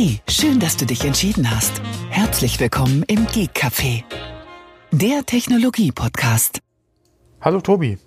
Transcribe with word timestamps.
Hey, 0.00 0.20
schön, 0.28 0.60
dass 0.60 0.76
du 0.76 0.86
dich 0.86 1.04
entschieden 1.04 1.50
hast. 1.50 1.82
Herzlich 2.08 2.60
willkommen 2.60 3.02
im 3.08 3.26
Geek 3.26 3.50
Café, 3.50 4.04
der 4.92 5.26
Technologie-Podcast. 5.26 6.60
Hallo 7.40 7.60
Tobi. 7.60 7.98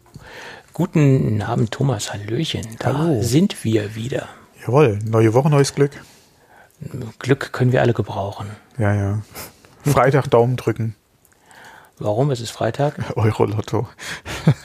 Guten 0.72 1.42
Abend, 1.42 1.72
Thomas. 1.72 2.14
Hallöchen. 2.14 2.66
Da 2.80 2.98
Hallo. 2.98 3.22
sind 3.22 3.66
wir 3.66 3.94
wieder. 3.94 4.30
Jawohl, 4.66 5.00
neue 5.04 5.34
Woche, 5.34 5.50
neues 5.50 5.76
Glück. 5.76 5.92
Glück 7.20 7.52
können 7.52 7.74
wir 7.74 7.82
alle 7.82 7.94
gebrauchen. 7.94 8.48
Ja, 8.78 8.96
ja. 8.96 9.22
Freitag 9.84 10.30
Daumen 10.30 10.56
drücken. 10.56 10.96
Warum? 12.00 12.32
Es 12.32 12.40
ist 12.40 12.52
Freitag. 12.52 13.18
Euro-Lotto. 13.18 13.90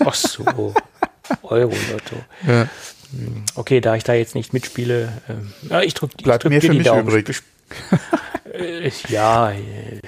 Ach 0.05 0.15
so. 0.15 0.45
Euro-Lotto. 1.43 2.17
Ja. 2.47 2.69
Okay, 3.55 3.81
da 3.81 3.95
ich 3.97 4.05
da 4.05 4.15
jetzt 4.15 4.35
nicht 4.35 4.53
mitspiele, 4.53 5.13
ja, 5.69 5.81
ich 5.83 5.95
drücke 5.95 6.17
drück 6.17 6.45
mir 6.45 6.61
dir 6.61 6.61
für 6.61 6.73
die 6.73 6.79
mich 6.79 6.87
Daumen. 6.87 7.09
übrig. 7.09 7.43
Äh, 8.59 8.91
ja. 9.09 9.51
äh, 9.51 10.01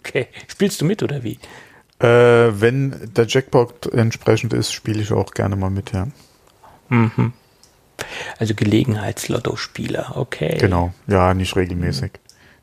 Okay. 0.00 0.28
Spielst 0.46 0.80
du 0.80 0.84
mit 0.84 1.02
oder 1.02 1.22
wie? 1.22 1.38
Äh, 1.98 2.06
wenn 2.60 3.12
der 3.14 3.26
Jackpot 3.26 3.86
entsprechend 3.92 4.52
ist, 4.52 4.72
spiele 4.72 5.00
ich 5.00 5.12
auch 5.12 5.32
gerne 5.32 5.56
mal 5.56 5.70
mit, 5.70 5.92
ja. 5.92 6.08
Also 8.38 8.54
Gelegenheitslottospieler. 8.54 10.16
Okay. 10.16 10.58
Genau. 10.58 10.92
Ja, 11.06 11.34
nicht 11.34 11.56
regelmäßig. 11.56 12.12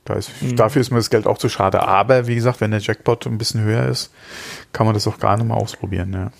Da 0.05 0.16
ist, 0.16 0.32
Dafür 0.55 0.82
ist 0.82 0.91
mir 0.91 0.98
das 0.98 1.10
Geld 1.10 1.27
auch 1.27 1.38
zu 1.38 1.49
schade. 1.49 1.82
Aber 1.84 2.27
wie 2.27 2.35
gesagt, 2.35 2.62
wenn 2.62 2.71
der 2.71 2.82
Jackpot 2.82 3.26
ein 3.26 3.38
bisschen 3.38 3.62
höher 3.62 3.88
ist, 3.88 4.12
kann 4.73 4.85
man 4.85 4.94
das 4.94 5.07
auch 5.07 5.18
gerne 5.18 5.44
mal 5.44 5.55
ausprobieren, 5.55 6.13
ja. 6.13 6.32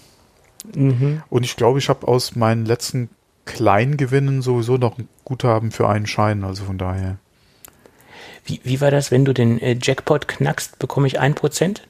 Und 0.74 1.44
ich 1.44 1.56
glaube, 1.56 1.80
ich 1.80 1.90
habe 1.90 2.08
aus 2.08 2.36
meinen 2.36 2.66
letzten 2.66 3.10
kleinen 3.46 3.98
Gewinnen 3.98 4.42
sowieso 4.42 4.78
noch 4.78 4.98
ein 4.98 5.08
Guthaben 5.26 5.72
für 5.72 5.90
einen 5.90 6.08
Schein, 6.08 6.44
also 6.44 6.64
von 6.64 6.78
daher. 6.78 7.18
Wie, 8.46 8.62
wie 8.64 8.82
war 8.82 8.92
das, 8.92 9.12
wenn 9.12 9.26
du 9.26 9.34
den 9.34 9.60
äh, 9.60 9.78
Jackpot 9.82 10.28
knackst, 10.28 10.80
bekomme 10.80 11.08
ich 11.08 11.20
ein 11.20 11.36
Prozent? 11.36 11.88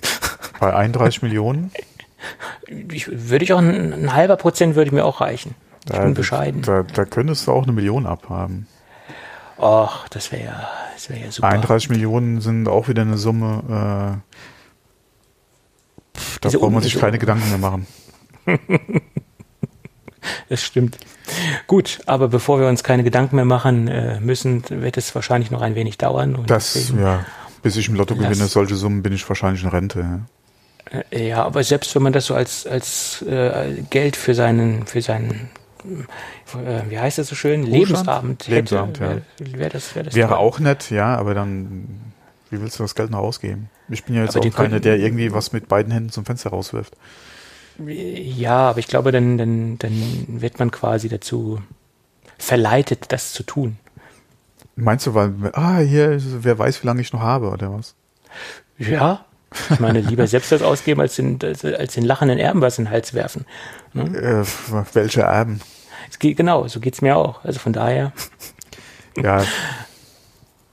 Bei 0.60 0.74
31 0.74 1.22
Millionen. 1.22 1.70
Ich, 2.66 3.08
würde 3.08 3.44
ich 3.44 3.52
auch 3.52 3.58
ein, 3.58 3.92
ein 3.92 4.12
halber 4.12 4.36
Prozent 4.36 4.74
würde 4.74 4.94
mir 4.94 5.04
auch 5.04 5.20
reichen. 5.20 5.54
Ich 5.84 5.92
da, 5.92 6.02
bin 6.02 6.14
bescheiden. 6.14 6.62
Da, 6.62 6.82
da 6.82 7.04
könntest 7.04 7.46
du 7.46 7.52
auch 7.52 7.62
eine 7.62 7.72
Million 7.72 8.06
abhaben. 8.06 8.66
Ach, 9.58 10.08
das 10.08 10.30
wäre 10.30 10.44
ja, 10.44 10.68
das 10.94 11.08
wäre 11.10 11.20
ja 11.20 11.32
super. 11.32 11.48
31 11.48 11.90
Millionen 11.90 12.40
sind 12.40 12.68
auch 12.68 12.88
wieder 12.88 13.02
eine 13.02 13.16
Summe, 13.16 14.22
äh, 14.24 14.38
da 16.40 16.50
braucht 16.50 16.72
man 16.72 16.82
sich 16.82 16.98
keine 16.98 17.18
Gedanken 17.18 17.48
mehr 17.48 17.58
machen. 17.58 17.86
Das 20.48 20.62
stimmt. 20.62 20.98
Gut, 21.66 22.00
aber 22.06 22.28
bevor 22.28 22.60
wir 22.60 22.68
uns 22.68 22.82
keine 22.82 23.04
Gedanken 23.04 23.36
mehr 23.36 23.44
machen 23.44 23.88
äh, 23.88 24.20
müssen, 24.20 24.62
wird 24.68 24.96
es 24.96 25.14
wahrscheinlich 25.14 25.50
noch 25.50 25.62
ein 25.62 25.74
wenig 25.74 25.98
dauern. 25.98 26.34
Und 26.36 26.50
Das, 26.50 26.92
ja, 26.98 27.24
bis 27.62 27.76
ich 27.76 27.88
im 27.88 27.94
Lotto 27.94 28.14
gewinne, 28.14 28.46
solche 28.46 28.74
Summen 28.74 29.02
bin 29.02 29.12
ich 29.12 29.28
wahrscheinlich 29.28 29.62
in 29.62 29.68
Rente. 29.68 30.24
Ja. 30.92 31.00
äh, 31.10 31.28
ja, 31.28 31.44
aber 31.44 31.62
selbst 31.62 31.94
wenn 31.94 32.02
man 32.02 32.12
das 32.12 32.26
so 32.26 32.34
als, 32.34 32.66
als 32.66 33.22
äh, 33.22 33.82
Geld 33.90 34.16
für 34.16 34.34
seinen, 34.34 34.86
für 34.86 35.02
seinen, 35.02 35.50
äh, 35.84 36.90
wie 36.90 36.98
heißt 36.98 37.18
das 37.18 37.28
so 37.28 37.34
schön, 37.34 37.64
Lebensabend 37.64 38.42
hätte, 38.44 38.54
Lebensabend, 38.54 38.98
ja. 38.98 39.08
wäre 39.08 39.22
wär 39.58 39.70
das, 39.70 39.94
wär 39.94 40.02
das 40.04 40.14
Wäre 40.14 40.30
toll. 40.30 40.38
auch 40.38 40.58
nett, 40.60 40.90
ja, 40.90 41.16
aber 41.16 41.34
dann, 41.34 42.12
wie 42.50 42.60
willst 42.60 42.78
du 42.78 42.84
das 42.84 42.94
Geld 42.94 43.10
noch 43.10 43.20
ausgeben? 43.20 43.70
Ich 43.90 44.04
bin 44.04 44.14
ja 44.14 44.22
jetzt 44.22 44.36
Aber 44.36 44.46
auch 44.46 44.54
keiner, 44.54 44.80
der 44.80 44.98
irgendwie 44.98 45.32
was 45.32 45.52
mit 45.52 45.68
beiden 45.68 45.92
Händen 45.92 46.10
zum 46.10 46.24
Fenster 46.24 46.50
rauswirft. 46.50 46.94
Ja, 47.86 48.70
aber 48.70 48.78
ich 48.80 48.88
glaube, 48.88 49.12
dann, 49.12 49.38
dann, 49.38 49.78
dann 49.78 50.40
wird 50.40 50.58
man 50.58 50.70
quasi 50.70 51.08
dazu 51.08 51.60
verleitet, 52.36 53.06
das 53.12 53.32
zu 53.32 53.42
tun. 53.44 53.78
Meinst 54.76 55.06
du, 55.06 55.14
weil, 55.14 55.32
ah, 55.54 55.78
hier, 55.78 56.18
wer 56.42 56.58
weiß, 56.58 56.82
wie 56.82 56.86
lange 56.86 57.00
ich 57.00 57.12
noch 57.12 57.20
habe, 57.20 57.50
oder 57.50 57.72
was? 57.72 57.94
Ja. 58.78 59.24
Ich 59.70 59.80
meine, 59.80 60.00
lieber 60.00 60.26
selbst 60.28 60.52
das 60.52 60.62
ausgeben, 60.62 61.00
als 61.00 61.16
den, 61.16 61.38
als, 61.42 61.94
den 61.94 62.04
lachenden 62.04 62.38
Erben 62.38 62.60
was 62.60 62.78
in 62.78 62.84
den 62.84 62.90
Hals 62.92 63.14
werfen. 63.14 63.44
Äh, 63.94 64.44
welche 64.92 65.22
Erben? 65.22 65.60
Es 66.10 66.18
geht, 66.18 66.36
genau, 66.36 66.66
so 66.68 66.80
geht's 66.80 67.00
mir 67.02 67.16
auch. 67.16 67.44
Also 67.44 67.58
von 67.58 67.72
daher, 67.72 68.12
Ja, 69.16 69.44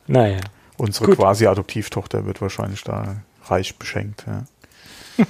naja. 0.07 0.39
unsere 0.77 1.05
Gut. 1.07 1.17
quasi 1.17 1.47
Adoptivtochter 1.47 2.25
wird 2.25 2.41
wahrscheinlich 2.41 2.83
da 2.83 3.17
reich 3.45 3.77
beschenkt, 3.77 4.23
ja. 4.27 4.43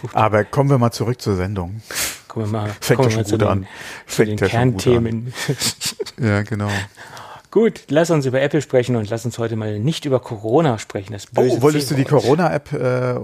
Gut. 0.00 0.10
Aber 0.14 0.44
kommen 0.44 0.70
wir 0.70 0.78
mal 0.78 0.92
zurück 0.92 1.20
zur 1.20 1.36
Sendung. 1.36 1.82
Kommen 2.28 2.46
wir 2.46 2.52
mal, 2.60 2.70
Fängt 2.80 2.98
kommen 2.98 3.08
wir 3.08 3.10
schon 3.12 3.20
mal 3.20 3.26
zu 3.26 3.32
gut 3.32 3.40
den, 3.42 3.48
an. 3.48 3.66
zu 4.06 4.14
Fängt 4.16 4.28
den 4.30 4.36
gut 4.36 4.42
an. 4.44 4.50
Kernthemen. 4.50 5.34
Ja, 6.20 6.42
genau. 6.42 6.68
gut, 7.50 7.82
lass 7.88 8.10
uns 8.10 8.24
über 8.24 8.40
Apple 8.40 8.62
sprechen 8.62 8.94
und 8.94 9.10
lass 9.10 9.24
uns 9.24 9.36
heute 9.38 9.56
mal 9.56 9.80
nicht 9.80 10.04
über 10.04 10.20
Corona 10.20 10.78
sprechen. 10.78 11.12
Das 11.12 11.26
böse 11.26 11.56
Oh, 11.58 11.62
wolltest 11.62 11.90
du 11.90 11.96
die. 11.96 12.04
Corona-App 12.04 12.72
äh, 12.72 13.14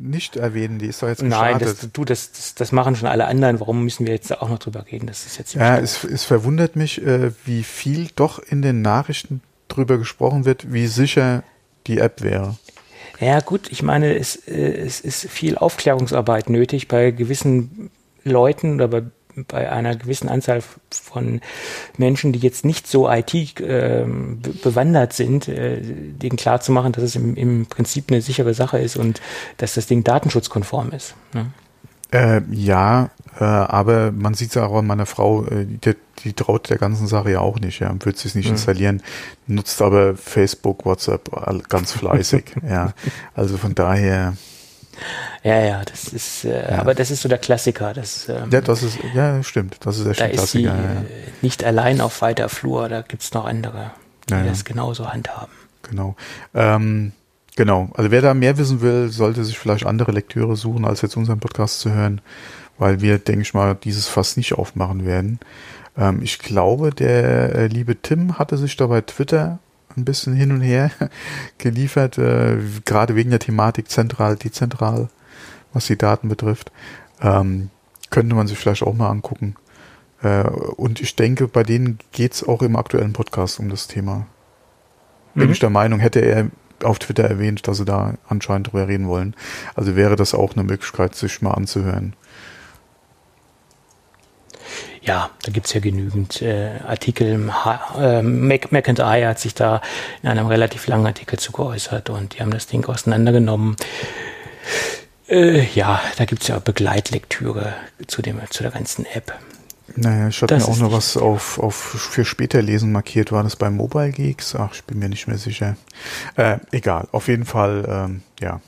nicht 0.00 0.36
erwähnen? 0.36 0.78
Die 0.78 0.86
ist 0.86 1.02
doch 1.02 1.08
jetzt 1.08 1.22
Nein, 1.22 1.58
gestartet. 1.58 1.82
das, 1.82 1.92
du, 1.92 2.04
das, 2.04 2.30
das, 2.30 2.54
das 2.54 2.70
machen 2.70 2.94
schon 2.94 3.08
alle 3.08 3.26
anderen. 3.26 3.58
Warum 3.58 3.82
müssen 3.82 4.06
wir 4.06 4.14
jetzt 4.14 4.30
auch 4.40 4.48
noch 4.48 4.60
drüber 4.60 4.84
reden? 4.92 5.08
Das 5.08 5.26
ist 5.26 5.38
jetzt 5.38 5.54
ja, 5.54 5.76
es, 5.78 6.04
es 6.04 6.24
verwundert 6.24 6.76
mich, 6.76 7.04
äh, 7.04 7.32
wie 7.44 7.64
viel 7.64 8.08
doch 8.14 8.38
in 8.38 8.62
den 8.62 8.80
Nachrichten 8.80 9.40
drüber 9.66 9.98
gesprochen 9.98 10.44
wird, 10.44 10.72
wie 10.72 10.86
sicher 10.86 11.42
die 11.88 11.98
App 11.98 12.22
wäre. 12.22 12.56
Ja, 13.20 13.40
gut, 13.40 13.70
ich 13.70 13.82
meine, 13.82 14.14
es, 14.16 14.36
äh, 14.48 14.72
es 14.86 15.00
ist 15.00 15.28
viel 15.30 15.56
Aufklärungsarbeit 15.56 16.50
nötig 16.50 16.88
bei 16.88 17.10
gewissen 17.12 17.90
Leuten 18.24 18.74
oder 18.74 18.88
bei, 18.88 19.02
bei 19.48 19.70
einer 19.70 19.96
gewissen 19.96 20.28
Anzahl 20.28 20.62
von 20.90 21.40
Menschen, 21.98 22.32
die 22.32 22.38
jetzt 22.40 22.64
nicht 22.64 22.86
so 22.86 23.08
IT 23.10 23.32
be- 23.56 24.36
bewandert 24.62 25.12
sind, 25.12 25.48
äh, 25.48 25.80
denen 25.80 26.36
klarzumachen, 26.36 26.92
dass 26.92 27.04
es 27.04 27.16
im, 27.16 27.36
im 27.36 27.66
Prinzip 27.66 28.10
eine 28.10 28.20
sichere 28.22 28.54
Sache 28.54 28.78
ist 28.78 28.96
und 28.96 29.20
dass 29.58 29.74
das 29.74 29.86
Ding 29.86 30.04
datenschutzkonform 30.04 30.92
ist. 30.92 31.14
Ne? 31.34 31.46
Äh, 32.12 32.40
ja, 32.50 33.10
äh, 33.38 33.44
aber 33.44 34.12
man 34.12 34.34
sieht 34.34 34.50
es 34.50 34.56
auch 34.56 34.78
an 34.78 34.86
meiner 34.86 35.06
Frau, 35.06 35.44
äh, 35.46 35.66
die, 35.66 35.96
die 36.24 36.32
traut 36.32 36.70
der 36.70 36.78
ganzen 36.78 37.06
Sache 37.06 37.32
ja 37.32 37.40
auch 37.40 37.58
nicht, 37.58 37.80
ja, 37.80 37.94
wird 38.04 38.16
sich 38.16 38.34
nicht 38.34 38.48
installieren, 38.48 39.02
nutzt 39.46 39.82
aber 39.82 40.16
Facebook, 40.16 40.84
WhatsApp 40.84 41.30
ganz 41.68 41.92
fleißig, 41.92 42.44
ja. 42.68 42.92
Also 43.34 43.56
von 43.58 43.74
daher, 43.74 44.34
Ja, 45.42 45.60
ja, 45.60 45.84
das 45.84 46.08
ist, 46.08 46.44
äh, 46.44 46.74
aber 46.78 46.94
das 46.94 47.10
ist 47.10 47.22
so 47.22 47.28
der 47.28 47.38
Klassiker. 47.38 47.92
Das, 47.92 48.28
ähm, 48.28 48.48
ja, 48.50 48.60
das 48.60 48.82
ist, 48.82 48.98
ja, 49.14 49.42
stimmt, 49.42 49.76
das 49.80 49.98
ist 49.98 50.06
echt 50.06 50.20
da 50.20 50.24
ein 50.24 50.30
ist 50.30 50.50
sie 50.52 50.62
Klassiker. 50.62 50.74
ja. 50.74 51.00
äh, 51.00 51.04
nicht 51.42 51.64
allein 51.64 52.00
auf 52.00 52.22
weiter 52.22 52.48
Flur, 52.48 52.88
da 52.88 53.02
gibt's 53.02 53.34
noch 53.34 53.44
andere, 53.44 53.90
die 54.28 54.32
Ja, 54.34 54.40
ja. 54.42 54.46
das 54.46 54.64
genauso 54.64 55.12
handhaben. 55.12 55.52
Genau. 55.82 56.16
Ähm, 56.54 57.12
genau. 57.56 57.90
Also 57.94 58.10
wer 58.10 58.22
da 58.22 58.34
mehr 58.34 58.56
wissen 58.58 58.80
will, 58.80 59.08
sollte 59.08 59.44
sich 59.44 59.58
vielleicht 59.58 59.84
andere 59.84 60.12
Lektüre 60.12 60.56
suchen, 60.56 60.84
als 60.84 61.02
jetzt 61.02 61.16
unseren 61.16 61.40
Podcast 61.40 61.80
zu 61.80 61.92
hören, 61.92 62.20
weil 62.78 63.00
wir, 63.00 63.18
denke 63.18 63.42
ich 63.42 63.54
mal, 63.54 63.74
dieses 63.74 64.06
Fass 64.06 64.36
nicht 64.36 64.54
aufmachen 64.54 65.04
werden. 65.04 65.40
Ähm, 65.96 66.20
ich 66.22 66.38
glaube, 66.38 66.90
der 66.90 67.54
äh, 67.54 67.66
liebe 67.66 68.00
Tim 68.00 68.38
hatte 68.38 68.56
sich 68.56 68.76
da 68.76 68.86
bei 68.86 69.00
Twitter 69.00 69.58
ein 69.96 70.04
bisschen 70.04 70.34
hin 70.34 70.52
und 70.52 70.60
her 70.60 70.90
geliefert, 71.58 72.18
äh, 72.18 72.58
gerade 72.84 73.16
wegen 73.16 73.30
der 73.30 73.40
Thematik 73.40 73.90
zentral, 73.90 74.36
dezentral, 74.36 75.08
was 75.72 75.86
die 75.86 75.98
Daten 75.98 76.28
betrifft. 76.28 76.70
Ähm, 77.20 77.70
könnte 78.10 78.36
man 78.36 78.46
sich 78.46 78.58
vielleicht 78.58 78.82
auch 78.82 78.94
mal 78.94 79.10
angucken. 79.10 79.56
Äh, 80.22 80.44
und 80.44 81.00
ich 81.00 81.16
denke, 81.16 81.48
bei 81.48 81.62
denen 81.64 81.98
geht's 82.12 82.44
auch 82.44 82.62
im 82.62 82.76
aktuellen 82.76 83.12
Podcast 83.14 83.58
um 83.58 83.68
das 83.68 83.88
Thema 83.88 84.26
bin 85.36 85.52
ich 85.52 85.58
der 85.58 85.70
Meinung, 85.70 86.00
hätte 86.00 86.20
er 86.20 86.48
auf 86.82 86.98
Twitter 86.98 87.24
erwähnt, 87.24 87.66
dass 87.68 87.78
sie 87.78 87.84
da 87.84 88.14
anscheinend 88.28 88.68
drüber 88.68 88.88
reden 88.88 89.08
wollen. 89.08 89.34
Also 89.74 89.96
wäre 89.96 90.16
das 90.16 90.34
auch 90.34 90.54
eine 90.54 90.64
Möglichkeit, 90.64 91.14
sich 91.14 91.42
mal 91.42 91.52
anzuhören. 91.52 92.14
Ja, 95.02 95.30
da 95.44 95.52
gibt's 95.52 95.72
ja 95.72 95.80
genügend 95.80 96.42
äh, 96.42 96.80
Artikel. 96.84 97.52
Ha 97.52 98.18
äh, 98.18 98.22
Mac 98.22 98.72
hat 98.72 99.38
sich 99.38 99.54
da 99.54 99.80
in 100.22 100.28
einem 100.28 100.46
relativ 100.48 100.88
langen 100.88 101.06
Artikel 101.06 101.38
zu 101.38 101.52
geäußert 101.52 102.10
und 102.10 102.34
die 102.34 102.40
haben 102.40 102.50
das 102.50 102.66
Ding 102.66 102.84
auseinandergenommen. 102.86 103.76
Äh, 105.28 105.64
ja, 105.74 106.00
da 106.16 106.24
gibt's 106.24 106.48
ja 106.48 106.58
Begleitlektüre 106.58 107.74
zu, 108.08 108.20
dem, 108.20 108.40
zu 108.50 108.64
der 108.64 108.72
ganzen 108.72 109.06
App. 109.06 109.32
Naja, 109.96 110.28
ich 110.28 110.42
hatte 110.42 110.56
mir 110.56 110.64
auch 110.64 110.78
noch 110.78 110.92
was 110.92 111.16
auf, 111.16 111.58
auf 111.58 111.74
für 111.74 112.24
später 112.24 112.60
lesen 112.60 112.92
markiert. 112.92 113.32
War 113.32 113.42
das 113.42 113.56
bei 113.56 113.70
Mobile 113.70 114.10
Geeks? 114.10 114.54
Ach, 114.54 114.74
ich 114.74 114.84
bin 114.84 114.98
mir 114.98 115.08
nicht 115.08 115.26
mehr 115.26 115.38
sicher. 115.38 115.76
Äh, 116.36 116.58
egal, 116.70 117.08
auf 117.12 117.28
jeden 117.28 117.44
Fall, 117.44 117.86
ähm, 117.88 118.22
ja. 118.40 118.60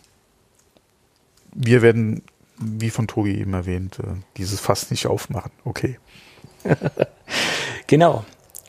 Wir 1.52 1.82
werden, 1.82 2.22
wie 2.58 2.90
von 2.90 3.08
Tobi 3.08 3.38
eben 3.38 3.54
erwähnt, 3.54 3.98
äh, 3.98 4.06
dieses 4.36 4.60
Fass 4.60 4.90
nicht 4.90 5.06
aufmachen. 5.06 5.52
Okay. 5.64 5.98
Genau. 7.88 8.24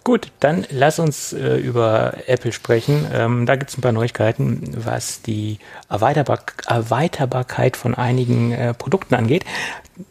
Gut, 0.05 0.31
dann 0.39 0.65
lass 0.71 0.97
uns 0.97 1.33
äh, 1.33 1.57
über 1.57 2.13
Apple 2.25 2.53
sprechen. 2.53 3.05
Ähm, 3.13 3.45
da 3.45 3.57
gibt 3.57 3.69
es 3.69 3.77
ein 3.77 3.81
paar 3.81 3.91
Neuigkeiten, 3.91 4.71
was 4.75 5.21
die 5.21 5.59
Erweiterbar 5.89 6.39
Erweiterbarkeit 6.65 7.75
von 7.75 7.93
einigen 7.93 8.51
äh, 8.53 8.73
Produkten 8.73 9.13
angeht. 9.13 9.43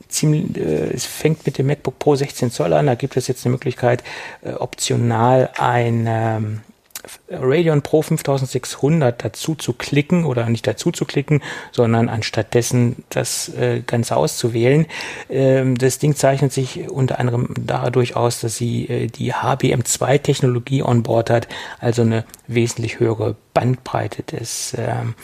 Ziemlich, 0.08 0.56
äh, 0.56 0.90
es 0.92 1.06
fängt 1.06 1.46
mit 1.46 1.58
dem 1.58 1.66
MacBook 1.66 1.98
Pro 1.98 2.14
16 2.16 2.50
Zoll 2.50 2.72
an. 2.72 2.86
Da 2.86 2.94
gibt 2.94 3.16
es 3.16 3.28
jetzt 3.28 3.44
eine 3.44 3.52
Möglichkeit, 3.52 4.02
äh, 4.42 4.52
optional 4.52 5.50
ein 5.56 6.06
ähm, 6.08 6.60
Radeon 7.30 7.82
Pro 7.82 8.02
5600 8.02 9.24
dazu 9.24 9.54
zu 9.54 9.72
klicken 9.72 10.24
oder 10.24 10.48
nicht 10.48 10.66
dazu 10.66 10.90
zu 10.90 11.04
klicken, 11.04 11.42
sondern 11.72 12.08
anstattdessen 12.08 13.04
das 13.10 13.48
äh, 13.50 13.82
Ganze 13.86 14.16
auszuwählen. 14.16 14.86
Ähm, 15.28 15.76
das 15.76 15.98
Ding 15.98 16.16
zeichnet 16.16 16.52
sich 16.52 16.88
unter 16.90 17.18
anderem 17.18 17.54
dadurch 17.58 18.16
aus, 18.16 18.40
dass 18.40 18.56
sie 18.56 18.88
äh, 18.88 19.06
die 19.06 19.34
HBM2 19.34 20.22
Technologie 20.22 20.82
on 20.82 21.02
board 21.02 21.30
hat, 21.30 21.48
also 21.78 22.02
eine 22.02 22.24
wesentlich 22.46 23.00
höhere 23.00 23.36
Bandbreite 23.54 24.22
des 24.22 24.74
ähm, 24.78 25.14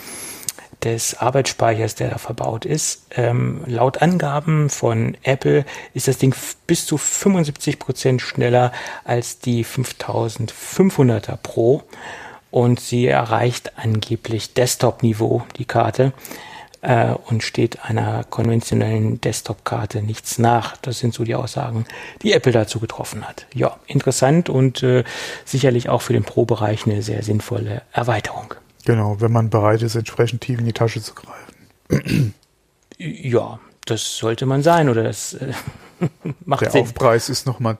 des 0.84 1.18
Arbeitsspeichers, 1.18 1.94
der 1.94 2.10
da 2.10 2.18
verbaut 2.18 2.64
ist. 2.64 3.06
Ähm, 3.10 3.62
laut 3.66 4.02
Angaben 4.02 4.70
von 4.70 5.16
Apple 5.22 5.64
ist 5.94 6.08
das 6.08 6.18
Ding 6.18 6.34
bis 6.66 6.86
zu 6.86 6.98
75 6.98 7.78
Prozent 7.78 8.22
schneller 8.22 8.72
als 9.04 9.38
die 9.38 9.64
5500er 9.64 11.36
Pro 11.36 11.82
und 12.50 12.78
sie 12.78 13.06
erreicht 13.06 13.72
angeblich 13.76 14.54
Desktop-Niveau, 14.54 15.42
die 15.58 15.64
Karte, 15.64 16.12
äh, 16.82 17.14
und 17.26 17.42
steht 17.42 17.84
einer 17.84 18.24
konventionellen 18.24 19.20
Desktop-Karte 19.20 20.02
nichts 20.02 20.38
nach. 20.38 20.76
Das 20.76 20.98
sind 20.98 21.14
so 21.14 21.24
die 21.24 21.34
Aussagen, 21.34 21.86
die 22.22 22.32
Apple 22.32 22.52
dazu 22.52 22.78
getroffen 22.78 23.26
hat. 23.26 23.46
Ja, 23.54 23.76
interessant 23.86 24.48
und 24.48 24.82
äh, 24.82 25.02
sicherlich 25.44 25.88
auch 25.88 26.02
für 26.02 26.12
den 26.12 26.24
Pro-Bereich 26.24 26.86
eine 26.86 27.02
sehr 27.02 27.22
sinnvolle 27.22 27.82
Erweiterung. 27.92 28.54
Genau, 28.84 29.20
wenn 29.20 29.32
man 29.32 29.50
bereit 29.50 29.82
ist, 29.82 29.94
entsprechend 29.94 30.42
tief 30.42 30.58
in 30.58 30.66
die 30.66 30.72
Tasche 30.72 31.02
zu 31.02 31.14
greifen. 31.14 32.34
Ja, 32.98 33.58
das 33.86 34.16
sollte 34.16 34.46
man 34.46 34.62
sein, 34.62 34.88
oder 34.88 35.02
das 35.02 35.34
äh, 35.34 35.52
macht 36.44 36.62
Der 36.62 36.70
Sinn. 36.70 36.82
Aufpreis 36.82 37.28
ist 37.28 37.46
nochmal 37.46 37.78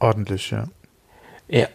ordentlich, 0.00 0.50
ja. 0.50 0.68
Ja, 1.48 1.68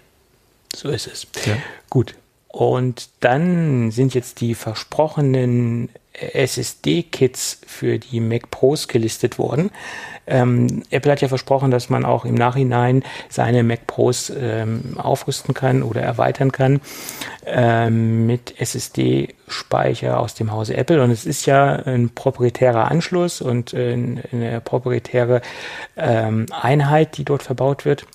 so 0.76 0.90
ist 0.90 1.08
es. 1.08 1.28
Ja. 1.46 1.58
Gut. 1.90 2.16
Und 2.48 3.10
dann 3.20 3.92
sind 3.92 4.14
jetzt 4.14 4.42
die 4.42 4.56
versprochenen 4.56 5.90
SSD-Kits 6.34 7.62
für 7.66 8.00
die 8.00 8.20
Mac 8.20 8.52
Pros 8.52 8.88
gelistet 8.88 9.38
worden. 9.38 9.72
Ähm, 10.28 10.84
Apple 10.92 11.12
hat 11.12 11.22
ja 11.22 11.28
versprochen, 11.28 11.72
dass 11.72 11.90
man 11.90 12.06
auch 12.06 12.24
im 12.24 12.36
Nachhinein 12.36 13.04
seine 13.30 13.64
Mac 13.64 13.88
Pros 13.88 14.32
ähm, 14.36 14.96
aufrüsten 14.98 15.54
kann 15.54 15.82
oder 15.82 16.02
erweitern 16.02 16.52
kann 16.52 16.82
ähm, 17.46 18.28
mit 18.28 18.60
SSD-Speicher 18.60 20.20
aus 20.20 20.36
dem 20.36 20.52
Hause 20.52 20.78
Apple. 20.78 21.04
Und 21.04 21.10
es 21.12 21.26
ist 21.26 21.46
ja 21.48 21.74
ein 21.74 22.12
proprietärer 22.12 22.92
Anschluss 22.92 23.42
und 23.42 23.74
äh, 23.74 23.94
eine 24.32 24.62
proprietäre 24.62 25.42
ähm, 25.98 26.46
Einheit, 26.52 27.18
die 27.18 27.26
dort 27.26 27.42
verbaut 27.44 27.86
wird. 27.86 28.06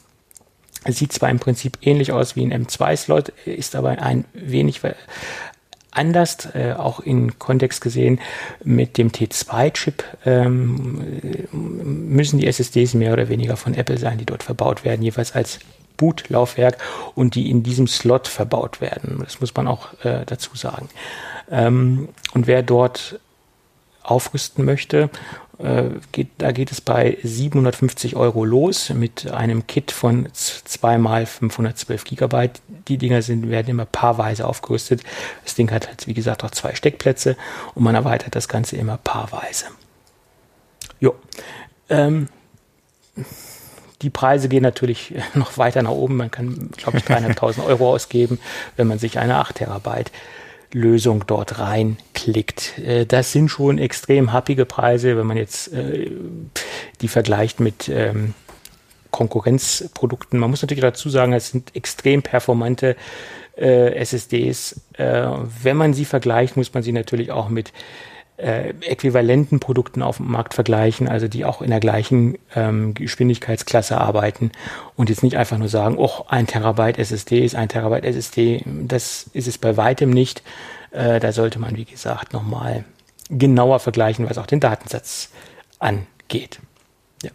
Sieht 0.87 1.13
zwar 1.13 1.31
im 1.31 1.39
Prinzip 1.39 1.79
ähnlich 1.81 2.13
aus 2.13 2.37
wie 2.37 2.45
ein 2.45 2.67
M2-Slot, 2.67 3.31
ist 3.47 3.75
aber 3.75 4.03
ein 4.03 4.27
wenig 4.35 4.83
anders, 5.95 6.49
äh, 6.55 6.75
auch 6.77 7.01
in 7.01 7.39
Kontext 7.39 7.81
gesehen 7.81 8.21
mit 8.63 8.99
dem 8.99 9.11
T2-Chip 9.11 10.05
ähm, 10.25 11.03
müssen 11.53 12.39
die 12.39 12.47
SSDs 12.47 12.95
mehr 12.95 13.13
oder 13.13 13.29
weniger 13.29 13.57
von 13.57 13.75
Apple 13.75 13.99
sein, 13.99 14.19
die 14.19 14.27
dort 14.27 14.43
verbaut 14.43 14.85
werden, 14.85 15.03
jeweils 15.03 15.35
als 15.35 15.61
Bootlaufwerk 15.97 16.79
und 17.15 17.35
die 17.35 17.51
in 17.51 17.63
diesem 17.63 17.87
Slot 17.87 18.29
verbaut 18.29 18.81
werden. 18.81 19.21
Das 19.23 19.41
muss 19.41 19.55
man 19.55 19.69
auch 19.69 19.93
äh, 20.05 20.25
dazu 20.27 20.57
sagen. 20.57 20.89
Ähm, 21.51 22.09
und 22.33 22.47
wer 22.47 22.63
dort 22.63 23.21
aufrüsten 24.05 24.65
möchte 24.65 25.11
äh, 25.59 25.85
geht, 26.13 26.29
da 26.39 26.53
geht 26.53 26.73
es 26.73 26.81
bei 26.81 27.19
750 27.23 28.17
Euro 28.17 28.45
los 28.45 28.91
mit 28.91 29.31
einem 29.31 29.67
Kit 29.67 29.93
von 29.93 30.29
2 30.33 30.99
mal 30.99 31.27
512 31.27 32.05
Gigabyte. 32.05 32.61
Die 32.89 32.99
Dinger 32.99 33.23
sind, 33.23 33.49
werden 33.49 33.69
immer 33.69 33.85
paarweise 33.85 34.47
aufgerüstet. 34.47 35.03
Das 35.45 35.55
Ding 35.55 35.71
hat, 35.71 35.89
wie 36.07 36.15
gesagt, 36.15 36.45
auch 36.45 36.51
zwei 36.51 36.75
Steckplätze 36.75 37.37
und 37.75 37.85
man 37.85 37.95
erweitert 37.95 38.35
das 38.35 38.49
Ganze 38.49 38.77
immer 38.77 38.97
paarweise. 38.97 39.67
Jo. 41.01 41.15
Ähm, 41.89 42.29
die 44.03 44.11
Preise 44.11 44.49
gehen 44.49 44.63
natürlich 44.63 45.15
noch 45.35 45.57
weiter 45.57 45.83
nach 45.83 45.91
oben. 45.91 46.17
Man 46.17 46.31
kann, 46.31 46.71
glaube 46.77 46.99
ich, 46.99 47.05
300.000 47.05 47.65
Euro 47.65 47.95
ausgeben, 47.95 48.41
wenn 48.77 48.89
man 48.89 48.99
sich 48.99 49.19
eine 49.19 49.37
8 49.37 49.57
Terabyte 49.57 50.11
Lösung 50.75 51.25
dort 51.27 51.61
reinklickt. 51.61 52.79
Äh, 52.81 53.07
das 53.07 53.33
sind 53.33 53.49
schon 53.49 53.79
extrem 53.79 54.33
happige 54.33 54.67
Preise, 54.67 55.17
wenn 55.17 55.27
man 55.27 55.37
jetzt 55.37 55.73
äh, 55.73 56.11
die 57.01 57.09
vergleicht 57.09 57.61
mit 57.61 57.89
ähm, 57.89 58.35
Konkurrenzprodukten. 59.11 60.39
Man 60.39 60.51
muss 60.51 60.63
natürlich 60.63 60.83
dazu 60.83 61.09
sagen, 61.09 61.33
es 61.33 61.51
sind 61.51 61.75
extrem 61.77 62.23
performante 62.23 62.97
äh, 63.57 63.95
SSDs. 63.95 64.81
Wenn 64.97 65.77
man 65.77 65.95
sie 65.95 66.05
vergleicht, 66.05 66.57
muss 66.57 66.75
man 66.75 66.83
sie 66.83 66.91
natürlich 66.91 67.31
auch 67.31 67.49
mit 67.49 67.73
äh, 68.37 68.71
äquivalenten 68.81 69.61
Produkten 69.61 70.03
auf 70.03 70.17
dem 70.17 70.31
Markt 70.31 70.55
vergleichen, 70.55 71.09
also 71.09 71.29
die 71.29 71.45
auch 71.45 71.63
in 71.63 71.71
der 71.71 71.81
gleichen 71.81 72.37
ähm, 72.55 72.95
Geschwindigkeitsklasse 72.95 74.01
arbeiten 74.01 74.51
und 74.97 75.09
jetzt 75.09 75.23
nicht 75.23 75.37
einfach 75.37 75.57
nur 75.59 75.69
sagen, 75.69 75.97
oh, 75.99 76.25
ein 76.27 76.47
Terabyte 76.47 76.99
SSD 76.99 77.45
ist 77.45 77.55
ein 77.55 77.69
Terabyte 77.69 78.05
SSD. 78.05 78.65
Das 78.67 79.31
ist 79.33 79.47
es 79.47 79.59
bei 79.59 79.77
weitem 79.77 80.11
nicht. 80.11 80.43
Äh, 80.91 81.21
da 81.21 81.33
sollte 81.33 81.61
man, 81.61 81.77
wie 81.77 81.85
gesagt, 81.85 82.33
nochmal 82.33 82.85
genauer 83.31 83.79
vergleichen, 83.81 84.29
was 84.29 84.39
auch 84.39 84.47
den 84.47 84.61
Datensatz 84.61 85.31
angeht. 85.79 86.59
Ja. 87.23 87.31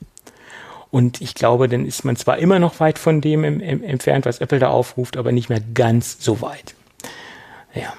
Und 0.92 1.22
ich 1.22 1.34
glaube, 1.34 1.70
dann 1.70 1.86
ist 1.86 2.04
man 2.04 2.18
zwar 2.18 2.40
immer 2.40 2.60
noch 2.60 2.80
weit 2.82 3.00
von 3.00 3.22
dem 3.22 3.44
im, 3.44 3.62
im, 3.62 3.84
entfernt, 3.84 4.26
was 4.26 4.40
Apple 4.40 4.60
da 4.60 4.70
aufruft, 4.70 5.16
aber 5.16 5.32
nicht 5.32 5.50
mehr 5.50 5.62
ganz 5.74 6.18
so 6.20 6.42
weit. 6.42 6.76
Ja. 7.74 7.94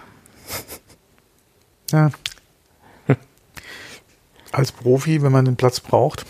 Ja, 1.92 2.10
als 4.52 4.72
Profi, 4.72 5.22
wenn 5.22 5.32
man 5.32 5.44
den 5.44 5.56
Platz 5.56 5.80
braucht, 5.80 6.26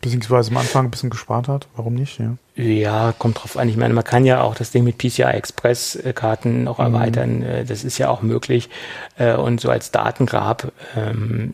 beziehungsweise 0.00 0.50
am 0.50 0.56
Anfang 0.56 0.86
ein 0.86 0.90
bisschen 0.90 1.10
gespart 1.10 1.48
hat, 1.48 1.68
warum 1.76 1.94
nicht? 1.94 2.18
Ja, 2.18 2.34
ja 2.56 3.14
kommt 3.16 3.40
drauf 3.40 3.56
an. 3.56 3.68
Ich 3.68 3.76
meine, 3.76 3.94
man 3.94 4.04
kann 4.04 4.24
ja 4.24 4.42
auch 4.42 4.54
das 4.54 4.72
Ding 4.72 4.84
mit 4.84 4.98
PCI 4.98 5.22
Express 5.22 5.98
Karten 6.14 6.64
noch 6.64 6.78
mhm. 6.78 6.86
erweitern. 6.86 7.42
Äh, 7.42 7.64
das 7.64 7.84
ist 7.84 7.98
ja 7.98 8.08
auch 8.08 8.20
möglich. 8.20 8.68
Äh, 9.16 9.34
und 9.34 9.60
so 9.60 9.70
als 9.70 9.92
Datengrab 9.92 10.72
ähm, 10.96 11.52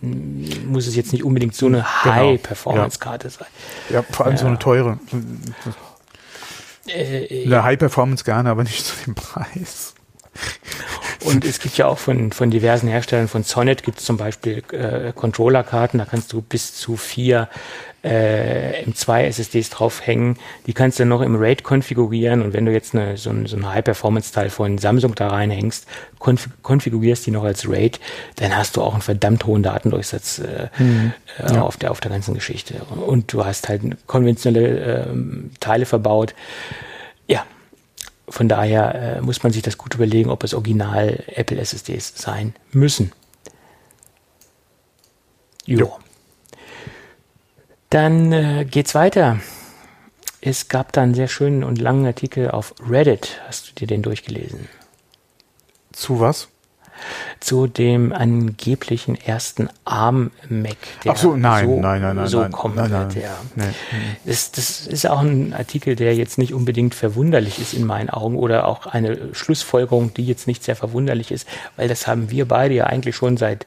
muss 0.66 0.86
es 0.86 0.96
jetzt 0.96 1.12
nicht 1.12 1.24
unbedingt 1.24 1.54
so 1.54 1.66
eine 1.66 1.84
genau. 2.02 2.14
High-Performance-Karte 2.14 3.30
sein. 3.30 3.48
Ja, 3.90 4.02
vor 4.02 4.26
allem 4.26 4.36
ja. 4.36 4.40
so 4.40 4.46
eine 4.46 4.58
teure. 4.58 4.98
Äh, 6.86 7.44
eine 7.44 7.62
High-Performance 7.64 8.24
gerne, 8.24 8.48
aber 8.48 8.62
nicht 8.62 8.84
zu 8.84 8.94
dem 9.04 9.14
Preis. 9.14 9.94
Und 11.24 11.44
es 11.44 11.58
gibt 11.58 11.76
ja 11.76 11.86
auch 11.86 11.98
von, 11.98 12.32
von 12.32 12.50
diversen 12.50 12.88
Herstellern, 12.88 13.28
von 13.28 13.42
Sonnet 13.42 13.82
gibt 13.82 13.98
es 13.98 14.04
zum 14.04 14.16
Beispiel 14.16 14.62
äh, 14.72 15.12
Controller-Karten, 15.12 15.98
da 15.98 16.04
kannst 16.04 16.32
du 16.32 16.42
bis 16.42 16.74
zu 16.74 16.96
vier 16.96 17.48
äh, 18.02 18.84
M2 18.84 19.24
SSDs 19.24 19.70
draufhängen. 19.70 20.36
Die 20.66 20.72
kannst 20.72 21.00
du 21.00 21.04
noch 21.04 21.20
im 21.20 21.36
RAID 21.36 21.64
konfigurieren 21.64 22.42
und 22.42 22.52
wenn 22.52 22.64
du 22.64 22.72
jetzt 22.72 22.94
eine, 22.94 23.16
so, 23.16 23.30
ein, 23.30 23.46
so 23.46 23.56
ein 23.56 23.66
High-Performance-Teil 23.66 24.50
von 24.50 24.78
Samsung 24.78 25.14
da 25.14 25.28
reinhängst, 25.28 25.86
konf 26.18 26.48
konfigurierst 26.62 27.26
die 27.26 27.32
noch 27.32 27.44
als 27.44 27.68
RAID, 27.68 27.98
dann 28.36 28.56
hast 28.56 28.76
du 28.76 28.82
auch 28.82 28.92
einen 28.92 29.02
verdammt 29.02 29.44
hohen 29.46 29.62
Datendurchsatz 29.62 30.38
äh, 30.38 30.68
mhm. 30.78 31.12
äh, 31.38 31.54
ja. 31.54 31.62
auf, 31.62 31.76
der, 31.76 31.90
auf 31.90 32.00
der 32.00 32.10
ganzen 32.12 32.34
Geschichte. 32.34 32.74
Und 33.06 33.32
du 33.32 33.44
hast 33.44 33.68
halt 33.68 33.82
konventionelle 34.06 34.78
äh, 34.78 35.06
Teile 35.58 35.84
verbaut. 35.84 36.34
Von 38.30 38.48
daher 38.48 38.94
äh, 38.94 39.20
muss 39.20 39.42
man 39.42 39.52
sich 39.52 39.62
das 39.62 39.78
gut 39.78 39.94
überlegen, 39.94 40.30
ob 40.30 40.44
es 40.44 40.54
original 40.54 41.24
Apple 41.28 41.58
SSDs 41.58 42.12
sein 42.16 42.54
müssen. 42.72 43.12
Jo. 45.64 45.78
jo. 45.78 45.98
Dann 47.90 48.32
äh, 48.32 48.64
geht's 48.64 48.94
weiter. 48.94 49.40
Es 50.40 50.68
gab 50.68 50.92
da 50.92 51.02
einen 51.02 51.14
sehr 51.14 51.28
schönen 51.28 51.64
und 51.64 51.80
langen 51.80 52.06
Artikel 52.06 52.50
auf 52.50 52.74
Reddit. 52.86 53.40
Hast 53.46 53.70
du 53.70 53.74
dir 53.74 53.86
den 53.86 54.02
durchgelesen? 54.02 54.68
Zu 55.92 56.20
was? 56.20 56.48
Zu 57.40 57.66
dem 57.66 58.12
angeblichen 58.12 59.14
ersten 59.14 59.68
ARM-Mac, 59.84 60.76
Ach 61.06 61.16
so, 61.16 61.36
nein, 61.36 61.66
so, 61.66 61.80
nein, 61.80 62.02
nein, 62.02 62.16
nein, 62.16 62.26
so 62.26 62.40
nein, 62.40 62.52
kommen 62.52 62.76
nein, 62.76 62.90
wird. 62.90 63.14
Ja. 63.16 63.36
Nein, 63.54 63.74
das, 64.24 64.52
das 64.52 64.86
ist 64.86 65.08
auch 65.08 65.20
ein 65.20 65.54
Artikel, 65.54 65.96
der 65.96 66.14
jetzt 66.14 66.38
nicht 66.38 66.54
unbedingt 66.54 66.94
verwunderlich 66.94 67.58
ist 67.58 67.74
in 67.74 67.86
meinen 67.86 68.10
Augen 68.10 68.36
oder 68.36 68.66
auch 68.66 68.86
eine 68.86 69.34
Schlussfolgerung, 69.34 70.14
die 70.14 70.24
jetzt 70.24 70.46
nicht 70.46 70.64
sehr 70.64 70.76
verwunderlich 70.76 71.30
ist, 71.30 71.48
weil 71.76 71.88
das 71.88 72.06
haben 72.06 72.30
wir 72.30 72.46
beide 72.46 72.74
ja 72.74 72.84
eigentlich 72.84 73.16
schon 73.16 73.36
seit 73.36 73.66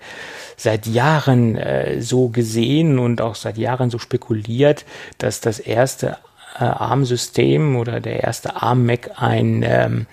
seit 0.58 0.86
Jahren 0.86 1.56
äh, 1.58 2.02
so 2.02 2.30
gesehen 2.30 3.00
und 3.00 3.20
auch 3.22 3.36
seit 3.36 3.58
Jahren 3.58 3.90
so 3.90 3.98
spekuliert, 3.98 4.86
dass 5.18 5.42
das 5.42 5.60
erste 5.60 6.18
äh, 6.60 6.64
ARM-System 6.64 7.76
oder 7.76 8.00
der 8.00 8.24
erste 8.24 8.62
ARM-Mac 8.62 9.12
ein 9.16 9.64
ähm, 9.66 10.06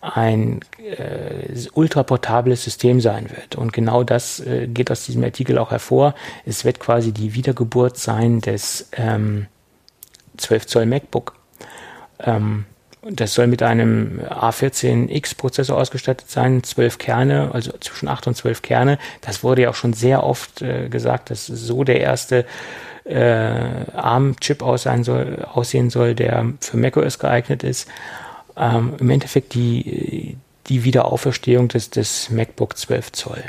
ein 0.00 0.60
äh, 0.78 1.54
ultraportables 1.74 2.62
System 2.62 3.00
sein 3.00 3.30
wird. 3.30 3.56
Und 3.56 3.72
genau 3.72 4.04
das 4.04 4.40
äh, 4.40 4.66
geht 4.68 4.90
aus 4.90 5.04
diesem 5.04 5.24
Artikel 5.24 5.58
auch 5.58 5.70
hervor. 5.70 6.14
Es 6.46 6.64
wird 6.64 6.78
quasi 6.80 7.12
die 7.12 7.34
Wiedergeburt 7.34 7.96
sein 7.96 8.40
des 8.40 8.88
ähm, 8.92 9.46
12 10.36 10.66
Zoll 10.66 10.86
MacBook. 10.86 11.34
Ähm, 12.20 12.64
das 13.10 13.34
soll 13.34 13.46
mit 13.46 13.62
einem 13.62 14.20
A14X-Prozessor 14.28 15.76
ausgestattet 15.76 16.30
sein, 16.30 16.62
12 16.62 16.98
Kerne, 16.98 17.50
also 17.52 17.72
zwischen 17.80 18.08
8 18.08 18.28
und 18.28 18.36
12 18.36 18.62
Kerne. 18.62 18.98
Das 19.20 19.42
wurde 19.42 19.62
ja 19.62 19.70
auch 19.70 19.74
schon 19.74 19.92
sehr 19.92 20.24
oft 20.24 20.62
äh, 20.62 20.88
gesagt, 20.88 21.30
dass 21.30 21.46
so 21.46 21.84
der 21.84 22.00
erste 22.00 22.44
äh, 23.04 23.94
ARM-Chip 23.94 24.62
aussehen 24.62 25.04
soll, 25.04 25.46
aussehen 25.52 25.90
soll, 25.90 26.14
der 26.14 26.52
für 26.60 26.76
macOS 26.76 27.18
geeignet 27.18 27.64
ist 27.64 27.88
ähm, 28.58 28.94
im 28.98 29.10
Endeffekt 29.10 29.54
die, 29.54 30.36
die 30.66 30.84
Wiederauferstehung 30.84 31.68
des, 31.68 31.90
des 31.90 32.30
MacBook 32.30 32.76
12 32.76 33.12
Zoll. 33.12 33.44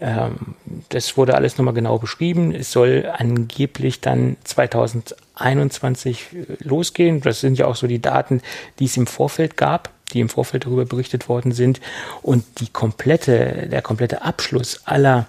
Ähm, 0.00 0.54
das 0.90 1.16
wurde 1.16 1.34
alles 1.34 1.56
nochmal 1.58 1.74
genau 1.74 1.98
beschrieben. 1.98 2.54
Es 2.54 2.70
soll 2.72 3.10
angeblich 3.12 4.00
dann 4.00 4.36
2021 4.44 6.26
losgehen. 6.60 7.20
Das 7.20 7.40
sind 7.40 7.58
ja 7.58 7.66
auch 7.66 7.76
so 7.76 7.86
die 7.86 8.02
Daten, 8.02 8.42
die 8.78 8.86
es 8.86 8.96
im 8.96 9.06
Vorfeld 9.06 9.56
gab, 9.56 9.90
die 10.12 10.20
im 10.20 10.28
Vorfeld 10.28 10.66
darüber 10.66 10.84
berichtet 10.84 11.28
worden 11.28 11.52
sind. 11.52 11.80
Und 12.22 12.44
die 12.60 12.68
komplette, 12.68 13.68
der 13.70 13.82
komplette 13.82 14.22
Abschluss 14.22 14.82
aller 14.84 15.26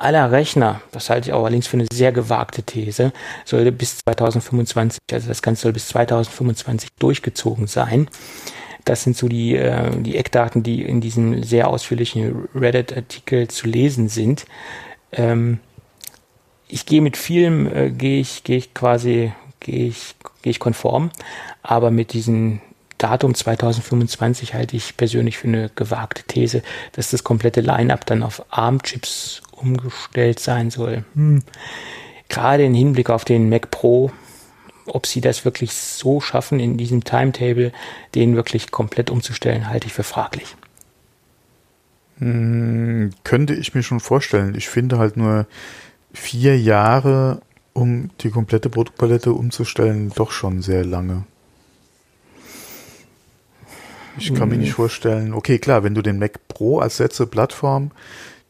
aller 0.00 0.32
Rechner, 0.32 0.80
das 0.92 1.10
halte 1.10 1.28
ich 1.28 1.32
auch 1.34 1.44
allerdings 1.44 1.66
für 1.66 1.76
eine 1.76 1.86
sehr 1.92 2.12
gewagte 2.12 2.62
These, 2.62 3.12
soll 3.44 3.70
bis 3.72 3.98
2025, 3.98 5.00
also 5.12 5.28
das 5.28 5.42
Ganze 5.42 5.62
soll 5.62 5.72
bis 5.72 5.88
2025 5.88 6.90
durchgezogen 6.98 7.66
sein. 7.66 8.08
Das 8.86 9.02
sind 9.02 9.16
so 9.16 9.28
die, 9.28 9.56
äh, 9.56 9.90
die 10.00 10.16
Eckdaten, 10.16 10.62
die 10.62 10.82
in 10.82 11.00
diesem 11.02 11.42
sehr 11.42 11.68
ausführlichen 11.68 12.48
Reddit-Artikel 12.54 13.48
zu 13.48 13.68
lesen 13.68 14.08
sind. 14.08 14.46
Ähm, 15.12 15.60
ich 16.66 16.86
gehe 16.86 17.02
mit 17.02 17.16
vielem, 17.18 17.66
äh, 17.66 17.90
gehe 17.90 18.20
ich, 18.20 18.42
gehe 18.42 18.56
ich 18.56 18.72
quasi, 18.72 19.32
gehe 19.60 19.88
ich, 19.88 20.14
gehe 20.40 20.50
ich 20.52 20.60
konform, 20.60 21.10
aber 21.62 21.90
mit 21.90 22.14
diesem 22.14 22.60
Datum 22.96 23.34
2025 23.34 24.54
halte 24.54 24.76
ich 24.76 24.96
persönlich 24.96 25.38
für 25.38 25.48
eine 25.48 25.70
gewagte 25.74 26.22
These, 26.22 26.62
dass 26.92 27.10
das 27.10 27.24
komplette 27.24 27.60
Line-up 27.60 28.06
dann 28.06 28.22
auf 28.22 28.44
ARM-Chips 28.50 29.42
umgestellt 29.60 30.40
sein 30.40 30.70
soll. 30.70 31.04
Hm. 31.14 31.42
Gerade 32.28 32.64
im 32.64 32.74
Hinblick 32.74 33.10
auf 33.10 33.24
den 33.24 33.48
Mac 33.48 33.70
Pro, 33.70 34.12
ob 34.86 35.06
sie 35.06 35.20
das 35.20 35.44
wirklich 35.44 35.72
so 35.72 36.20
schaffen, 36.20 36.60
in 36.60 36.76
diesem 36.76 37.04
Timetable 37.04 37.72
den 38.14 38.36
wirklich 38.36 38.70
komplett 38.70 39.10
umzustellen, 39.10 39.68
halte 39.68 39.86
ich 39.86 39.92
für 39.92 40.04
fraglich. 40.04 40.56
Hm, 42.18 43.10
könnte 43.24 43.54
ich 43.54 43.74
mir 43.74 43.82
schon 43.82 44.00
vorstellen. 44.00 44.54
Ich 44.54 44.68
finde 44.68 44.98
halt 44.98 45.16
nur 45.16 45.46
vier 46.12 46.58
Jahre, 46.58 47.40
um 47.72 48.10
die 48.20 48.30
komplette 48.30 48.68
Produktpalette 48.68 49.32
umzustellen, 49.32 50.12
doch 50.14 50.30
schon 50.30 50.62
sehr 50.62 50.84
lange. 50.84 51.24
Ich 54.18 54.34
kann 54.34 54.50
mir 54.50 54.58
nicht 54.58 54.70
hm. 54.70 54.76
vorstellen, 54.76 55.34
okay, 55.34 55.58
klar, 55.58 55.82
wenn 55.82 55.94
du 55.94 56.02
den 56.02 56.18
Mac 56.18 56.46
Pro 56.48 56.78
als 56.80 56.98
letzte 56.98 57.26
Plattform 57.26 57.90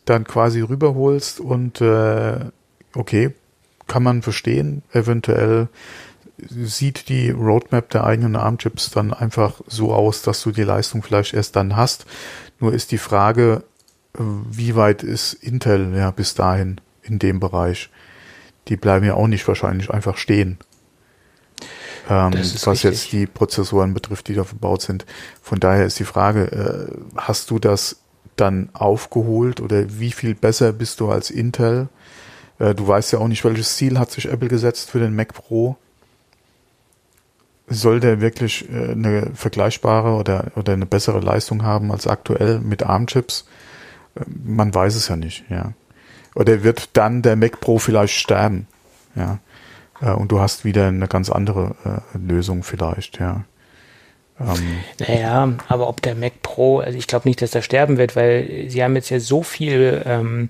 dann 0.05 0.25
quasi 0.25 0.61
rüberholst 0.61 1.41
und 1.41 1.81
äh, 1.81 2.39
okay, 2.95 3.35
kann 3.87 4.03
man 4.03 4.23
verstehen. 4.23 4.83
Eventuell 4.93 5.69
sieht 6.49 7.09
die 7.09 7.31
Roadmap 7.31 7.91
der 7.91 8.05
eigenen 8.05 8.37
ARM-Chips 8.37 8.91
dann 8.91 9.13
einfach 9.13 9.61
so 9.67 9.93
aus, 9.93 10.23
dass 10.23 10.43
du 10.43 10.53
die 10.53 10.63
Leistung 10.63 11.03
vielleicht 11.03 11.35
erst 11.35 11.57
dann 11.57 11.77
hast. 11.77 12.07
Nur 12.59 12.73
ist 12.73 12.93
die 12.93 12.99
Frage, 12.99 13.65
äh, 14.15 14.23
wie 14.51 14.77
weit 14.77 15.03
ist 15.03 15.35
Intel 15.35 15.95
ja 15.95 16.11
bis 16.11 16.35
dahin 16.35 16.81
in 17.03 17.19
dem 17.19 17.41
Bereich? 17.41 17.91
Die 18.69 18.77
bleiben 18.77 19.05
ja 19.05 19.15
auch 19.15 19.27
nicht 19.27 19.47
wahrscheinlich 19.49 19.91
einfach 19.91 20.17
stehen. 20.17 20.59
Ähm, 22.09 22.33
was 22.33 22.67
richtig. 22.67 22.83
jetzt 22.83 23.13
die 23.13 23.27
Prozessoren 23.27 23.95
betrifft, 23.95 24.29
die 24.29 24.35
da 24.35 24.45
verbaut 24.45 24.83
sind. 24.83 25.07
Von 25.43 25.61
daher 25.61 25.87
ist 25.87 25.99
die 25.99 26.05
Frage, 26.05 26.45
äh, 26.51 27.17
hast 27.17 27.51
du 27.51 27.59
das 27.59 28.00
dann 28.41 28.71
aufgeholt 28.73 29.61
oder 29.61 29.99
wie 30.01 30.13
viel 30.13 30.35
besser 30.35 30.73
bist 30.73 31.01
du 31.01 31.11
als 31.11 31.31
Intel? 31.31 31.89
Äh, 32.59 32.75
du 32.75 32.87
weißt 32.87 33.13
ja 33.13 33.19
auch 33.19 33.29
nicht, 33.29 33.45
welches 33.45 33.77
Ziel 33.77 33.99
hat 33.99 34.11
sich 34.11 34.29
Apple 34.29 34.49
gesetzt 34.49 34.91
für 34.91 34.99
den 34.99 35.15
Mac 35.15 35.35
Pro. 35.35 35.77
Soll 37.69 38.01
der 38.01 38.21
wirklich 38.21 38.69
äh, 38.71 38.93
eine 38.93 39.31
vergleichbare 39.35 40.15
oder, 40.15 40.53
oder 40.57 40.73
eine 40.73 40.87
bessere 40.87 41.21
Leistung 41.21 41.63
haben 41.63 41.93
als 41.93 42.07
aktuell 42.07 42.61
mit 42.61 42.83
ARM-Chips? 42.83 43.47
Äh, 44.17 44.25
man 44.45 44.75
weiß 44.75 44.95
es 44.95 45.09
ja 45.09 45.17
nicht, 45.17 45.45
ja. 45.49 45.73
Oder 46.35 46.63
wird 46.63 46.97
dann 46.97 47.23
der 47.23 47.37
Mac 47.37 47.61
Pro 47.61 47.79
vielleicht 47.79 48.15
sterben? 48.15 48.67
Ja. 49.15 49.39
Äh, 50.01 50.13
und 50.13 50.33
du 50.33 50.41
hast 50.41 50.65
wieder 50.65 50.89
eine 50.89 51.09
ganz 51.09 51.31
andere 51.31 51.75
äh, 51.85 52.19
Lösung 52.19 52.63
vielleicht, 52.63 53.19
ja. 53.19 53.45
Ähm, 54.41 54.79
naja, 54.99 55.53
aber 55.69 55.89
ob 55.89 56.01
der 56.03 56.15
Mac 56.15 56.43
Pro, 56.43 56.81
also 56.81 56.97
ich 56.97 57.07
glaube 57.07 57.29
nicht, 57.29 57.43
dass 57.43 57.55
er 57.55 57.63
sterben 57.63 57.99
wird, 57.99 58.17
weil 58.17 58.67
sie 58.69 58.83
haben 58.83 58.97
jetzt 58.97 59.11
ja 59.11 59.21
so 59.21 59.43
viel 59.43 60.03
ähm, 60.07 60.49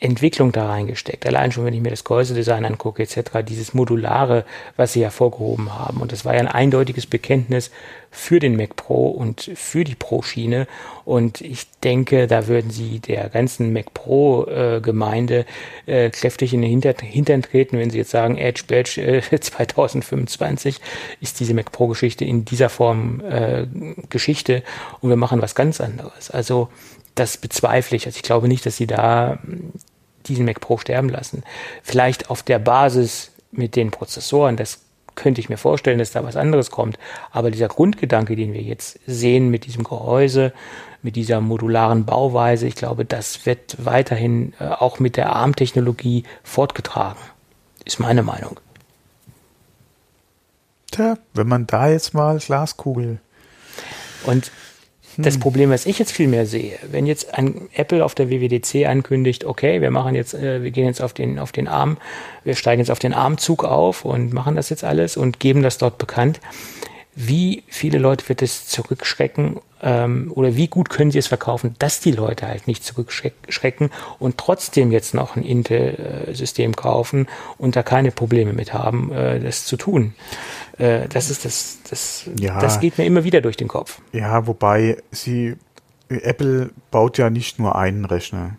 Entwicklung 0.00 0.50
da 0.50 0.66
reingesteckt. 0.66 1.26
Allein 1.26 1.52
schon, 1.52 1.66
wenn 1.66 1.74
ich 1.74 1.82
mir 1.82 1.90
das 1.90 2.04
Gehäusedesign 2.04 2.64
angucke, 2.64 3.02
etc., 3.02 3.42
dieses 3.46 3.74
Modulare, 3.74 4.44
was 4.76 4.94
sie 4.94 5.02
hervorgehoben 5.02 5.78
haben. 5.78 6.00
Und 6.00 6.10
das 6.12 6.24
war 6.24 6.32
ja 6.32 6.40
ein 6.40 6.48
eindeutiges 6.48 7.06
Bekenntnis 7.06 7.70
für 8.10 8.40
den 8.40 8.56
Mac 8.56 8.76
Pro 8.76 9.08
und 9.08 9.50
für 9.54 9.84
die 9.84 9.94
Pro-Schiene. 9.94 10.66
Und 11.04 11.42
ich 11.42 11.66
denke, 11.84 12.26
da 12.26 12.46
würden 12.46 12.70
sie 12.70 12.98
der 12.98 13.28
ganzen 13.28 13.74
Mac 13.74 13.92
Pro-Gemeinde 13.92 15.44
äh, 15.86 16.06
äh, 16.06 16.10
kräftig 16.10 16.54
in 16.54 16.62
den 16.62 16.70
Hinter 16.70 16.94
Hintern 16.98 17.42
treten, 17.42 17.78
wenn 17.78 17.90
sie 17.90 17.98
jetzt 17.98 18.10
sagen, 18.10 18.38
Edge 18.38 18.62
Badge 18.66 19.02
äh, 19.02 19.20
2025 19.40 20.80
ist 21.20 21.40
diese 21.40 21.52
Mac 21.52 21.72
Pro-Geschichte 21.72 22.24
in 22.24 22.46
dieser 22.46 22.70
Form 22.70 23.20
äh, 23.20 23.66
Geschichte 24.08 24.62
und 25.00 25.10
wir 25.10 25.16
machen 25.16 25.42
was 25.42 25.54
ganz 25.54 25.80
anderes. 25.80 26.30
Also 26.30 26.68
das 27.14 27.36
bezweifle 27.36 27.96
ich. 27.96 28.06
Also 28.06 28.16
ich 28.16 28.22
glaube 28.22 28.48
nicht, 28.48 28.64
dass 28.66 28.76
sie 28.76 28.86
da 28.86 29.38
diesen 30.26 30.44
Mac 30.44 30.60
Pro 30.60 30.78
sterben 30.78 31.08
lassen. 31.08 31.42
Vielleicht 31.82 32.30
auf 32.30 32.42
der 32.42 32.58
Basis 32.58 33.32
mit 33.52 33.76
den 33.76 33.90
Prozessoren, 33.90 34.56
das 34.56 34.80
könnte 35.14 35.40
ich 35.40 35.48
mir 35.48 35.56
vorstellen, 35.56 35.98
dass 35.98 36.12
da 36.12 36.24
was 36.24 36.36
anderes 36.36 36.70
kommt. 36.70 36.98
Aber 37.30 37.50
dieser 37.50 37.68
Grundgedanke, 37.68 38.36
den 38.36 38.52
wir 38.52 38.62
jetzt 38.62 38.98
sehen 39.06 39.50
mit 39.50 39.66
diesem 39.66 39.84
Gehäuse, 39.84 40.52
mit 41.02 41.16
dieser 41.16 41.40
modularen 41.40 42.04
Bauweise, 42.04 42.66
ich 42.66 42.74
glaube, 42.74 43.04
das 43.04 43.46
wird 43.46 43.76
weiterhin 43.84 44.52
äh, 44.60 44.64
auch 44.64 44.98
mit 44.98 45.16
der 45.16 45.34
ARM-Technologie 45.34 46.24
fortgetragen. 46.42 47.20
Ist 47.84 48.00
meine 48.00 48.22
Meinung. 48.22 48.60
Tja, 50.90 51.18
wenn 51.34 51.48
man 51.48 51.66
da 51.66 51.88
jetzt 51.88 52.14
mal 52.14 52.38
Glaskugel. 52.38 53.20
Und 54.24 54.50
das 55.22 55.34
hm. 55.34 55.40
Problem, 55.40 55.70
was 55.70 55.86
ich 55.86 55.98
jetzt 55.98 56.12
viel 56.12 56.28
mehr 56.28 56.46
sehe, 56.46 56.78
wenn 56.90 57.06
jetzt 57.06 57.34
ein 57.34 57.68
Apple 57.74 58.04
auf 58.04 58.14
der 58.14 58.30
WWDC 58.30 58.86
ankündigt, 58.86 59.44
okay, 59.44 59.80
wir 59.80 59.90
machen 59.90 60.14
jetzt, 60.14 60.34
äh, 60.34 60.62
wir 60.62 60.70
gehen 60.70 60.86
jetzt 60.86 61.02
auf 61.02 61.12
den, 61.12 61.38
auf 61.38 61.52
den 61.52 61.68
Arm, 61.68 61.98
wir 62.44 62.54
steigen 62.54 62.80
jetzt 62.80 62.90
auf 62.90 62.98
den 62.98 63.14
Armzug 63.14 63.64
auf 63.64 64.04
und 64.04 64.32
machen 64.32 64.56
das 64.56 64.68
jetzt 64.70 64.84
alles 64.84 65.16
und 65.16 65.40
geben 65.40 65.62
das 65.62 65.78
dort 65.78 65.98
bekannt. 65.98 66.40
Wie 67.22 67.64
viele 67.66 67.98
Leute 67.98 68.28
wird 68.30 68.40
es 68.40 68.66
zurückschrecken 68.66 69.60
ähm, 69.82 70.32
oder 70.34 70.56
wie 70.56 70.68
gut 70.68 70.88
können 70.88 71.10
sie 71.10 71.18
es 71.18 71.26
verkaufen, 71.26 71.74
dass 71.78 72.00
die 72.00 72.12
Leute 72.12 72.46
halt 72.46 72.66
nicht 72.66 72.82
zurückschrecken 72.82 73.90
und 74.18 74.38
trotzdem 74.38 74.90
jetzt 74.90 75.12
noch 75.12 75.36
ein 75.36 75.42
Intel-System 75.42 76.74
kaufen 76.76 77.26
und 77.58 77.76
da 77.76 77.82
keine 77.82 78.10
Probleme 78.10 78.54
mit 78.54 78.72
haben, 78.72 79.12
äh, 79.12 79.38
das 79.38 79.66
zu 79.66 79.76
tun? 79.76 80.14
Äh, 80.78 81.08
das 81.08 81.30
ist 81.30 81.44
das, 81.44 81.78
das, 81.90 82.24
ja. 82.38 82.58
das 82.58 82.80
geht 82.80 82.96
mir 82.96 83.04
immer 83.04 83.22
wieder 83.22 83.42
durch 83.42 83.58
den 83.58 83.68
Kopf. 83.68 84.00
Ja, 84.12 84.46
wobei 84.46 84.96
sie, 85.10 85.56
Apple 86.08 86.70
baut 86.90 87.18
ja 87.18 87.28
nicht 87.28 87.58
nur 87.58 87.76
einen 87.76 88.06
Rechner. 88.06 88.56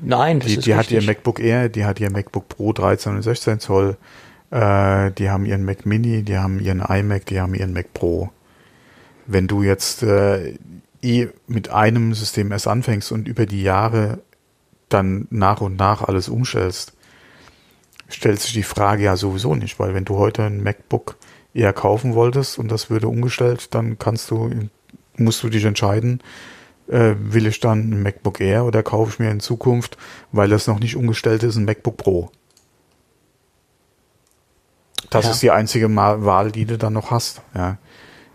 Nein, 0.00 0.40
das 0.40 0.48
die, 0.48 0.54
ist 0.54 0.66
Die 0.66 0.72
richtig. 0.72 0.96
hat 0.96 1.02
ihr 1.02 1.06
MacBook 1.06 1.38
Air, 1.38 1.68
die 1.68 1.84
hat 1.84 2.00
ihr 2.00 2.10
MacBook 2.10 2.48
Pro 2.48 2.72
13 2.72 3.16
und 3.16 3.22
16 3.22 3.60
Zoll, 3.60 3.98
äh, 4.52 5.10
die 5.12 5.30
haben 5.30 5.46
ihren 5.46 5.64
Mac 5.64 5.86
Mini, 5.86 6.22
die 6.22 6.36
haben 6.36 6.60
ihren 6.60 6.80
iMac, 6.80 7.26
die 7.26 7.40
haben 7.40 7.54
ihren 7.54 7.72
Mac 7.72 7.92
Pro. 7.94 8.30
Wenn 9.26 9.48
du 9.48 9.62
jetzt 9.62 10.02
äh, 10.02 10.58
eh 11.00 11.28
mit 11.46 11.70
einem 11.70 12.14
System 12.14 12.52
erst 12.52 12.68
anfängst 12.68 13.10
und 13.12 13.26
über 13.26 13.46
die 13.46 13.62
Jahre 13.62 14.20
dann 14.88 15.26
nach 15.30 15.62
und 15.62 15.78
nach 15.78 16.02
alles 16.02 16.28
umstellst, 16.28 16.92
stellt 18.08 18.40
sich 18.40 18.52
die 18.52 18.62
Frage 18.62 19.04
ja 19.04 19.16
sowieso 19.16 19.54
nicht, 19.54 19.78
weil 19.78 19.94
wenn 19.94 20.04
du 20.04 20.16
heute 20.18 20.42
ein 20.42 20.62
MacBook 20.62 21.16
eher 21.54 21.72
kaufen 21.72 22.14
wolltest 22.14 22.58
und 22.58 22.70
das 22.70 22.90
würde 22.90 23.08
umgestellt, 23.08 23.74
dann 23.74 23.98
kannst 23.98 24.30
du, 24.30 24.50
musst 25.16 25.42
du 25.42 25.48
dich 25.48 25.64
entscheiden, 25.64 26.20
äh, 26.88 27.14
will 27.18 27.46
ich 27.46 27.60
dann 27.60 27.90
ein 27.90 28.02
MacBook 28.02 28.40
Air 28.40 28.66
oder 28.66 28.82
kaufe 28.82 29.12
ich 29.12 29.18
mir 29.18 29.30
in 29.30 29.40
Zukunft, 29.40 29.96
weil 30.30 30.50
das 30.50 30.66
noch 30.66 30.78
nicht 30.78 30.96
umgestellt 30.96 31.42
ist, 31.42 31.56
ein 31.56 31.64
MacBook 31.64 31.96
Pro. 31.96 32.30
Das 35.12 35.26
Ja. 35.26 35.30
ist 35.32 35.42
die 35.42 35.50
einzige 35.50 35.88
Ma 35.88 36.24
Wahl, 36.24 36.50
die 36.52 36.64
du 36.64 36.78
dann 36.78 36.92
noch 36.94 37.10
hast. 37.10 37.42
Ja. 37.54 37.76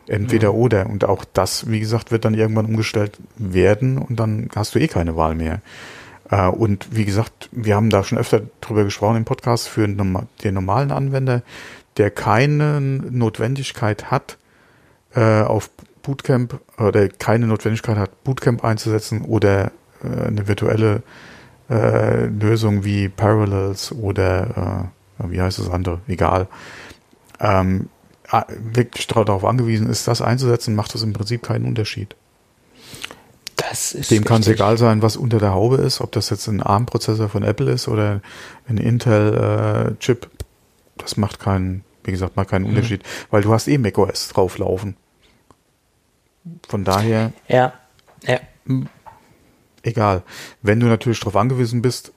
Entweder 0.07 0.53
Mhm. 0.53 0.57
oder. 0.59 0.85
Und 0.89 1.03
auch 1.05 1.25
das, 1.33 1.69
wie 1.69 1.79
gesagt, 1.79 2.11
wird 2.11 2.23
dann 2.25 2.33
irgendwann 2.33 2.65
umgestellt 2.65 3.17
werden 3.37 3.97
und 3.97 4.19
dann 4.19 4.49
hast 4.55 4.75
du 4.75 4.79
eh 4.79 4.87
keine 4.87 5.15
Wahl 5.17 5.35
mehr. 5.35 5.59
Äh, 6.29 6.47
und 6.47 6.87
wie 6.91 7.05
gesagt, 7.05 7.49
wir 7.51 7.75
haben 7.75 7.89
da 7.89 8.03
schon 8.03 8.17
öfter 8.17 8.41
drüber 8.61 8.83
gesprochen 8.83 9.17
im 9.17 9.25
Podcast 9.25 9.67
für 9.67 9.87
den 9.87 10.53
normalen 10.53 10.91
Anwender, 10.91 11.41
der 11.97 12.11
keine 12.11 12.79
Notwendigkeit 12.81 14.11
hat, 14.11 14.37
äh, 15.15 15.41
auf 15.41 15.69
Bootcamp 16.03 16.59
oder 16.77 17.09
keine 17.09 17.47
Notwendigkeit 17.47 17.97
hat, 17.97 18.23
Bootcamp 18.23 18.63
einzusetzen 18.63 19.21
oder 19.23 19.71
äh, 20.03 20.27
eine 20.27 20.47
virtuelle 20.47 21.01
äh, 21.69 22.27
Lösung 22.27 22.85
wie 22.85 23.09
Parallels 23.09 23.91
oder 23.91 24.85
äh, 24.85 24.96
wie 25.19 25.41
heißt 25.41 25.59
das 25.59 25.69
andere, 25.69 25.99
egal. 26.07 26.47
Ähm, 27.39 27.89
wirklich 28.73 29.07
darauf 29.07 29.45
angewiesen 29.45 29.89
ist, 29.89 30.07
das 30.07 30.21
einzusetzen, 30.21 30.75
macht 30.75 30.93
das 30.93 31.01
im 31.01 31.13
Prinzip 31.13 31.43
keinen 31.43 31.65
Unterschied. 31.65 32.15
Das 33.55 33.93
ist 33.93 34.11
Dem 34.11 34.23
kann 34.23 34.41
es 34.41 34.47
egal 34.47 34.77
sein, 34.77 35.01
was 35.01 35.17
unter 35.17 35.39
der 35.39 35.53
Haube 35.53 35.77
ist, 35.77 35.99
ob 36.01 36.11
das 36.11 36.29
jetzt 36.29 36.47
ein 36.47 36.61
ARM-Prozessor 36.61 37.27
von 37.29 37.43
Apple 37.43 37.71
ist 37.71 37.87
oder 37.87 38.21
ein 38.67 38.77
Intel-Chip. 38.77 40.29
das 40.97 41.17
macht 41.17 41.39
keinen, 41.39 41.83
wie 42.03 42.11
gesagt, 42.11 42.35
macht 42.35 42.49
keinen 42.49 42.63
Mhm. 42.63 42.69
Unterschied, 42.69 43.03
weil 43.31 43.41
du 43.41 43.51
hast 43.53 43.67
eh 43.67 43.77
macOS 43.77 44.29
drauflaufen. 44.29 44.95
Von 46.67 46.83
daher, 46.83 47.33
Ja, 47.47 47.73
ja. 48.23 48.39
egal. 49.83 50.23
Wenn 50.61 50.79
du 50.79 50.85
natürlich 50.87 51.19
darauf 51.19 51.35
angewiesen 51.35 51.81
bist, 51.81 52.13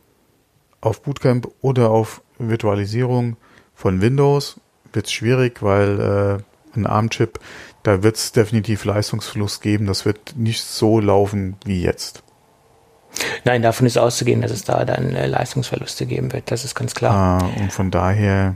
auf 0.80 1.02
Bootcamp 1.02 1.48
oder 1.60 1.90
auf 1.90 2.22
Virtualisierung 2.48 3.36
von 3.74 4.00
Windows, 4.00 4.60
wird 4.92 5.06
es 5.06 5.12
schwierig, 5.12 5.62
weil 5.62 6.42
äh, 6.74 6.76
ein 6.76 6.86
ARM-Chip, 6.86 7.38
da 7.82 8.02
wird 8.02 8.16
es 8.16 8.32
definitiv 8.32 8.84
Leistungsverlust 8.84 9.62
geben. 9.62 9.86
Das 9.86 10.04
wird 10.04 10.36
nicht 10.36 10.62
so 10.62 11.00
laufen 11.00 11.56
wie 11.64 11.82
jetzt. 11.82 12.22
Nein, 13.44 13.62
davon 13.62 13.86
ist 13.86 13.98
auszugehen, 13.98 14.42
dass 14.42 14.50
es 14.50 14.64
da 14.64 14.84
dann 14.84 15.14
äh, 15.14 15.26
Leistungsverluste 15.26 16.06
geben 16.06 16.32
wird. 16.32 16.50
Das 16.50 16.64
ist 16.64 16.74
ganz 16.74 16.94
klar. 16.94 17.42
Äh, 17.56 17.62
und 17.62 17.72
von 17.72 17.90
daher, 17.90 18.54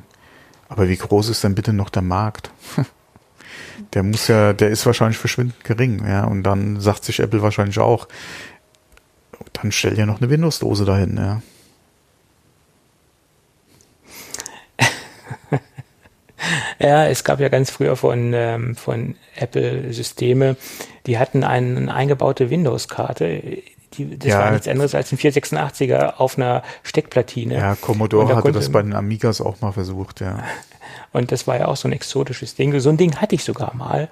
aber 0.68 0.88
wie 0.88 0.96
groß 0.96 1.28
ist 1.28 1.42
denn 1.42 1.54
bitte 1.54 1.72
noch 1.72 1.90
der 1.90 2.02
Markt? 2.02 2.50
Der 3.92 4.02
muss 4.02 4.28
ja, 4.28 4.52
der 4.52 4.70
ist 4.70 4.86
wahrscheinlich 4.86 5.18
verschwindend 5.18 5.62
gering, 5.64 6.04
ja. 6.06 6.24
Und 6.24 6.44
dann 6.44 6.80
sagt 6.80 7.04
sich 7.04 7.20
Apple 7.20 7.42
wahrscheinlich 7.42 7.78
auch, 7.78 8.08
dann 9.52 9.72
stell 9.72 9.98
ja 9.98 10.06
noch 10.06 10.20
eine 10.20 10.30
Windows-Dose 10.30 10.84
dahin, 10.84 11.16
ja. 11.16 11.42
Ja, 16.78 17.06
es 17.06 17.24
gab 17.24 17.40
ja 17.40 17.48
ganz 17.48 17.70
früher 17.70 17.96
von, 17.96 18.32
ähm, 18.34 18.76
von 18.76 19.14
Apple 19.36 19.92
Systeme, 19.92 20.56
die 21.06 21.18
hatten 21.18 21.44
eine, 21.44 21.76
eine 21.76 21.94
eingebaute 21.94 22.50
Windows-Karte. 22.50 23.42
Die, 23.94 24.18
das 24.18 24.28
Ja. 24.28 24.38
war 24.40 24.50
nichts 24.50 24.66
anderes 24.68 24.94
als 24.94 25.12
ein 25.12 25.18
486er 25.18 26.14
auf 26.18 26.36
einer 26.36 26.62
Steckplatine. 26.82 27.54
Ja, 27.54 27.76
Commodore 27.76 28.28
da 28.28 28.36
hatte 28.36 28.52
das 28.52 28.70
bei 28.70 28.82
den 28.82 28.92
Amigas 28.94 29.40
auch 29.40 29.60
mal 29.60 29.72
versucht, 29.72 30.20
ja. 30.20 30.42
Und 31.12 31.30
das 31.30 31.46
war 31.46 31.56
ja 31.58 31.66
auch 31.68 31.76
so 31.76 31.86
ein 31.88 31.92
exotisches 31.92 32.56
Ding. 32.56 32.78
So 32.80 32.90
ein 32.90 32.96
Ding 32.96 33.16
hatte 33.20 33.36
ich 33.36 33.44
sogar 33.44 33.72
mal. 33.76 34.08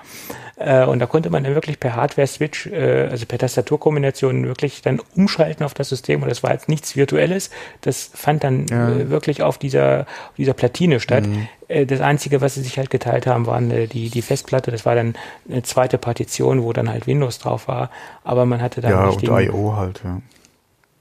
Äh, 0.56 0.84
und 0.84 1.00
da 1.00 1.06
konnte 1.06 1.30
man 1.30 1.42
dann 1.42 1.54
wirklich 1.54 1.80
per 1.80 1.96
Hardware-Switch, 1.96 2.66
äh, 2.68 3.08
also 3.10 3.26
per 3.26 3.38
Tastaturkombination 3.38 4.46
wirklich 4.46 4.82
dann 4.82 5.00
umschalten 5.16 5.64
auf 5.64 5.74
das 5.74 5.88
System. 5.88 6.22
Und 6.22 6.28
das 6.28 6.44
war 6.44 6.52
jetzt 6.52 6.68
nichts 6.68 6.94
Virtuelles. 6.94 7.50
Das 7.80 8.10
fand 8.14 8.44
dann 8.44 8.66
Ja. 8.68 8.88
äh, 8.90 9.10
wirklich 9.10 9.42
auf 9.42 9.58
dieser, 9.58 10.02
auf 10.02 10.36
dieser 10.36 10.54
Platine 10.54 11.00
statt. 11.00 11.24
Äh, 11.26 11.48
das 11.86 12.00
Einzige, 12.00 12.40
was 12.40 12.54
sie 12.54 12.62
sich 12.62 12.78
halt 12.78 12.90
geteilt 12.90 13.26
haben, 13.26 13.46
waren 13.46 13.70
äh, 13.70 13.86
die, 13.86 14.10
die 14.10 14.22
Festplatte. 14.22 14.70
Das 14.70 14.84
war 14.86 14.94
dann 14.94 15.14
eine 15.48 15.62
zweite 15.62 15.98
Partition, 15.98 16.62
wo 16.62 16.72
dann 16.72 16.88
halt 16.90 17.06
Windows 17.06 17.38
drauf 17.38 17.68
war. 17.68 17.90
Aber 18.24 18.44
man 18.46 18.60
hatte 18.60 18.80
dann 18.80 18.90
Ja, 18.92 19.08
und 19.08 19.22
I.O. 19.22 19.76
halt, 19.76 20.00
ja. 20.04 20.20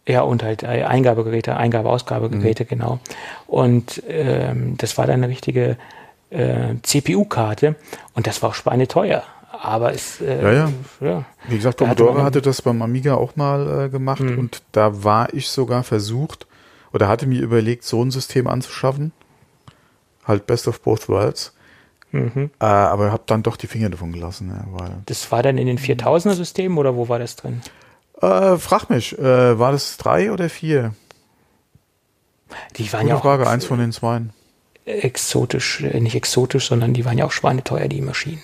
ja, 0.07 0.21
und 0.21 0.43
halt 0.43 0.63
äh, 0.63 0.83
Eingabegeräte, 0.83 1.55
Eingabe-Ausgabegeräte, 1.57 2.63
Mhm. 2.63 2.67
genau. 2.67 2.99
Und 3.47 4.01
ähm, 4.07 4.75
das 4.77 4.97
war 4.97 5.05
dann 5.07 5.23
eine 5.23 5.27
richtige 5.29 5.77
äh, 6.29 6.75
CPU-Karte 6.81 7.75
und 8.13 8.27
das 8.27 8.41
war 8.41 8.49
auch 8.49 8.55
schweineteuer. 8.55 9.23
Aber 9.63 9.93
es, 9.93 10.21
äh, 10.21 10.41
Ja, 10.41 10.51
ja. 10.53 10.71
ja. 11.01 11.25
Wie 11.47 11.57
gesagt, 11.57 11.81
hatte 11.81 11.95
Commodore 11.95 12.13
man- 12.17 12.23
hatte 12.25 12.41
das 12.41 12.61
beim 12.61 12.81
Amiga 12.81 13.15
auch 13.15 13.35
mal 13.35 13.85
äh, 13.85 13.89
gemacht 13.89 14.21
Mhm. 14.21 14.39
und 14.39 14.61
da 14.71 15.03
war 15.03 15.33
ich 15.33 15.49
sogar 15.49 15.83
versucht 15.83 16.47
oder 16.93 17.07
hatte 17.07 17.27
mir 17.27 17.41
überlegt, 17.41 17.83
so 17.83 18.01
ein 18.03 18.11
System 18.11 18.47
anzuschaffen. 18.47 19.11
Halt 20.25 20.45
Best 20.47 20.67
of 20.67 20.81
Both 20.81 21.09
Worlds. 21.09 21.53
Mhm. 22.11 22.51
Äh, 22.59 22.65
aber 22.65 23.11
habe 23.11 23.23
dann 23.25 23.41
doch 23.43 23.55
die 23.55 23.67
Finger 23.67 23.89
davon 23.89 24.11
gelassen, 24.11 24.49
ja, 24.49 24.65
weil 24.71 24.97
Das 25.05 25.31
war 25.31 25.43
dann 25.43 25.57
in 25.57 25.67
den 25.67 25.77
4000er-Systemen 25.79 26.77
oder 26.77 26.95
wo 26.95 27.07
war 27.07 27.19
das 27.19 27.37
drin? 27.37 27.61
Äh, 28.21 28.57
frag 28.57 28.89
mich, 28.89 29.17
äh, 29.17 29.57
war 29.57 29.71
das 29.71 29.97
drei 29.97 30.31
oder 30.31 30.49
vier? 30.49 30.93
Die 32.75 32.91
waren 32.91 33.01
Gute 33.01 33.09
ja 33.11 33.15
auch 33.15 33.21
Frage, 33.21 33.47
eins 33.47 33.65
von 33.65 33.79
den 33.79 33.91
zwei. 33.93 34.21
exotisch, 34.85 35.81
äh, 35.81 35.99
nicht 35.99 36.15
exotisch, 36.15 36.67
sondern 36.67 36.93
die 36.93 37.05
waren 37.05 37.17
ja 37.17 37.25
auch 37.25 37.31
schweineteuer, 37.31 37.87
die 37.87 38.01
Maschinen. 38.01 38.41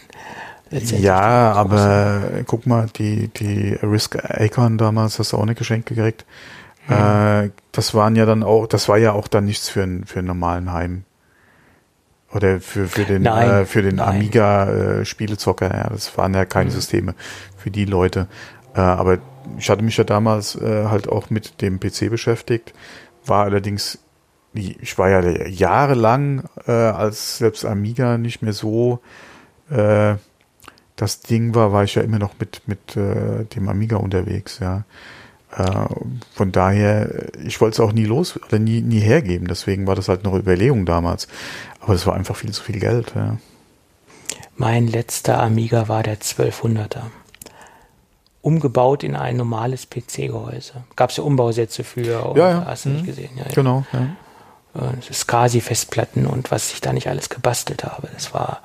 Ja, 0.71 1.53
aber 1.53 2.29
äh, 2.33 2.43
guck 2.45 2.67
mal, 2.67 2.87
die, 2.97 3.29
die 3.29 3.73
Risk 3.81 4.17
Acorn 4.17 4.77
damals 4.77 5.17
hast 5.19 5.31
du 5.33 5.37
auch 5.37 5.45
nicht 5.45 5.57
geschenkt 5.57 5.87
gekriegt. 5.87 6.25
Äh, 6.89 7.49
das 7.71 7.93
waren 7.93 8.15
ja 8.15 8.25
dann 8.25 8.43
auch, 8.43 8.67
das 8.67 8.87
war 8.89 8.97
ja 8.97 9.11
auch 9.11 9.27
dann 9.27 9.45
nichts 9.45 9.69
für, 9.69 9.83
einen 9.83 10.05
für 10.05 10.19
einen 10.19 10.27
normalen 10.27 10.71
Heim. 10.71 11.03
Oder 12.33 12.59
für, 12.59 12.87
für 12.87 13.05
den, 13.05 13.21
Nein, 13.23 13.49
äh, 13.49 13.65
für 13.65 13.81
den 13.81 13.95
nein. 13.95 14.15
Amiga-Spielezocker, 14.15 15.73
ja, 15.73 15.89
das 15.89 16.17
waren 16.17 16.33
ja 16.33 16.45
keine 16.45 16.71
Systeme 16.71 17.15
für 17.57 17.71
die 17.71 17.85
Leute. 17.85 18.27
Äh, 18.75 18.81
aber 18.81 19.19
ich 19.57 19.69
hatte 19.69 19.83
mich 19.83 19.97
ja 19.97 20.03
damals 20.03 20.55
äh, 20.55 20.85
halt 20.85 21.07
auch 21.07 21.29
mit 21.29 21.61
dem 21.61 21.79
PC 21.79 22.09
beschäftigt, 22.09 22.73
war 23.25 23.45
allerdings, 23.45 23.99
ich 24.53 24.97
war 24.97 25.09
ja 25.09 25.21
jahrelang 25.47 26.43
äh, 26.67 26.71
als 26.71 27.37
selbst 27.37 27.65
Amiga 27.65 28.17
nicht 28.17 28.41
mehr 28.41 28.53
so 28.53 28.99
äh, 29.69 30.15
das 30.97 31.21
Ding 31.21 31.55
war, 31.55 31.71
war 31.71 31.83
ich 31.83 31.95
ja 31.95 32.01
immer 32.01 32.19
noch 32.19 32.33
mit, 32.39 32.63
mit 32.65 32.97
äh, 32.97 33.45
dem 33.45 33.69
Amiga 33.69 33.97
unterwegs, 33.97 34.59
ja. 34.59 34.83
Äh, 35.55 35.85
von 36.33 36.51
daher, 36.51 37.29
ich 37.45 37.59
wollte 37.61 37.75
es 37.75 37.79
auch 37.79 37.93
nie 37.93 38.05
los 38.05 38.37
oder 38.47 38.59
nie, 38.59 38.81
nie 38.81 38.99
hergeben, 38.99 39.47
deswegen 39.47 39.87
war 39.87 39.95
das 39.95 40.09
halt 40.09 40.23
noch 40.23 40.33
Überlegung 40.35 40.85
damals. 40.85 41.27
Aber 41.79 41.93
das 41.93 42.05
war 42.05 42.15
einfach 42.15 42.35
viel 42.35 42.51
zu 42.51 42.63
viel 42.63 42.79
Geld, 42.79 43.13
ja. 43.15 43.37
Mein 44.55 44.87
letzter 44.87 45.39
Amiga 45.41 45.87
war 45.87 46.03
der 46.03 46.19
1200er. 46.19 47.03
Umgebaut 48.41 49.03
in 49.03 49.15
ein 49.15 49.35
normales 49.37 49.87
PC-Gehäuse. 49.89 50.83
Gab 50.95 51.09
es 51.11 51.17
ja 51.17 51.23
Umbausätze 51.23 51.83
für, 51.83 52.33
Ja, 52.35 52.49
ja. 52.49 52.65
hast 52.65 52.85
du 52.85 52.89
nicht 52.89 53.01
Mhm. 53.03 53.05
gesehen. 53.07 53.29
Ja. 53.37 53.45
Genau, 53.53 53.85
ja. 53.93 54.07
SCSI-Festplatten 55.11 56.27
und 56.27 56.51
was 56.51 56.71
ich 56.71 56.81
da 56.81 56.93
nicht 56.93 57.07
alles 57.07 57.29
gebastelt 57.29 57.83
habe. 57.83 58.09
Das 58.13 58.33
war, 58.33 58.61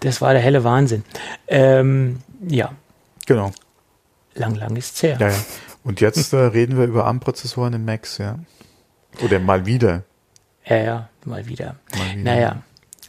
das 0.00 0.20
war 0.20 0.32
der 0.32 0.40
helle 0.42 0.62
Wahnsinn. 0.64 1.04
Ähm, 1.48 2.20
ja, 2.48 2.70
Genau. 3.26 3.50
lang, 4.34 4.54
lang 4.54 4.76
ist's 4.76 5.02
her. 5.02 5.16
Ja, 5.18 5.28
ja. 5.28 5.34
Und 5.84 6.00
jetzt 6.00 6.32
äh, 6.32 6.36
reden 6.36 6.76
wir 6.78 6.84
über 6.84 7.06
ARM-Prozessoren 7.06 7.72
in 7.74 7.84
Macs, 7.84 8.18
ja. 8.18 8.38
Oder 9.24 9.38
mal 9.40 9.66
wieder. 9.66 10.02
Ja, 10.66 10.76
ja, 10.76 11.08
mal 11.24 11.46
wieder. 11.46 11.76
Mal 11.96 12.12
wieder. 12.16 12.22
Naja. 12.22 12.62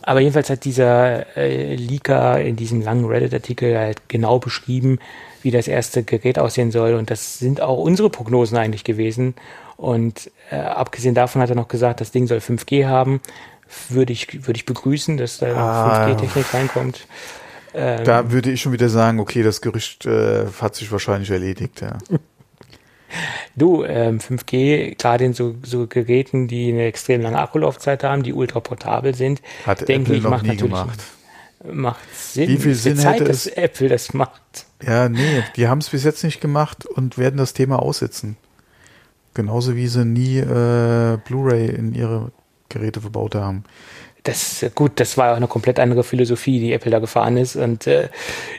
Aber 0.03 0.19
jedenfalls 0.19 0.49
hat 0.49 0.63
dieser 0.65 1.37
äh, 1.37 1.75
Leaker 1.75 2.41
in 2.41 2.55
diesem 2.55 2.81
langen 2.81 3.05
Reddit-Artikel 3.05 3.77
halt 3.77 4.09
genau 4.09 4.39
beschrieben, 4.39 4.97
wie 5.43 5.51
das 5.51 5.67
erste 5.67 6.01
Gerät 6.03 6.39
aussehen 6.39 6.71
soll. 6.71 6.95
Und 6.95 7.11
das 7.11 7.37
sind 7.37 7.61
auch 7.61 7.77
unsere 7.77 8.09
Prognosen 8.09 8.57
eigentlich 8.57 8.83
gewesen. 8.83 9.35
Und 9.77 10.31
äh, 10.49 10.55
abgesehen 10.55 11.13
davon 11.13 11.41
hat 11.41 11.49
er 11.49 11.55
noch 11.55 11.67
gesagt, 11.67 12.01
das 12.01 12.11
Ding 12.11 12.25
soll 12.25 12.39
5G 12.39 12.87
haben. 12.87 13.21
Würde 13.89 14.11
ich, 14.11 14.47
würde 14.47 14.57
ich 14.57 14.65
begrüßen, 14.65 15.17
dass 15.17 15.37
da 15.37 15.55
Ah. 15.55 16.07
5G-Technik 16.07 16.53
reinkommt. 16.53 17.07
Ähm, 17.73 18.03
Da 18.03 18.31
würde 18.31 18.51
ich 18.51 18.61
schon 18.61 18.71
wieder 18.73 18.89
sagen, 18.89 19.19
okay, 19.19 19.43
das 19.43 19.61
Gerücht 19.61 20.05
äh, 20.05 20.45
hat 20.61 20.75
sich 20.75 20.91
wahrscheinlich 20.91 21.29
erledigt, 21.29 21.81
ja. 21.81 21.97
Du, 23.55 23.83
ähm, 23.83 24.19
5G, 24.19 24.95
gerade 24.97 25.25
in 25.25 25.33
so, 25.33 25.55
so 25.63 25.87
Geräten, 25.87 26.47
die 26.47 26.71
eine 26.71 26.85
extrem 26.85 27.21
lange 27.21 27.39
Akkulaufzeit 27.39 28.03
haben, 28.03 28.23
die 28.23 28.33
ultra 28.33 28.59
portabel 28.59 29.13
sind, 29.15 29.41
Hat 29.65 29.87
denke 29.87 29.93
Apple 30.03 30.15
ich, 30.17 30.23
noch 30.23 30.29
macht 30.31 30.43
nie 30.43 30.49
natürlich 30.49 30.71
gemacht. 30.71 30.99
macht 31.71 32.15
Sinn. 32.15 32.47
Wie 32.49 32.57
viel 32.57 32.75
Sinn 32.75 32.97
Zeit, 32.97 33.15
hätte 33.15 33.25
dass 33.25 33.45
es- 33.45 33.53
Apple 33.53 33.89
das 33.89 34.13
macht. 34.13 34.41
Ja, 34.85 35.09
nee, 35.09 35.43
die 35.55 35.67
haben 35.67 35.77
es 35.79 35.89
bis 35.89 36.03
jetzt 36.03 36.23
nicht 36.23 36.41
gemacht 36.41 36.85
und 36.85 37.17
werden 37.17 37.37
das 37.37 37.53
Thema 37.53 37.79
aussitzen. 37.81 38.37
Genauso 39.33 39.75
wie 39.75 39.87
sie 39.87 40.03
nie 40.05 40.39
äh, 40.39 41.17
Blu-ray 41.25 41.67
in 41.69 41.93
ihre 41.93 42.31
Geräte 42.69 42.99
verbaut 43.01 43.35
haben. 43.35 43.63
Das 44.23 44.63
gut, 44.75 44.99
das 44.99 45.17
war 45.17 45.31
auch 45.31 45.37
eine 45.37 45.47
komplett 45.47 45.79
andere 45.79 46.03
Philosophie, 46.03 46.59
die 46.59 46.73
Apple 46.73 46.91
da 46.91 46.99
gefahren 46.99 47.37
ist. 47.37 47.55
Und 47.55 47.87
äh, 47.87 48.09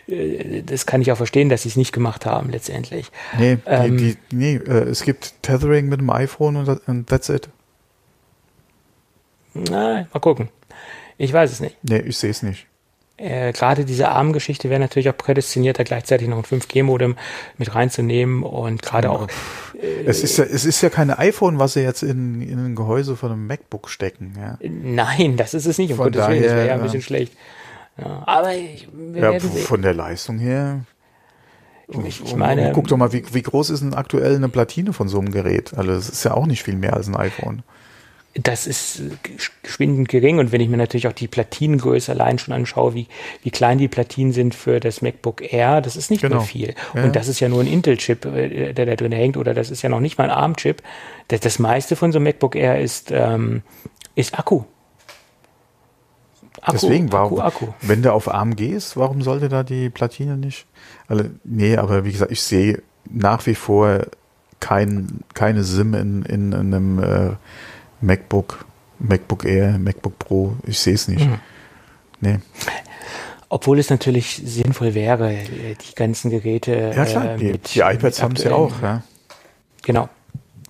äh, 0.08 0.62
das 0.62 0.86
kann 0.86 1.00
ich 1.02 1.12
auch 1.12 1.16
verstehen, 1.16 1.48
dass 1.48 1.62
sie 1.62 1.68
es 1.68 1.76
nicht 1.76 1.92
gemacht 1.92 2.26
haben 2.26 2.50
letztendlich. 2.50 3.10
Nee, 3.38 3.58
Ähm. 3.66 3.96
die, 3.96 4.16
die, 4.30 4.36
nee 4.36 4.56
äh, 4.56 4.88
es 4.88 5.02
gibt 5.02 5.34
Tethering 5.42 5.88
mit 5.88 6.00
dem 6.00 6.10
iPhone 6.10 6.56
und, 6.56 6.88
und 6.88 7.06
that's 7.06 7.28
it. 7.28 7.48
Na, 9.54 10.06
mal 10.12 10.20
gucken. 10.20 10.48
Ich 11.18 11.32
weiß 11.32 11.52
es 11.52 11.60
nicht. 11.60 11.76
Nee, 11.82 11.98
ich 11.98 12.16
sehe 12.16 12.30
es 12.30 12.42
nicht. 12.42 12.66
Äh, 13.18 13.52
Gerade 13.52 13.84
diese 13.84 14.08
ARM-Geschichte 14.08 14.68
wäre 14.70 14.80
natürlich 14.80 15.08
auch 15.08 15.16
prädestiniert, 15.16 15.78
da 15.78 15.84
gleichzeitig 15.84 16.26
noch 16.26 16.38
ein 16.38 16.44
5G-Modem 16.44 17.16
mit 17.58 17.74
reinzunehmen 17.74 18.42
und 18.42 18.82
gerade 18.82 19.10
auch. 19.10 19.28
Äh, 19.82 20.04
es, 20.06 20.22
ist 20.22 20.38
ja, 20.38 20.44
es 20.44 20.64
ist 20.64 20.80
ja 20.80 20.90
keine 20.90 21.18
iPhone, 21.18 21.58
was 21.58 21.74
sie 21.74 21.80
jetzt 21.80 22.02
in, 22.02 22.40
in 22.40 22.58
ein 22.58 22.74
Gehäuse 22.74 23.16
von 23.16 23.32
einem 23.32 23.46
MacBook 23.46 23.88
stecken. 23.88 24.34
Ja. 24.38 24.58
Nein, 24.60 25.36
das 25.36 25.54
ist 25.54 25.66
es 25.66 25.78
nicht. 25.78 25.90
Um 25.90 25.96
Von 25.96 26.12
Gottes 26.12 26.28
Willen, 26.28 26.42
das 26.42 26.52
wäre 26.52 26.66
ja 26.66 26.72
ein 26.74 26.78
daher, 26.78 26.82
bisschen 26.84 27.02
schlecht. 27.02 27.32
Ja, 27.98 28.22
aber 28.26 28.54
ich, 28.54 28.88
Ja, 29.14 29.38
von 29.40 29.82
der 29.82 29.94
Leistung 29.94 30.38
her. 30.38 30.80
Ich, 32.06 32.24
ich 32.24 32.36
meine, 32.36 32.68
Und 32.68 32.72
guck 32.72 32.88
doch 32.88 32.96
mal, 32.96 33.12
wie, 33.12 33.22
wie 33.32 33.42
groß 33.42 33.70
ist 33.70 33.80
denn 33.80 33.92
aktuell 33.92 34.36
eine 34.36 34.48
Platine 34.48 34.92
von 34.92 35.08
so 35.08 35.18
einem 35.18 35.30
Gerät? 35.30 35.74
Also 35.76 35.92
es 35.92 36.08
ist 36.08 36.24
ja 36.24 36.32
auch 36.32 36.46
nicht 36.46 36.62
viel 36.62 36.76
mehr 36.76 36.94
als 36.94 37.08
ein 37.08 37.16
iPhone. 37.16 37.62
Das 38.34 38.66
ist 38.66 39.02
geschwindend 39.62 40.08
gering 40.08 40.38
und 40.38 40.52
wenn 40.52 40.60
ich 40.60 40.68
mir 40.68 40.78
natürlich 40.78 41.06
auch 41.06 41.12
die 41.12 41.28
Platinengröße 41.28 42.12
allein 42.12 42.38
schon 42.38 42.54
anschaue, 42.54 42.94
wie, 42.94 43.06
wie 43.42 43.50
klein 43.50 43.76
die 43.76 43.88
Platinen 43.88 44.32
sind 44.32 44.54
für 44.54 44.80
das 44.80 45.02
MacBook 45.02 45.52
Air, 45.52 45.82
das 45.82 45.96
ist 45.96 46.10
nicht 46.10 46.22
Genau. 46.22 46.36
mehr 46.36 46.44
viel. 46.44 46.74
Ja. 46.94 47.04
Und 47.04 47.14
das 47.14 47.28
ist 47.28 47.40
ja 47.40 47.48
nur 47.50 47.60
ein 47.60 47.66
Intel-Chip, 47.66 48.24
äh, 48.24 48.72
der 48.72 48.86
da 48.86 48.96
drin 48.96 49.12
hängt, 49.12 49.36
oder 49.36 49.52
das 49.52 49.70
ist 49.70 49.82
ja 49.82 49.90
noch 49.90 50.00
nicht 50.00 50.16
mal 50.16 50.24
ein 50.24 50.30
ARM-Chip. 50.30 50.82
Das, 51.28 51.40
das 51.40 51.58
meiste 51.58 51.94
von 51.94 52.10
so 52.10 52.18
einem 52.18 52.24
MacBook 52.24 52.56
Air 52.56 52.80
ist, 52.80 53.10
ähm, 53.10 53.62
ist 54.14 54.38
Akku. 54.38 54.62
Akku, 56.62 56.72
Deswegen, 56.72 57.12
warum, 57.12 57.40
Akku, 57.40 57.66
Akku. 57.66 57.74
wenn 57.82 58.02
du 58.02 58.12
auf 58.12 58.32
ARM 58.32 58.56
gehst, 58.56 58.96
warum 58.96 59.20
sollte 59.20 59.48
da 59.48 59.62
die 59.62 59.90
Platine 59.90 60.36
nicht? 60.36 60.66
Also, 61.08 61.24
nee, 61.44 61.76
aber 61.76 62.04
wie 62.04 62.12
gesagt, 62.12 62.30
ich 62.30 62.40
sehe 62.40 62.82
nach 63.10 63.44
wie 63.46 63.54
vor 63.54 64.06
kein, 64.60 65.20
keine 65.34 65.64
SIM 65.64 65.92
in, 65.94 66.22
in, 66.22 66.54
einem 66.54 66.98
äh, 67.00 67.30
MacBook, 68.02 68.64
MacBook 68.98 69.44
Air, 69.44 69.78
MacBook 69.78 70.18
Pro. 70.18 70.56
Ich 70.66 70.78
sehe 70.78 70.94
es 70.94 71.08
nicht. 71.08 71.24
Mhm. 71.26 71.38
Nee. 72.20 72.38
Obwohl 73.48 73.78
es 73.78 73.90
natürlich 73.90 74.40
sinnvoll 74.44 74.94
wäre, 74.94 75.32
äh, 75.34 75.74
die 75.74 75.94
ganzen 75.94 76.30
Geräte. 76.30 76.92
Ja 76.94 77.04
klar, 77.04 77.34
äh, 77.34 77.36
die, 77.38 77.58
die 77.58 77.80
iPads 77.80 78.22
haben 78.22 78.34
es 78.36 78.44
ja 78.44 78.50
aktuellen- 78.50 78.72
auch. 78.78 78.82
Ja. 78.82 79.02
Genau. 79.82 80.08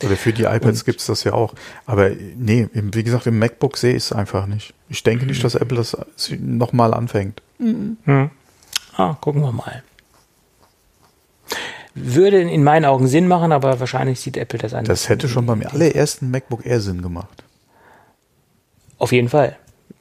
Oder 0.04 0.16
für 0.16 0.32
die 0.32 0.42
iPads 0.44 0.84
gibt 0.84 0.98
es 0.98 1.06
das 1.06 1.22
ja 1.22 1.32
auch. 1.32 1.54
Aber 1.86 2.10
nee, 2.10 2.68
wie 2.72 3.04
gesagt, 3.04 3.26
im 3.28 3.38
MacBook 3.38 3.76
sehe 3.76 3.92
ich 3.92 4.04
es 4.04 4.12
einfach 4.12 4.46
nicht. 4.46 4.74
Ich 4.88 5.02
denke 5.04 5.24
Mhm. 5.24 5.30
nicht, 5.30 5.44
dass 5.44 5.54
Apple 5.54 5.76
das 5.76 5.96
nochmal 6.40 6.92
anfängt. 6.92 7.40
Hm. 7.58 8.30
Ah, 8.96 9.14
gucken 9.20 9.42
wir 9.42 9.52
mal. 9.52 9.82
Würde 11.94 12.40
in 12.40 12.64
meinen 12.64 12.84
Augen 12.86 13.06
Sinn 13.06 13.28
machen, 13.28 13.52
aber 13.52 13.78
wahrscheinlich 13.78 14.20
sieht 14.20 14.36
Apple 14.36 14.58
das 14.58 14.72
anders. 14.72 15.00
Das 15.00 15.08
hätte 15.08 15.28
schon 15.28 15.44
beim 15.46 15.62
allerersten 15.62 16.30
MacBook 16.30 16.64
Air 16.64 16.80
Sinn 16.80 17.02
gemacht. 17.02 17.44
Auf 18.98 19.12
jeden 19.12 19.28
Fall. 19.28 19.56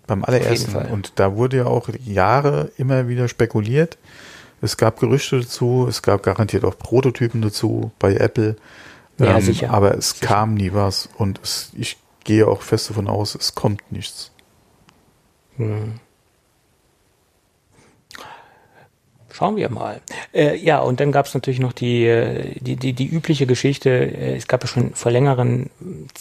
Beim 0.08 0.23
allerersten. 0.23 0.71
Fall. 0.71 0.89
Und 0.91 1.13
da 1.15 1.36
wurde 1.36 1.58
ja 1.58 1.65
auch 1.65 1.89
Jahre 2.06 2.71
immer 2.77 3.08
wieder 3.08 3.27
spekuliert. 3.27 3.97
Es 4.62 4.77
gab 4.77 4.99
Gerüchte 4.99 5.39
dazu, 5.39 5.88
es 5.89 6.01
gab 6.01 6.23
garantiert 6.23 6.63
auch 6.63 6.77
Prototypen 6.77 7.41
dazu 7.41 7.91
bei 7.99 8.15
Apple. 8.15 8.56
Ähm, 9.19 9.25
Ja, 9.25 9.41
sicher. 9.41 9.71
Aber 9.71 9.97
es 9.97 10.19
kam 10.19 10.54
nie 10.54 10.73
was. 10.73 11.10
Und 11.17 11.39
es, 11.43 11.71
ich 11.75 11.97
gehe 12.23 12.47
auch 12.47 12.62
fest 12.62 12.89
davon 12.89 13.08
aus, 13.08 13.36
es 13.36 13.56
kommt 13.56 13.91
nichts. 13.91 14.32
Schauen 19.41 19.56
wir 19.56 19.71
mal. 19.71 20.01
Äh, 20.36 20.56
ja, 20.58 20.77
und 20.82 20.99
dann 20.99 21.12
gab 21.12 21.25
es 21.25 21.34
natürlich 21.34 21.60
noch 21.60 21.73
die, 21.73 22.06
äh, 22.06 22.54
die, 22.60 22.75
die, 22.75 22.93
die 22.93 23.08
übliche 23.08 23.47
Geschichte. 23.47 23.89
Äh, 23.89 24.36
es 24.36 24.47
gab 24.47 24.62
ja 24.62 24.67
schon 24.67 24.93
vor, 24.93 25.12
längeren, 25.12 25.71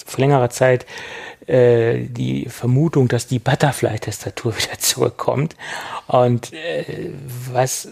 vor 0.07 0.21
längerer 0.21 0.49
Zeit 0.49 0.87
äh, 1.47 1.99
die 1.99 2.47
Vermutung, 2.49 3.09
dass 3.09 3.27
die 3.27 3.39
Butterfly-Tastatur 3.39 4.57
wieder 4.57 4.79
zurückkommt. 4.79 5.55
Und 6.07 6.55
äh, 6.55 7.11
was 7.53 7.89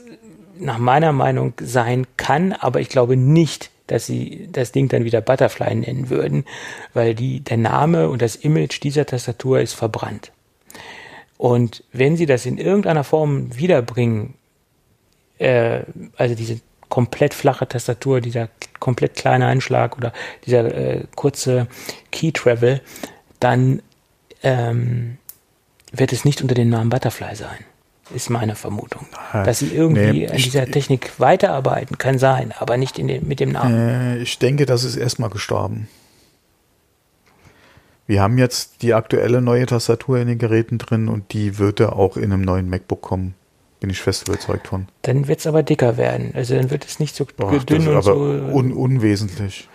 nach 0.58 0.78
meiner 0.78 1.12
Meinung 1.12 1.52
sein 1.60 2.06
kann, 2.16 2.54
aber 2.54 2.80
ich 2.80 2.88
glaube 2.88 3.18
nicht, 3.18 3.70
dass 3.86 4.06
sie 4.06 4.48
das 4.50 4.72
Ding 4.72 4.88
dann 4.88 5.04
wieder 5.04 5.20
Butterfly 5.20 5.74
nennen 5.74 6.08
würden, 6.08 6.46
weil 6.94 7.14
die, 7.14 7.40
der 7.40 7.58
Name 7.58 8.08
und 8.08 8.22
das 8.22 8.34
Image 8.34 8.82
dieser 8.82 9.04
Tastatur 9.04 9.60
ist 9.60 9.74
verbrannt. 9.74 10.32
Und 11.36 11.84
wenn 11.92 12.16
sie 12.16 12.24
das 12.24 12.46
in 12.46 12.56
irgendeiner 12.56 13.04
Form 13.04 13.54
wiederbringen, 13.58 14.37
äh, 15.38 15.82
also 16.16 16.34
diese 16.34 16.60
komplett 16.88 17.34
flache 17.34 17.68
Tastatur, 17.68 18.20
dieser 18.20 18.48
komplett 18.80 19.14
kleine 19.14 19.46
Einschlag 19.46 19.96
oder 19.96 20.12
dieser 20.46 20.64
äh, 20.74 21.04
kurze 21.14 21.66
Key 22.10 22.32
Travel, 22.32 22.80
dann 23.40 23.82
ähm, 24.42 25.18
wird 25.92 26.12
es 26.12 26.24
nicht 26.24 26.42
unter 26.42 26.54
dem 26.54 26.70
Namen 26.70 26.90
Butterfly 26.90 27.34
sein. 27.34 27.58
Ist 28.14 28.30
meine 28.30 28.54
Vermutung. 28.54 29.06
Dass 29.32 29.58
sie 29.58 29.74
irgendwie 29.74 30.20
nee, 30.20 30.28
an 30.28 30.36
ich- 30.36 30.44
dieser 30.44 30.64
Technik 30.66 31.18
weiterarbeiten, 31.18 31.98
kann 31.98 32.18
sein, 32.18 32.54
aber 32.58 32.78
nicht 32.78 32.96
dem, 32.96 33.06
mit 33.28 33.38
dem 33.38 33.52
Namen. 33.52 33.74
Äh, 33.74 34.18
ich 34.18 34.38
denke, 34.38 34.64
das 34.64 34.84
ist 34.84 34.96
erstmal 34.96 35.28
gestorben. 35.28 35.88
Wir 38.06 38.22
haben 38.22 38.38
jetzt 38.38 38.80
die 38.80 38.94
aktuelle 38.94 39.42
neue 39.42 39.66
Tastatur 39.66 40.18
in 40.18 40.28
den 40.28 40.38
Geräten 40.38 40.78
drin 40.78 41.08
und 41.08 41.34
die 41.34 41.58
wird 41.58 41.80
ja 41.80 41.92
auch 41.92 42.16
in 42.16 42.32
einem 42.32 42.40
neuen 42.40 42.70
MacBook 42.70 43.02
kommen. 43.02 43.34
Bin 43.80 43.90
ich 43.90 44.00
fest 44.00 44.26
überzeugt 44.26 44.68
von. 44.68 44.88
Dann 45.02 45.28
wird 45.28 45.38
es 45.40 45.46
aber 45.46 45.62
dicker 45.62 45.96
werden. 45.96 46.32
Also 46.34 46.56
dann 46.56 46.70
wird 46.70 46.84
es 46.84 46.98
nicht 46.98 47.14
so 47.14 47.26
Boah, 47.36 47.58
dünn 47.60 47.86
und 47.86 47.94
aber 47.94 48.02
so. 48.02 48.14
un 48.14 48.72
unwesentlich. 48.72 49.68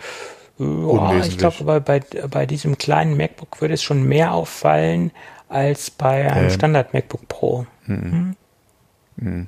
Unwesentlich. 0.58 1.28
ich 1.30 1.38
glaube, 1.38 1.82
bei, 1.82 2.02
bei, 2.30 2.46
diesem 2.46 2.78
kleinen 2.78 3.18
MacBook 3.18 3.62
würde 3.62 3.74
es 3.74 3.82
schon 3.82 4.04
mehr 4.04 4.34
auffallen 4.34 5.12
als 5.50 5.90
bei 5.90 6.32
einem 6.32 6.46
Ähm. 6.46 6.52
Standard 6.52 6.94
MacBook 6.94 7.28
Pro. 7.28 7.66
Mhm. 7.86 8.36
Hm? 9.20 9.48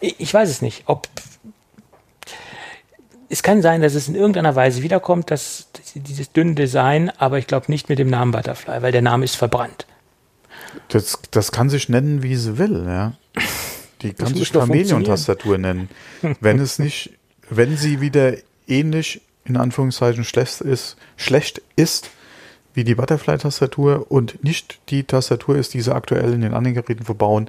Ich, 0.00 0.20
ich 0.20 0.34
weiß 0.34 0.48
es 0.48 0.62
nicht, 0.62 0.84
ob 0.86 1.08
es 3.28 3.42
kann 3.42 3.62
sein, 3.62 3.82
dass 3.82 3.94
es 3.94 4.08
in 4.08 4.14
irgendeiner 4.14 4.54
Weise 4.54 4.82
wiederkommt, 4.82 5.30
dass 5.30 5.68
dieses 5.94 6.32
dünne 6.32 6.54
Design, 6.54 7.10
aber 7.18 7.38
ich 7.38 7.46
glaube 7.46 7.66
nicht 7.68 7.88
mit 7.88 7.98
dem 7.98 8.08
Namen 8.08 8.30
Butterfly, 8.30 8.82
weil 8.82 8.92
der 8.92 9.02
Name 9.02 9.24
ist 9.24 9.36
verbrannt. 9.36 9.86
Das, 10.88 11.18
das 11.30 11.52
kann 11.52 11.70
sich 11.70 11.88
nennen, 11.88 12.22
wie 12.22 12.36
sie 12.36 12.58
will, 12.58 12.84
ja. 12.86 13.14
Die 14.02 14.12
kann 14.12 14.34
sich 14.34 14.52
Chameleon-Tastatur 14.52 15.58
nennen. 15.58 15.88
Wenn 16.40 16.58
es 16.58 16.78
nicht, 16.78 17.12
wenn 17.48 17.76
sie 17.76 18.00
wieder 18.00 18.34
ähnlich, 18.66 19.22
in 19.44 19.56
Anführungszeichen, 19.56 20.24
schlecht 20.24 20.60
ist, 20.60 20.96
schlecht 21.16 21.62
ist, 21.76 22.10
wie 22.74 22.84
die 22.84 22.94
Butterfly-Tastatur 22.94 24.10
und 24.10 24.44
nicht 24.44 24.80
die 24.90 25.04
Tastatur 25.04 25.56
ist, 25.56 25.72
die 25.72 25.80
sie 25.80 25.94
aktuell 25.94 26.34
in 26.34 26.42
den 26.42 26.52
anderen 26.52 26.74
Geräten 26.74 27.04
verbauen, 27.04 27.48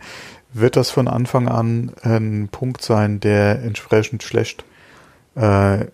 wird 0.53 0.77
das 0.77 0.89
von 0.89 1.07
Anfang 1.07 1.49
an 1.49 1.91
ein 2.01 2.47
Punkt 2.49 2.81
sein, 2.81 3.19
der 3.19 3.61
entsprechend 3.61 4.23
schlecht 4.23 4.63
äh, 5.35 5.81
äh, 5.81 5.87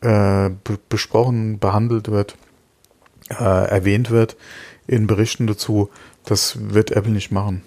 be 0.00 0.78
besprochen, 0.88 1.58
behandelt 1.58 2.08
wird, 2.08 2.36
äh, 3.30 3.68
erwähnt 3.68 4.10
wird 4.10 4.36
in 4.86 5.06
Berichten 5.06 5.46
dazu. 5.46 5.90
Das 6.28 6.58
wird 6.74 6.90
Apple 6.90 7.10
nicht 7.12 7.30
machen. 7.30 7.62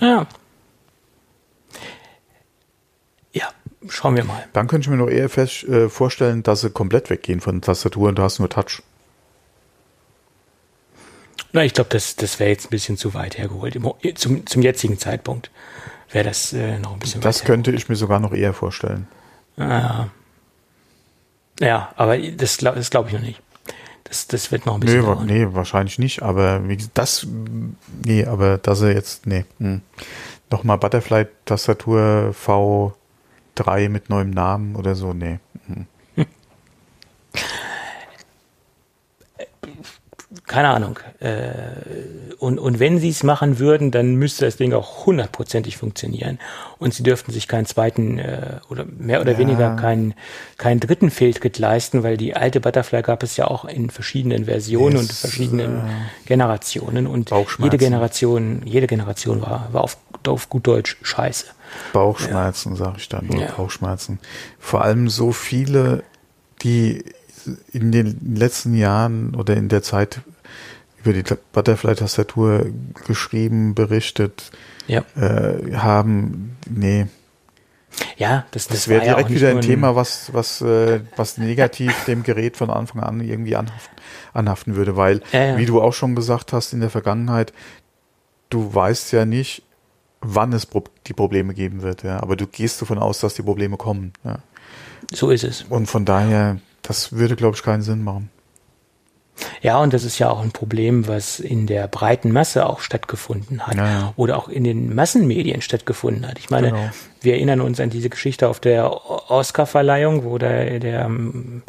Ja. 0.00 0.26
Ja, 3.32 3.48
schauen 3.88 4.16
wir 4.16 4.24
mal. 4.24 4.44
Dann 4.52 4.66
könnte 4.66 4.84
ich 4.84 4.90
mir 4.90 4.98
noch 4.98 5.08
eher 5.08 5.30
fest, 5.30 5.64
äh, 5.64 5.88
vorstellen, 5.88 6.42
dass 6.42 6.60
sie 6.60 6.68
komplett 6.70 7.08
weggehen 7.08 7.40
von 7.40 7.60
der 7.60 7.66
Tastatur 7.66 8.10
und 8.10 8.18
du 8.18 8.22
hast 8.22 8.38
nur 8.38 8.50
Touch. 8.50 8.82
Na, 11.52 11.64
ich 11.64 11.72
glaube, 11.72 11.88
das, 11.90 12.16
das 12.16 12.38
wäre 12.38 12.50
jetzt 12.50 12.66
ein 12.66 12.70
bisschen 12.70 12.98
zu 12.98 13.14
weit 13.14 13.38
hergeholt. 13.38 13.74
Im, 13.74 13.90
zum, 14.16 14.46
zum 14.46 14.60
jetzigen 14.60 14.98
Zeitpunkt 14.98 15.50
wäre 16.10 16.24
das 16.24 16.52
äh, 16.52 16.78
noch 16.78 16.92
ein 16.92 16.98
bisschen 16.98 17.22
Das 17.22 17.44
könnte 17.44 17.72
ich 17.72 17.88
mir 17.88 17.96
sogar 17.96 18.20
noch 18.20 18.34
eher 18.34 18.52
vorstellen. 18.52 19.08
hergeholt. 19.56 20.10
Ja. 21.60 21.66
ja, 21.66 21.92
aber 21.96 22.18
das, 22.18 22.58
das 22.58 22.90
glaube 22.90 23.08
ich 23.08 23.14
noch 23.14 23.22
nicht. 23.22 23.40
Das, 24.08 24.26
das 24.26 24.50
wird 24.52 24.64
noch 24.66 24.74
ein 24.74 24.80
Nee, 24.80 24.86
bisschen 24.86 25.06
wa 25.06 25.14
dauern. 25.14 25.26
nee, 25.26 25.46
wahrscheinlich 25.50 25.98
nicht, 25.98 26.22
aber 26.22 26.66
wie 26.68 26.76
gesagt, 26.76 26.96
das, 26.96 27.26
nee, 28.04 28.24
aber 28.24 28.58
dass 28.58 28.80
er 28.80 28.92
jetzt, 28.94 29.26
nee, 29.26 29.44
hm. 29.58 29.82
nochmal 30.50 30.78
Butterfly-Tastatur 30.78 32.34
V3 32.34 33.88
mit 33.90 34.08
neuem 34.08 34.30
Namen 34.30 34.76
oder 34.76 34.94
so, 34.94 35.12
nee. 35.12 35.38
Hm. 35.66 35.86
Keine 40.48 40.70
Ahnung. 40.70 40.98
Äh, 41.20 41.36
und, 42.38 42.58
und 42.58 42.80
wenn 42.80 42.98
sie 42.98 43.10
es 43.10 43.22
machen 43.22 43.58
würden, 43.58 43.90
dann 43.90 44.14
müsste 44.16 44.44
das 44.46 44.56
Ding 44.56 44.72
auch 44.72 45.06
hundertprozentig 45.06 45.76
funktionieren. 45.76 46.38
Und 46.78 46.94
sie 46.94 47.02
dürften 47.02 47.32
sich 47.32 47.48
keinen 47.48 47.66
zweiten 47.66 48.18
äh, 48.18 48.56
oder 48.70 48.84
mehr 48.86 49.20
oder 49.20 49.32
Ja. 49.32 49.38
weniger 49.38 49.76
keinen, 49.76 50.14
keinen 50.56 50.80
dritten 50.80 51.10
Fehltritt 51.10 51.58
leisten, 51.58 52.02
weil 52.02 52.16
die 52.16 52.34
alte 52.34 52.60
Butterfly 52.60 53.02
gab 53.02 53.22
es 53.22 53.36
ja 53.36 53.46
auch 53.46 53.64
in 53.66 53.90
verschiedenen 53.90 54.46
Versionen 54.46 54.96
Es, 54.96 55.02
und 55.02 55.12
verschiedenen 55.12 55.82
Generationen. 56.26 57.06
Und 57.06 57.30
jede 57.58 57.78
Generation, 57.78 58.62
jede 58.64 58.86
Generation 58.86 59.42
war, 59.42 59.68
war 59.72 59.84
auf, 59.84 59.98
auf 60.26 60.48
gut 60.48 60.66
Deutsch 60.66 60.96
scheiße. 61.02 61.46
Bauchschmerzen, 61.92 62.76
sag 62.76 62.96
ich 62.96 63.08
dann, 63.08 63.26
nur 63.26 63.42
Ja. 63.42 63.52
Bauchschmerzen. 63.56 64.18
Vor 64.58 64.82
allem 64.82 65.08
so 65.10 65.32
viele, 65.32 66.02
die 66.62 67.04
in 67.72 67.92
den 67.92 68.34
letzten 68.36 68.74
Jahren 68.74 69.34
oder 69.34 69.56
in 69.56 69.68
der 69.68 69.82
Zeit 69.82 70.20
über 71.08 71.22
die 71.22 71.34
Butterfly-Tastatur 71.52 72.66
geschrieben, 73.06 73.74
berichtet 73.74 74.50
Ja. 74.86 75.04
äh, 75.16 75.74
haben. 75.76 76.56
Nee, 76.68 77.06
Ja, 78.16 78.44
das, 78.50 78.68
das, 78.68 78.76
das 78.76 78.88
wäre 78.88 79.04
ja 79.04 79.14
direkt 79.14 79.30
nicht 79.30 79.40
wieder 79.40 79.50
ein 79.50 79.60
Thema, 79.60 79.96
was, 79.96 80.32
was, 80.32 80.60
äh, 80.60 81.00
was 81.16 81.38
negativ 81.38 82.04
dem 82.06 82.22
Gerät 82.22 82.56
von 82.56 82.70
Anfang 82.70 83.02
an 83.02 83.20
irgendwie 83.20 83.56
anhaft, 83.56 83.90
anhaften 84.34 84.76
würde, 84.76 84.96
weil, 84.96 85.22
Ja, 85.32 85.44
ja. 85.44 85.56
wie 85.58 85.66
du 85.66 85.80
auch 85.80 85.92
schon 85.94 86.14
gesagt 86.14 86.52
hast 86.52 86.72
in 86.72 86.80
der 86.80 86.90
Vergangenheit, 86.90 87.52
du 88.50 88.72
weißt 88.72 89.12
ja 89.12 89.24
nicht, 89.24 89.62
wann 90.20 90.52
es 90.52 90.68
die 91.06 91.12
Probleme 91.12 91.54
geben 91.54 91.82
wird, 91.82 92.02
ja, 92.02 92.20
aber 92.22 92.36
du 92.36 92.46
gehst 92.46 92.82
davon 92.82 92.98
aus, 92.98 93.20
dass 93.20 93.34
die 93.34 93.42
Probleme 93.42 93.76
kommen, 93.76 94.12
ja. 94.24 94.38
So 95.12 95.30
ist 95.30 95.44
es. 95.44 95.62
Und 95.62 95.86
von 95.86 96.04
daher, 96.04 96.58
das 96.82 97.12
würde, 97.12 97.36
glaube 97.36 97.56
ich, 97.56 97.62
keinen 97.62 97.82
Sinn 97.82 98.04
machen. 98.04 98.30
Ja, 99.62 99.78
und 99.78 99.92
das 99.92 100.04
ist 100.04 100.18
ja 100.18 100.30
auch 100.30 100.40
ein 100.40 100.50
Problem, 100.52 101.06
was 101.06 101.38
in 101.40 101.66
der 101.66 101.86
breiten 101.88 102.32
Masse 102.32 102.66
auch 102.66 102.80
stattgefunden 102.80 103.66
hat 103.66 103.76
Ja, 103.76 103.88
ja. 103.90 104.12
oder 104.16 104.36
auch 104.36 104.48
in 104.48 104.64
den 104.64 104.94
Massenmedien 104.94 105.62
stattgefunden 105.62 106.26
hat. 106.26 106.38
Ich 106.38 106.50
meine, 106.50 106.68
Genau. 106.68 106.90
wir 107.20 107.34
erinnern 107.34 107.60
uns 107.60 107.78
an 107.80 107.90
diese 107.90 108.08
Geschichte 108.10 108.48
auf 108.48 108.60
der 108.60 108.90
Oscar-Verleihung, 109.30 110.24
wo 110.24 110.38
der, 110.38 110.80
der 110.80 111.04
ähm, 111.06 111.62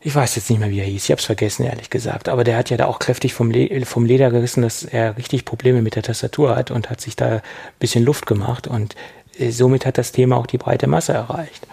ich 0.00 0.14
weiß 0.14 0.34
jetzt 0.34 0.50
nicht 0.50 0.58
mehr, 0.58 0.70
wie 0.70 0.80
er 0.80 0.84
hieß, 0.84 1.04
ich 1.04 1.10
habe 1.12 1.20
es 1.20 1.26
vergessen, 1.26 1.64
ehrlich 1.64 1.88
gesagt, 1.90 2.28
aber 2.28 2.42
der 2.42 2.56
hat 2.56 2.70
ja 2.70 2.76
da 2.76 2.86
auch 2.86 2.98
kräftig 2.98 3.34
vom, 3.34 3.50
Le 3.52 3.84
vom 3.86 4.04
Leder 4.04 4.30
gerissen, 4.30 4.62
dass 4.62 4.82
er 4.82 5.16
richtig 5.16 5.44
Probleme 5.44 5.80
mit 5.80 5.94
der 5.94 6.02
Tastatur 6.02 6.56
hat 6.56 6.70
und 6.72 6.90
hat 6.90 7.00
sich 7.00 7.14
da 7.14 7.26
ein 7.36 7.42
bisschen 7.78 8.04
Luft 8.04 8.26
gemacht 8.26 8.66
und 8.66 8.96
äh, 9.38 9.50
somit 9.50 9.86
hat 9.86 9.98
das 9.98 10.10
Thema 10.12 10.36
auch 10.36 10.46
die 10.46 10.58
breite 10.58 10.88
Masse 10.88 11.12
erreicht. 11.12 11.66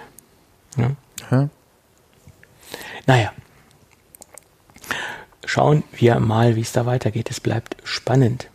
Ja? 0.77 0.91
Ja? 1.31 1.49
Naja. 3.07 3.31
Schauen 5.45 5.83
wir 5.93 6.19
mal, 6.19 6.55
wie 6.55 6.61
es 6.61 6.71
da 6.71 6.85
weitergeht. 6.85 7.31
Es 7.31 7.39
bleibt 7.39 7.77
spannend. 7.83 8.49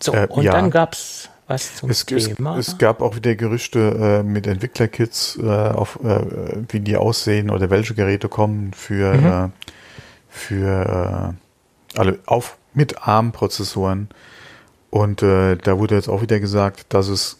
So, 0.00 0.12
Äh, 0.12 0.26
und 0.28 0.44
ja. 0.44 0.52
dann 0.52 0.70
gab's 0.70 1.28
was 1.46 1.76
zum 1.76 1.90
Es, 1.90 2.06
es, 2.10 2.34
Thema. 2.34 2.56
es 2.58 2.78
gab 2.78 3.02
auch 3.02 3.16
wieder 3.16 3.34
Gerüchte 3.34 4.20
äh, 4.20 4.22
mit 4.22 4.46
Entwicklerkits, 4.46 5.38
äh, 5.42 5.46
auf, 5.46 5.98
äh, 6.02 6.20
wie 6.68 6.80
die 6.80 6.96
aussehen 6.96 7.50
oder 7.50 7.68
welche 7.70 7.94
Geräte 7.94 8.28
kommen 8.28 8.72
für, 8.72 9.14
Mhm. 9.14 9.26
äh, 9.26 9.48
für 10.28 11.34
äh, 11.94 11.98
alle 11.98 12.18
auf 12.26 12.56
mit 12.72 13.06
ARM-Prozessoren. 13.06 14.08
Und 14.90 15.22
da 15.22 15.78
wurde 15.78 15.96
jetzt 15.96 16.08
auch 16.08 16.22
wieder 16.22 16.38
gesagt, 16.38 16.86
dass 16.94 17.08
es 17.08 17.38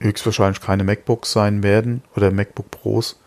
höchstwahrscheinlich 0.00 0.60
keine 0.60 0.84
MacBooks 0.84 1.32
sein 1.32 1.64
werden 1.64 2.02
oder 2.14 2.30
MacBook 2.30 2.70
Pros. 2.70 3.18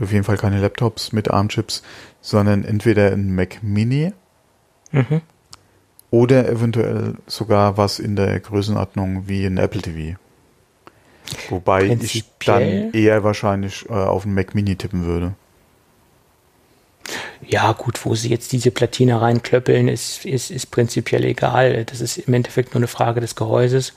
Auf 0.00 0.12
jeden 0.12 0.24
Fall 0.24 0.36
keine 0.36 0.60
Laptops 0.60 1.12
mit 1.12 1.30
ARM-Chips, 1.30 1.82
sondern 2.20 2.64
entweder 2.64 3.12
ein 3.12 3.34
Mac 3.34 3.62
Mini 3.62 4.12
Mhm. 4.92 5.22
oder 6.10 6.48
eventuell 6.48 7.14
sogar 7.26 7.76
was 7.76 7.98
in 7.98 8.14
der 8.14 8.38
Größenordnung 8.38 9.26
wie 9.26 9.44
ein 9.44 9.58
Apple 9.58 9.82
TV. 9.82 10.16
Wobei 11.48 11.86
ich 11.86 12.24
dann 12.44 12.92
eher 12.92 13.24
wahrscheinlich 13.24 13.88
äh, 13.88 13.92
auf 13.92 14.24
einen 14.24 14.34
Mac 14.34 14.54
Mini 14.54 14.76
tippen 14.76 15.04
würde. 15.04 15.34
Ja, 17.46 17.72
gut, 17.72 18.04
wo 18.04 18.14
sie 18.14 18.30
jetzt 18.30 18.52
diese 18.52 18.70
Platine 18.70 19.20
reinklöppeln, 19.20 19.88
ist, 19.88 20.24
ist, 20.24 20.50
ist 20.50 20.70
prinzipiell 20.70 21.24
egal. 21.24 21.84
Das 21.84 22.00
ist 22.00 22.16
im 22.18 22.32
Endeffekt 22.34 22.72
nur 22.74 22.80
eine 22.80 22.86
Frage 22.88 23.20
des 23.20 23.34
Gehäuses. 23.36 23.92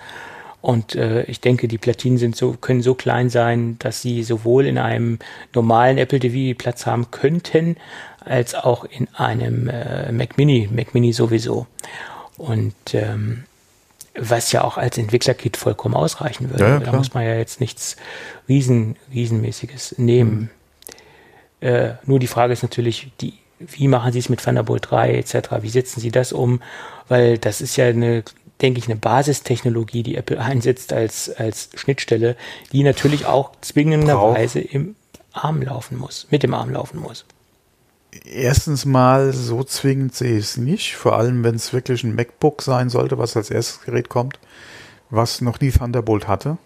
Und 0.61 0.95
äh, 0.95 1.23
ich 1.23 1.39
denke, 1.39 1.67
die 1.67 1.77
Platinen 1.77 2.17
sind 2.17 2.35
so, 2.35 2.53
können 2.53 2.81
so 2.81 2.95
klein 2.95 3.29
sein, 3.29 3.77
dass 3.79 4.01
sie 4.01 4.23
sowohl 4.23 4.65
in 4.65 4.77
einem 4.77 5.19
normalen 5.53 5.97
Apple 5.97 6.19
TV 6.19 6.57
Platz 6.57 6.85
haben 6.85 7.11
könnten, 7.11 7.77
als 8.19 8.55
auch 8.55 8.83
in 8.83 9.07
einem 9.13 9.69
äh, 9.69 10.11
Mac 10.11 10.37
Mini, 10.37 10.67
Mac 10.71 10.93
Mini 10.93 11.13
sowieso. 11.13 11.67
Und 12.37 12.73
ähm, 12.93 13.43
was 14.17 14.51
ja 14.51 14.63
auch 14.63 14.77
als 14.77 14.97
Entwicklerkit 14.97 15.57
vollkommen 15.57 15.95
ausreichen 15.95 16.49
würde. 16.49 16.63
Ja, 16.63 16.79
da 16.79 16.91
muss 16.91 17.13
man 17.13 17.23
ja 17.23 17.35
jetzt 17.35 17.61
nichts 17.61 17.97
riesen, 18.49 18.95
riesenmäßiges 19.13 19.95
nehmen. 19.99 20.49
Äh, 21.61 21.93
nur 22.05 22.19
die 22.19 22.27
Frage 22.27 22.53
ist 22.53 22.63
natürlich, 22.63 23.11
die, 23.21 23.33
wie 23.59 23.87
machen 23.87 24.11
Sie 24.11 24.19
es 24.19 24.29
mit 24.29 24.43
Thunderbolt 24.43 24.89
3 24.89 25.15
etc.? 25.15 25.49
Wie 25.61 25.69
setzen 25.69 25.99
Sie 25.99 26.11
das 26.11 26.33
um? 26.33 26.61
Weil 27.07 27.37
das 27.37 27.61
ist 27.61 27.75
ja 27.75 27.85
eine, 27.85 28.23
denke 28.61 28.79
ich, 28.79 28.85
eine 28.85 28.95
Basistechnologie, 28.95 30.03
die 30.03 30.15
Apple 30.15 30.39
einsetzt 30.39 30.93
als, 30.93 31.29
als 31.29 31.69
Schnittstelle, 31.75 32.35
die 32.71 32.83
natürlich 32.83 33.25
auch 33.25 33.51
zwingenderweise 33.61 34.59
im 34.59 34.95
Arm 35.31 35.61
laufen 35.61 35.97
muss, 35.97 36.27
mit 36.31 36.43
dem 36.43 36.53
Arm 36.53 36.71
laufen 36.71 36.99
muss. 36.99 37.25
Erstens 38.25 38.85
mal, 38.85 39.33
so 39.33 39.63
zwingend 39.63 40.15
sehe 40.15 40.37
ich 40.37 40.45
es 40.45 40.57
nicht, 40.57 40.95
vor 40.95 41.17
allem 41.17 41.43
wenn 41.43 41.55
es 41.55 41.73
wirklich 41.73 42.03
ein 42.03 42.15
MacBook 42.15 42.61
sein 42.61 42.89
sollte, 42.89 43.17
was 43.17 43.37
als 43.37 43.51
erstes 43.51 43.81
Gerät 43.81 44.09
kommt, 44.09 44.39
was 45.09 45.41
noch 45.41 45.59
nie 45.59 45.71
Thunderbolt 45.71 46.27
hatte. 46.27 46.57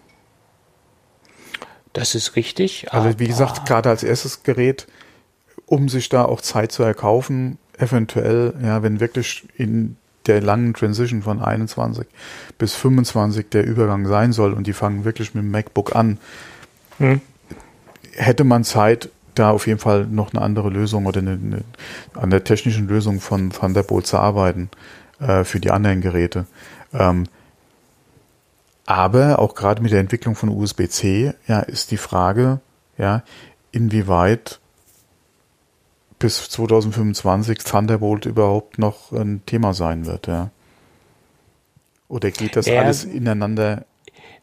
Das 1.92 2.14
ist 2.14 2.36
richtig. 2.36 2.90
Also 2.92 3.18
wie 3.18 3.26
gesagt, 3.26 3.66
gerade 3.66 3.90
als 3.90 4.02
erstes 4.02 4.44
Gerät, 4.44 4.86
um 5.66 5.88
sich 5.88 6.08
da 6.08 6.24
auch 6.24 6.40
Zeit 6.40 6.72
zu 6.72 6.82
erkaufen, 6.82 7.58
eventuell, 7.76 8.54
ja, 8.62 8.82
wenn 8.82 9.00
wirklich 9.00 9.46
in 9.56 9.96
der 10.26 10.40
langen 10.40 10.74
Transition 10.74 11.22
von 11.22 11.40
21 11.40 12.06
bis 12.58 12.74
25 12.74 13.48
der 13.50 13.64
Übergang 13.64 14.06
sein 14.06 14.32
soll 14.32 14.52
und 14.52 14.66
die 14.66 14.72
fangen 14.72 15.04
wirklich 15.04 15.34
mit 15.34 15.44
dem 15.44 15.50
MacBook 15.50 15.94
an, 15.94 16.18
Hm. 16.98 17.20
hätte 18.12 18.44
man 18.44 18.64
Zeit, 18.64 19.10
da 19.34 19.50
auf 19.50 19.66
jeden 19.66 19.78
Fall 19.78 20.06
noch 20.06 20.32
eine 20.32 20.42
andere 20.42 20.68
Lösung 20.68 21.06
oder 21.06 21.20
eine, 21.20 21.32
eine, 21.32 21.64
an 22.14 22.30
der 22.30 22.44
technischen 22.44 22.86
Lösung 22.86 23.20
von 23.20 23.50
Thunderbolt 23.50 24.06
zu 24.06 24.18
arbeiten 24.18 24.68
äh, 25.20 25.44
für 25.44 25.58
die 25.58 25.70
anderen 25.70 26.00
Geräte. 26.00 26.46
Ähm, 26.92 27.26
aber 28.84 29.38
auch 29.38 29.54
gerade 29.54 29.82
mit 29.82 29.92
der 29.92 30.00
Entwicklung 30.00 30.34
von 30.34 30.50
USB-C, 30.50 31.32
ja, 31.46 31.60
ist 31.60 31.90
die 31.90 31.96
Frage, 31.96 32.60
ja, 32.98 33.22
inwieweit 33.70 34.60
bis 36.22 36.48
2025 36.50 37.58
Thunderbolt 37.58 38.26
überhaupt 38.26 38.78
noch 38.78 39.12
ein 39.12 39.42
Thema 39.46 39.74
sein 39.74 40.06
wird, 40.06 40.26
ja. 40.26 40.50
Oder 42.08 42.30
geht 42.30 42.56
das 42.56 42.66
Ja, 42.66 42.80
alles 42.80 43.04
ineinander 43.04 43.84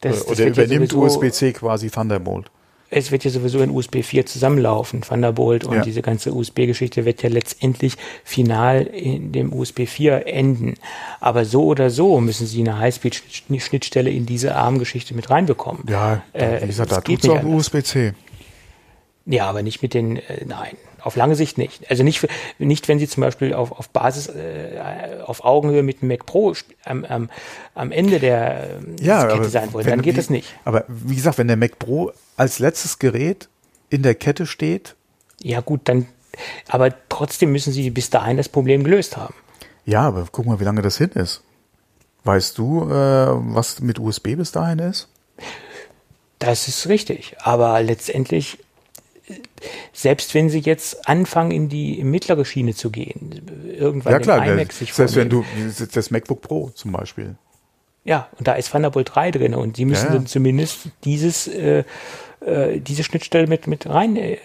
Das, 0.02 0.22
äh, 0.22 0.30
das 0.30 0.40
oder 0.40 0.46
übernimmt 0.48 0.94
USB-C 0.94 1.54
quasi 1.54 1.90
Thunderbolt? 1.90 2.52
es 2.92 3.12
wird 3.12 3.24
ja 3.24 3.30
sowieso 3.30 3.60
in 3.62 3.70
USB 3.70 4.02
4 4.02 4.26
zusammenlaufen. 4.26 5.02
Thunderbolt 5.02 5.64
und 5.64 5.76
Ja. 5.76 5.82
diese 5.84 6.02
ganze 6.02 6.34
USB-Geschichte 6.34 7.06
wird 7.06 7.22
ja 7.22 7.30
letztendlich 7.30 7.94
final 8.24 8.82
in 8.82 9.32
dem 9.32 9.54
USB 9.54 9.86
4 9.86 10.26
enden. 10.26 10.74
Aber 11.20 11.46
so 11.46 11.66
oder 11.66 11.92
so 11.92 12.20
müssen 12.20 12.48
sie 12.48 12.62
eine 12.62 12.80
Highspeed-Schnittstelle 12.80 14.10
in 14.10 14.26
diese 14.26 14.56
ARM-Geschichte 14.56 15.14
mit 15.14 15.30
reinbekommen. 15.30 15.84
Ja, 15.88 16.24
da, 16.34 16.40
Äh, 16.40 16.64
wie 16.64 16.68
gesagt, 16.68 16.90
es 16.92 16.96
da 16.98 17.02
tut's 17.02 17.30
auch. 17.30 17.44
USB-C. 17.44 18.14
Ja, 19.28 19.48
aber 19.48 19.62
nicht 19.62 19.84
mit 19.84 19.94
den, 19.94 20.18
äh, 20.18 20.44
nein, 20.48 20.76
auf 21.02 21.16
lange 21.16 21.36
Sicht 21.36 21.58
nicht. 21.58 21.90
Also 21.90 22.04
nicht, 22.04 22.28
nicht 22.58 22.88
wenn 22.88 23.00
Sie 23.00 23.08
zum 23.08 23.22
Beispiel 23.22 23.54
auf, 23.54 23.72
auf 23.72 23.90
Basis, 23.90 24.28
äh, 24.28 25.20
auf 25.26 25.44
Augenhöhe 25.44 25.84
mit 25.84 26.02
dem 26.02 26.08
Mac 26.10 26.26
Pro 26.26 26.54
am, 26.86 27.06
am, 27.06 27.30
am 27.76 27.92
Ende 27.92 28.20
der 28.20 28.78
ähm, 28.78 28.96
Ja, 29.00 29.26
Kette 29.28 29.50
sein 29.50 29.72
wollen, 29.74 29.86
dann 29.88 30.02
geht 30.02 30.14
wie, 30.14 30.18
das 30.18 30.30
nicht. 30.30 30.54
Aber 30.66 30.86
wie 30.88 31.16
gesagt, 31.16 31.38
wenn 31.38 31.48
der 31.48 31.58
Mac 31.58 31.80
Pro 31.80 32.12
als 32.38 32.60
letztes 32.60 33.00
Gerät 33.00 33.50
in 33.90 34.04
der 34.04 34.16
Kette 34.16 34.46
steht, 34.46 34.96
Ja 35.42 35.62
gut, 35.62 35.82
dann, 35.86 36.08
aber 36.68 36.94
trotzdem 37.10 37.52
müssen 37.52 37.74
Sie 37.74 37.90
bis 37.90 38.10
dahin 38.10 38.38
das 38.38 38.50
Problem 38.50 38.84
gelöst 38.84 39.18
haben. 39.18 39.34
ja, 39.86 40.02
aber 40.02 40.28
guck 40.32 40.46
mal, 40.46 40.60
wie 40.60 40.66
lange 40.66 40.82
das 40.82 40.98
hin 40.98 41.10
ist. 41.16 41.42
Weißt 42.26 42.58
du, 42.58 42.84
äh, 42.84 42.92
was 42.92 43.80
mit 43.80 43.98
USB 43.98 44.36
bis 44.36 44.52
dahin 44.52 44.80
ist? 44.80 45.08
Das 46.40 46.68
ist 46.68 46.88
richtig. 46.88 47.36
Aber 47.40 47.82
letztendlich, 47.82 48.60
äh, 48.60 48.60
selbst 49.94 50.34
wenn 50.34 50.50
Sie 50.50 50.60
jetzt 50.60 51.08
anfangen, 51.08 51.52
in 51.52 51.70
die 51.70 52.04
mittlere 52.04 52.46
Schiene 52.46 52.74
zu 52.74 52.90
gehen, 52.90 53.42
irgendwann 53.78 54.14
ja 54.14 54.20
klar, 54.20 54.42
den 54.42 54.54
iMac 54.54 54.72
sich 54.72 54.94
selbst 54.94 55.16
wenn 55.16 55.30
du 55.30 55.46
das 55.94 56.12
MacBook 56.12 56.42
Pro 56.42 56.70
zum 56.70 56.92
Beispiel. 56.92 57.36
Ja, 58.06 58.28
und 58.38 58.48
da 58.48 58.54
ist 58.54 58.72
Thunderbolt 58.72 59.12
3 59.14 59.32
drin 59.32 59.54
und 59.54 59.76
Sie 59.76 59.86
müssen 59.86 60.08
Ja, 60.08 60.14
ja. 60.14 60.18
dann 60.18 60.26
zumindest 60.26 60.90
dieses, 61.04 61.48
äh, 61.48 61.84
äh, 62.40 62.80
diese 62.80 63.04
Schnittstelle 63.04 63.48
mit, 63.48 63.68
mit 63.68 63.88
rein 63.88 64.16
äh, 64.16 64.38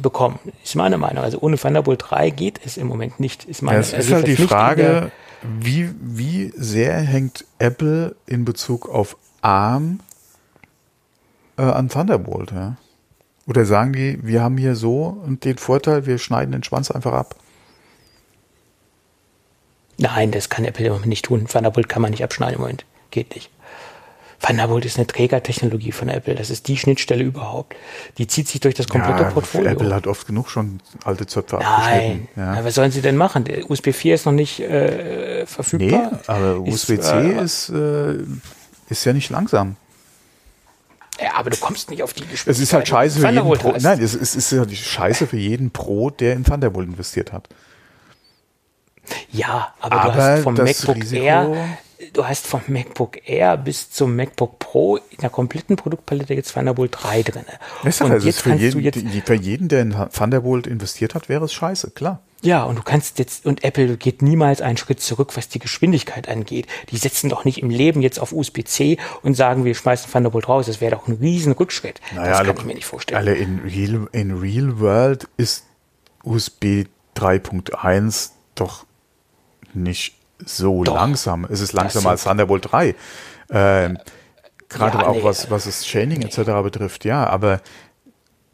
bekommen, 0.00 0.38
ist 0.62 0.76
meine 0.76 0.96
Meinung. 0.96 1.24
Also 1.24 1.40
ohne 1.40 1.58
Thunderbolt 1.58 2.04
3 2.08 2.30
geht 2.30 2.60
es 2.64 2.76
im 2.76 2.86
Moment 2.86 3.20
nicht, 3.20 3.44
ist 3.44 3.62
meine 3.62 3.78
Ja, 3.78 3.80
es 3.80 3.88
ist 3.88 3.94
also 3.94 4.14
halt 4.14 4.26
die 4.28 4.36
Frage, 4.36 5.10
wie, 5.42 5.90
wie 6.00 6.52
sehr 6.56 6.94
hängt 6.98 7.44
Apple 7.58 8.14
in 8.26 8.44
Bezug 8.44 8.88
auf 8.88 9.16
ARM 9.42 10.00
äh, 11.58 11.62
an 11.62 11.88
Thunderbolt, 11.88 12.52
ja? 12.52 12.76
Oder 13.48 13.64
sagen 13.64 13.94
die, 13.94 14.18
wir 14.22 14.42
haben 14.42 14.58
hier 14.58 14.76
so 14.76 15.18
und 15.24 15.44
den 15.44 15.56
Vorteil, 15.56 16.04
wir 16.06 16.18
schneiden 16.18 16.52
den 16.52 16.62
Schwanz 16.62 16.90
einfach 16.90 17.14
ab. 17.14 17.34
Nein, 19.96 20.30
das 20.30 20.48
kann 20.50 20.64
Apple 20.64 20.86
im 20.86 20.92
Moment 20.92 21.08
nicht 21.08 21.24
tun. 21.24 21.46
Thunderbolt 21.46 21.88
kann 21.88 22.02
man 22.02 22.10
nicht 22.10 22.22
abschneiden 22.22 22.56
im 22.56 22.60
Moment. 22.60 22.84
Geht 23.10 23.34
nicht. 23.34 23.50
Thunderbolt 24.40 24.84
ist 24.84 24.96
eine 24.98 25.06
Trägertechnologie 25.08 25.90
von 25.90 26.08
Apple. 26.08 26.36
Das 26.36 26.50
ist 26.50 26.68
die 26.68 26.76
Schnittstelle 26.76 27.24
überhaupt. 27.24 27.74
Die 28.18 28.28
zieht 28.28 28.46
sich 28.46 28.60
durch 28.60 28.74
das 28.76 28.86
komplette 28.86 29.22
ja, 29.24 29.30
Portfolio. 29.30 29.70
Apple 29.72 29.92
hat 29.92 30.06
oft 30.06 30.26
genug 30.28 30.48
schon 30.50 30.80
alte 31.04 31.26
Zöpfe 31.26 31.56
Nein, 31.56 31.64
abgeschnitten. 31.64 32.28
ja. 32.36 32.54
Ja. 32.56 32.64
was 32.64 32.74
sollen 32.76 32.92
sie 32.92 33.00
denn 33.00 33.16
machen? 33.16 33.42
Der 33.44 33.68
USB 33.68 33.92
4 33.92 34.14
ist 34.14 34.26
noch 34.26 34.32
nicht 34.32 34.60
äh, 34.60 35.38
Nee, 35.40 35.46
verfügbar. 35.46 36.20
aber 36.28 36.62
Ist, 36.66 36.88
USB-C 36.88 37.10
äh, 37.32 37.42
ist, 37.42 37.68
äh, 37.70 38.18
ist 38.90 39.04
ja 39.04 39.12
nicht 39.12 39.30
langsam. 39.30 39.74
Ja, 41.20 41.34
aber 41.34 41.50
du 41.50 41.56
kommst 41.56 41.90
nicht 41.90 42.02
auf 42.02 42.12
die 42.12 42.20
Geschwindigkeit. 42.20 42.54
Es 42.54 42.60
ist 42.60 42.72
halt 42.72 42.86
scheiße 42.88 43.20
für 43.20 43.28
jeden 43.28 43.58
Pro. 43.58 43.74
Nein, 43.80 44.02
es 44.02 44.14
ist, 44.14 44.36
es 44.36 44.52
ist 44.52 44.70
die 44.70 44.76
scheiße 44.76 45.26
für 45.26 45.36
jeden 45.36 45.70
Pro, 45.70 46.10
der 46.10 46.34
in 46.34 46.44
Thunderbolt 46.44 46.88
investiert 46.88 47.32
hat. 47.32 47.48
Ja, 49.30 49.74
aber, 49.80 50.00
Aber 50.02 50.12
du 50.12 50.18
hast 50.18 50.42
vom 50.42 50.54
MacBook 50.54 50.96
Risiko- 50.96 51.22
Air, 51.22 51.78
du 52.12 52.26
hast 52.26 52.46
vom 52.46 52.60
MacBook 52.68 53.28
Air 53.28 53.56
bis 53.56 53.90
zum 53.90 54.14
MacBook 54.16 54.58
Pro 54.58 54.96
in 54.96 55.18
der 55.20 55.30
kompletten 55.30 55.76
Produktpalette 55.76 56.34
jetzt 56.34 56.52
Thunderbolt 56.52 56.96
3 57.00 57.22
drin. 57.22 57.44
Und 57.82 57.86
also 57.86 58.04
es 58.14 58.24
jetzt 58.24 58.36
ist 58.36 58.42
für 58.42 58.54
jeden, 58.54 59.22
für 59.22 59.34
jeden, 59.34 59.68
der 59.68 59.82
in 59.82 59.96
Thunderbolt 60.12 60.66
investiert 60.66 61.14
hat, 61.14 61.28
wäre 61.28 61.44
es 61.46 61.52
scheiße, 61.52 61.90
klar. 61.92 62.20
Ja, 62.42 62.62
und 62.62 62.76
du 62.76 62.82
kannst 62.82 63.18
jetzt, 63.18 63.46
und 63.46 63.64
Apple 63.64 63.96
geht 63.96 64.22
niemals 64.22 64.60
einen 64.60 64.76
Schritt 64.76 65.00
zurück, 65.00 65.36
was 65.36 65.48
die 65.48 65.58
Geschwindigkeit 65.58 66.28
angeht. 66.28 66.66
Die 66.90 66.96
setzen 66.96 67.28
doch 67.28 67.44
nicht 67.44 67.60
im 67.62 67.70
Leben 67.70 68.00
jetzt 68.00 68.20
auf 68.20 68.32
USB-C 68.32 68.98
und 69.22 69.34
sagen, 69.34 69.64
wir 69.64 69.74
schmeißen 69.74 70.10
Thunderbolt 70.10 70.48
raus. 70.48 70.66
Das 70.66 70.80
wäre 70.80 70.92
doch 70.94 71.08
ein 71.08 71.14
riesen 71.14 71.52
Rückschritt. 71.52 72.00
das 72.14 72.38
kann 72.38 72.56
ich 72.56 72.64
mir 72.64 72.74
nicht 72.74 72.86
vorstellen. 72.86 73.18
Alle 73.18 73.34
in 73.34 73.60
Real, 73.60 74.08
in 74.12 74.38
Real 74.38 74.78
World 74.78 75.28
ist 75.36 75.64
USB 76.22 76.86
3.1 77.16 78.30
doch 78.54 78.86
nicht 79.74 80.14
so 80.44 80.84
Doch. 80.84 80.94
langsam. 80.94 81.44
Es 81.50 81.60
ist 81.60 81.72
langsamer 81.72 82.10
als 82.10 82.24
Thunderbolt 82.24 82.70
3. 82.70 82.94
Ähm, 83.50 83.98
Gerade 84.68 84.98
Ja, 84.98 85.06
auch 85.06 85.14
nee, 85.14 85.24
was, 85.24 85.50
was 85.50 85.64
das 85.64 85.86
Chaining 85.86 86.22
etc. 86.22 86.40
betrifft, 86.62 87.04
ja, 87.06 87.26
aber 87.26 87.62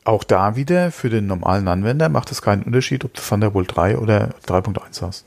auch 0.04 0.24
da 0.24 0.56
wieder 0.56 0.90
für 0.90 1.08
den 1.10 1.26
normalen 1.26 1.66
Anwender 1.68 2.08
macht 2.08 2.30
es 2.30 2.42
keinen 2.42 2.62
Unterschied, 2.62 3.04
ob 3.04 3.14
du 3.14 3.22
Thunderbolt 3.22 3.74
3 3.74 3.98
oder 3.98 4.34
3.1 4.46 5.02
hast. 5.02 5.24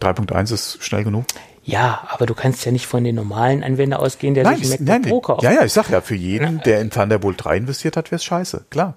3.1 0.00 0.52
ist 0.54 0.82
schnell 0.82 1.04
genug. 1.04 1.24
Ja, 1.62 2.06
aber 2.10 2.26
du 2.26 2.34
kannst 2.34 2.64
ja 2.64 2.72
nicht 2.72 2.86
von 2.86 3.04
den 3.04 3.16
normalen 3.16 3.62
Anwender 3.62 3.98
ausgehen, 4.00 4.34
der 4.34 4.46
sich 4.46 4.54
ein 4.56 4.62
ich- 4.62 4.68
MacBook 4.70 4.86
nein, 4.88 5.02
Pro 5.02 5.20
kauft. 5.20 5.42
ja, 5.42 5.52
ja, 5.52 5.64
ich 5.64 5.72
sag 5.72 5.90
ja, 5.90 6.00
für 6.00 6.14
jeden, 6.14 6.60
der 6.62 6.80
in 6.80 6.90
Thunderbolt 6.90 7.44
3 7.44 7.58
investiert 7.58 7.96
hat, 7.96 8.10
wäre 8.10 8.16
es 8.16 8.24
scheiße, 8.24 8.66
klar. 8.70 8.96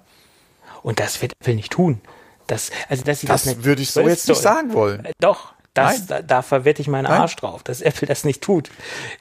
Und 0.82 0.98
das 1.00 1.20
wird 1.20 1.32
Apple 1.40 1.54
nicht 1.56 1.72
tun. 1.72 2.00
Das, 2.46 2.70
also, 2.88 3.04
dass 3.04 3.20
sie 3.20 3.26
Das 3.26 3.46
nicht 3.46 3.64
würde 3.64 3.82
ich 3.82 3.90
so 3.90 4.00
12 4.00 4.10
jetzt 4.12 4.28
nicht 4.28 4.40
sagen 4.40 4.72
wollen. 4.74 5.08
Doch, 5.20 5.54
das, 5.74 6.06
da, 6.06 6.22
da 6.22 6.42
verwette 6.42 6.80
ich 6.80 6.88
meinen 6.88 7.04
Nein. 7.04 7.20
Arsch 7.20 7.36
drauf, 7.36 7.62
dass 7.64 7.80
Apple 7.80 8.06
das 8.06 8.24
nicht 8.24 8.40
tut. 8.42 8.70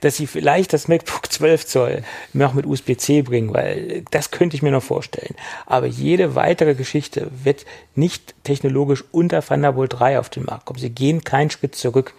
Dass 0.02 0.18
sie 0.18 0.28
vielleicht 0.28 0.72
das 0.72 0.88
MacBook 0.88 1.32
12 1.32 1.66
Zoll 1.66 2.04
noch 2.32 2.54
mit 2.54 2.66
USB-C 2.66 3.24
bringen, 3.24 3.54
weil 3.54 4.06
das 4.12 4.32
könnte 4.32 4.56
ich 4.56 4.62
mir 4.62 4.72
noch 4.72 4.84
vorstellen. 4.84 5.36
Aber 5.66 5.88
jede 5.88 6.36
weitere 6.36 6.76
Geschichte 6.76 7.30
wird 7.44 7.66
nicht 7.96 8.36
technologisch 8.44 9.04
unter 9.12 9.42
Thunderbolt 9.42 9.94
3 9.94 10.20
auf 10.20 10.30
den 10.30 10.46
Markt 10.46 10.66
kommen. 10.66 10.80
Sie 10.80 10.92
gehen 10.92 11.24
keinen 11.24 11.50
Schritt 11.50 11.76
zurück. 11.76 12.14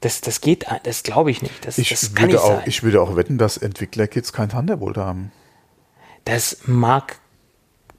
Das, 0.00 0.20
das 0.20 0.42
geht, 0.42 0.66
das 0.82 1.02
glaube 1.02 1.30
ich 1.30 1.40
nicht. 1.40 1.66
Das, 1.66 1.78
Ich, 1.78 1.88
das 1.88 2.14
kann 2.14 2.24
würde 2.24 2.34
nicht 2.34 2.42
auch, 2.44 2.56
sein. 2.56 2.62
ich 2.66 2.82
würde 2.82 3.00
auch 3.00 3.16
wetten, 3.16 3.38
dass 3.38 3.56
Entwicklerkits 3.56 4.34
kein 4.34 4.50
Thunderbolt 4.50 4.98
haben. 4.98 5.32
Das 6.26 6.58
mag 6.66 7.18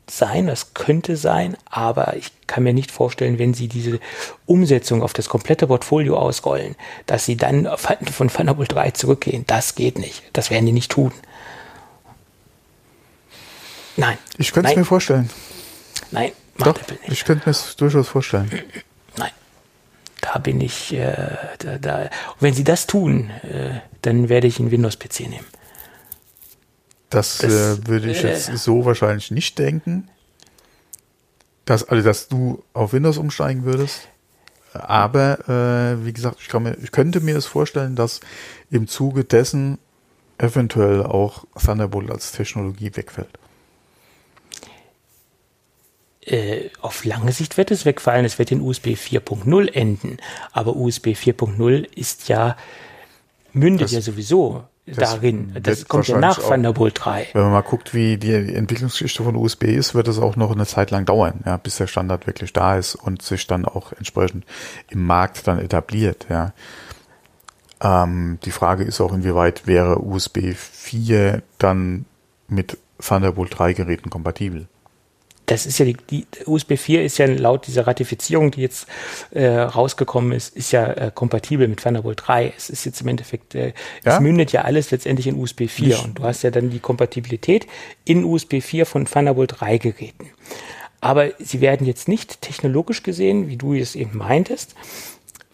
sein, 0.10 0.48
das 0.48 0.74
könnte 0.74 1.18
sein, 1.18 1.58
aber 1.70 2.16
ich 2.16 2.32
kann 2.48 2.64
mir 2.64 2.74
nicht 2.74 2.92
vorstellen, 2.92 3.40
wenn 3.40 3.54
sie 3.54 3.68
diese 3.68 4.00
Umsetzung 4.46 5.02
auf 5.02 5.14
das 5.14 5.30
komplette 5.30 5.68
Portfolio 5.68 6.18
ausrollen, 6.18 6.76
dass 7.06 7.26
sie 7.26 7.38
dann 7.38 7.68
von 8.12 8.30
Thunderbolt 8.30 8.72
3 8.72 8.92
zurückgehen. 8.92 9.46
Das 9.48 9.76
geht 9.76 9.98
nicht. 9.98 10.24
Das 10.34 10.52
werden 10.52 10.66
die 10.66 10.72
nicht 10.72 10.92
tun. 10.92 11.12
Nein. 13.98 14.18
Ich 14.38 14.52
könnte 14.52 14.70
es 14.70 14.76
mir 14.76 14.86
vorstellen. 14.86 15.30
Nein, 16.12 16.32
macht 16.58 16.68
Doch, 16.68 16.82
Apple 16.82 16.98
nicht. 17.02 17.12
ich 17.12 17.26
könnte 17.26 17.48
mir 17.48 17.52
es 17.52 17.76
durchaus 17.76 18.08
vorstellen. 18.08 18.52
Nein. 19.18 19.32
Da 20.22 20.40
bin 20.40 20.62
ich, 20.62 20.94
äh, 20.94 21.16
da, 21.60 21.78
da. 21.78 22.02
Und 22.02 22.10
wenn 22.42 22.54
sie 22.54 22.64
das 22.64 22.88
tun, 22.88 23.30
äh, 23.44 23.80
dann 24.02 24.30
werde 24.30 24.48
ich 24.48 24.60
einen 24.60 24.72
Windows-PC 24.72 25.22
nehmen. 25.22 25.46
Das, 27.10 27.38
Das, 27.40 27.54
äh, 27.80 27.88
würde 27.88 28.10
ich 28.12 28.22
jetzt 28.24 28.50
äh, 28.50 28.58
so 28.58 28.86
wahrscheinlich 28.86 29.32
nicht 29.32 29.58
denken. 29.60 30.10
Dass, 31.66 31.84
also, 31.88 32.04
dass 32.04 32.28
du 32.28 32.64
auf 32.74 32.94
Windows 32.94 33.18
umsteigen 33.18 33.64
würdest. 33.64 34.08
Aber, 34.74 35.40
äh, 35.48 36.06
wie 36.06 36.12
gesagt, 36.14 36.38
ich, 36.42 36.48
kann 36.50 36.64
mir, 36.64 36.78
ich 36.82 36.92
könnte 36.92 37.22
mir 37.22 37.38
es 37.38 37.46
vorstellen, 37.46 37.96
dass 37.96 38.20
im 38.70 38.88
Zuge 38.88 39.24
dessen 39.24 39.78
eventuell 40.38 41.04
auch 41.04 41.46
Thunderbolt 41.64 42.12
als 42.12 42.34
Technologie 42.34 42.92
wegfällt. 42.94 43.30
äh, 46.28 46.70
auf 46.82 47.06
lange 47.06 47.32
Sicht 47.32 47.56
wird 47.58 47.70
es 47.70 47.86
wegfallen. 47.86 48.26
Es 48.26 48.40
wird 48.40 48.52
in 48.52 48.60
USB 48.62 48.96
4.0 48.96 49.72
enden. 49.72 50.18
Aber 50.52 50.76
USB 50.76 51.10
4.0 51.10 51.88
ist 51.96 52.28
ja, 52.30 52.58
mündet 53.54 53.84
Das- 53.86 53.92
ja 53.92 54.02
sowieso 54.02 54.64
darin. 54.86 55.56
Das 55.62 55.88
kommt 55.88 56.08
ja 56.08 56.18
nach 56.20 56.40
Thunderbolt 56.40 57.00
3. 57.04 57.28
Wenn 57.34 57.44
man 57.44 57.52
mal 57.52 57.62
guckt, 57.62 57.94
wie 57.94 58.18
die 58.18 58.34
Entwicklungsgeschichte 58.34 59.24
von 59.24 59.36
USB 59.36 59.64
ist, 59.64 59.96
wird 59.96 60.08
es 60.08 60.20
auch 60.20 60.36
noch 60.36 60.52
eine 60.52 60.66
Zeit 60.66 60.92
lang 60.92 61.06
dauern, 61.06 61.42
ja, 61.46 61.58
bis 61.58 61.78
der 61.78 61.88
Standard 61.88 62.28
wirklich 62.28 62.54
da 62.54 62.78
ist 62.78 62.96
und 62.96 63.22
sich 63.22 63.48
dann 63.48 63.66
auch 63.66 63.94
entsprechend 63.94 64.46
im 64.90 65.06
Markt 65.06 65.48
dann 65.48 65.60
etabliert, 65.60 66.28
ja. 66.30 66.54
Ähm, 67.82 68.40
die 68.46 68.52
Frage 68.52 68.84
ist 68.84 69.02
auch, 69.02 69.14
inwieweit 69.14 69.68
wäre 69.68 70.00
USB 70.00 70.54
4 70.54 71.42
dann 71.58 72.06
mit 72.48 72.78
Thunderbolt 73.00 73.58
3 73.58 73.74
Geräten 73.74 74.10
kompatibel? 74.10 74.68
Das 75.46 75.66
ist 75.66 75.78
ja 75.78 75.86
die, 75.86 75.98
die 76.10 76.26
USB 76.46 76.76
4 76.78 77.04
ist 77.04 77.18
ja 77.18 77.28
laut 77.28 77.68
dieser 77.68 77.86
Ratifizierung, 77.86 78.52
die 78.52 78.62
jetzt 78.62 78.88
äh, 79.32 79.48
rausgekommen 79.48 80.32
ist, 80.32 80.56
ist 80.56 80.72
ja 80.72 80.88
äh, 80.88 81.12
kompatibel 81.14 81.68
mit 81.68 81.82
Thunderbolt 81.82 82.24
3. 82.26 82.54
Es 82.58 82.70
ist 82.70 82.86
jetzt 82.86 83.02
im 83.02 83.08
Endeffekt, 83.10 83.54
äh, 83.56 83.74
Ja? 84.04 84.16
es 84.16 84.20
mündet 84.20 84.52
ja 84.52 84.62
alles 84.64 84.92
letztendlich 84.92 85.28
in 85.28 85.36
USB 85.36 85.68
4 85.68 85.88
Nicht- 85.88 86.04
und 86.04 86.20
du 86.20 86.24
hast 86.24 86.42
ja 86.44 86.52
dann 86.52 86.70
die 86.70 86.80
Kompatibilität 86.80 87.68
in 88.06 88.24
USB 88.24 88.62
4 88.62 88.86
von 88.86 89.06
Thunderbolt 89.06 89.56
3 89.60 89.78
Geräten. 89.78 90.30
Aber 91.02 91.30
sie 91.38 91.62
werden 91.62 91.86
jetzt 91.86 92.08
nicht 92.08 92.42
technologisch 92.42 93.04
gesehen, 93.04 93.48
wie 93.48 93.58
du 93.58 93.76
es 93.76 93.96
eben 93.96 94.18
meintest, 94.18 94.74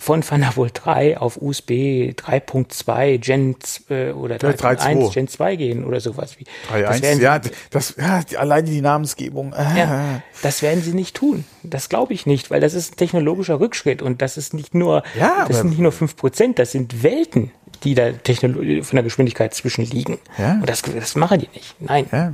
von 0.01 0.21
Thunderbolt 0.21 0.81
3 0.83 1.19
auf 1.19 1.39
USB 1.39 1.69
3.2 2.17 3.19
Gen 3.19 3.55
äh, 3.91 4.09
oder 4.13 4.37
3.1 4.37 4.57
3.2. 4.79 5.13
Gen 5.13 5.27
2 5.27 5.55
gehen 5.57 5.83
oder 5.85 5.99
sowas. 5.99 6.39
Wie. 6.39 6.45
Das 6.71 7.03
werden 7.03 7.03
3.1, 7.03 7.15
sie- 7.17 7.21
ja, 7.21 7.41
das, 7.69 7.95
ja, 7.99 8.23
die, 8.23 8.37
alleine 8.37 8.67
die 8.67 8.81
Namensgebung. 8.81 9.53
Äh, 9.53 9.77
ja, 9.77 10.21
das 10.41 10.63
werden 10.63 10.81
sie 10.81 10.93
nicht 10.95 11.15
tun. 11.15 11.45
Das 11.61 11.87
glaube 11.87 12.13
ich 12.13 12.25
nicht, 12.25 12.49
weil 12.49 12.59
das 12.61 12.73
ist 12.73 12.93
ein 12.93 12.97
technologischer 12.97 13.59
Rückschritt 13.59 14.01
und 14.01 14.23
das 14.23 14.37
ist 14.37 14.55
nicht 14.55 14.73
nur, 14.73 15.03
Ja, 15.19 15.45
das 15.47 15.57
sind 15.57 15.69
nicht 15.69 15.79
nur 15.79 15.91
5%, 15.91 16.55
das 16.55 16.71
sind 16.71 17.03
Welten, 17.03 17.51
die 17.83 17.93
da 17.93 18.07
von 18.07 18.95
der 18.95 19.03
Geschwindigkeit 19.03 19.53
zwischen 19.53 19.85
liegen. 19.85 20.17
Ja. 20.39 20.53
Und 20.53 20.67
das, 20.67 20.81
das 20.81 21.15
machen 21.15 21.41
die 21.41 21.49
nicht. 21.53 21.75
Nein. 21.79 22.07
Ja, 22.11 22.33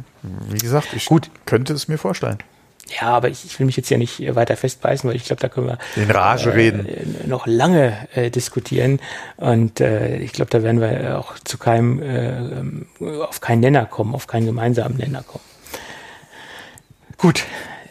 wie 0.49 0.57
gesagt, 0.57 0.87
ich 0.95 1.05
Gut. 1.07 1.29
könnte 1.45 1.73
es 1.73 1.89
mir 1.89 1.97
vorstellen. 1.97 2.37
Aber 3.01 3.29
ich, 3.29 3.45
ich 3.45 3.57
will 3.59 3.65
mich 3.65 3.77
jetzt 3.77 3.89
ja 3.89 3.97
nicht 3.97 4.33
weiter 4.35 4.55
festbeißen, 4.57 5.09
weil 5.09 5.15
ich 5.15 5.25
glaube, 5.25 5.41
da 5.41 5.49
können 5.49 5.67
wir 5.67 5.77
In 5.95 6.09
Rage 6.11 6.53
reden. 6.53 6.85
äh, 6.87 7.27
noch 7.27 7.47
lange 7.47 8.07
äh, 8.15 8.29
diskutieren 8.31 8.99
und 9.37 9.79
äh, 9.81 10.17
ich 10.17 10.33
glaube, 10.33 10.49
da 10.51 10.63
werden 10.63 10.81
wir 10.81 11.19
auch 11.19 11.35
zu 11.43 11.57
keinem, 11.57 12.01
äh, 12.01 12.37
ähm, 12.37 12.87
auf 13.21 13.41
keinen 13.41 13.59
Nenner 13.61 13.85
kommen, 13.85 14.15
auf 14.15 14.27
keinen 14.27 14.45
gemeinsamen 14.45 14.97
Nenner 14.97 15.23
kommen. 15.23 15.43
Gut, 17.17 17.43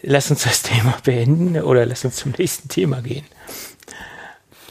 lass 0.03 0.31
uns 0.31 0.45
das 0.45 0.63
Thema 0.65 0.95
beenden 1.05 1.61
oder 1.61 1.85
lass 1.87 2.05
uns 2.05 2.17
zum 2.17 2.33
nächsten 2.39 2.69
Thema 2.69 3.03
gehen. 3.03 3.27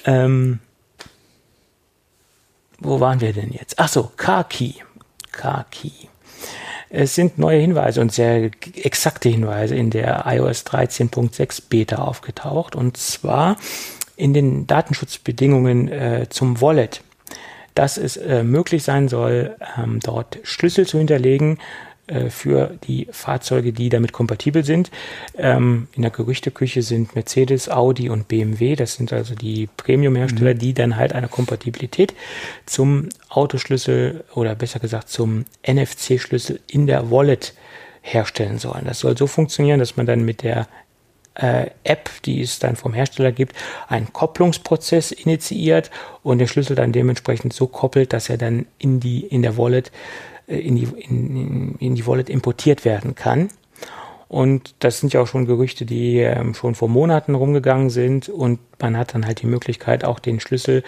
Ähm, 0.05 0.59
wo 2.79 2.99
waren 2.99 3.21
wir 3.21 3.33
denn 3.33 3.51
jetzt? 3.51 3.79
Ach 3.79 3.87
so, 3.87 4.11
Car-Key. 4.17 4.73
Car-Key. 5.31 5.91
Es 6.95 7.13
sind 7.13 7.37
neue 7.37 7.59
Hinweise 7.59 7.99
und 7.99 8.13
sehr 8.13 8.51
exakte 8.81 9.27
Hinweise 9.27 9.75
in 9.75 9.89
der 9.89 10.23
iOS 10.27 10.65
13.6 10.65 11.63
Beta 11.67 11.97
aufgetaucht. 11.97 12.73
Und 12.73 12.95
zwar 12.95 13.57
in 14.15 14.33
den 14.33 14.65
Datenschutzbedingungen 14.65 15.89
äh, 15.89 16.27
zum 16.29 16.61
Wallet, 16.61 17.01
dass 17.73 17.97
es 17.97 18.15
äh, 18.15 18.43
möglich 18.43 18.83
sein 18.83 19.09
soll, 19.09 19.57
ähm, 19.77 19.99
dort 20.01 20.39
Schlüssel 20.43 20.87
zu 20.87 20.97
hinterlegen 20.97 21.57
äh, 22.07 22.29
für 22.29 22.77
die 22.87 23.07
Fahrzeuge, 23.11 23.73
die 23.73 23.89
damit 23.89 24.11
kompatibel 24.11 24.63
sind. 24.63 24.91
Ähm, 25.37 25.87
in 25.93 26.03
der 26.03 26.11
Gerüchteküche 26.11 26.83
sind 26.83 27.15
Mercedes, 27.15 27.67
Audi 27.69 28.09
und 28.09 28.27
BMW, 28.27 28.75
das 28.75 28.93
sind 28.93 29.11
also 29.11 29.33
die 29.33 29.67
Premium-Hersteller, 29.77 30.53
die 30.53 30.73
dann 30.73 30.97
halt 30.97 31.13
eine 31.13 31.27
Kompatibilität 31.27 32.13
zum 32.67 33.09
Autoschlüssel 33.29 34.23
oder 34.35 34.53
besser 34.53 34.79
gesagt 34.79 35.09
zum 35.09 35.45
NFC-Schlüssel 35.67 36.59
in 36.67 36.85
der 36.85 37.09
Wallet 37.09 37.53
herstellen 38.01 38.59
sollen. 38.59 38.85
Das 38.85 38.99
soll 38.99 39.17
so 39.17 39.25
funktionieren, 39.25 39.79
dass 39.79 39.97
man 39.97 40.05
dann 40.05 40.23
mit 40.23 40.43
der 40.43 40.67
äh, 41.33 41.71
App, 41.83 42.09
die 42.23 42.41
es 42.41 42.59
dann 42.59 42.75
vom 42.75 42.93
Hersteller 42.93 43.31
gibt, 43.31 43.55
einen 43.87 44.13
Kopplungsprozess 44.13 45.11
initiiert 45.11 45.91
und 46.23 46.37
den 46.37 46.47
Schlüssel 46.47 46.75
dann 46.75 46.91
dementsprechend 46.91 47.53
so 47.53 47.67
koppelt, 47.67 48.13
dass 48.13 48.29
er 48.29 48.37
dann 48.37 48.67
in 48.77 48.99
die 48.99 49.25
in 49.25 49.41
der 49.41 49.57
Wallet 49.57 49.91
in, 50.47 50.75
die, 50.75 50.87
in, 50.97 51.75
in 51.79 51.95
die 51.95 52.05
Wallet 52.07 52.29
importiert 52.29 52.85
werden 52.85 53.15
kann. 53.15 53.49
Und 54.27 54.73
das 54.79 54.99
sind 54.99 55.13
ja 55.13 55.21
auch 55.21 55.27
schon 55.27 55.45
Gerüchte, 55.45 55.85
die 55.85 56.17
ähm, 56.19 56.55
schon 56.55 56.73
vor 56.73 56.89
Monaten 56.89 57.35
rumgegangen 57.35 57.89
sind. 57.89 58.27
Und 58.27 58.59
man 58.79 58.97
hat 58.97 59.13
dann 59.13 59.25
halt 59.25 59.41
die 59.41 59.47
Möglichkeit, 59.47 60.03
auch 60.03 60.19
den 60.19 60.39
Schlüssel 60.39 60.83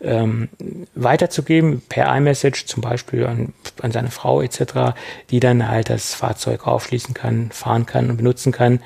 ähm, 0.00 0.48
weiterzugeben 0.94 1.82
per 1.88 2.14
iMessage, 2.16 2.66
zum 2.66 2.82
Beispiel 2.82 3.26
an, 3.26 3.54
an 3.80 3.92
seine 3.92 4.10
Frau 4.10 4.42
etc., 4.42 4.94
die 5.30 5.38
dann 5.38 5.68
halt 5.68 5.90
das 5.90 6.14
Fahrzeug 6.14 6.66
aufschließen 6.66 7.14
kann, 7.14 7.50
fahren 7.52 7.86
kann 7.86 8.10
und 8.10 8.16
benutzen 8.16 8.50
kann 8.50 8.80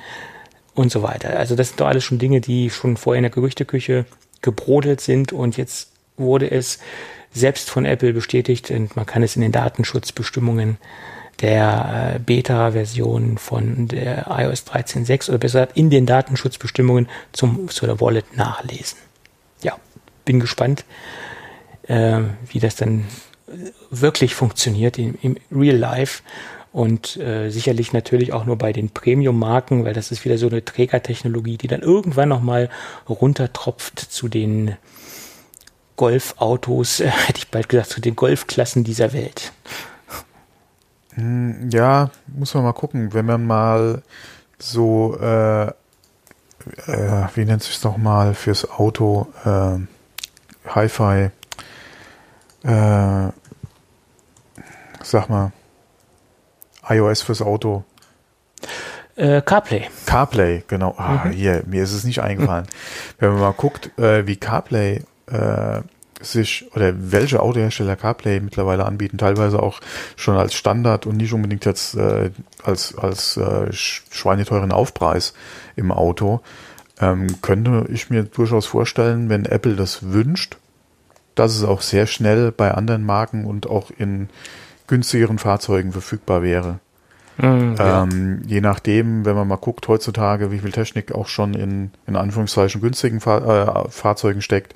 und 0.75 0.91
so 0.91 1.01
weiter. 1.01 1.37
Also 1.37 1.55
das 1.55 1.69
sind 1.69 1.79
doch 1.79 1.87
alles 1.87 2.03
schon 2.03 2.19
Dinge, 2.19 2.39
die 2.39 2.69
schon 2.69 2.97
vorher 2.97 3.17
in 3.17 3.23
der 3.23 3.31
Gerüchteküche 3.31 4.05
gebrodelt 4.41 5.01
sind 5.01 5.33
und 5.33 5.57
jetzt 5.57 5.91
wurde 6.17 6.49
es 6.51 6.79
selbst 7.37 7.69
von 7.69 7.85
Apple 7.85 8.13
bestätigt 8.13 8.71
und 8.71 8.95
man 8.95 9.05
kann 9.05 9.23
es 9.23 9.35
in 9.35 9.41
den 9.41 9.51
Datenschutzbestimmungen 9.51 10.77
der 11.41 12.15
äh, 12.15 12.19
Beta-Version 12.19 13.37
von 13.37 13.87
der 13.87 14.27
iOS 14.29 14.65
13.6 14.65 15.29
oder 15.29 15.37
besser 15.37 15.67
in 15.75 15.89
den 15.89 16.05
Datenschutzbestimmungen 16.05 17.07
zum, 17.31 17.69
zu 17.69 17.85
der 17.85 18.01
Wallet 18.01 18.35
nachlesen. 18.35 18.97
Ja, 19.61 19.77
bin 20.25 20.39
gespannt, 20.39 20.83
äh, 21.83 22.21
wie 22.47 22.59
das 22.59 22.75
dann 22.75 23.05
wirklich 23.89 24.35
funktioniert 24.35 24.97
im, 24.97 25.17
im 25.21 25.37
Real 25.51 25.77
Life 25.77 26.23
und 26.73 27.17
äh, 27.17 27.49
sicherlich 27.49 27.93
natürlich 27.93 28.33
auch 28.33 28.45
nur 28.45 28.57
bei 28.57 28.73
den 28.73 28.89
Premium-Marken, 28.89 29.85
weil 29.85 29.93
das 29.93 30.11
ist 30.11 30.25
wieder 30.25 30.37
so 30.37 30.47
eine 30.47 30.63
Trägertechnologie, 30.63 31.57
die 31.57 31.67
dann 31.67 31.81
irgendwann 31.81 32.29
nochmal 32.29 32.69
runtertropft 33.07 33.99
zu 33.99 34.27
den 34.27 34.75
Golfautos, 35.97 37.01
äh, 37.01 37.07
hätte 37.27 37.39
ich 37.39 37.51
bald 37.51 37.67
gesagt, 37.67 37.89
zu 37.89 37.99
den 37.99 38.15
Golfklassen 38.15 38.85
dieser 38.85 39.11
Welt. 39.11 39.51
Hm, 41.15 41.69
ja, 41.71 42.11
muss 42.27 42.53
man 42.53 42.63
mal 42.63 42.73
gucken, 42.73 43.13
wenn 43.13 43.25
man 43.25 43.45
mal 43.45 44.03
so, 44.59 45.17
äh, 45.19 45.65
äh, 45.65 45.73
wie 47.35 47.43
nennt 47.43 47.63
sich 47.63 47.83
noch 47.83 47.97
mal 47.97 48.33
fürs 48.33 48.69
Auto, 48.69 49.27
äh, 49.43 49.79
Hi-Fi, 50.69 51.31
äh, 52.63 53.31
sag 55.03 55.29
mal, 55.29 55.51
iOS 56.87 57.21
fürs 57.21 57.41
Auto. 57.41 57.83
Äh, 59.15 59.41
CarPlay. 59.41 59.89
CarPlay, 60.05 60.63
genau. 60.67 60.93
Ah, 60.97 61.25
mhm. 61.25 61.31
hier, 61.31 61.63
mir 61.65 61.83
ist 61.83 61.93
es 61.93 62.03
nicht 62.03 62.21
eingefallen. 62.21 62.67
Wenn 63.17 63.31
man 63.31 63.39
mal 63.39 63.53
guckt, 63.53 63.97
äh, 63.97 64.27
wie 64.27 64.35
CarPlay 64.35 65.01
äh, 65.27 65.81
sich 66.21 66.65
oder 66.73 66.93
welche 67.11 67.41
Autohersteller 67.41 67.95
CarPlay 67.95 68.39
mittlerweile 68.39 68.85
anbieten, 68.85 69.17
teilweise 69.17 69.61
auch 69.61 69.79
schon 70.15 70.35
als 70.35 70.55
Standard 70.55 71.05
und 71.05 71.17
nicht 71.17 71.33
unbedingt 71.33 71.65
jetzt 71.65 71.95
äh, 71.95 72.31
als, 72.63 72.97
als 72.97 73.37
äh, 73.37 73.71
schweineteuren 73.71 74.71
Aufpreis 74.71 75.33
im 75.75 75.91
Auto, 75.91 76.41
ähm, 76.99 77.41
könnte 77.41 77.85
ich 77.89 78.09
mir 78.09 78.23
durchaus 78.23 78.65
vorstellen, 78.65 79.29
wenn 79.29 79.45
Apple 79.45 79.75
das 79.75 80.11
wünscht, 80.11 80.57
dass 81.35 81.55
es 81.55 81.63
auch 81.63 81.81
sehr 81.81 82.07
schnell 82.07 82.51
bei 82.51 82.71
anderen 82.71 83.03
Marken 83.03 83.45
und 83.45 83.69
auch 83.69 83.91
in 83.95 84.29
günstigeren 84.87 85.37
Fahrzeugen 85.37 85.91
verfügbar 85.91 86.41
wäre. 86.41 86.79
Mhm, 87.37 87.75
ähm, 87.79 88.41
Je 88.47 88.61
nachdem, 88.61 89.25
wenn 89.25 89.35
man 89.35 89.47
mal 89.47 89.57
guckt 89.57 89.87
heutzutage, 89.87 90.51
wie 90.51 90.59
viel 90.59 90.71
Technik 90.71 91.11
auch 91.11 91.27
schon 91.27 91.53
in, 91.53 91.91
in 92.07 92.15
Anführungszeichen 92.15 92.81
günstigen 92.81 93.19
Fahr 93.19 93.85
äh, 93.85 93.89
Fahrzeugen 93.89 94.41
steckt, 94.41 94.73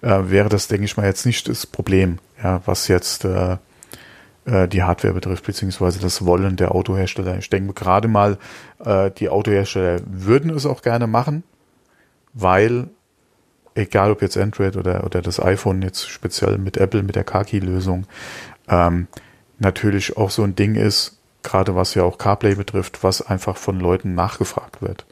äh, 0.00 0.20
wäre 0.26 0.48
das, 0.48 0.68
denke 0.68 0.84
ich 0.84 0.96
mal, 0.96 1.06
jetzt 1.06 1.26
nicht 1.26 1.48
das 1.48 1.66
Problem, 1.66 2.18
ja, 2.42 2.62
was 2.66 2.86
jetzt 2.88 3.24
äh, 3.24 3.56
äh, 4.44 4.68
die 4.68 4.82
Hardware 4.82 5.14
betrifft, 5.14 5.44
beziehungsweise 5.44 5.98
das 5.98 6.24
Wollen 6.24 6.56
der 6.56 6.74
Autohersteller. 6.74 7.38
Ich 7.38 7.50
denke 7.50 7.72
gerade 7.72 8.08
mal, 8.08 8.38
äh, 8.84 9.10
die 9.10 9.28
Autohersteller 9.28 10.00
würden 10.06 10.50
es 10.50 10.66
auch 10.66 10.82
gerne 10.82 11.06
machen, 11.06 11.42
weil 12.32 12.88
egal 13.74 14.12
ob 14.12 14.22
jetzt 14.22 14.36
Android 14.36 14.76
oder, 14.76 15.04
oder 15.04 15.20
das 15.20 15.40
iPhone 15.40 15.82
jetzt 15.82 16.08
speziell 16.08 16.58
mit 16.58 16.76
Apple, 16.76 17.02
mit 17.02 17.16
der 17.16 17.24
Car-Key-Lösung, 17.24 18.06
ähm, 18.68 19.08
natürlich 19.58 20.16
auch 20.16 20.30
so 20.30 20.42
ein 20.42 20.54
Ding 20.54 20.76
ist, 20.76 21.18
gerade 21.44 21.76
was 21.76 21.94
ja 21.94 22.02
auch 22.02 22.18
CarPlay 22.18 22.56
betrifft, 22.56 23.04
was 23.04 23.22
einfach 23.22 23.56
von 23.56 23.78
Leuten 23.78 24.14
nachgefragt 24.14 24.82
wird. 24.82 25.06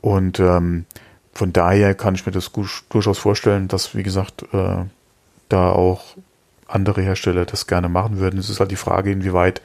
Und 0.00 0.40
ähm, 0.40 0.86
von 1.32 1.52
daher 1.52 1.94
kann 1.94 2.14
ich 2.14 2.26
mir 2.26 2.32
das 2.32 2.50
durchaus 2.88 3.18
vorstellen, 3.18 3.68
dass, 3.68 3.94
wie 3.94 4.02
gesagt, 4.02 4.44
äh, 4.52 4.84
da 5.48 5.70
auch 5.70 6.16
andere 6.66 7.02
Hersteller 7.02 7.44
das 7.44 7.66
gerne 7.66 7.88
machen 7.88 8.18
würden. 8.18 8.38
Es 8.38 8.48
ist 8.48 8.60
halt 8.60 8.70
die 8.70 8.76
Frage, 8.76 9.12
inwieweit 9.12 9.60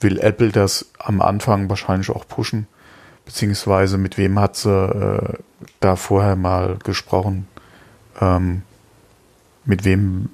will 0.00 0.18
Apple 0.20 0.52
das 0.52 0.90
am 0.98 1.20
Anfang 1.20 1.68
wahrscheinlich 1.68 2.10
auch 2.10 2.26
pushen, 2.26 2.66
beziehungsweise 3.24 3.98
mit 3.98 4.18
wem 4.18 4.38
hat 4.38 4.56
sie 4.56 4.70
äh, 4.70 5.38
da 5.80 5.96
vorher 5.96 6.36
mal 6.36 6.76
gesprochen, 6.82 7.48
ähm, 8.20 8.62
mit 9.64 9.84
wem 9.84 10.28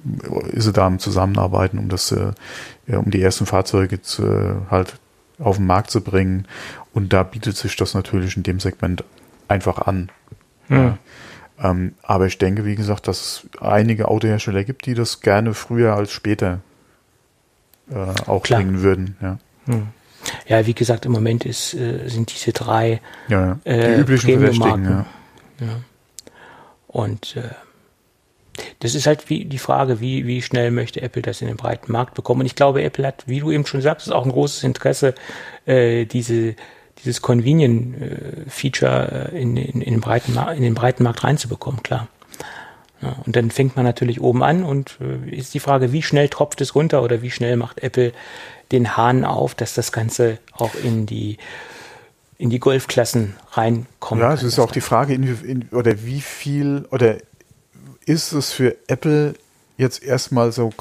ist 0.51 0.65
sie 0.65 0.73
da 0.73 0.85
am 0.85 0.99
Zusammenarbeiten, 0.99 1.77
um 1.77 1.89
das, 1.89 2.11
äh, 2.11 2.33
um 2.87 3.09
die 3.11 3.21
ersten 3.21 3.45
Fahrzeuge 3.45 4.01
zu, 4.01 4.65
halt 4.69 4.95
auf 5.39 5.57
den 5.57 5.65
Markt 5.65 5.91
zu 5.91 6.01
bringen. 6.01 6.47
Und 6.93 7.13
da 7.13 7.23
bietet 7.23 7.57
sich 7.57 7.75
das 7.75 7.93
natürlich 7.93 8.35
in 8.37 8.43
dem 8.43 8.59
Segment 8.59 9.03
einfach 9.47 9.79
an. 9.79 10.09
Ja. 10.69 10.97
Ähm, 11.61 11.93
aber 12.01 12.25
ich 12.25 12.37
denke, 12.37 12.65
wie 12.65 12.75
gesagt, 12.75 13.07
dass 13.07 13.21
es 13.21 13.61
einige 13.61 14.07
Autohersteller 14.07 14.63
gibt, 14.63 14.85
die 14.85 14.93
das 14.93 15.21
gerne 15.21 15.53
früher 15.53 15.95
als 15.95 16.11
später 16.11 16.61
äh, 17.91 17.95
auch 18.27 18.43
Klar. 18.43 18.61
bringen 18.61 18.81
würden. 18.81 19.15
Ja. 19.21 19.39
Hm. 19.67 19.87
ja, 20.47 20.65
wie 20.65 20.73
gesagt, 20.73 21.05
im 21.05 21.11
Moment 21.11 21.45
ist, 21.45 21.73
äh, 21.75 22.07
sind 22.07 22.33
diese 22.33 22.51
drei 22.51 22.99
ja, 23.27 23.45
ja. 23.45 23.59
die 23.63 23.69
äh, 23.69 23.99
üblichen 23.99 24.39
Verdächtigen. 24.39 24.85
Ja. 24.85 25.05
ja. 25.59 25.81
Und 26.87 27.35
äh, 27.35 27.43
das 28.79 28.95
ist 28.95 29.07
halt 29.07 29.29
wie 29.29 29.45
die 29.45 29.57
Frage, 29.57 29.99
wie, 29.99 30.27
wie 30.27 30.41
schnell 30.41 30.71
möchte 30.71 31.01
Apple 31.01 31.21
das 31.21 31.41
in 31.41 31.47
den 31.47 31.57
breiten 31.57 31.91
Markt 31.91 32.13
bekommen. 32.13 32.41
Und 32.41 32.45
ich 32.45 32.55
glaube, 32.55 32.83
Apple 32.83 33.07
hat, 33.07 33.23
wie 33.27 33.39
du 33.39 33.51
eben 33.51 33.65
schon 33.65 33.81
sagst, 33.81 34.11
auch 34.11 34.25
ein 34.25 34.31
großes 34.31 34.63
Interesse, 34.63 35.15
äh, 35.65 36.05
diese, 36.05 36.55
dieses 37.03 37.21
Convenient-Feature 37.21 39.31
äh, 39.31 39.41
in, 39.41 39.57
in, 39.57 39.81
in, 39.81 39.93
den 39.93 40.01
breiten, 40.01 40.37
in 40.55 40.63
den 40.63 40.73
breiten 40.73 41.03
Markt 41.03 41.23
reinzubekommen, 41.23 41.83
klar. 41.83 42.07
Ja, 43.01 43.15
und 43.25 43.35
dann 43.35 43.49
fängt 43.49 43.75
man 43.75 43.85
natürlich 43.85 44.21
oben 44.21 44.43
an 44.43 44.63
und 44.63 44.97
äh, 45.01 45.35
ist 45.35 45.53
die 45.53 45.59
Frage, 45.59 45.91
wie 45.91 46.03
schnell 46.03 46.29
tropft 46.29 46.61
es 46.61 46.75
runter 46.75 47.01
oder 47.01 47.21
wie 47.21 47.31
schnell 47.31 47.57
macht 47.57 47.81
Apple 47.81 48.13
den 48.71 48.95
Hahn 48.95 49.25
auf, 49.25 49.55
dass 49.55 49.73
das 49.73 49.91
Ganze 49.91 50.37
auch 50.53 50.75
in 50.83 51.05
die 51.05 51.37
in 52.37 52.49
die 52.49 52.59
Golfklassen 52.59 53.35
reinkommt. 53.51 54.19
Ja, 54.19 54.33
es 54.33 54.41
ist 54.41 54.57
auch 54.57 54.71
die 54.71 54.81
Frage, 54.81 55.13
in, 55.13 55.39
in, 55.43 55.69
oder 55.71 56.03
wie 56.03 56.21
viel 56.21 56.87
oder 56.89 57.17
ist 58.05 58.31
es 58.33 58.51
für 58.51 58.75
Apple 58.87 59.35
jetzt 59.77 60.03
erstmal 60.03 60.51
so 60.51 60.71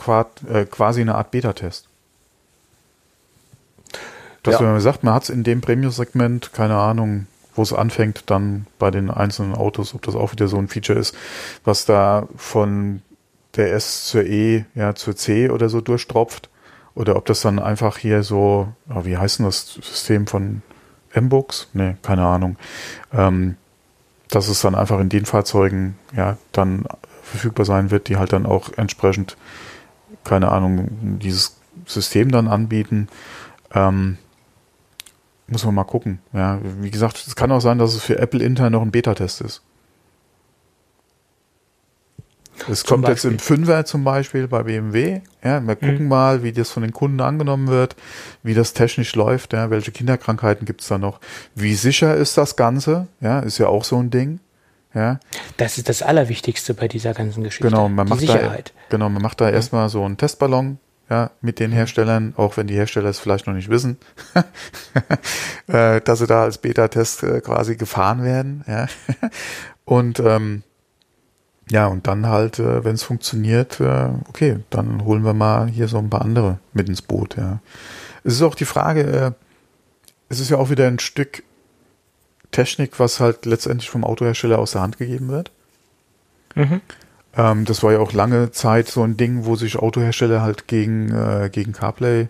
äh, 0.49 0.64
quasi 0.64 1.01
eine 1.01 1.14
Art 1.14 1.31
Beta-Test. 1.31 1.87
Dass 4.43 4.61
ja. 4.61 4.62
man 4.62 4.81
sagt, 4.81 5.05
man 5.05 5.14
hat 5.14 5.25
es 5.25 5.31
in 5.31 5.43
dem 5.43 5.61
Premium-Segment, 5.61 6.53
keine 6.53 6.77
Ahnung, 6.77 7.27
wo 7.55 7.62
es 7.62 7.73
anfängt, 7.73 8.25
dann 8.27 8.66
bei 8.79 8.91
den 8.91 9.11
einzelnen 9.11 9.55
Autos, 9.55 9.95
ob 9.95 10.03
das 10.03 10.14
auch 10.14 10.33
wieder 10.33 10.49
so 10.49 10.57
ein 10.57 10.68
Feature 10.68 10.99
ist, 10.99 11.14
was 11.64 11.85
da 11.85 12.27
von 12.37 13.03
der 13.57 13.73
S 13.75 14.07
zur 14.07 14.25
E, 14.25 14.64
ja, 14.75 14.95
zur 14.95 15.16
C 15.16 15.51
oder 15.51 15.68
so 15.68 15.81
durchtropft. 15.81 16.49
Oder 16.95 17.16
ob 17.16 17.27
das 17.27 17.41
dann 17.41 17.59
einfach 17.59 17.99
hier 17.99 18.23
so, 18.23 18.68
oh, 18.89 19.05
wie 19.05 19.16
heißt 19.16 19.39
denn 19.39 19.47
das 19.47 19.75
System 19.75 20.27
von 20.27 20.62
M-Books? 21.12 21.68
Nee, 21.73 21.97
keine 22.03 22.27
Ahnung. 22.27 22.57
Ähm, 23.12 23.57
dass 24.29 24.49
es 24.49 24.61
dann 24.61 24.75
einfach 24.75 25.01
in 25.01 25.09
den 25.09 25.25
Fahrzeugen, 25.25 25.99
ja, 26.14 26.37
dann 26.53 26.85
verfügbar 27.31 27.64
sein 27.64 27.91
wird, 27.91 28.09
die 28.09 28.16
halt 28.16 28.33
dann 28.33 28.47
auch 28.47 28.70
entsprechend, 28.76 29.37
keine 30.24 30.51
Ahnung, 30.51 31.18
dieses 31.20 31.57
System 31.87 32.31
dann 32.31 32.49
anbieten. 32.49 33.09
Ähm, 33.72 34.18
muss 35.47 35.64
man 35.64 35.74
mal 35.74 35.85
gucken. 35.85 36.20
Ja, 36.33 36.61
wie 36.81 36.91
gesagt, 36.91 37.24
es 37.26 37.35
kann 37.35 37.51
auch 37.51 37.61
sein, 37.61 37.78
dass 37.78 37.95
es 37.95 38.03
für 38.03 38.18
Apple 38.18 38.43
intern 38.43 38.72
noch 38.72 38.83
ein 38.83 38.93
Beta-Test 38.93 39.41
ist. 39.41 39.62
Es 42.68 42.85
kommt 42.85 43.09
jetzt 43.09 43.24
im 43.24 43.39
Fünfer 43.39 43.85
zum 43.85 44.05
Beispiel 44.05 44.47
bei 44.47 44.62
BMW. 44.62 45.20
Ja, 45.43 45.61
wir 45.66 45.76
gucken 45.76 46.03
mhm. 46.03 46.09
mal, 46.09 46.43
wie 46.43 46.53
das 46.53 46.70
von 46.70 46.83
den 46.83 46.93
Kunden 46.93 47.20
angenommen 47.20 47.68
wird, 47.68 47.97
wie 48.43 48.55
das 48.55 48.74
technisch 48.74 49.14
läuft, 49.14 49.53
ja, 49.53 49.70
welche 49.70 49.93
Kinderkrankheiten 49.93 50.66
gibt 50.66 50.83
es 50.83 50.89
da 50.89 50.99
noch, 50.99 51.20
wie 51.55 51.74
sicher 51.74 52.14
ist 52.14 52.37
das 52.37 52.57
Ganze, 52.57 53.09
ja, 53.20 53.41
ist 53.41 53.59
ja 53.59 53.68
auch 53.68 53.85
so 53.85 53.99
ein 53.99 54.11
Ding. 54.11 54.41
Ja. 54.95 55.20
Das 55.57 55.78
ist 55.78 55.88
das 55.88 56.03
Allerwichtigste 56.03 56.74
bei 56.74 56.88
dieser 56.88 57.14
ganzen 57.14 57.45
Geschichte. 57.45 57.68
Genau, 57.68 57.88
man 57.88 58.09
macht 58.09 58.20
Sicherheit. 58.20 58.72
Da, 58.74 58.97
genau, 58.97 59.09
man 59.09 59.22
macht 59.22 59.41
da 59.41 59.49
mhm. 59.49 59.55
erstmal 59.55 59.88
so 59.88 60.05
einen 60.05 60.16
Testballon, 60.16 60.78
ja, 61.09 61.30
mit 61.41 61.59
den 61.61 61.72
Herstellern, 61.72 62.34
auch 62.36 62.57
wenn 62.57 62.66
die 62.66 62.74
Hersteller 62.74 63.09
es 63.09 63.18
vielleicht 63.18 63.47
noch 63.47 63.55
nicht 63.55 63.68
wissen, 63.68 63.99
äh, 65.68 66.01
dass 66.01 66.20
sie 66.20 66.26
da 66.26 66.43
als 66.43 66.59
Beta-Test 66.59 67.22
äh, 67.22 67.41
quasi 67.41 67.76
gefahren 67.76 68.22
werden, 68.24 68.64
ja. 68.66 68.86
Und 69.84 70.20
ähm, 70.20 70.62
Ja, 71.68 71.86
und 71.86 72.07
dann 72.07 72.26
halt, 72.26 72.59
äh, 72.59 72.84
wenn 72.84 72.95
es 72.95 73.03
funktioniert, 73.03 73.80
okay, 74.28 74.59
dann 74.70 75.05
holen 75.05 75.24
wir 75.24 75.34
mal 75.34 75.68
hier 75.68 75.88
so 75.88 75.99
ein 75.99 76.11
paar 76.11 76.22
andere 76.22 76.59
mit 76.72 76.88
ins 76.88 77.03
Boot, 77.03 77.36
ja. 77.36 77.61
Es 78.22 78.34
ist 78.34 78.43
auch 78.43 78.55
die 78.55 78.66
Frage, 78.66 79.34
es 80.28 80.41
ist 80.41 80.51
ja 80.51 80.59
auch 80.59 80.70
wieder 80.70 80.86
ein 80.86 80.99
Stück 80.99 81.43
Technik, 82.51 82.99
was 82.99 83.21
halt 83.21 83.47
letztendlich 83.47 83.91
vom 83.91 84.05
Autohersteller 84.05 84.59
aus 84.59 84.73
der 84.73 84.83
Hand 84.83 84.99
gegeben 84.99 85.29
wird. 85.29 85.51
Mhm. 86.55 86.81
Ähm, 87.37 87.65
das 87.65 87.83
war 87.83 87.93
ja 87.93 87.99
auch 88.01 88.13
lange 88.13 88.51
Zeit 88.51 88.89
so 88.89 89.03
ein 89.03 89.17
Ding, 89.17 89.45
wo 89.45 89.57
sich 89.57 89.77
Autohersteller 89.77 90.43
halt 90.43 90.67
gegen, 90.67 91.11
äh, 91.15 91.49
gegen 91.51 91.73
CarPlay 91.73 92.29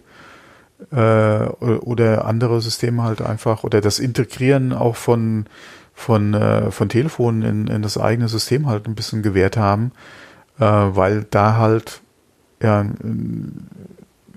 äh, 0.91 0.97
oder 0.97 2.25
andere 2.25 2.61
Systeme 2.61 3.03
halt 3.03 3.23
einfach 3.23 3.65
oder 3.65 3.81
das 3.81 3.99
Integrieren 3.99 4.73
auch 4.73 4.97
von 4.97 5.47
von, 6.01 6.33
äh, 6.33 6.71
von 6.71 6.89
Telefonen 6.89 7.43
in, 7.43 7.67
in 7.67 7.83
das 7.83 7.99
eigene 7.99 8.29
System 8.29 8.67
halt 8.67 8.87
ein 8.87 8.95
bisschen 8.95 9.23
gewährt 9.23 9.59
haben, 9.59 9.93
äh, 10.59 10.65
weil 10.65 11.27
da 11.31 11.57
halt 11.57 12.01
ja 12.63 12.87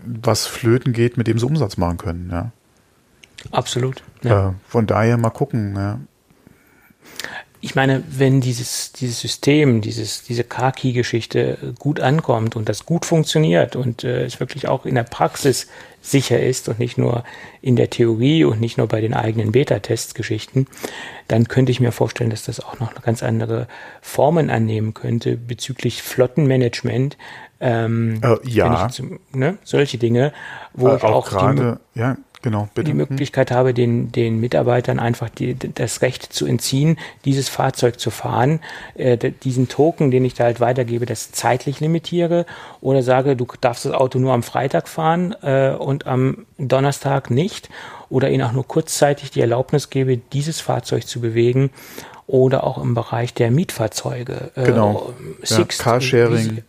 was 0.05 0.45
flöten 0.45 0.91
geht, 0.91 1.15
mit 1.15 1.27
dem 1.27 1.39
sie 1.39 1.45
Umsatz 1.45 1.77
machen 1.77 1.97
können, 1.97 2.29
ja. 2.31 2.51
Absolut. 3.51 4.03
Ja. 4.23 4.49
Äh, 4.49 4.53
von 4.67 4.87
daher 4.87 5.17
mal 5.17 5.29
gucken, 5.29 5.75
ja 5.75 5.99
ich 7.63 7.75
meine, 7.75 8.03
wenn 8.09 8.41
dieses, 8.41 8.91
dieses 8.91 9.21
System, 9.21 9.79
dieses, 9.79 10.23
diese 10.23 10.43
Car-Key-Geschichte 10.43 11.73
gut 11.79 12.01
ankommt 12.01 12.57
und 12.57 12.67
das 12.67 12.85
gut 12.85 13.05
funktioniert 13.05 13.77
und 13.77 14.03
äh, 14.03 14.25
es 14.25 14.41
wirklich 14.41 14.67
auch 14.67 14.85
in 14.85 14.95
der 14.95 15.03
Praxis 15.03 15.67
sicher 16.01 16.41
ist 16.41 16.67
und 16.67 16.77
nicht 16.77 16.97
nur 16.97 17.23
in 17.61 17.77
der 17.77 17.89
Theorie 17.89 18.43
und 18.43 18.59
nicht 18.59 18.77
nur 18.77 18.87
bei 18.87 18.99
den 18.99 19.13
eigenen 19.13 19.53
Beta-Test-Geschichten, 19.53 20.67
dann 21.29 21.47
könnte 21.47 21.71
ich 21.71 21.79
mir 21.79 21.93
vorstellen, 21.93 22.31
dass 22.31 22.43
das 22.43 22.59
auch 22.59 22.81
noch 22.81 23.01
ganz 23.01 23.23
andere 23.23 23.69
Formen 24.01 24.49
annehmen 24.49 24.93
könnte 24.93 25.37
bezüglich 25.37 26.03
Flottenmanagement. 26.03 27.17
Ähm, 27.61 28.19
äh, 28.23 28.35
ja. 28.45 28.89
Zum, 28.89 29.21
ne, 29.31 29.57
solche 29.63 29.97
Dinge, 29.97 30.33
wo 30.73 30.89
äh, 30.89 30.97
ich 30.97 31.03
auch, 31.03 31.13
auch 31.13 31.29
gerade, 31.29 31.79
ja, 31.95 32.17
Genau, 32.43 32.67
bitte. 32.73 32.91
die 32.91 32.93
Möglichkeit 32.93 33.51
habe, 33.51 33.73
den, 33.73 34.11
den 34.11 34.37
Mitarbeitern 34.37 34.99
einfach 34.99 35.29
die, 35.29 35.55
das 35.55 36.01
Recht 36.01 36.33
zu 36.33 36.45
entziehen, 36.45 36.99
dieses 37.23 37.47
Fahrzeug 37.47 38.01
zu 38.01 38.11
fahren, 38.11 38.59
äh, 38.95 39.17
diesen 39.17 39.69
Token, 39.69 40.11
den 40.11 40.25
ich 40.25 40.33
da 40.33 40.43
halt 40.43 40.59
weitergebe, 40.59 41.05
das 41.05 41.31
zeitlich 41.31 41.79
limitiere 41.79 42.45
oder 42.81 43.01
sage, 43.01 43.37
du 43.37 43.47
darfst 43.61 43.85
das 43.85 43.93
Auto 43.93 44.19
nur 44.19 44.33
am 44.33 44.43
Freitag 44.43 44.89
fahren 44.89 45.33
äh, 45.41 45.71
und 45.71 46.05
am 46.05 46.45
Donnerstag 46.57 47.31
nicht 47.31 47.69
oder 48.09 48.29
ihnen 48.29 48.43
auch 48.43 48.51
nur 48.51 48.67
kurzzeitig 48.67 49.31
die 49.31 49.39
Erlaubnis 49.39 49.89
gebe, 49.89 50.17
dieses 50.17 50.59
Fahrzeug 50.59 51.07
zu 51.07 51.21
bewegen 51.21 51.69
oder 52.27 52.65
auch 52.65 52.77
im 52.77 52.93
Bereich 52.93 53.33
der 53.33 53.51
Mietfahrzeuge. 53.51 54.51
Äh, 54.55 54.65
genau. 54.65 55.13
Sixt, 55.43 55.79
ja, 55.79 55.85
Carsharing. 55.85 56.63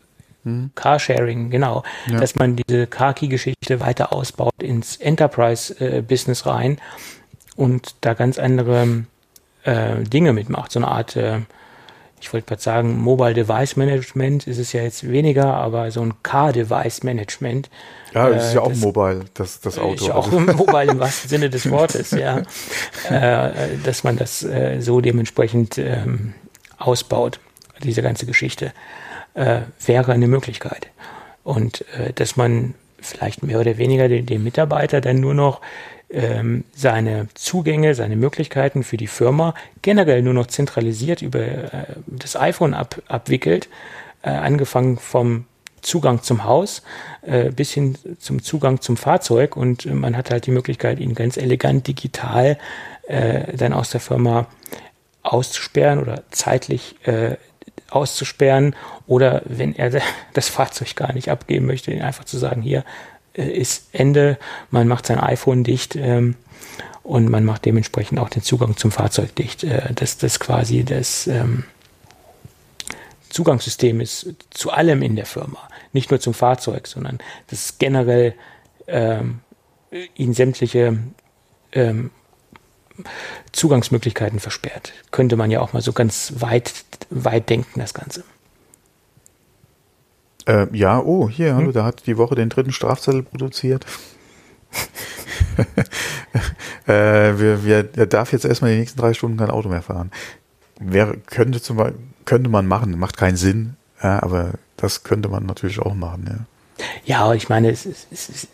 Hm. 0.44 0.70
Carsharing, 0.74 1.50
genau. 1.50 1.82
Ja. 2.06 2.20
Dass 2.20 2.34
man 2.36 2.56
diese 2.56 2.86
Car-Key-Geschichte 2.86 3.80
weiter 3.80 4.12
ausbaut 4.12 4.62
ins 4.62 4.96
Enterprise-Business 4.96 6.46
rein 6.46 6.78
und 7.56 7.94
da 8.02 8.14
ganz 8.14 8.38
andere 8.38 9.04
äh, 9.64 10.02
Dinge 10.02 10.32
mitmacht. 10.32 10.70
So 10.70 10.80
eine 10.80 10.88
Art, 10.88 11.16
äh, 11.16 11.40
ich 12.20 12.32
wollte 12.32 12.46
gerade 12.46 12.62
sagen, 12.62 13.00
Mobile 13.00 13.32
Device 13.32 13.76
Management 13.76 14.46
ist 14.46 14.58
es 14.58 14.72
ja 14.74 14.82
jetzt 14.82 15.10
weniger, 15.10 15.54
aber 15.54 15.90
so 15.90 16.02
ein 16.02 16.12
Car-Device 16.22 17.04
Management. 17.04 17.70
Ja, 18.12 18.28
es 18.28 18.48
ist 18.48 18.54
ja 18.54 18.60
äh, 18.60 18.64
auch 18.64 18.74
mobile, 18.74 19.24
das, 19.32 19.60
das 19.60 19.78
Auto. 19.78 19.94
Ist 19.94 20.06
ja 20.06 20.14
auch 20.14 20.26
also 20.26 20.40
mobile 20.40 20.92
im 20.92 20.98
wahrsten 20.98 21.30
Sinne 21.30 21.48
des 21.48 21.70
Wortes, 21.70 22.10
ja. 22.10 22.42
Äh, 23.10 23.76
dass 23.84 24.02
man 24.02 24.16
das 24.16 24.42
äh, 24.42 24.80
so 24.80 25.02
dementsprechend 25.02 25.76
ähm, 25.76 26.32
ausbaut, 26.78 27.38
diese 27.82 28.00
ganze 28.00 28.24
Geschichte 28.24 28.72
äh, 29.34 29.60
wäre 29.84 30.12
eine 30.12 30.28
Möglichkeit. 30.28 30.88
Und 31.42 31.84
äh, 31.98 32.12
dass 32.14 32.36
man 32.36 32.74
vielleicht 33.00 33.42
mehr 33.42 33.60
oder 33.60 33.76
weniger 33.78 34.08
den, 34.08 34.26
den 34.26 34.42
Mitarbeiter 34.42 35.00
dann 35.00 35.20
nur 35.20 35.34
noch 35.34 35.60
ähm, 36.10 36.64
seine 36.74 37.28
Zugänge, 37.34 37.94
seine 37.94 38.16
Möglichkeiten 38.16 38.82
für 38.82 38.96
die 38.96 39.06
Firma 39.06 39.54
generell 39.82 40.22
nur 40.22 40.34
noch 40.34 40.46
zentralisiert 40.46 41.22
über 41.22 41.40
äh, 41.40 41.68
das 42.06 42.36
iPhone 42.36 42.74
ab, 42.74 43.02
abwickelt, 43.08 43.68
äh, 44.22 44.30
angefangen 44.30 44.96
vom 44.96 45.46
Zugang 45.82 46.22
zum 46.22 46.44
Haus 46.44 46.82
äh, 47.22 47.50
bis 47.50 47.72
hin 47.72 47.96
zum 48.18 48.42
Zugang 48.42 48.80
zum 48.80 48.96
Fahrzeug 48.96 49.56
und 49.56 49.86
man 49.86 50.16
hat 50.16 50.30
halt 50.30 50.46
die 50.46 50.50
Möglichkeit, 50.50 50.98
ihn 50.98 51.14
ganz 51.14 51.36
elegant 51.36 51.86
digital 51.86 52.58
äh, 53.06 53.54
dann 53.54 53.74
aus 53.74 53.90
der 53.90 54.00
Firma 54.00 54.46
auszusperren 55.22 56.00
oder 56.00 56.22
zeitlich 56.30 56.96
äh, 57.06 57.36
auszusperren 57.90 58.74
oder 59.06 59.42
wenn 59.44 59.74
er 59.74 59.90
das 60.32 60.48
Fahrzeug 60.48 60.96
gar 60.96 61.12
nicht 61.12 61.28
abgeben 61.28 61.66
möchte, 61.66 61.92
ihn 61.92 62.02
einfach 62.02 62.24
zu 62.24 62.38
sagen, 62.38 62.62
hier 62.62 62.84
äh, 63.34 63.48
ist 63.48 63.88
Ende, 63.92 64.38
man 64.70 64.88
macht 64.88 65.06
sein 65.06 65.18
iPhone 65.18 65.64
dicht 65.64 65.96
ähm, 65.96 66.36
und 67.02 67.28
man 67.28 67.44
macht 67.44 67.64
dementsprechend 67.64 68.18
auch 68.18 68.30
den 68.30 68.42
Zugang 68.42 68.76
zum 68.76 68.90
Fahrzeug 68.90 69.34
dicht. 69.34 69.64
Äh, 69.64 69.92
dass 69.94 70.18
das 70.18 70.40
quasi 70.40 70.84
das 70.84 71.26
ähm, 71.26 71.64
Zugangssystem 73.28 74.00
ist 74.00 74.34
zu 74.50 74.70
allem 74.70 75.02
in 75.02 75.16
der 75.16 75.26
Firma, 75.26 75.58
nicht 75.92 76.10
nur 76.10 76.20
zum 76.20 76.34
Fahrzeug, 76.34 76.86
sondern 76.86 77.18
das 77.48 77.78
generell 77.78 78.34
ähm, 78.86 79.40
ihn 80.14 80.34
sämtliche 80.34 80.98
ähm, 81.72 82.10
Zugangsmöglichkeiten 83.52 84.40
versperrt. 84.40 84.92
Könnte 85.10 85.36
man 85.36 85.50
ja 85.50 85.60
auch 85.60 85.72
mal 85.72 85.82
so 85.82 85.92
ganz 85.92 86.34
weit, 86.38 86.72
weit 87.10 87.48
denken, 87.50 87.80
das 87.80 87.94
Ganze. 87.94 88.24
Äh, 90.46 90.66
ja, 90.76 91.00
oh, 91.00 91.28
hier, 91.28 91.54
hallo, 91.54 91.68
hm? 91.68 91.72
da 91.72 91.84
hat 91.84 92.06
die 92.06 92.18
Woche 92.18 92.34
den 92.34 92.50
dritten 92.50 92.72
Strafzettel 92.72 93.22
produziert. 93.22 93.86
äh, 96.86 97.38
wir, 97.38 97.64
wir, 97.64 97.88
er 97.96 98.06
darf 98.06 98.32
jetzt 98.32 98.44
erstmal 98.44 98.72
die 98.72 98.78
nächsten 98.78 99.00
drei 99.00 99.14
Stunden 99.14 99.38
kein 99.38 99.50
Auto 99.50 99.68
mehr 99.68 99.82
fahren. 99.82 100.10
Wäre, 100.78 101.16
könnte, 101.16 101.62
zum 101.62 101.76
Beispiel, 101.76 102.00
könnte 102.24 102.50
man 102.50 102.66
machen, 102.66 102.98
macht 102.98 103.16
keinen 103.16 103.36
Sinn, 103.36 103.76
ja, 104.02 104.22
aber 104.22 104.54
das 104.76 105.04
könnte 105.04 105.28
man 105.28 105.46
natürlich 105.46 105.78
auch 105.78 105.94
machen, 105.94 106.24
ja. 106.28 106.46
Ja, 107.04 107.32
ich 107.34 107.48
meine, 107.48 107.70
es, 107.70 107.86
es, 107.86 108.06
es, 108.10 108.48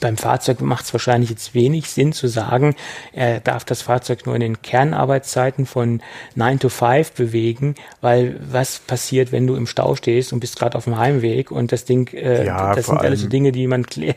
beim 0.00 0.16
Fahrzeug 0.16 0.60
macht 0.60 0.84
es 0.84 0.92
wahrscheinlich 0.92 1.30
jetzt 1.30 1.54
wenig 1.54 1.90
Sinn 1.90 2.12
zu 2.12 2.28
sagen, 2.28 2.74
er 3.12 3.40
darf 3.40 3.64
das 3.64 3.82
Fahrzeug 3.82 4.26
nur 4.26 4.34
in 4.34 4.40
den 4.40 4.62
Kernarbeitszeiten 4.62 5.66
von 5.66 6.00
9 6.34 6.58
to 6.60 6.68
5 6.68 7.12
bewegen, 7.12 7.74
weil 8.00 8.38
was 8.40 8.78
passiert, 8.78 9.32
wenn 9.32 9.46
du 9.46 9.54
im 9.54 9.66
Stau 9.66 9.94
stehst 9.94 10.32
und 10.32 10.40
bist 10.40 10.58
gerade 10.58 10.76
auf 10.76 10.84
dem 10.84 10.98
Heimweg 10.98 11.50
und 11.50 11.72
das 11.72 11.84
Ding, 11.84 12.12
äh, 12.12 12.46
ja, 12.46 12.74
das 12.74 12.86
sind 12.86 12.98
alles 12.98 13.20
so 13.20 13.28
Dinge, 13.28 13.52
die 13.52 13.66
man 13.66 13.86
klär, 13.86 14.14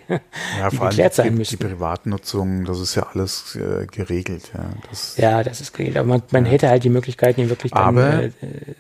ja, 0.60 0.70
die 0.72 0.78
geklärt 0.78 1.14
sein 1.14 1.36
müssen. 1.36 1.58
Die 1.58 1.66
Privatnutzung, 1.66 2.66
das 2.66 2.80
ist 2.80 2.96
ja 2.96 3.08
alles 3.14 3.56
äh, 3.56 3.86
geregelt. 3.88 4.52
Ja 4.54 4.70
das, 4.90 5.18
ja, 5.18 5.44
das 5.44 5.62
ist 5.62 5.74
geregelt, 5.74 5.98
aber 5.98 6.08
man, 6.08 6.24
man 6.32 6.46
ja. 6.46 6.52
hätte 6.52 6.70
halt 6.70 6.84
die 6.84 6.90
Möglichkeit, 6.90 7.38
ihn 7.38 7.50
wirklich 7.50 7.72
dann, 7.72 7.98
aber, 7.98 8.24
äh, 8.24 8.32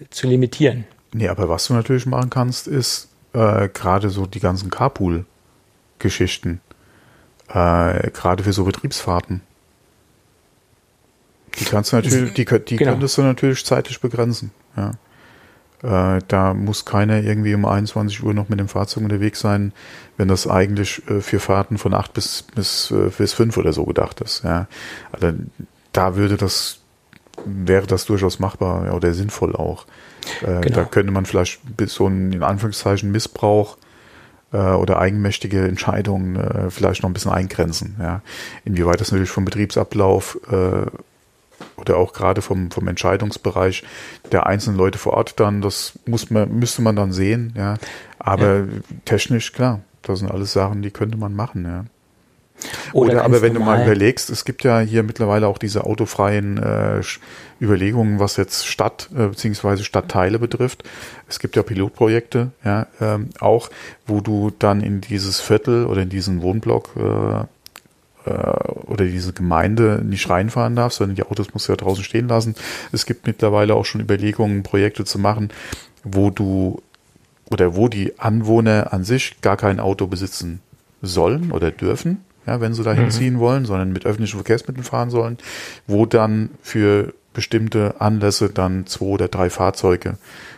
zu 0.09 0.27
limitieren. 0.27 0.85
Nee, 1.13 1.27
aber 1.27 1.49
was 1.49 1.67
du 1.67 1.73
natürlich 1.73 2.05
machen 2.05 2.29
kannst, 2.29 2.67
ist 2.67 3.09
äh, 3.33 3.69
gerade 3.69 4.09
so 4.09 4.25
die 4.25 4.39
ganzen 4.39 4.69
Carpool- 4.69 5.25
Geschichten. 5.99 6.61
Äh, 7.47 8.11
gerade 8.11 8.43
für 8.43 8.53
so 8.53 8.63
Betriebsfahrten. 8.63 9.41
Die 11.59 11.65
kannst 11.65 11.91
du 11.91 11.97
natürlich, 11.97 12.33
die, 12.33 12.45
die 12.45 12.75
genau. 12.77 12.91
könntest 12.91 13.17
du 13.17 13.23
natürlich 13.23 13.65
zeitlich 13.65 13.99
begrenzen. 13.99 14.51
Ja. 14.77 14.93
Äh, 15.81 16.21
da 16.27 16.53
muss 16.53 16.85
keiner 16.85 17.21
irgendwie 17.21 17.53
um 17.53 17.65
21 17.65 18.23
Uhr 18.23 18.33
noch 18.33 18.49
mit 18.49 18.59
dem 18.59 18.67
Fahrzeug 18.67 19.03
unterwegs 19.03 19.39
sein, 19.39 19.71
wenn 20.17 20.27
das 20.27 20.45
eigentlich 20.45 21.07
äh, 21.09 21.21
für 21.21 21.39
Fahrten 21.39 21.77
von 21.77 21.93
8 21.93 22.13
bis, 22.13 22.43
bis, 22.43 22.91
äh, 22.91 23.09
bis 23.17 23.33
5 23.33 23.57
oder 23.57 23.73
so 23.73 23.85
gedacht 23.85 24.21
ist. 24.21 24.43
Ja. 24.43 24.67
Also 25.11 25.33
da 25.93 26.15
würde 26.15 26.37
das, 26.37 26.79
wäre 27.45 27.87
das 27.87 28.05
durchaus 28.05 28.39
machbar 28.39 28.87
ja, 28.87 28.91
oder 28.93 29.13
sinnvoll 29.13 29.55
auch. 29.55 29.85
Äh, 30.41 30.61
genau. 30.61 30.75
Da 30.75 30.85
könnte 30.85 31.11
man 31.11 31.25
vielleicht 31.25 31.61
bis 31.77 31.93
so 31.93 32.07
ein, 32.07 32.33
in 32.33 32.43
Anführungszeichen, 32.43 33.11
Missbrauch 33.11 33.77
äh, 34.51 34.57
oder 34.57 34.99
eigenmächtige 34.99 35.67
Entscheidungen 35.67 36.35
äh, 36.35 36.69
vielleicht 36.69 37.03
noch 37.03 37.09
ein 37.09 37.13
bisschen 37.13 37.31
eingrenzen. 37.31 37.95
Ja. 37.99 38.21
Inwieweit 38.65 38.99
das 39.01 39.11
natürlich 39.11 39.31
vom 39.31 39.45
Betriebsablauf 39.45 40.39
äh, 40.51 40.85
oder 41.75 41.97
auch 41.97 42.13
gerade 42.13 42.41
vom, 42.41 42.71
vom 42.71 42.87
Entscheidungsbereich 42.87 43.83
der 44.31 44.45
einzelnen 44.45 44.77
Leute 44.77 44.97
vor 44.97 45.13
Ort 45.13 45.39
dann, 45.39 45.61
das 45.61 45.97
muss 46.05 46.29
man, 46.29 46.57
müsste 46.57 46.81
man 46.81 46.95
dann 46.95 47.11
sehen, 47.11 47.53
ja. 47.57 47.75
Aber 48.17 48.59
ja. 48.59 48.65
technisch, 49.05 49.53
klar, 49.53 49.81
das 50.01 50.19
sind 50.19 50.31
alles 50.31 50.53
Sachen, 50.53 50.81
die 50.81 50.91
könnte 50.91 51.17
man 51.17 51.35
machen, 51.35 51.65
ja. 51.65 51.85
Oder, 52.93 53.13
Oder 53.13 53.25
aber 53.25 53.41
wenn 53.41 53.53
normal. 53.53 53.77
du 53.77 53.83
mal 53.83 53.85
überlegst, 53.85 54.29
es 54.29 54.45
gibt 54.45 54.63
ja 54.63 54.79
hier 54.79 55.03
mittlerweile 55.03 55.47
auch 55.47 55.57
diese 55.57 55.83
autofreien 55.83 56.57
äh, 56.57 57.01
Überlegungen, 57.61 58.19
was 58.19 58.37
jetzt 58.37 58.67
Stadt 58.67 59.09
äh, 59.15 59.27
bzw. 59.27 59.83
Stadtteile 59.83 60.39
betrifft. 60.39 60.83
Es 61.27 61.39
gibt 61.39 61.55
ja 61.55 61.63
Pilotprojekte, 61.63 62.51
ja, 62.63 62.87
ähm, 62.99 63.29
auch, 63.39 63.69
wo 64.07 64.21
du 64.21 64.51
dann 64.57 64.81
in 64.81 65.01
dieses 65.01 65.39
Viertel 65.39 65.85
oder 65.85 66.01
in 66.01 66.09
diesen 66.09 66.41
Wohnblock 66.41 66.89
äh, 66.97 68.29
äh, 68.29 68.31
oder 68.85 69.05
diese 69.05 69.33
Gemeinde 69.33 70.01
nicht 70.03 70.29
reinfahren 70.29 70.75
darfst, 70.75 70.97
sondern 70.97 71.15
die 71.15 71.23
Autos 71.23 71.53
musst 71.53 71.67
du 71.67 71.73
ja 71.73 71.77
draußen 71.77 72.03
stehen 72.03 72.27
lassen. 72.27 72.55
Es 72.91 73.05
gibt 73.05 73.27
mittlerweile 73.27 73.75
auch 73.75 73.85
schon 73.85 74.01
Überlegungen, 74.01 74.63
Projekte 74.63 75.05
zu 75.05 75.19
machen, 75.19 75.49
wo 76.03 76.29
du 76.29 76.81
oder 77.51 77.75
wo 77.75 77.87
die 77.87 78.19
Anwohner 78.19 78.93
an 78.93 79.03
sich 79.03 79.41
gar 79.41 79.57
kein 79.57 79.79
Auto 79.79 80.07
besitzen 80.07 80.61
sollen 81.01 81.51
oder 81.51 81.71
dürfen, 81.71 82.23
ja, 82.45 82.61
wenn 82.61 82.73
sie 82.73 82.83
dahin 82.83 83.05
mhm. 83.05 83.11
ziehen 83.11 83.39
wollen, 83.39 83.65
sondern 83.65 83.91
mit 83.91 84.05
öffentlichen 84.05 84.37
Verkehrsmitteln 84.37 84.83
fahren 84.83 85.09
sollen, 85.09 85.37
wo 85.87 86.05
dann 86.05 86.49
für 86.61 87.13
bestimmte 87.33 87.95
Anlässe 87.99 88.49
dann 88.49 88.85
zwei 88.87 89.05
oder 89.05 89.27
drei 89.27 89.49
Fahrzeuge 89.49 90.17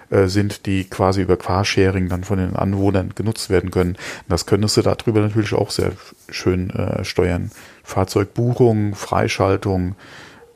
äh, 0.10 0.28
sind, 0.28 0.66
die 0.66 0.86
quasi 0.86 1.22
über 1.22 1.38
Carsharing 1.38 2.10
dann 2.10 2.24
von 2.24 2.38
den 2.38 2.56
Anwohnern 2.56 3.12
genutzt 3.16 3.50
werden 3.50 3.72
können. 3.72 3.98
Das 4.28 4.46
könntest 4.46 4.78
du 4.78 4.82
darüber 4.82 5.22
natürlich 5.22 5.54
auch 5.54 5.72
sehr 5.72 5.92
schön 6.30 6.70
äh, 6.72 7.04
steuern. 7.04 7.52
Fahrzeugbuchung, 7.84 8.96
Freischaltung, 8.96 9.96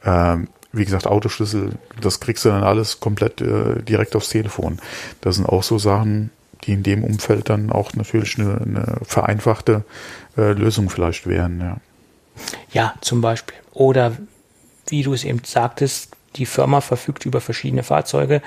äh, 0.04 0.38
wie 0.72 0.86
gesagt, 0.86 1.08
Autoschlüssel, 1.08 1.72
das 2.02 2.20
kriegst 2.20 2.44
du 2.44 2.50
dann 2.50 2.64
alles 2.64 3.00
komplett 3.00 3.42
äh, 3.42 3.82
direkt 3.82 4.16
aufs 4.16 4.30
Telefon. 4.30 4.80
Das 5.22 5.36
sind 5.36 5.46
auch 5.46 5.64
so 5.64 5.78
Sachen, 5.80 6.32
die 6.66 6.74
in 6.74 6.84
dem 6.84 7.04
Umfeld 7.04 7.50
dann 7.50 7.72
auch 7.72 7.94
natürlich 7.94 8.40
eine, 8.40 8.62
eine 8.62 8.98
vereinfachte 9.04 9.84
äh, 10.38 10.54
Lösung 10.54 10.90
vielleicht 10.90 11.28
wären. 11.28 11.60
Ja. 11.60 11.78
ja, 12.72 12.94
zum 13.02 13.22
Beispiel. 13.22 13.56
Oder 13.74 14.14
wie 14.88 15.04
du 15.04 15.14
es 15.14 15.24
eben 15.24 15.42
sagtest, 15.44 16.16
die 16.36 16.46
Firma 16.46 16.82
verfügt 16.82 17.26
über 17.26 17.42
verschiedene 17.42 17.84
Fahrzeuge, 17.84 18.42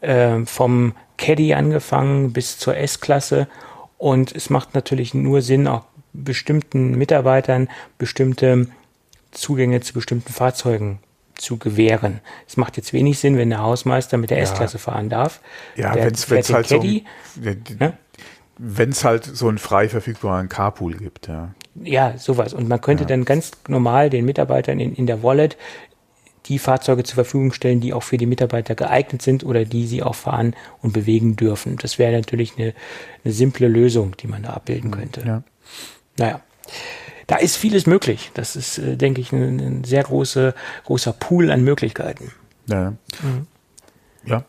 äh, 0.00 0.44
vom 0.44 0.94
Caddy 1.16 1.54
angefangen 1.54 2.32
bis 2.32 2.58
zur 2.58 2.76
S-Klasse. 2.76 3.48
Und 3.98 4.34
es 4.34 4.50
macht 4.50 4.74
natürlich 4.74 5.14
nur 5.14 5.42
Sinn, 5.42 5.68
auch 5.68 5.84
bestimmten 6.12 6.96
Mitarbeitern 6.98 7.68
bestimmte 7.98 8.68
Zugänge 9.30 9.80
zu 9.80 9.94
bestimmten 9.94 10.32
Fahrzeugen 10.32 10.98
zu 11.36 11.58
gewähren. 11.58 12.20
Es 12.46 12.56
macht 12.56 12.76
jetzt 12.76 12.92
wenig 12.92 13.18
Sinn, 13.18 13.36
wenn 13.36 13.50
der 13.50 13.60
Hausmeister 13.60 14.16
mit 14.16 14.30
der 14.30 14.38
ja. 14.38 14.44
S-Klasse 14.44 14.78
fahren 14.78 15.08
darf. 15.08 15.40
Ja, 15.76 15.94
wenn 15.94 16.12
es 16.12 16.30
halt 16.30 16.68
Caddy, 16.68 17.04
so, 17.34 17.40
ne? 17.78 17.98
halt 19.04 19.24
so 19.24 19.48
einen 19.48 19.58
frei 19.58 19.88
verfügbaren 19.88 20.48
Carpool 20.48 20.94
gibt, 20.94 21.28
ja. 21.28 21.54
Ja, 21.82 22.18
sowas. 22.18 22.52
Und 22.52 22.68
man 22.68 22.80
könnte 22.80 23.04
ja. 23.04 23.08
dann 23.08 23.24
ganz 23.24 23.52
normal 23.66 24.10
den 24.10 24.26
Mitarbeitern 24.26 24.78
in, 24.78 24.94
in 24.94 25.06
der 25.06 25.22
Wallet 25.22 25.56
die 26.46 26.58
Fahrzeuge 26.58 27.04
zur 27.04 27.14
Verfügung 27.14 27.52
stellen, 27.52 27.80
die 27.80 27.92
auch 27.92 28.02
für 28.02 28.18
die 28.18 28.26
Mitarbeiter 28.26 28.74
geeignet 28.74 29.22
sind 29.22 29.44
oder 29.44 29.64
die 29.64 29.86
sie 29.86 30.02
auch 30.02 30.16
fahren 30.16 30.54
und 30.80 30.92
bewegen 30.92 31.36
dürfen. 31.36 31.76
Das 31.76 31.98
wäre 31.98 32.12
natürlich 32.12 32.58
eine, 32.58 32.74
eine 33.24 33.32
simple 33.32 33.68
Lösung, 33.68 34.16
die 34.18 34.26
man 34.26 34.42
da 34.42 34.50
abbilden 34.50 34.90
mhm, 34.90 34.94
könnte. 34.94 35.22
Ja. 35.24 35.42
Naja 36.18 36.40
da 37.32 37.38
ist 37.38 37.56
vieles 37.56 37.86
möglich. 37.86 38.30
Das 38.34 38.56
ist, 38.56 38.76
äh, 38.76 38.94
denke 38.94 39.22
ich, 39.22 39.32
ein, 39.32 39.58
ein, 39.58 39.84
sehr 39.84 40.02
große, 40.02 40.54
großer 40.84 41.14
Pool 41.14 41.50
an 41.50 41.64
Möglichkeiten. 41.64 42.30
Ja. 42.66 42.90
Mhm. 43.22 43.46
Ja. 44.26 44.44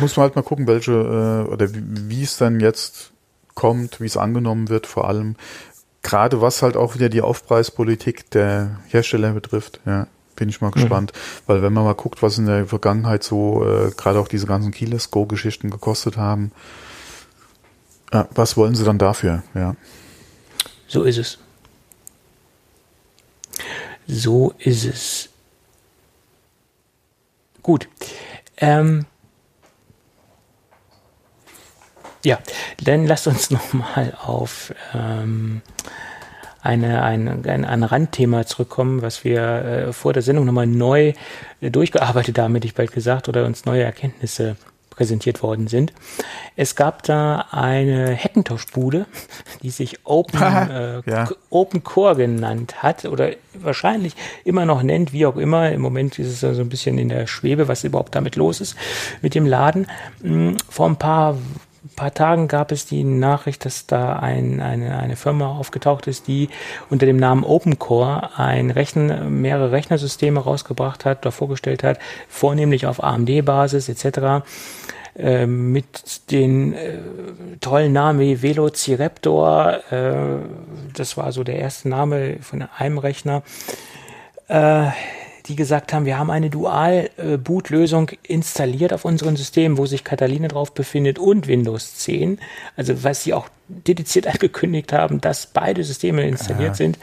Muss 0.00 0.16
man 0.16 0.22
halt 0.22 0.36
mal 0.36 0.42
gucken, 0.42 0.68
welche 0.68 0.92
äh, 0.92 1.50
oder 1.52 1.74
wie, 1.74 1.82
wie 2.08 2.22
es 2.22 2.36
dann 2.36 2.60
jetzt 2.60 3.10
kommt, 3.54 4.00
wie 4.00 4.06
es 4.06 4.16
angenommen 4.16 4.68
wird, 4.68 4.86
vor 4.86 5.08
allem 5.08 5.34
gerade 6.02 6.40
was 6.40 6.62
halt 6.62 6.76
auch 6.76 6.94
wieder 6.94 7.08
die 7.08 7.20
Aufpreispolitik 7.20 8.30
der 8.30 8.78
Hersteller 8.86 9.32
betrifft. 9.32 9.80
Ja, 9.84 10.06
bin 10.36 10.48
ich 10.48 10.60
mal 10.60 10.68
mhm. 10.68 10.74
gespannt, 10.74 11.12
mhm. 11.12 11.42
weil 11.46 11.62
wenn 11.62 11.72
man 11.72 11.82
mal 11.82 11.96
guckt, 11.96 12.22
was 12.22 12.38
in 12.38 12.46
der 12.46 12.66
Vergangenheit 12.66 13.24
so 13.24 13.64
äh, 13.64 13.90
gerade 13.90 14.20
auch 14.20 14.28
diese 14.28 14.46
ganzen 14.46 14.70
Keyless 14.70 15.10
Go 15.10 15.26
Geschichten 15.26 15.68
gekostet 15.68 16.16
haben, 16.16 16.52
äh, 18.12 18.22
was 18.36 18.56
wollen 18.56 18.76
sie 18.76 18.84
dann 18.84 18.98
dafür? 18.98 19.42
Ja. 19.52 19.74
So 20.86 21.02
ist 21.02 21.18
es. 21.18 21.38
So 24.08 24.54
ist 24.58 24.84
es. 24.84 25.28
Gut. 27.62 27.88
Ähm, 28.56 29.04
ja, 32.24 32.38
dann 32.82 33.06
lasst 33.06 33.26
uns 33.26 33.50
nochmal 33.50 34.16
auf 34.20 34.74
ähm, 34.94 35.60
eine, 36.62 37.02
ein, 37.02 37.46
ein, 37.46 37.64
ein 37.66 37.82
Randthema 37.82 38.46
zurückkommen, 38.46 39.02
was 39.02 39.24
wir 39.24 39.42
äh, 39.42 39.92
vor 39.92 40.14
der 40.14 40.22
Sendung 40.22 40.46
nochmal 40.46 40.66
neu 40.66 41.12
äh, 41.60 41.70
durchgearbeitet 41.70 42.38
haben, 42.38 42.54
hätte 42.54 42.66
ich 42.66 42.74
bald 42.74 42.92
gesagt, 42.92 43.28
oder 43.28 43.44
uns 43.44 43.66
neue 43.66 43.82
Erkenntnisse 43.82 44.56
präsentiert 44.98 45.44
worden 45.44 45.68
sind. 45.68 45.92
Es 46.56 46.74
gab 46.74 47.04
da 47.04 47.46
eine 47.52 48.16
Hackintosh-Bude, 48.16 49.06
die 49.62 49.70
sich 49.70 50.00
Open, 50.02 50.42
äh, 50.42 51.02
ja. 51.08 51.28
Open 51.50 51.84
Core 51.84 52.16
genannt 52.16 52.82
hat 52.82 53.04
oder 53.04 53.30
wahrscheinlich 53.54 54.16
immer 54.44 54.66
noch 54.66 54.82
nennt, 54.82 55.12
wie 55.12 55.24
auch 55.24 55.36
immer. 55.36 55.70
Im 55.70 55.80
Moment 55.80 56.18
ist 56.18 56.26
es 56.26 56.40
so 56.40 56.60
ein 56.60 56.68
bisschen 56.68 56.98
in 56.98 57.10
der 57.10 57.28
Schwebe, 57.28 57.68
was 57.68 57.84
überhaupt 57.84 58.16
damit 58.16 58.34
los 58.34 58.60
ist 58.60 58.74
mit 59.22 59.36
dem 59.36 59.46
Laden. 59.46 59.86
Hm, 60.20 60.56
vor 60.68 60.86
ein 60.88 60.96
paar 60.96 61.38
paar 61.96 62.14
Tagen 62.14 62.48
gab 62.48 62.72
es 62.72 62.86
die 62.86 63.04
Nachricht, 63.04 63.64
dass 63.64 63.86
da 63.86 64.18
ein, 64.18 64.60
eine, 64.60 64.98
eine 64.98 65.16
Firma 65.16 65.56
aufgetaucht 65.56 66.06
ist, 66.06 66.28
die 66.28 66.48
unter 66.90 67.06
dem 67.06 67.16
Namen 67.16 67.44
OpenCore 67.44 68.38
ein 68.38 68.70
Rechen, 68.70 69.40
mehrere 69.40 69.72
Rechnersysteme 69.72 70.40
rausgebracht 70.40 71.04
hat 71.04 71.24
oder 71.24 71.32
vorgestellt 71.32 71.82
hat, 71.82 71.98
vornehmlich 72.28 72.86
auf 72.86 73.02
AMD-Basis 73.02 73.88
etc. 73.88 74.44
Äh, 75.16 75.46
mit 75.46 76.30
den 76.30 76.74
äh, 76.74 76.98
tollen 77.60 77.92
Namen 77.92 78.20
wie 78.20 78.40
Velociraptor, 78.40 79.80
äh, 79.90 80.38
das 80.94 81.16
war 81.16 81.32
so 81.32 81.42
der 81.42 81.58
erste 81.58 81.88
Name 81.88 82.36
von 82.40 82.62
einem 82.62 82.98
Rechner, 82.98 83.42
äh, 84.48 84.86
die 85.48 85.56
gesagt 85.56 85.92
haben, 85.92 86.04
wir 86.04 86.18
haben 86.18 86.30
eine 86.30 86.50
Dual-Boot-Lösung 86.50 88.10
installiert 88.22 88.92
auf 88.92 89.04
unserem 89.04 89.36
System, 89.36 89.78
wo 89.78 89.86
sich 89.86 90.04
Catalina 90.04 90.48
drauf 90.48 90.74
befindet 90.74 91.18
und 91.18 91.48
Windows 91.48 91.96
10. 91.96 92.38
Also 92.76 93.02
was 93.02 93.24
sie 93.24 93.34
auch 93.34 93.48
dediziert 93.68 94.26
angekündigt 94.32 94.92
haben, 94.92 95.20
dass 95.20 95.46
beide 95.46 95.82
Systeme 95.82 96.26
installiert 96.26 96.70
ja. 96.70 96.74
sind 96.74 96.98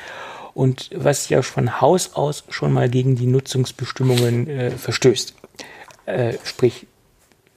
und 0.53 0.89
was 0.95 1.29
ja 1.29 1.41
von 1.41 1.81
Haus 1.81 2.13
aus 2.13 2.45
schon 2.49 2.71
mal 2.71 2.89
gegen 2.89 3.15
die 3.15 3.27
Nutzungsbestimmungen 3.27 4.47
äh, 4.47 4.71
verstößt. 4.71 5.35
Äh, 6.05 6.33
sprich, 6.43 6.87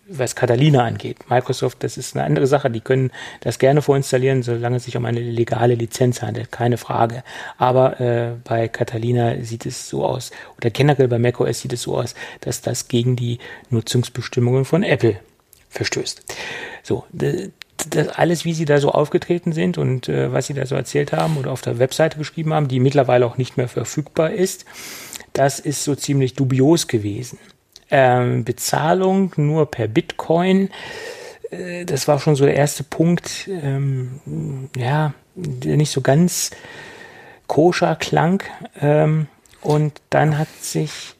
was 0.09 0.35
Catalina 0.35 0.85
angeht. 0.85 1.29
Microsoft, 1.29 1.85
das 1.85 1.97
ist 1.99 2.17
eine 2.17 2.25
andere 2.25 2.47
Sache. 2.47 2.71
Die 2.71 2.81
können 2.81 3.11
das 3.41 3.59
gerne 3.59 3.83
vorinstallieren, 3.83 4.43
solange 4.43 4.77
es 4.77 4.85
sich 4.85 4.97
um 4.97 5.05
eine 5.05 5.21
legale 5.21 5.75
Lizenz 5.75 6.23
handelt, 6.23 6.51
keine 6.51 6.79
Frage. 6.79 7.23
Aber 7.59 8.01
äh, 8.01 8.33
bei 8.45 8.69
Catalina 8.69 9.43
sieht 9.43 9.67
es 9.67 9.89
so 9.89 10.05
aus, 10.05 10.31
oder 10.57 10.71
generell 10.71 11.09
bei 11.09 11.19
macOS 11.19 11.61
sieht 11.61 11.73
es 11.73 11.83
so 11.83 11.99
aus, 11.99 12.15
dass 12.41 12.63
das 12.63 12.89
gegen 12.89 13.17
die 13.17 13.39
Nutzungsbestimmungen 13.71 14.65
von 14.65 14.83
Apple 14.83 15.21
verstößt. 15.69 16.23
So, 16.83 17.05
das 17.13 18.09
alles, 18.09 18.45
wie 18.45 18.55
sie 18.55 18.65
da 18.65 18.79
so 18.79 18.91
aufgetreten 18.91 19.53
sind 19.53 19.79
und 19.79 20.09
äh, 20.09 20.33
was 20.33 20.47
sie 20.47 20.55
da 20.55 20.67
so 20.67 20.75
erzählt 20.75 21.13
haben 21.13 21.37
oder 21.37 21.53
auf 21.53 21.61
der 21.61 21.79
Webseite 21.79 22.19
geschrieben 22.19 22.55
haben, 22.55 22.69
die 22.69 22.81
mittlerweile 22.81 23.27
auch 23.27 23.37
nicht 23.37 23.57
mehr 23.57 23.69
verfügbar 23.69 24.31
ist, 24.31 24.65
das 25.33 25.61
ist 25.61 25.85
so 25.85 25.95
ziemlich 25.95 26.35
dubios 26.35 26.89
gewesen 26.89 27.39
ähm, 27.91 28.45
Bezahlung 28.45 29.32
nur 29.36 29.70
per 29.70 29.89
Bitcoin. 29.89 30.70
Äh, 31.51 31.84
das 31.84 32.09
war 32.09 32.18
schon 32.18 32.36
so 32.36 32.45
der 32.45 32.57
erste 32.57 32.84
Punkt, 32.84 33.49
ähm, 33.49 34.68
ja, 34.76 35.14
der 35.34 35.76
nicht 35.76 35.91
so 35.91 36.01
ganz 36.01 36.51
koscher 37.47 37.97
klang. 37.97 38.43
Ähm, 38.80 39.26
und 39.61 40.01
dann 40.11 40.39
hat 40.39 40.49
sich 40.61 41.14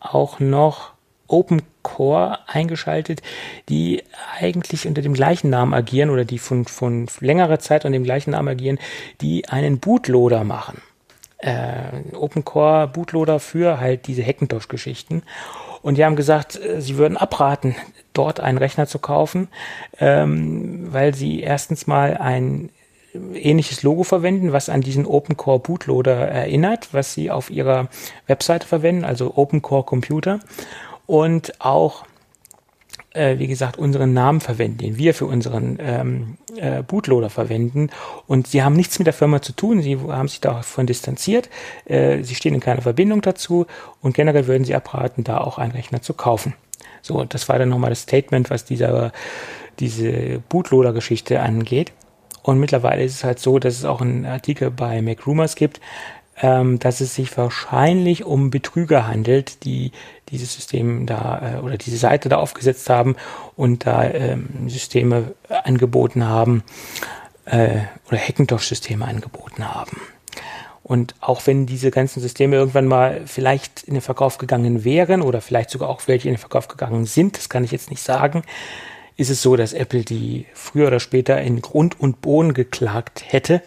auch 0.00 0.40
noch 0.40 0.92
Open 1.26 1.62
Core 1.82 2.38
eingeschaltet, 2.46 3.22
die 3.68 4.02
eigentlich 4.38 4.86
unter 4.86 5.02
dem 5.02 5.14
gleichen 5.14 5.50
Namen 5.50 5.74
agieren 5.74 6.10
oder 6.10 6.24
die 6.24 6.38
von, 6.38 6.64
von 6.66 7.06
längerer 7.20 7.58
Zeit 7.58 7.84
unter 7.84 7.96
dem 7.96 8.04
gleichen 8.04 8.32
Namen 8.32 8.48
agieren, 8.48 8.78
die 9.20 9.48
einen 9.48 9.78
Bootloader 9.78 10.44
machen. 10.44 10.82
Äh, 11.38 12.14
Open 12.14 12.44
Core 12.44 12.88
Bootloader 12.88 13.40
für 13.40 13.80
halt 13.80 14.06
diese 14.06 14.24
Hackintosh-Geschichten. 14.24 15.22
Und 15.88 15.96
die 15.96 16.04
haben 16.04 16.16
gesagt, 16.16 16.62
äh, 16.62 16.82
sie 16.82 16.98
würden 16.98 17.16
abraten, 17.16 17.74
dort 18.12 18.40
einen 18.40 18.58
Rechner 18.58 18.86
zu 18.86 18.98
kaufen, 18.98 19.48
ähm, 19.98 20.92
weil 20.92 21.14
sie 21.14 21.40
erstens 21.40 21.86
mal 21.86 22.18
ein 22.18 22.68
ähnliches 23.32 23.82
Logo 23.82 24.02
verwenden, 24.02 24.52
was 24.52 24.68
an 24.68 24.82
diesen 24.82 25.06
Open 25.06 25.38
Core 25.38 25.60
Bootloader 25.60 26.28
erinnert, 26.28 26.90
was 26.92 27.14
sie 27.14 27.30
auf 27.30 27.48
ihrer 27.48 27.88
Webseite 28.26 28.66
verwenden, 28.66 29.06
also 29.06 29.32
Open 29.36 29.62
Core 29.62 29.84
Computer. 29.84 30.40
Und 31.06 31.58
auch 31.58 32.04
äh, 33.18 33.38
wie 33.38 33.48
gesagt, 33.48 33.76
unseren 33.78 34.12
Namen 34.12 34.40
verwenden, 34.40 34.78
den 34.78 34.96
wir 34.96 35.12
für 35.12 35.26
unseren 35.26 35.78
ähm, 35.80 36.36
äh, 36.56 36.82
Bootloader 36.82 37.30
verwenden. 37.30 37.90
Und 38.26 38.46
sie 38.46 38.62
haben 38.62 38.76
nichts 38.76 38.98
mit 38.98 39.06
der 39.06 39.12
Firma 39.12 39.42
zu 39.42 39.52
tun, 39.52 39.82
sie 39.82 39.98
haben 39.98 40.28
sich 40.28 40.40
davon 40.40 40.86
distanziert, 40.86 41.50
äh, 41.84 42.22
sie 42.22 42.34
stehen 42.34 42.54
in 42.54 42.60
keiner 42.60 42.82
Verbindung 42.82 43.20
dazu 43.20 43.66
und 44.00 44.14
generell 44.14 44.46
würden 44.46 44.64
sie 44.64 44.74
abraten, 44.74 45.24
da 45.24 45.38
auch 45.38 45.58
einen 45.58 45.72
Rechner 45.72 46.00
zu 46.00 46.14
kaufen. 46.14 46.54
So, 47.02 47.24
das 47.24 47.48
war 47.48 47.58
dann 47.58 47.68
nochmal 47.68 47.90
das 47.90 48.02
Statement, 48.02 48.50
was 48.50 48.64
dieser, 48.64 49.12
diese 49.78 50.40
Bootloader-Geschichte 50.48 51.40
angeht. 51.40 51.92
Und 52.42 52.60
mittlerweile 52.60 53.04
ist 53.04 53.16
es 53.16 53.24
halt 53.24 53.38
so, 53.40 53.58
dass 53.58 53.74
es 53.74 53.84
auch 53.84 54.00
einen 54.00 54.24
Artikel 54.24 54.70
bei 54.70 55.02
MacRumors 55.02 55.54
gibt, 55.54 55.80
ähm, 56.40 56.78
dass 56.78 57.00
es 57.00 57.14
sich 57.14 57.36
wahrscheinlich 57.36 58.24
um 58.24 58.50
Betrüger 58.50 59.06
handelt, 59.06 59.64
die 59.64 59.92
dieses 60.30 60.54
System 60.54 61.06
da 61.06 61.56
äh, 61.56 61.60
oder 61.60 61.76
diese 61.76 61.96
Seite 61.96 62.28
da 62.28 62.36
aufgesetzt 62.36 62.90
haben 62.90 63.16
und 63.56 63.86
da 63.86 64.04
ähm, 64.04 64.68
Systeme 64.68 65.34
angeboten 65.48 66.26
haben 66.26 66.62
äh, 67.44 67.80
oder 68.08 68.18
Hackintosh-Systeme 68.18 69.04
angeboten 69.04 69.74
haben. 69.74 70.00
Und 70.82 71.14
auch 71.20 71.46
wenn 71.46 71.66
diese 71.66 71.90
ganzen 71.90 72.20
Systeme 72.20 72.56
irgendwann 72.56 72.86
mal 72.86 73.20
vielleicht 73.26 73.82
in 73.82 73.94
den 73.94 74.00
Verkauf 74.00 74.38
gegangen 74.38 74.84
wären 74.84 75.20
oder 75.20 75.42
vielleicht 75.42 75.68
sogar 75.68 75.90
auch 75.90 76.00
welche 76.06 76.28
in 76.28 76.34
den 76.34 76.40
Verkauf 76.40 76.66
gegangen 76.66 77.04
sind, 77.04 77.36
das 77.36 77.50
kann 77.50 77.62
ich 77.62 77.72
jetzt 77.72 77.90
nicht 77.90 78.02
sagen, 78.02 78.42
ist 79.18 79.28
es 79.28 79.42
so, 79.42 79.56
dass 79.56 79.74
Apple 79.74 80.04
die 80.04 80.46
früher 80.54 80.86
oder 80.86 81.00
später 81.00 81.40
in 81.42 81.60
Grund 81.60 82.00
und 82.00 82.22
Boden 82.22 82.54
geklagt 82.54 83.22
hätte. 83.26 83.60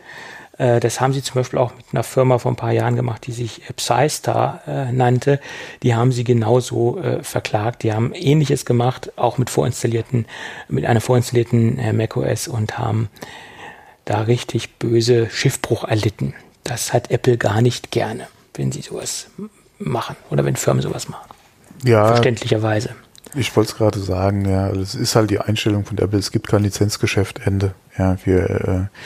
Äh, 0.62 0.80
das 0.80 1.01
haben 1.01 1.12
sie 1.12 1.24
zum 1.24 1.36
Beispiel 1.36 1.57
auch 1.57 1.76
mit 1.76 1.86
einer 1.91 2.03
Firma 2.03 2.38
vor 2.38 2.51
ein 2.51 2.55
paar 2.55 2.72
Jahren 2.72 2.95
gemacht, 2.95 3.26
die 3.26 3.32
sich 3.32 3.62
Psystar 3.76 4.62
äh, 4.68 4.91
nannte. 4.91 5.39
Die 5.82 5.95
haben 5.95 6.12
sie 6.12 6.24
genauso 6.24 6.99
äh, 6.99 7.24
verklagt. 7.24 7.82
Die 7.82 7.93
haben 7.93 8.14
ähnliches 8.14 8.66
gemacht, 8.66 9.12
auch 9.18 9.39
mit 9.39 9.49
vorinstallierten, 9.49 10.28
mit 10.70 10.86
einer 10.86 11.01
vorinstallierten 11.01 11.80
äh, 11.80 11.93
macOS 11.93 12.47
und 12.47 12.78
haben 12.78 13.09
da 14.05 14.22
richtig 14.22 14.78
böse 14.78 15.30
Schiffbruch 15.32 15.84
erlitten. 15.84 16.36
Das 16.64 16.93
hat 16.93 17.09
Apple 17.09 17.38
gar 17.38 17.62
nicht 17.62 17.89
gerne, 17.89 18.28
wenn 18.53 18.72
sie 18.72 18.82
sowas 18.82 19.28
machen 19.80 20.16
oder 20.30 20.45
wenn 20.45 20.55
Firmen 20.55 20.84
sowas 20.84 21.09
machen. 21.09 21.34
Ja. 21.84 22.05
Verständlicherweise. 22.07 22.91
Ich 23.34 23.55
wollte 23.55 23.72
es 23.72 23.78
gerade 23.78 23.99
sagen, 23.99 24.47
ja, 24.47 24.70
es 24.70 24.93
ist 24.93 25.16
halt 25.16 25.32
die 25.32 25.39
Einstellung 25.39 25.86
von 25.86 25.97
Apple, 25.97 26.20
es 26.20 26.32
gibt 26.32 26.47
kein 26.47 26.64
Lizenzgeschäft, 26.64 27.39
Ende. 27.45 27.74
Ja, 27.97 28.18
wir, 28.26 28.89
äh, 28.91 28.97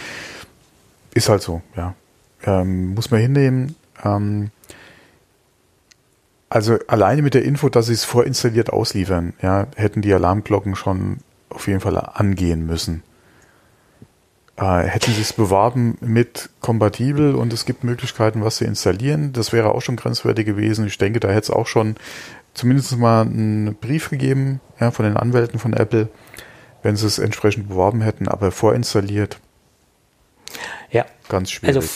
ist 1.16 1.30
halt 1.30 1.42
so, 1.42 1.64
ja. 1.76 1.96
Ähm, 2.44 2.94
muss 2.94 3.10
man 3.10 3.22
hinnehmen. 3.22 3.76
Ähm, 4.04 4.52
also 6.50 6.78
alleine 6.88 7.24
mit 7.24 7.34
der 7.34 7.44
Info, 7.44 7.70
dass 7.70 7.88
sie 7.88 7.94
es 7.94 8.04
vorinstalliert 8.04 8.72
ausliefern, 8.72 9.34
ja, 9.42 9.66
hätten 9.76 10.02
die 10.02 10.14
Alarmglocken 10.14 10.76
schon 10.76 11.18
auf 11.50 11.68
jeden 11.68 11.80
Fall 11.80 11.98
angehen 11.98 12.68
müssen. 12.68 13.02
Äh, 14.58 14.84
hätten 14.84 15.12
sie 15.12 15.22
es 15.22 15.34
beworben 15.34 15.98
mit 16.02 16.50
kompatibel 16.62 17.36
und 17.36 17.52
es 17.52 17.66
gibt 17.66 17.84
Möglichkeiten, 17.84 18.44
was 18.44 18.58
zu 18.58 18.66
installieren, 18.66 19.34
das 19.34 19.52
wäre 19.52 19.74
auch 19.74 19.82
schon 19.82 19.96
grenzwertig 19.96 20.46
gewesen. 20.46 20.86
Ich 20.86 20.98
denke, 20.98 21.20
da 21.20 21.30
hätte 21.30 21.42
es 21.42 21.50
auch 21.50 21.68
schon 21.68 21.96
zumindest 22.54 22.98
mal 22.98 23.22
einen 23.22 23.76
Brief 23.76 24.10
gegeben 24.10 24.62
ja, 24.80 24.92
von 24.92 25.06
den 25.06 25.18
Anwälten 25.18 25.60
von 25.60 25.74
Apple, 25.74 26.10
wenn 26.84 26.96
sie 26.96 27.08
es 27.08 27.20
entsprechend 27.20 27.70
beworben 27.70 28.02
hätten, 28.02 28.28
aber 28.28 28.52
vorinstalliert. 28.52 29.40
Ja. 30.96 31.06
Ganz 31.28 31.52
schwierig. 31.52 31.76
Also, 31.76 31.90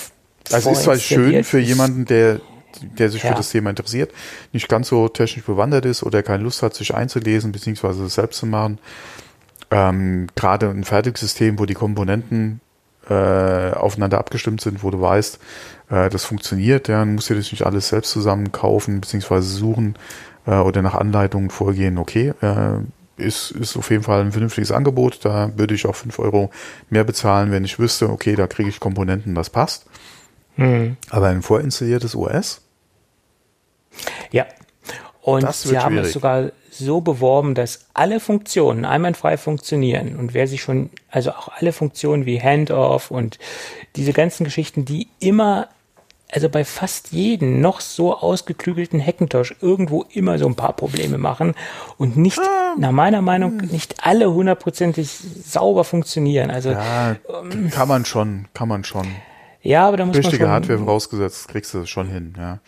also 0.51 0.71
ist 0.71 0.83
zwar 0.83 0.97
schön 0.97 1.43
für 1.43 1.59
jemanden, 1.59 2.05
der 2.05 2.41
der 2.81 3.09
sich 3.09 3.23
ja. 3.23 3.29
für 3.29 3.35
das 3.35 3.49
Thema 3.49 3.71
interessiert, 3.71 4.11
nicht 4.53 4.69
ganz 4.69 4.89
so 4.89 5.09
technisch 5.09 5.43
bewandert 5.43 5.85
ist 5.85 6.03
oder 6.03 6.21
keine 6.21 6.43
Lust 6.43 6.61
hat, 6.61 6.75
sich 6.75 6.93
einzulesen, 6.93 7.51
beziehungsweise 7.51 8.05
es 8.05 8.13
selbst 8.13 8.37
zu 8.37 8.45
machen. 8.45 8.77
Ähm, 9.71 10.27
Gerade 10.35 10.69
ein 10.69 10.83
Fertigsystem, 10.83 11.59
wo 11.59 11.65
die 11.65 11.73
Komponenten 11.73 12.61
äh, 13.09 13.71
aufeinander 13.71 14.19
abgestimmt 14.19 14.61
sind, 14.61 14.83
wo 14.83 14.91
du 14.91 15.01
weißt, 15.01 15.39
äh, 15.89 16.09
das 16.09 16.25
funktioniert, 16.25 16.87
ja, 16.87 16.99
dann 16.99 17.15
musst 17.15 17.29
du 17.29 17.35
das 17.35 17.51
nicht 17.51 17.65
alles 17.65 17.89
selbst 17.89 18.11
zusammen 18.11 18.51
kaufen, 18.51 19.01
beziehungsweise 19.01 19.47
suchen 19.47 19.95
äh, 20.45 20.55
oder 20.55 20.81
nach 20.81 20.95
Anleitungen 20.95 21.49
vorgehen, 21.49 21.97
okay, 21.97 22.33
äh, 22.41 22.79
ist, 23.19 23.51
ist 23.51 23.77
auf 23.77 23.89
jeden 23.91 24.03
Fall 24.03 24.21
ein 24.21 24.31
vernünftiges 24.31 24.71
Angebot. 24.71 25.23
Da 25.23 25.51
würde 25.57 25.75
ich 25.75 25.85
auch 25.85 25.95
fünf 25.95 26.19
Euro 26.19 26.49
mehr 26.89 27.03
bezahlen, 27.03 27.51
wenn 27.51 27.65
ich 27.65 27.79
wüsste, 27.79 28.09
okay, 28.09 28.35
da 28.35 28.47
kriege 28.47 28.69
ich 28.69 28.79
Komponenten, 28.79 29.35
das 29.35 29.49
passt. 29.49 29.85
Mhm. 30.57 30.97
Aber 31.09 31.27
ein 31.27 31.41
vorinstalliertes 31.41 32.15
OS? 32.15 32.61
Ja. 34.31 34.45
Und 35.21 35.53
sie 35.53 35.77
haben 35.77 35.97
es 35.97 36.13
sogar 36.13 36.51
so 36.71 37.01
beworben, 37.01 37.55
dass 37.55 37.87
alle 37.93 38.19
Funktionen 38.19 38.85
einwandfrei 38.85 39.37
funktionieren. 39.37 40.15
Und 40.15 40.33
wer 40.33 40.47
sich 40.47 40.61
schon, 40.61 40.89
also 41.09 41.31
auch 41.31 41.49
alle 41.49 41.73
Funktionen 41.73 42.25
wie 42.25 42.41
Handoff 42.41 43.11
und 43.11 43.37
diese 43.95 44.13
ganzen 44.13 44.43
Geschichten, 44.43 44.85
die 44.85 45.07
immer 45.19 45.67
also 46.31 46.47
bei 46.49 46.63
fast 46.63 47.11
jedem 47.11 47.59
noch 47.59 47.81
so 47.81 48.15
ausgeklügelten 48.15 49.03
Hackintosh 49.03 49.55
irgendwo 49.61 50.05
immer 50.13 50.37
so 50.37 50.45
ein 50.45 50.55
paar 50.55 50.73
Probleme 50.73 51.17
machen 51.17 51.55
und 51.97 52.17
nicht, 52.17 52.39
ah, 52.39 52.75
nach 52.77 52.91
meiner 52.91 53.21
Meinung, 53.21 53.59
hm. 53.59 53.69
nicht 53.69 54.05
alle 54.05 54.31
hundertprozentig 54.31 55.09
sauber 55.09 55.83
funktionieren. 55.83 56.51
Also 56.51 56.71
ja, 56.71 57.15
ähm, 57.41 57.71
kann 57.71 57.87
man 57.87 58.05
schon, 58.05 58.47
kann 58.53 58.67
man 58.67 58.83
schon. 58.83 59.07
Ja, 59.61 59.87
aber 59.87 59.97
da 59.97 60.05
muss 60.05 60.15
Richtige 60.15 60.43
man 60.43 60.47
schon, 60.47 60.53
Hardware 60.53 60.79
vorausgesetzt, 60.79 61.47
kriegst 61.47 61.73
du 61.73 61.79
das 61.79 61.89
schon 61.89 62.07
hin, 62.07 62.33
ja. 62.37 62.59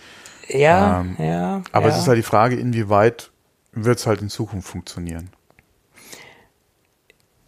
Ja, 0.47 1.01
ähm, 1.01 1.16
ja. 1.20 1.62
Aber 1.72 1.88
ja. 1.88 1.93
es 1.93 2.01
ist 2.01 2.07
halt 2.07 2.18
die 2.18 2.24
Frage, 2.24 2.55
inwieweit 2.55 3.32
wird 3.74 3.99
es 3.99 4.07
halt 4.07 4.22
in 4.22 4.30
Zukunft 4.30 4.68
funktionieren. 4.68 5.30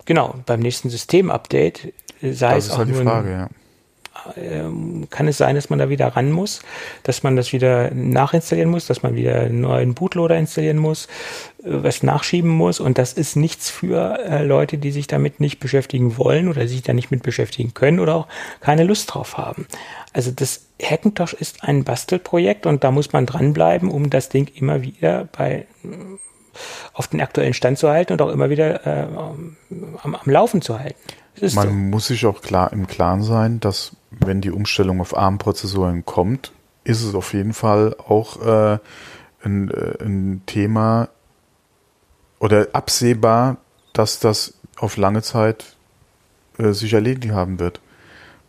Genau, 0.05 0.35
beim 0.45 0.59
nächsten 0.59 0.89
Systemupdate 0.89 1.93
sei 2.21 2.55
das 2.55 2.65
es 2.65 2.71
auch 2.71 2.77
halt 2.77 2.89
die 2.89 2.93
Frage, 2.93 3.31
ja 3.31 3.43
ähm, 3.45 3.62
kann 5.09 5.27
es 5.27 5.37
sein, 5.37 5.55
dass 5.55 5.69
man 5.69 5.79
da 5.79 5.89
wieder 5.89 6.07
ran 6.07 6.31
muss, 6.31 6.61
dass 7.03 7.23
man 7.23 7.35
das 7.35 7.53
wieder 7.53 7.91
nachinstallieren 7.91 8.69
muss, 8.69 8.87
dass 8.87 9.03
man 9.03 9.15
wieder 9.15 9.41
einen 9.41 9.61
neuen 9.61 9.93
Bootloader 9.93 10.37
installieren 10.37 10.77
muss, 10.77 11.05
äh, 11.63 11.65
was 11.65 12.03
nachschieben 12.03 12.49
muss. 12.49 12.79
Und 12.79 12.97
das 12.97 13.13
ist 13.13 13.35
nichts 13.35 13.69
für 13.69 14.19
äh, 14.19 14.43
Leute, 14.43 14.77
die 14.77 14.91
sich 14.91 15.07
damit 15.07 15.39
nicht 15.39 15.59
beschäftigen 15.59 16.17
wollen 16.17 16.47
oder 16.47 16.67
sich 16.67 16.81
da 16.81 16.93
nicht 16.93 17.11
mit 17.11 17.23
beschäftigen 17.23 17.73
können 17.73 17.99
oder 17.99 18.15
auch 18.15 18.27
keine 18.61 18.83
Lust 18.83 19.13
drauf 19.13 19.37
haben. 19.37 19.67
Also 20.13 20.31
das 20.31 20.67
Hackintosh 20.81 21.33
ist 21.33 21.63
ein 21.63 21.83
Bastelprojekt 21.83 22.65
und 22.65 22.83
da 22.83 22.91
muss 22.91 23.13
man 23.13 23.25
dranbleiben, 23.25 23.89
um 23.89 24.09
das 24.09 24.29
Ding 24.29 24.49
immer 24.55 24.81
wieder 24.81 25.27
bei 25.37 25.65
auf 26.93 27.07
den 27.07 27.21
aktuellen 27.21 27.53
Stand 27.53 27.79
zu 27.79 27.89
halten 27.89 28.13
und 28.13 28.21
auch 28.21 28.29
immer 28.29 28.49
wieder 28.49 28.85
äh, 28.85 29.07
am, 29.15 29.57
am 30.03 30.31
Laufen 30.31 30.61
zu 30.61 30.79
halten. 30.79 30.99
Man 31.41 31.67
so. 31.67 31.73
muss 31.73 32.07
sich 32.07 32.25
auch 32.25 32.41
klar 32.41 32.71
im 32.73 32.87
Klaren 32.87 33.23
sein, 33.23 33.59
dass 33.59 33.95
wenn 34.11 34.41
die 34.41 34.51
Umstellung 34.51 35.01
auf 35.01 35.17
ARM-Prozessoren 35.17 36.05
kommt, 36.05 36.51
ist 36.83 37.03
es 37.03 37.15
auf 37.15 37.33
jeden 37.33 37.53
Fall 37.53 37.95
auch 37.97 38.41
äh, 38.45 38.77
ein, 39.43 39.71
äh, 39.71 40.03
ein 40.03 40.41
Thema 40.45 41.09
oder 42.39 42.67
absehbar, 42.73 43.57
dass 43.93 44.19
das 44.19 44.55
auf 44.77 44.97
lange 44.97 45.21
Zeit 45.21 45.75
äh, 46.57 46.71
sich 46.71 46.93
erledigt 46.93 47.33
haben 47.33 47.59
wird. 47.59 47.79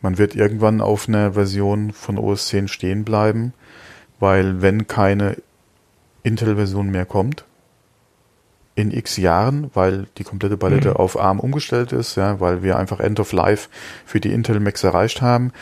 Man 0.01 0.19
wird 0.19 0.35
irgendwann 0.35 0.81
auf 0.81 1.09
einer 1.09 1.33
Version 1.33 1.93
von 1.93 2.19
OS 2.19 2.49
10 2.49 2.69
stehen 2.69 3.05
bleiben, 3.05 3.55
weil 4.21 4.61
wenn 4.61 4.87
keine 4.87 5.37
Intel-Version 6.23 6.91
mehr 6.91 7.07
kommt, 7.07 7.45
in 8.75 8.91
x 8.91 9.17
Jahren, 9.17 9.71
weil 9.75 10.07
die 10.19 10.25
komplette 10.25 10.57
Palette 10.57 10.91
mhm. 10.91 10.97
auf 10.97 11.19
ARM 11.19 11.41
umgestellt 11.41 11.93
ist, 11.93 12.17
ja, 12.17 12.41
weil 12.41 12.63
wir 12.63 12.77
einfach 12.77 13.01
End 13.01 13.21
of 13.21 13.33
Life 13.33 13.69
für 14.05 14.21
die 14.21 14.33
Intel 14.33 14.59
Macs 14.61 14.83
erreicht 14.83 15.23
haben, 15.23 15.53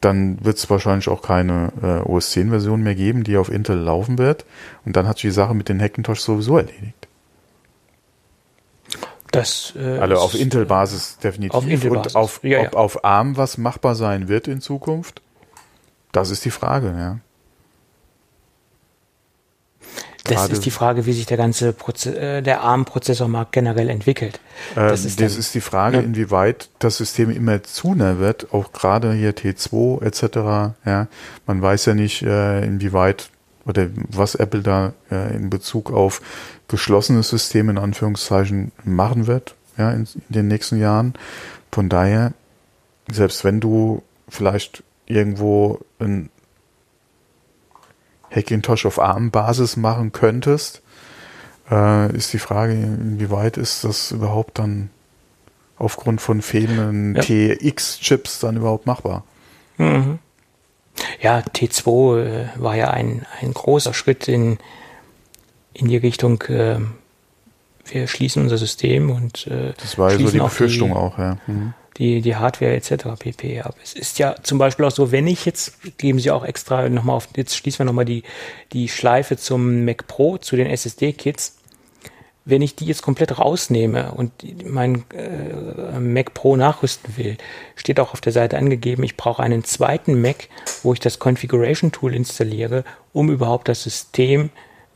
dann 0.00 0.44
wird 0.44 0.56
es 0.56 0.70
wahrscheinlich 0.70 1.08
auch 1.08 1.22
keine 1.22 1.72
äh, 1.82 2.08
OS 2.08 2.30
10 2.30 2.50
Version 2.50 2.82
mehr 2.82 2.94
geben, 2.94 3.24
die 3.24 3.36
auf 3.36 3.50
Intel 3.50 3.76
laufen 3.76 4.16
wird. 4.16 4.44
Und 4.84 4.96
dann 4.96 5.08
hat 5.08 5.16
sich 5.16 5.22
die 5.22 5.30
Sache 5.30 5.54
mit 5.54 5.68
den 5.68 5.80
Hackintosh 5.80 6.20
sowieso 6.20 6.56
erledigt. 6.56 7.08
Das, 9.32 9.74
äh, 9.76 9.98
also 9.98 10.16
auf 10.16 10.34
Intel-Basis 10.34 11.18
definitiv. 11.18 11.54
Auf 11.54 11.66
Intel 11.66 11.90
-Basis. 11.90 11.96
Und 11.96 12.16
auf, 12.16 12.40
ja, 12.44 12.60
ob 12.60 12.76
auf 12.76 13.04
ARM 13.04 13.36
was 13.36 13.58
machbar 13.58 13.94
sein 13.94 14.28
wird 14.28 14.48
in 14.48 14.60
Zukunft, 14.60 15.20
das 16.12 16.30
ist 16.30 16.44
die 16.44 16.50
Frage, 16.50 16.94
ja. 16.96 17.18
Das 20.34 20.50
ist 20.50 20.64
die 20.64 20.70
Frage, 20.70 21.06
wie 21.06 21.12
sich 21.12 21.26
der 21.26 21.36
ganze 21.36 21.72
Proze 21.72 22.18
äh, 22.18 22.42
der 22.42 22.62
ARM-Prozessormarkt 22.62 23.52
generell 23.52 23.88
entwickelt. 23.88 24.40
Äh, 24.72 24.88
das, 24.88 25.04
ist, 25.04 25.20
das 25.20 25.36
ist, 25.36 25.54
die 25.54 25.60
Frage, 25.60 25.98
ja. 25.98 26.02
inwieweit 26.02 26.68
das 26.78 26.96
System 26.96 27.30
immer 27.30 27.62
zuner 27.62 28.18
wird, 28.18 28.52
auch 28.52 28.72
gerade 28.72 29.12
hier 29.12 29.34
T2 29.34 30.02
etc. 30.02 30.74
Ja, 30.84 31.08
man 31.46 31.62
weiß 31.62 31.86
ja 31.86 31.94
nicht, 31.94 32.22
äh, 32.22 32.64
inwieweit 32.64 33.30
oder 33.66 33.88
was 34.08 34.34
Apple 34.34 34.62
da 34.62 34.94
äh, 35.10 35.36
in 35.36 35.50
Bezug 35.50 35.92
auf 35.92 36.22
geschlossenes 36.68 37.28
System 37.28 37.68
in 37.68 37.78
Anführungszeichen 37.78 38.72
machen 38.84 39.26
wird, 39.26 39.54
ja, 39.76 39.90
in, 39.92 40.08
in 40.28 40.34
den 40.34 40.48
nächsten 40.48 40.80
Jahren. 40.80 41.14
Von 41.70 41.88
daher, 41.88 42.32
selbst 43.10 43.44
wenn 43.44 43.60
du 43.60 44.02
vielleicht 44.28 44.82
irgendwo 45.06 45.80
ein 45.98 46.30
Hackintosh 48.30 48.86
auf 48.86 48.98
ARM-Basis 48.98 49.76
machen 49.76 50.12
könntest, 50.12 50.82
äh, 51.70 52.14
ist 52.14 52.32
die 52.32 52.38
Frage, 52.38 52.72
inwieweit 52.72 53.56
ist 53.56 53.84
das 53.84 54.12
überhaupt 54.12 54.58
dann 54.58 54.90
aufgrund 55.76 56.20
von 56.20 56.42
fehlenden 56.42 57.14
ja. 57.14 57.22
TX-Chips 57.22 58.40
dann 58.40 58.56
überhaupt 58.56 58.86
machbar? 58.86 59.24
Mhm. 59.76 60.18
Ja, 61.20 61.38
T2 61.38 62.24
äh, 62.24 62.48
war 62.56 62.74
ja 62.74 62.90
ein, 62.90 63.24
ein 63.40 63.54
großer 63.54 63.94
Schritt 63.94 64.26
in, 64.26 64.58
in 65.72 65.88
die 65.88 65.96
Richtung, 65.96 66.42
äh, 66.42 66.78
wir 67.84 68.06
schließen 68.08 68.42
unser 68.42 68.58
System 68.58 69.10
und 69.10 69.46
äh, 69.46 69.72
Das 69.80 69.96
war 69.96 70.10
ja 70.12 70.18
so 70.18 70.30
die 70.30 70.38
Befürchtung 70.38 70.90
die, 70.90 70.96
auch, 70.96 71.18
ja. 71.18 71.38
Mhm 71.46 71.74
die, 71.98 72.20
die 72.20 72.36
Hardware 72.36 72.74
etc. 72.74 73.06
pp. 73.18 73.62
Aber 73.62 73.74
es 73.82 73.94
ist 73.94 74.18
ja 74.18 74.36
zum 74.42 74.58
Beispiel 74.58 74.84
auch 74.84 74.90
so, 74.90 75.12
wenn 75.12 75.26
ich 75.26 75.44
jetzt, 75.44 75.98
geben 75.98 76.20
Sie 76.20 76.30
auch 76.30 76.44
extra 76.44 76.88
nochmal 76.88 77.16
auf, 77.16 77.28
jetzt 77.36 77.56
schließen 77.56 77.80
wir 77.80 77.86
nochmal 77.86 78.04
die, 78.04 78.22
die 78.72 78.88
Schleife 78.88 79.36
zum 79.36 79.84
Mac 79.84 80.06
Pro, 80.06 80.38
zu 80.38 80.56
den 80.56 80.66
SSD-Kits. 80.66 81.56
Wenn 82.44 82.62
ich 82.62 82.74
die 82.74 82.86
jetzt 82.86 83.02
komplett 83.02 83.38
rausnehme 83.38 84.12
und 84.12 84.32
mein 84.64 85.04
äh, 85.12 86.00
Mac 86.00 86.32
Pro 86.32 86.56
nachrüsten 86.56 87.18
will, 87.18 87.36
steht 87.76 88.00
auch 88.00 88.14
auf 88.14 88.22
der 88.22 88.32
Seite 88.32 88.56
angegeben, 88.56 89.02
ich 89.02 89.18
brauche 89.18 89.42
einen 89.42 89.64
zweiten 89.64 90.18
Mac, 90.22 90.48
wo 90.82 90.94
ich 90.94 91.00
das 91.00 91.18
Configuration 91.18 91.92
Tool 91.92 92.14
installiere, 92.14 92.84
um 93.12 93.30
überhaupt 93.30 93.68
das 93.68 93.82
System 93.82 94.48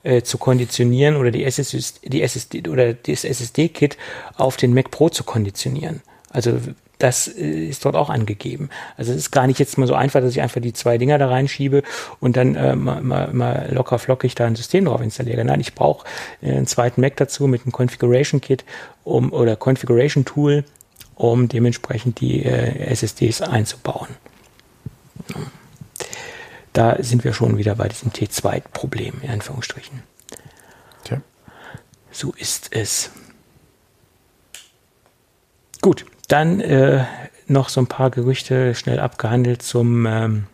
äh, 0.03 0.23
zu 0.23 0.39
konditionieren 0.39 1.17
oder 1.17 1.31
die 1.31 1.45
SSD, 1.45 2.09
die 2.09 2.23
SSD 2.23 2.69
oder 2.71 2.95
das 2.95 3.25
SSD-Kit 3.25 3.99
auf 4.37 4.57
den 4.57 4.73
Mac 4.73 4.91
Pro 4.91 5.11
zu 5.11 5.23
konditionieren. 5.23 6.01
Also 6.31 6.59
das 6.99 7.29
äh, 7.29 7.69
ist 7.69 7.85
dort 7.85 7.97
auch 7.97 8.11
angegeben. 8.11 8.71
Also 8.97 9.13
es 9.13 9.19
ist 9.19 9.31
gar 9.31 9.47
nicht 9.47 9.59
jetzt 9.59 9.77
mal 9.79 9.87
so 9.87 9.95
einfach, 9.95 10.21
dass 10.21 10.31
ich 10.33 10.41
einfach 10.41 10.61
die 10.61 10.73
zwei 10.73 10.99
Dinger 10.99 11.19
da 11.19 11.29
reinschiebe 11.29 11.83
und 12.21 12.37
dann 12.37 12.55
äh, 12.55 12.77
mal, 12.77 13.03
mal, 13.03 13.33
mal 13.33 13.71
locker 13.73 13.99
flockig 13.99 14.35
da 14.35 14.47
ein 14.47 14.57
System 14.57 14.85
drauf 14.85 15.01
installiere. 15.01 15.45
Nein, 15.45 15.61
ich 15.61 15.75
brauche 15.75 16.07
äh, 16.41 16.53
einen 16.53 16.67
zweiten 16.67 17.01
Mac 17.01 17.17
dazu 17.17 17.47
mit 17.47 17.63
einem 17.63 17.73
Configuration 17.73 18.41
Kit 18.41 18.65
um, 19.05 19.33
oder 19.33 19.57
Configuration 19.57 20.25
Tool, 20.25 20.65
um 21.17 21.49
dementsprechend 21.49 22.21
die 22.21 22.45
äh, 22.45 22.87
SSDs 22.87 23.43
einzubauen. 23.43 24.09
Da 26.73 26.97
sind 27.03 27.25
wir 27.25 27.33
schon 27.33 27.59
wieder 27.59 27.75
bei 27.75 27.89
diesem 27.89 28.13
T2-Problem, 28.13 29.21
in 29.23 29.31
Anführungsstrichen. 29.31 30.03
Tja. 31.05 31.21
So 32.11 32.33
ist 32.33 32.69
es. 32.75 33.11
Gut, 35.83 36.07
dann 36.33 36.61
äh, 36.61 37.05
noch 37.47 37.69
so 37.69 37.81
ein 37.81 37.87
paar 37.87 38.11
Gerüchte 38.11 38.75
schnell 38.75 39.01
abgehandelt 39.01 39.63
zum 39.63 40.07
ähm, 40.07 40.47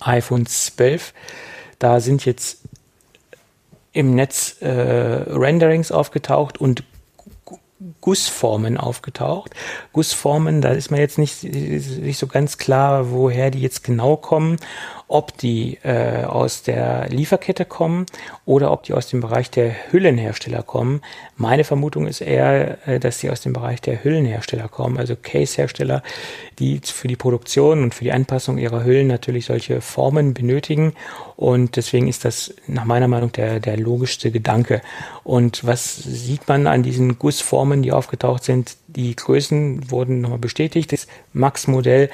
iPhone 0.00 0.46
12. 0.46 1.14
Da 1.78 2.00
sind 2.00 2.24
jetzt 2.24 2.62
im 3.92 4.14
Netz 4.14 4.56
äh, 4.60 4.68
Renderings 4.68 5.92
aufgetaucht 5.92 6.58
und 6.58 6.82
Gussformen 8.00 8.76
aufgetaucht. 8.76 9.54
Gussformen, 9.92 10.60
da 10.60 10.70
ist 10.70 10.90
man 10.90 10.98
jetzt 10.98 11.18
nicht, 11.18 11.44
nicht 11.44 12.18
so 12.18 12.26
ganz 12.26 12.58
klar, 12.58 13.12
woher 13.12 13.52
die 13.52 13.60
jetzt 13.60 13.84
genau 13.84 14.16
kommen 14.16 14.56
ob 15.08 15.36
die 15.38 15.78
äh, 15.82 16.24
aus 16.24 16.62
der 16.62 17.08
Lieferkette 17.08 17.64
kommen 17.64 18.04
oder 18.44 18.70
ob 18.70 18.82
die 18.82 18.92
aus 18.92 19.08
dem 19.08 19.20
Bereich 19.20 19.50
der 19.50 19.74
Hüllenhersteller 19.90 20.62
kommen. 20.62 21.00
Meine 21.36 21.64
Vermutung 21.64 22.06
ist 22.06 22.20
eher, 22.20 22.86
äh, 22.86 23.00
dass 23.00 23.18
die 23.18 23.30
aus 23.30 23.40
dem 23.40 23.54
Bereich 23.54 23.80
der 23.80 24.04
Hüllenhersteller 24.04 24.68
kommen, 24.68 24.98
also 24.98 25.16
Case-Hersteller, 25.16 26.02
die 26.58 26.80
für 26.84 27.08
die 27.08 27.16
Produktion 27.16 27.82
und 27.82 27.94
für 27.94 28.04
die 28.04 28.12
Anpassung 28.12 28.58
ihrer 28.58 28.84
Hüllen 28.84 29.06
natürlich 29.06 29.46
solche 29.46 29.80
Formen 29.80 30.34
benötigen. 30.34 30.92
Und 31.36 31.76
deswegen 31.76 32.06
ist 32.06 32.26
das 32.26 32.54
nach 32.66 32.84
meiner 32.84 33.08
Meinung 33.08 33.32
der, 33.32 33.60
der 33.60 33.78
logischste 33.78 34.30
Gedanke. 34.30 34.82
Und 35.24 35.64
was 35.64 35.96
sieht 35.96 36.48
man 36.48 36.66
an 36.66 36.82
diesen 36.82 37.18
Gussformen, 37.18 37.82
die 37.82 37.92
aufgetaucht 37.92 38.44
sind? 38.44 38.76
Die 38.88 39.16
Größen 39.16 39.90
wurden 39.90 40.20
nochmal 40.20 40.38
bestätigt. 40.38 40.92
Das 40.92 41.06
Max-Modell 41.32 42.10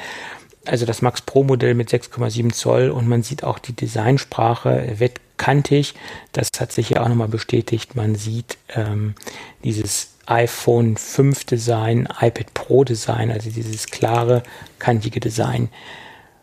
also 0.67 0.87
das 0.87 1.03
Max 1.03 1.23
Pro 1.23 1.45
Modell 1.45 1.75
mit 1.75 1.91
6,7 1.91 2.53
Zoll 2.53 2.91
und 2.91 3.09
man 3.09 3.23
sieht 3.23 3.45
auch 3.45 3.59
die 3.59 3.75
Designsprache 3.75 4.99
wird 4.99 5.21
kantig. 5.37 5.95
Das 6.33 6.49
hat 6.59 6.73
sich 6.73 6.91
ja 6.91 7.03
auch 7.03 7.09
nochmal 7.09 7.29
bestätigt. 7.29 7.97
Man 7.97 8.15
sieht 8.15 8.59
ähm, 8.75 9.15
dieses 9.63 10.15
iPhone 10.27 10.97
5 10.97 11.45
Design, 11.45 12.09
iPad 12.21 12.55
Pro 12.55 12.85
Design, 12.85 13.31
also 13.31 13.51
dieses 13.51 13.87
klare, 13.87 14.43
kantige 14.79 15.21
Design. 15.21 15.69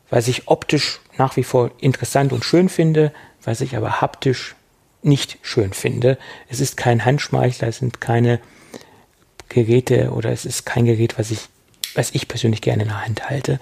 Was 0.10 0.28
ich 0.28 0.48
optisch 0.48 1.00
nach 1.18 1.36
wie 1.38 1.44
vor 1.44 1.72
interessant 1.80 2.34
und 2.34 2.46
schön 2.46 2.70
finde, 2.70 3.14
was 3.44 3.62
ich 3.62 3.76
aber 3.76 4.02
haptisch 4.02 4.56
nicht 5.04 5.40
schön 5.42 5.74
finde. 5.74 6.18
Es 6.48 6.60
ist 6.60 6.78
kein 6.78 7.06
Handschmeichler, 7.06 7.70
es 7.70 7.78
sind 7.78 8.02
keine 8.02 8.40
Geräte 9.50 10.12
oder 10.12 10.32
es 10.32 10.46
ist 10.46 10.66
kein 10.66 10.86
Gerät, 10.86 11.18
was 11.18 11.32
ich, 11.32 11.48
was 11.96 12.12
ich 12.12 12.28
persönlich 12.28 12.62
gerne 12.62 12.84
in 12.84 12.90
der 12.90 13.04
Hand 13.04 13.30
halte 13.30 13.60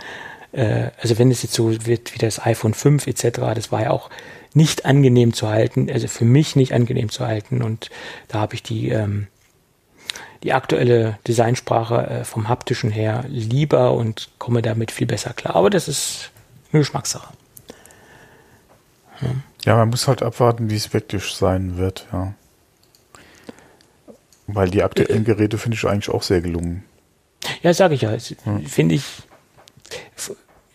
äh, 0.51 0.89
also 1.01 1.17
wenn 1.17 1.31
es 1.31 1.43
jetzt 1.43 1.53
so 1.53 1.85
wird 1.85 2.13
wie 2.13 2.19
das 2.19 2.45
iPhone 2.45 2.73
5 2.73 3.07
etc., 3.07 3.39
das 3.55 3.71
war 3.71 3.83
ja 3.83 3.91
auch 3.91 4.09
nicht 4.53 4.85
angenehm 4.85 5.33
zu 5.33 5.49
halten, 5.49 5.89
also 5.91 6.07
für 6.07 6.25
mich 6.25 6.55
nicht 6.55 6.73
angenehm 6.73 7.09
zu 7.09 7.25
halten 7.25 7.61
und 7.61 7.89
da 8.27 8.39
habe 8.39 8.55
ich 8.55 8.63
die, 8.63 8.89
ähm, 8.89 9.27
die 10.43 10.53
aktuelle 10.53 11.19
Designsprache 11.27 12.07
äh, 12.07 12.23
vom 12.23 12.49
haptischen 12.49 12.89
her 12.89 13.25
lieber 13.27 13.93
und 13.93 14.29
komme 14.39 14.61
damit 14.61 14.91
viel 14.91 15.07
besser 15.07 15.33
klar. 15.33 15.55
Aber 15.55 15.69
das 15.69 15.87
ist 15.87 16.31
eine 16.71 16.79
Geschmackssache. 16.79 17.33
Ja, 19.21 19.27
ja 19.65 19.75
man 19.75 19.89
muss 19.89 20.07
halt 20.07 20.23
abwarten, 20.23 20.69
wie 20.69 20.75
es 20.75 20.93
wirklich 20.93 21.25
sein 21.25 21.77
wird, 21.77 22.07
ja. 22.11 22.33
Weil 24.47 24.71
die 24.71 24.81
aktuellen 24.81 25.21
äh, 25.21 25.25
Geräte 25.25 25.59
finde 25.59 25.75
ich 25.75 25.85
eigentlich 25.85 26.09
auch 26.09 26.23
sehr 26.23 26.41
gelungen. 26.41 26.83
Ja, 27.61 27.71
sage 27.73 27.93
ich 27.93 28.01
ja. 28.01 28.17
Hm. 28.43 28.65
Finde 28.65 28.95
ich 28.95 29.03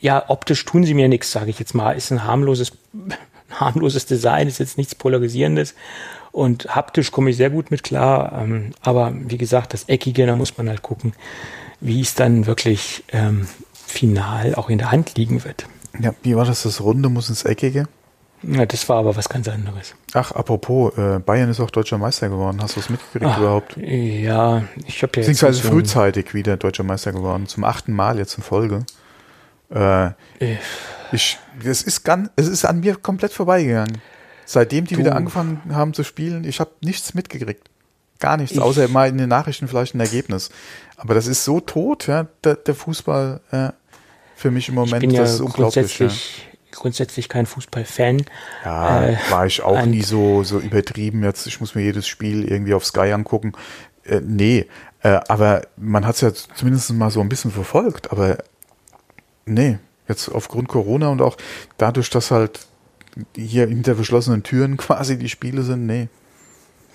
ja, 0.00 0.24
optisch 0.28 0.64
tun 0.64 0.84
sie 0.84 0.94
mir 0.94 1.08
nichts, 1.08 1.32
sage 1.32 1.50
ich 1.50 1.58
jetzt 1.58 1.74
mal. 1.74 1.92
Ist 1.92 2.10
ein 2.10 2.24
harmloses, 2.24 2.72
harmloses 3.50 4.06
Design, 4.06 4.48
ist 4.48 4.58
jetzt 4.58 4.78
nichts 4.78 4.94
Polarisierendes. 4.94 5.74
Und 6.32 6.74
haptisch 6.74 7.12
komme 7.12 7.30
ich 7.30 7.36
sehr 7.36 7.50
gut 7.50 7.70
mit 7.70 7.84
klar. 7.84 8.32
Ähm, 8.42 8.72
aber 8.82 9.12
wie 9.14 9.38
gesagt, 9.38 9.72
das 9.72 9.84
Eckige, 9.84 10.26
da 10.26 10.36
muss 10.36 10.58
man 10.58 10.68
halt 10.68 10.82
gucken, 10.82 11.12
wie 11.80 12.00
es 12.00 12.14
dann 12.14 12.46
wirklich 12.46 13.04
ähm, 13.12 13.46
final 13.72 14.54
auch 14.56 14.68
in 14.68 14.78
der 14.78 14.90
Hand 14.90 15.16
liegen 15.16 15.44
wird. 15.44 15.66
Ja, 16.00 16.12
wie 16.22 16.34
war 16.34 16.44
das? 16.44 16.64
Das 16.64 16.80
Runde 16.80 17.08
muss 17.08 17.28
ins 17.28 17.44
Eckige? 17.44 17.86
Ja, 18.42 18.66
das 18.66 18.88
war 18.88 18.98
aber 18.98 19.16
was 19.16 19.28
ganz 19.28 19.48
anderes. 19.48 19.94
Ach, 20.12 20.32
apropos, 20.32 20.96
äh, 20.98 21.18
Bayern 21.18 21.48
ist 21.48 21.60
auch 21.60 21.70
deutscher 21.70 21.98
Meister 21.98 22.28
geworden. 22.28 22.58
Hast 22.60 22.76
du 22.76 22.80
es 22.80 22.90
mitgekriegt 22.90 23.24
Ach, 23.26 23.38
überhaupt? 23.38 23.76
Ja, 23.76 24.64
ich 24.86 25.02
habe 25.02 25.12
ja. 25.14 25.20
Beziehungsweise 25.20 25.62
frühzeitig 25.62 26.34
wieder 26.34 26.56
deutscher 26.56 26.82
Meister 26.82 27.12
geworden. 27.12 27.46
Zum 27.46 27.64
achten 27.64 27.92
Mal 27.92 28.18
jetzt 28.18 28.36
in 28.36 28.42
Folge. 28.42 28.84
Äh, 29.70 30.10
ich, 31.12 31.38
es 31.64 31.82
ist 31.82 32.04
ganz, 32.04 32.30
es 32.36 32.48
ist 32.48 32.64
an 32.64 32.80
mir 32.80 32.96
komplett 32.96 33.32
vorbeigegangen. 33.32 34.00
Seitdem 34.46 34.86
die 34.86 34.94
du. 34.94 35.00
wieder 35.00 35.16
angefangen 35.16 35.60
haben 35.70 35.94
zu 35.94 36.04
spielen, 36.04 36.44
ich 36.44 36.60
habe 36.60 36.70
nichts 36.80 37.14
mitgekriegt. 37.14 37.70
Gar 38.20 38.36
nichts, 38.36 38.56
ich. 38.56 38.60
außer 38.60 38.88
mal 38.88 39.08
in 39.08 39.18
den 39.18 39.28
Nachrichten 39.28 39.68
vielleicht 39.68 39.94
ein 39.94 40.00
Ergebnis. 40.00 40.50
Aber 40.96 41.14
das 41.14 41.26
ist 41.26 41.44
so 41.44 41.60
tot, 41.60 42.06
ja, 42.06 42.26
der, 42.44 42.56
der 42.56 42.74
Fußball 42.74 43.40
ja, 43.52 43.74
für 44.36 44.50
mich 44.50 44.68
im 44.68 44.76
Moment. 44.76 45.02
Ich 45.02 45.08
bin 45.08 45.10
ja 45.10 45.22
das 45.22 45.34
ist 45.34 45.40
unglaublich. 45.40 45.98
Grundsätzlich, 45.98 46.38
ja. 46.38 46.58
grundsätzlich 46.72 47.28
kein 47.28 47.46
Fußballfan. 47.46 48.24
Ja, 48.64 49.04
äh, 49.06 49.16
war 49.30 49.46
ich 49.46 49.62
auch 49.62 49.84
nie 49.84 50.02
so, 50.02 50.44
so 50.44 50.58
übertrieben. 50.58 51.24
Jetzt, 51.24 51.46
ich 51.46 51.60
muss 51.60 51.74
mir 51.74 51.82
jedes 51.82 52.06
Spiel 52.06 52.44
irgendwie 52.44 52.74
auf 52.74 52.84
Sky 52.84 53.12
angucken. 53.12 53.52
Äh, 54.04 54.20
nee, 54.20 54.66
äh, 55.02 55.20
aber 55.28 55.62
man 55.76 56.06
hat 56.06 56.14
es 56.16 56.20
ja 56.20 56.32
zumindest 56.32 56.92
mal 56.92 57.10
so 57.10 57.20
ein 57.20 57.28
bisschen 57.28 57.50
verfolgt. 57.50 58.12
Aber 58.12 58.38
Nee, 59.46 59.78
jetzt 60.08 60.28
aufgrund 60.28 60.68
Corona 60.68 61.08
und 61.08 61.22
auch 61.22 61.36
dadurch, 61.78 62.10
dass 62.10 62.30
halt 62.30 62.66
hier 63.36 63.66
hinter 63.66 63.94
verschlossenen 63.94 64.42
Türen 64.42 64.76
quasi 64.78 65.18
die 65.18 65.28
Spiele 65.28 65.62
sind, 65.62 65.86
nee. 65.86 66.08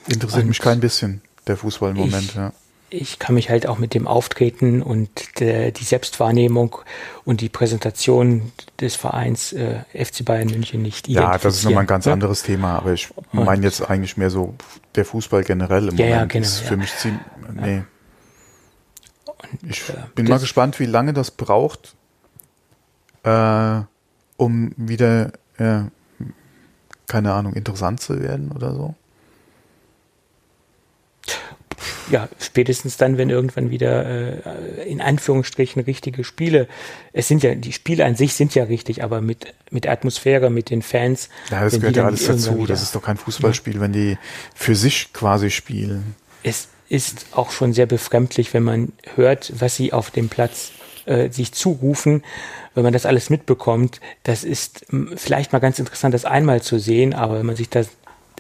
Interessiert 0.07 0.43
und 0.43 0.49
mich 0.49 0.59
kein 0.59 0.79
bisschen, 0.79 1.21
der 1.47 1.57
Fußball 1.57 1.91
im 1.91 1.97
ich, 1.97 2.01
Moment, 2.05 2.35
ja. 2.35 2.53
Ich 2.91 3.19
kann 3.19 3.35
mich 3.35 3.51
halt 3.51 3.67
auch 3.67 3.77
mit 3.77 3.93
dem 3.93 4.07
Auftreten 4.07 4.81
und 4.81 5.39
der, 5.39 5.71
die 5.71 5.83
Selbstwahrnehmung 5.83 6.77
und 7.23 7.41
die 7.41 7.49
Präsentation 7.49 8.51
des 8.79 8.95
Vereins 8.95 9.53
äh, 9.53 9.81
FC 9.93 10.25
Bayern 10.25 10.47
München 10.47 10.81
nicht 10.81 11.07
Ja, 11.07 11.37
das 11.37 11.57
ist 11.57 11.65
nochmal 11.65 11.83
ein 11.83 11.87
ganz 11.87 12.07
ne? 12.07 12.13
anderes 12.13 12.41
Thema, 12.41 12.77
aber 12.77 12.93
ich 12.93 13.09
meine 13.31 13.63
jetzt 13.63 13.87
eigentlich 13.87 14.17
mehr 14.17 14.31
so 14.31 14.55
der 14.95 15.05
Fußball 15.05 15.43
generell 15.43 15.89
im 15.89 15.97
ja, 15.97 16.05
Moment. 16.05 16.21
Ja, 16.21 16.25
genau, 16.25 16.45
ist 16.45 16.59
für 16.61 16.73
ja. 16.73 16.77
mich 16.77 16.95
ziemlich, 16.95 17.21
nee. 17.53 17.83
Und, 19.25 19.71
ich 19.71 19.87
äh, 19.89 19.93
bin 20.15 20.27
mal 20.27 20.39
gespannt, 20.39 20.79
wie 20.79 20.85
lange 20.85 21.13
das 21.13 21.29
braucht, 21.29 21.95
äh, 23.29 23.85
um 24.37 24.71
wieder, 24.77 25.31
äh, 25.57 25.81
keine 27.07 27.33
Ahnung, 27.33 27.53
interessant 27.53 27.99
zu 27.99 28.21
werden 28.21 28.51
oder 28.51 28.73
so? 28.73 28.95
ja, 32.09 32.27
spätestens 32.39 32.97
dann, 32.97 33.17
wenn 33.17 33.29
irgendwann 33.29 33.69
wieder 33.71 34.05
äh, 34.05 34.89
in 34.89 35.01
Anführungsstrichen 35.01 35.81
richtige 35.83 36.23
Spiele, 36.23 36.67
es 37.13 37.27
sind 37.27 37.43
ja, 37.43 37.55
die 37.55 37.73
Spiele 37.73 38.05
an 38.05 38.15
sich 38.15 38.33
sind 38.33 38.55
ja 38.55 38.63
richtig, 38.63 39.03
aber 39.03 39.21
mit, 39.21 39.53
mit 39.69 39.87
Atmosphäre, 39.87 40.49
mit 40.49 40.69
den 40.69 40.81
Fans. 40.81 41.29
Ja, 41.49 41.61
das 41.63 41.73
gehört 41.79 41.95
ja 41.95 42.05
alles 42.05 42.25
dazu. 42.25 42.65
Das 42.65 42.81
ist 42.81 42.95
doch 42.95 43.03
kein 43.03 43.17
Fußballspiel, 43.17 43.75
ja. 43.75 43.81
wenn 43.81 43.93
die 43.93 44.17
für 44.55 44.75
sich 44.75 45.13
quasi 45.13 45.49
spielen. 45.49 46.15
Es 46.43 46.69
ist 46.89 47.27
auch 47.31 47.51
schon 47.51 47.73
sehr 47.73 47.85
befremdlich, 47.85 48.53
wenn 48.53 48.63
man 48.63 48.93
hört, 49.15 49.53
was 49.59 49.75
sie 49.75 49.93
auf 49.93 50.11
dem 50.11 50.29
Platz 50.29 50.71
äh, 51.05 51.29
sich 51.29 51.53
zurufen 51.53 52.23
wenn 52.79 52.85
man 52.85 52.93
das 52.93 53.05
alles 53.05 53.29
mitbekommt, 53.29 53.99
das 54.23 54.43
ist 54.43 54.85
vielleicht 55.15 55.51
mal 55.51 55.59
ganz 55.59 55.79
interessant, 55.79 56.13
das 56.13 56.23
einmal 56.23 56.61
zu 56.61 56.79
sehen, 56.79 57.13
aber 57.13 57.39
wenn 57.39 57.45
man 57.45 57.57
sich 57.57 57.69
das, 57.69 57.89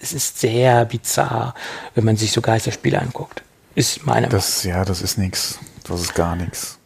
es 0.01 0.13
ist 0.13 0.39
sehr 0.39 0.85
bizarr, 0.85 1.53
wenn 1.93 2.05
man 2.05 2.15
sich 2.15 2.31
so 2.31 2.39
Geisterspiele 2.39 2.99
anguckt. 2.99 3.43
Ist 3.75 4.05
meine 4.05 4.29
das, 4.29 4.63
Meinung. 4.63 4.79
Ja, 4.79 4.85
das 4.85 5.01
ist 5.01 5.17
nichts. 5.17 5.59
Das 5.83 6.01
ist 6.01 6.15
gar 6.15 6.35
nichts. 6.35 6.79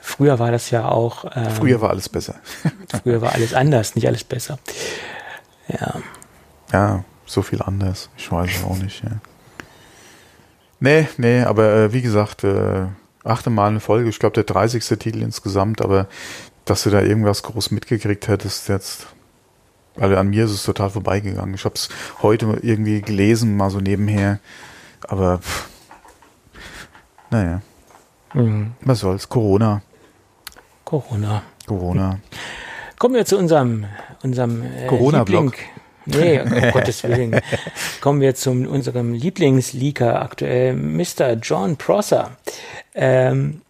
früher 0.00 0.38
war 0.38 0.52
das 0.52 0.70
ja 0.70 0.88
auch. 0.88 1.24
Ähm, 1.34 1.50
früher 1.50 1.80
war 1.80 1.90
alles 1.90 2.08
besser. 2.08 2.36
früher 3.02 3.20
war 3.20 3.32
alles 3.32 3.54
anders, 3.54 3.96
nicht 3.96 4.06
alles 4.06 4.22
besser. 4.24 4.58
Ja. 5.68 6.00
Ja, 6.72 7.04
so 7.26 7.42
viel 7.42 7.60
anders. 7.60 8.08
Ich 8.16 8.30
weiß 8.30 8.50
es 8.56 8.64
auch 8.64 8.76
nicht. 8.76 9.02
Ja. 9.02 9.10
Nee, 10.78 11.08
nee, 11.16 11.42
aber 11.42 11.74
äh, 11.74 11.92
wie 11.92 12.02
gesagt, 12.02 12.44
äh, 12.44 12.86
achte 13.24 13.50
Mal 13.50 13.68
eine 13.68 13.80
Folge. 13.80 14.08
Ich 14.08 14.18
glaube, 14.18 14.34
der 14.34 14.44
30. 14.44 14.84
Titel 14.98 15.22
insgesamt, 15.22 15.82
aber 15.82 16.08
dass 16.70 16.84
du 16.84 16.90
da 16.90 17.02
irgendwas 17.02 17.42
groß 17.42 17.72
mitgekriegt 17.72 18.28
hättest, 18.28 18.68
jetzt. 18.68 19.08
Also 19.96 20.16
an 20.16 20.28
mir 20.28 20.44
ist 20.44 20.52
es 20.52 20.62
total 20.62 20.88
vorbeigegangen. 20.88 21.54
Ich 21.54 21.64
habe 21.64 21.74
es 21.74 21.88
heute 22.22 22.58
irgendwie 22.62 23.02
gelesen, 23.02 23.56
mal 23.56 23.70
so 23.70 23.80
nebenher. 23.80 24.38
Aber 25.08 25.38
pff, 25.38 25.68
naja. 27.30 27.60
Mhm. 28.34 28.72
Was 28.82 29.00
soll's? 29.00 29.28
Corona. 29.28 29.82
Corona. 30.84 31.42
Corona. 31.66 32.20
Kommen 32.98 33.16
wir 33.16 33.26
zu 33.26 33.36
unserem, 33.36 33.86
unserem 34.22 34.62
äh, 34.62 34.86
Corona-Blog. 34.86 35.54
Nee, 36.06 36.40
um 36.40 36.50
Gottes 36.72 37.02
Willen. 37.02 37.40
Kommen 38.00 38.20
wir 38.20 38.36
zu 38.36 38.50
unserem 38.52 39.12
Lieblingsleaker 39.12 40.22
aktuell, 40.22 40.74
Mr. 40.74 41.32
John 41.34 41.76
Prosser. 41.76 42.36
Ähm, 42.94 43.62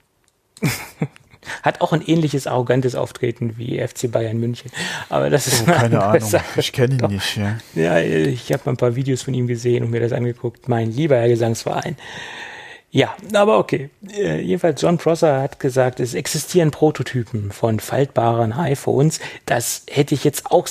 hat 1.63 1.81
auch 1.81 1.93
ein 1.93 2.03
ähnliches 2.03 2.47
arrogantes 2.47 2.95
Auftreten 2.95 3.55
wie 3.57 3.79
FC 3.79 4.11
Bayern 4.11 4.39
München. 4.39 4.71
Aber 5.09 5.31
das 5.31 5.47
ist 5.47 5.63
oh, 5.63 5.73
keine 5.73 6.03
Ahnung. 6.03 6.21
Sache. 6.21 6.61
Ich 6.61 6.73
kenne 6.73 6.97
ihn 6.97 7.11
nicht. 7.11 7.37
Ja, 7.37 7.59
ja 7.75 7.99
ich 8.01 8.53
habe 8.53 8.69
ein 8.71 8.77
paar 8.77 8.97
Videos 8.97 9.23
von 9.23 9.35
ihm 9.35 9.47
gesehen 9.47 9.85
und 9.85 9.91
mir 9.91 10.01
das 10.01 10.13
angeguckt. 10.13 10.69
Mein 10.69 10.93
lieber 10.93 11.17
Herr 11.17 11.29
Gesangsverein. 11.29 11.97
Ja, 12.93 13.15
aber 13.35 13.59
okay. 13.59 13.89
Äh, 14.17 14.41
jedenfalls 14.41 14.83
John 14.83 14.99
Prosser 14.99 15.41
hat 15.41 15.61
gesagt, 15.61 16.01
es 16.01 16.15
existieren 16.15 16.73
Prototypen 16.73 17.53
von 17.53 17.79
faltbaren 17.79 18.53
iPhones. 18.53 19.21
Das 19.47 19.85
hätte 19.89 20.17
ich 20.17 20.25
jetzt 20.25 20.51
auch 20.51 20.67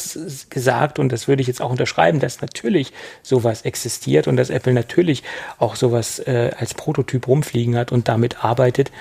gesagt 0.50 1.00
und 1.00 1.14
das 1.14 1.30
würde 1.30 1.42
ich 1.42 1.48
jetzt 1.48 1.62
auch 1.62 1.70
unterschreiben, 1.70 2.20
dass 2.20 2.42
natürlich 2.42 2.92
sowas 3.24 3.62
existiert 3.62 4.28
und 4.28 4.36
dass 4.36 4.50
Apple 4.50 4.74
natürlich 4.74 5.24
auch 5.60 5.78
sowas 5.78 6.20
äh, 6.20 6.52
als 6.58 6.74
Prototyp 6.74 7.26
rumfliegen 7.26 7.78
hat 7.78 7.94
und 7.94 8.10
damit 8.10 8.44
arbeitet. 8.44 8.92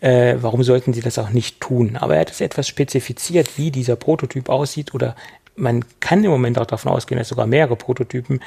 Äh, 0.00 0.36
warum 0.40 0.62
sollten 0.62 0.92
sie 0.92 1.00
das 1.00 1.18
auch 1.18 1.30
nicht 1.30 1.60
tun? 1.60 1.96
Aber 1.96 2.14
er 2.14 2.20
hat 2.20 2.30
es 2.30 2.40
etwas 2.40 2.68
spezifiziert, 2.68 3.56
wie 3.56 3.70
dieser 3.70 3.96
Prototyp 3.96 4.48
aussieht 4.48 4.94
oder 4.94 5.16
man 5.56 5.84
kann 6.00 6.22
im 6.22 6.30
Moment 6.30 6.58
auch 6.58 6.66
davon 6.66 6.92
ausgehen, 6.92 7.18
dass 7.18 7.28
sogar 7.28 7.46
mehrere 7.46 7.76
Prototypen 7.76 8.40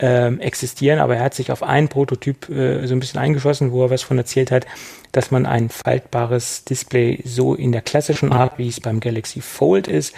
ähm, 0.00 0.40
existieren, 0.40 0.98
aber 0.98 1.16
er 1.16 1.24
hat 1.24 1.34
sich 1.34 1.50
auf 1.50 1.62
einen 1.62 1.88
Prototyp 1.88 2.48
äh, 2.48 2.86
so 2.86 2.94
ein 2.94 3.00
bisschen 3.00 3.20
eingeschossen, 3.20 3.72
wo 3.72 3.84
er 3.84 3.90
was 3.90 4.02
von 4.02 4.18
erzählt 4.18 4.50
hat, 4.50 4.66
dass 5.12 5.30
man 5.30 5.46
ein 5.46 5.68
faltbares 5.68 6.64
Display 6.64 7.20
so 7.24 7.54
in 7.54 7.72
der 7.72 7.82
klassischen 7.82 8.32
Art, 8.32 8.58
wie 8.58 8.68
es 8.68 8.80
beim 8.80 9.00
Galaxy 9.00 9.40
Fold 9.40 9.88
ist, 9.88 10.14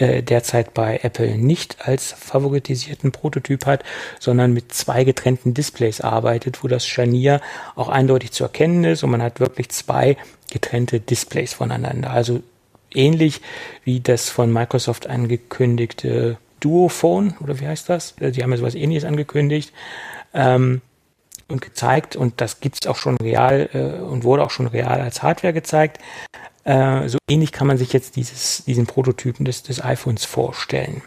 äh, 0.00 0.22
derzeit 0.22 0.72
bei 0.72 1.00
Apple 1.02 1.36
nicht 1.36 1.86
als 1.86 2.12
favoritisierten 2.12 3.12
Prototyp 3.12 3.66
hat, 3.66 3.84
sondern 4.18 4.54
mit 4.54 4.72
zwei 4.72 5.04
getrennten 5.04 5.52
Displays 5.52 6.00
arbeitet, 6.00 6.64
wo 6.64 6.68
das 6.68 6.86
Scharnier 6.86 7.40
auch 7.76 7.90
eindeutig 7.90 8.32
zu 8.32 8.44
erkennen 8.44 8.84
ist 8.84 9.02
und 9.02 9.10
man 9.10 9.22
hat 9.22 9.40
wirklich 9.40 9.68
zwei 9.68 10.16
getrennte 10.50 11.00
Displays 11.00 11.52
voneinander. 11.52 12.10
Also 12.10 12.42
ähnlich 12.94 13.42
wie 13.84 14.00
das 14.00 14.30
von 14.30 14.50
Microsoft 14.50 15.06
angekündigte 15.06 16.38
Duophone, 16.60 17.34
oder 17.40 17.60
wie 17.60 17.66
heißt 17.66 17.88
das? 17.88 18.14
Äh, 18.20 18.32
die 18.32 18.42
haben 18.42 18.52
ja 18.52 18.56
sowas 18.56 18.74
ähnliches 18.74 19.04
angekündigt 19.04 19.72
ähm, 20.32 20.80
und 21.48 21.60
gezeigt 21.60 22.16
und 22.16 22.40
das 22.40 22.60
gibt 22.60 22.78
es 22.80 22.86
auch 22.88 22.96
schon 22.96 23.16
real 23.18 23.68
äh, 23.74 24.00
und 24.02 24.24
wurde 24.24 24.44
auch 24.44 24.50
schon 24.50 24.66
real 24.66 25.00
als 25.00 25.22
Hardware 25.22 25.52
gezeigt. 25.52 25.98
Äh, 26.64 27.08
so 27.08 27.18
ähnlich 27.28 27.52
kann 27.52 27.66
man 27.66 27.78
sich 27.78 27.92
jetzt 27.92 28.16
dieses, 28.16 28.64
diesen 28.64 28.86
Prototypen 28.86 29.44
des, 29.44 29.62
des 29.62 29.82
iPhones 29.82 30.24
vorstellen. 30.24 31.02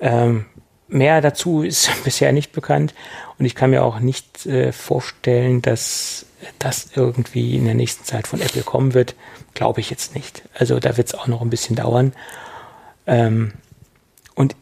Ähm, 0.00 0.46
mehr 0.88 1.20
dazu 1.20 1.62
ist 1.62 1.90
bisher 2.04 2.32
nicht 2.32 2.52
bekannt 2.52 2.94
und 3.38 3.46
ich 3.46 3.54
kann 3.54 3.70
mir 3.70 3.84
auch 3.84 4.00
nicht 4.00 4.46
äh, 4.46 4.72
vorstellen, 4.72 5.62
dass 5.62 6.26
das 6.58 6.90
irgendwie 6.94 7.56
in 7.56 7.66
der 7.66 7.74
nächsten 7.74 8.04
Zeit 8.04 8.26
von 8.26 8.40
Apple 8.40 8.62
kommen 8.62 8.94
wird. 8.94 9.14
Glaube 9.54 9.80
ich 9.80 9.90
jetzt 9.90 10.14
nicht. 10.14 10.42
Also 10.54 10.80
da 10.80 10.96
wird 10.96 11.08
es 11.08 11.14
auch 11.14 11.26
noch 11.26 11.42
ein 11.42 11.50
bisschen 11.50 11.76
dauern. 11.76 12.12
Ähm, 13.06 13.52
und 14.34 14.56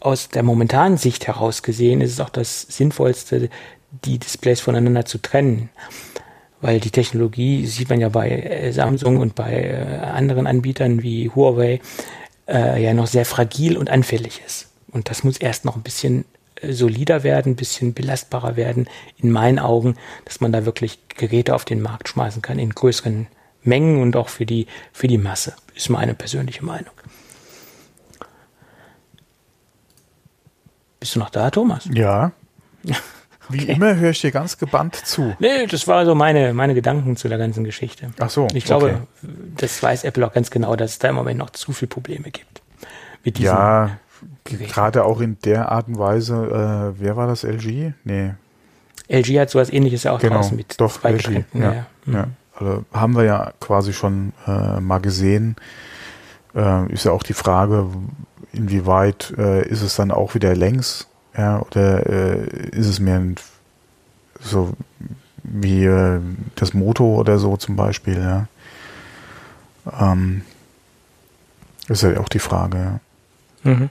aus 0.00 0.28
der 0.28 0.42
momentanen 0.42 0.98
Sicht 0.98 1.26
heraus 1.26 1.62
gesehen 1.62 2.00
ist 2.00 2.12
es 2.12 2.20
auch 2.20 2.30
das 2.30 2.62
Sinnvollste, 2.62 3.48
die 4.04 4.18
Displays 4.18 4.60
voneinander 4.60 5.04
zu 5.04 5.18
trennen. 5.18 5.70
Weil 6.62 6.80
die 6.80 6.90
Technologie 6.90 7.66
sieht 7.66 7.90
man 7.90 8.00
ja 8.00 8.08
bei 8.08 8.30
äh, 8.30 8.72
Samsung 8.72 9.18
und 9.18 9.34
bei 9.34 9.52
äh, 9.52 9.98
anderen 9.98 10.46
Anbietern 10.46 11.02
wie 11.02 11.28
Huawei 11.28 11.80
äh, 12.48 12.82
ja 12.82 12.94
noch 12.94 13.08
sehr 13.08 13.26
fragil 13.26 13.76
und 13.76 13.90
anfällig 13.90 14.40
ist. 14.46 14.68
Und 14.90 15.10
das 15.10 15.24
muss 15.24 15.36
erst 15.38 15.64
noch 15.64 15.76
ein 15.76 15.82
bisschen 15.82 16.24
äh, 16.56 16.72
solider 16.72 17.24
werden, 17.24 17.52
ein 17.52 17.56
bisschen 17.56 17.94
belastbarer 17.94 18.56
werden, 18.56 18.88
in 19.18 19.32
meinen 19.32 19.58
Augen, 19.58 19.96
dass 20.24 20.40
man 20.40 20.52
da 20.52 20.64
wirklich 20.64 21.00
Geräte 21.08 21.54
auf 21.54 21.64
den 21.64 21.82
Markt 21.82 22.08
schmeißen 22.08 22.42
kann 22.42 22.60
in 22.60 22.70
größeren 22.70 23.26
Mengen 23.64 24.00
und 24.00 24.16
auch 24.16 24.28
für 24.28 24.46
die, 24.46 24.68
für 24.92 25.08
die 25.08 25.18
Masse. 25.18 25.54
Ist 25.74 25.90
meine 25.90 26.14
persönliche 26.14 26.64
Meinung. 26.64 26.94
Bist 31.00 31.16
du 31.16 31.18
noch 31.18 31.30
da, 31.30 31.50
Thomas? 31.50 31.88
Ja. 31.92 32.30
Wie 33.52 33.64
immer 33.64 33.96
höre 33.96 34.10
ich 34.10 34.20
dir 34.20 34.30
ganz 34.30 34.58
gebannt 34.58 34.96
zu. 34.96 35.34
Nee, 35.38 35.66
das 35.66 35.86
war 35.88 36.04
so 36.04 36.14
meine, 36.14 36.54
meine 36.54 36.74
Gedanken 36.74 37.16
zu 37.16 37.28
der 37.28 37.38
ganzen 37.38 37.64
Geschichte. 37.64 38.10
Ach 38.18 38.30
so. 38.30 38.48
Ich 38.54 38.64
glaube, 38.64 39.00
okay. 39.22 39.32
das 39.56 39.82
weiß 39.82 40.04
Apple 40.04 40.26
auch 40.26 40.32
ganz 40.32 40.50
genau, 40.50 40.76
dass 40.76 40.92
es 40.92 40.98
da 40.98 41.08
im 41.08 41.16
Moment 41.16 41.38
noch 41.38 41.50
zu 41.50 41.72
viele 41.72 41.88
Probleme 41.88 42.30
gibt. 42.30 42.62
Mit 43.24 43.38
diesem 43.38 43.54
ja, 43.54 43.98
Gerät. 44.44 44.72
gerade 44.72 45.04
auch 45.04 45.20
in 45.20 45.38
der 45.44 45.70
Art 45.70 45.88
und 45.88 45.98
Weise, 45.98 46.94
äh, 46.96 47.00
wer 47.00 47.16
war 47.16 47.26
das, 47.26 47.44
LG? 47.44 47.92
Nee. 48.04 48.34
LG 49.08 49.40
hat 49.40 49.50
sowas 49.50 49.72
ähnliches 49.72 50.04
ja 50.04 50.12
auch 50.12 50.20
genau, 50.20 50.36
draußen 50.36 50.56
mit 50.56 50.80
doch, 50.80 51.00
zwei 51.00 51.12
LG, 51.12 51.44
ja, 51.54 51.60
ja. 51.60 51.86
Mhm. 52.04 52.14
ja. 52.14 52.26
Also 52.54 52.84
haben 52.92 53.16
wir 53.16 53.24
ja 53.24 53.52
quasi 53.60 53.92
schon 53.92 54.32
äh, 54.46 54.80
mal 54.80 54.98
gesehen. 54.98 55.56
Äh, 56.54 56.92
ist 56.92 57.04
ja 57.04 57.12
auch 57.12 57.22
die 57.22 57.32
Frage, 57.32 57.86
inwieweit 58.52 59.32
äh, 59.38 59.66
ist 59.66 59.82
es 59.82 59.96
dann 59.96 60.10
auch 60.10 60.34
wieder 60.34 60.54
längs, 60.54 61.08
ja, 61.36 61.60
oder 61.60 62.06
äh, 62.06 62.46
ist 62.70 62.86
es 62.86 63.00
mehr 63.00 63.22
so 64.40 64.72
wie 65.42 65.84
äh, 65.84 66.20
das 66.54 66.74
Moto 66.74 67.16
oder 67.16 67.38
so 67.38 67.56
zum 67.56 67.76
Beispiel, 67.76 68.18
ja. 68.18 68.46
Ähm, 69.98 70.42
ist 71.88 72.02
ja 72.02 72.18
auch 72.20 72.28
die 72.28 72.38
Frage, 72.38 72.78
ja. 73.64 73.70
Mhm. 73.70 73.88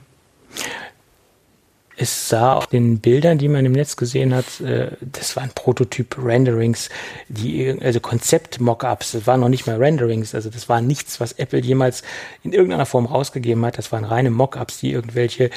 Es 1.94 2.28
sah 2.28 2.54
auf 2.54 2.66
den 2.66 3.00
Bildern, 3.00 3.36
die 3.36 3.48
man 3.48 3.66
im 3.66 3.72
Netz 3.72 3.96
gesehen 3.96 4.34
hat, 4.34 4.60
äh, 4.60 4.92
das 5.00 5.36
waren 5.36 5.50
Prototyp-Renderings, 5.50 6.88
die, 7.28 7.78
also 7.80 8.00
Konzept-Mockups, 8.00 9.12
das 9.12 9.26
waren 9.26 9.40
noch 9.40 9.50
nicht 9.50 9.66
mal 9.66 9.76
Renderings, 9.76 10.34
also 10.34 10.48
das 10.48 10.68
war 10.70 10.80
nichts, 10.80 11.20
was 11.20 11.32
Apple 11.32 11.60
jemals 11.60 12.02
in 12.42 12.52
irgendeiner 12.52 12.86
Form 12.86 13.06
rausgegeben 13.06 13.64
hat, 13.66 13.76
das 13.76 13.92
waren 13.92 14.04
reine 14.04 14.30
Mockups, 14.30 14.78
die 14.78 14.90
irgendwelche 14.90 15.50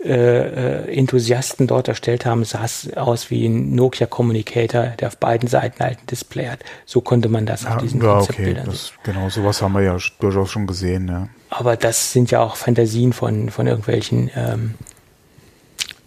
äh, 0.00 0.84
äh, 0.84 0.96
Enthusiasten 0.96 1.66
dort 1.66 1.88
erstellt 1.88 2.24
haben, 2.24 2.44
sah 2.44 2.64
es 2.64 2.96
aus 2.96 3.30
wie 3.30 3.46
ein 3.46 3.74
Nokia 3.74 4.06
Communicator, 4.06 4.94
der 5.00 5.08
auf 5.08 5.16
beiden 5.16 5.48
Seiten 5.48 5.82
halt 5.82 5.98
ein 5.98 6.06
Display 6.06 6.46
hat. 6.46 6.60
So 6.86 7.00
konnte 7.00 7.28
man 7.28 7.46
das 7.46 7.64
ja, 7.64 7.74
auf 7.74 7.82
diesen 7.82 8.00
ja, 8.00 8.14
Konzeptbildern 8.14 8.68
okay. 8.68 8.76
sehen. 8.76 8.94
Genau, 9.02 9.28
sowas 9.28 9.60
haben 9.60 9.72
wir 9.72 9.82
ja 9.82 9.96
durchaus 10.20 10.52
schon 10.52 10.68
gesehen, 10.68 11.08
ja. 11.08 11.28
Aber 11.50 11.76
das 11.76 12.12
sind 12.12 12.30
ja 12.30 12.40
auch 12.40 12.54
Fantasien 12.54 13.12
von, 13.12 13.50
von 13.50 13.66
irgendwelchen 13.66 14.30
ähm, 14.36 14.74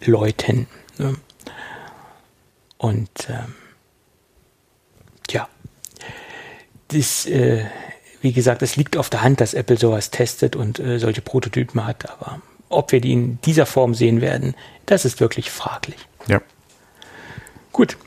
Leuten. 0.05 0.67
Ne? 0.97 1.15
Und 2.77 3.09
ähm, 3.29 3.55
ja, 5.31 5.49
das, 6.87 7.25
äh, 7.25 7.65
wie 8.21 8.31
gesagt, 8.31 8.61
es 8.61 8.77
liegt 8.77 8.95
auf 8.95 9.09
der 9.09 9.21
Hand, 9.21 9.41
dass 9.41 9.53
Apple 9.53 9.77
sowas 9.77 10.11
testet 10.11 10.55
und 10.55 10.79
äh, 10.79 10.97
solche 10.97 11.21
Prototypen 11.21 11.85
hat, 11.85 12.09
aber 12.09 12.41
ob 12.71 12.91
wir 12.91 13.01
die 13.01 13.13
in 13.13 13.39
dieser 13.41 13.65
Form 13.65 13.93
sehen 13.93 14.21
werden, 14.21 14.55
das 14.85 15.05
ist 15.05 15.19
wirklich 15.19 15.51
fraglich. 15.51 15.97
Ja. 16.27 16.41
Gut. 17.71 17.97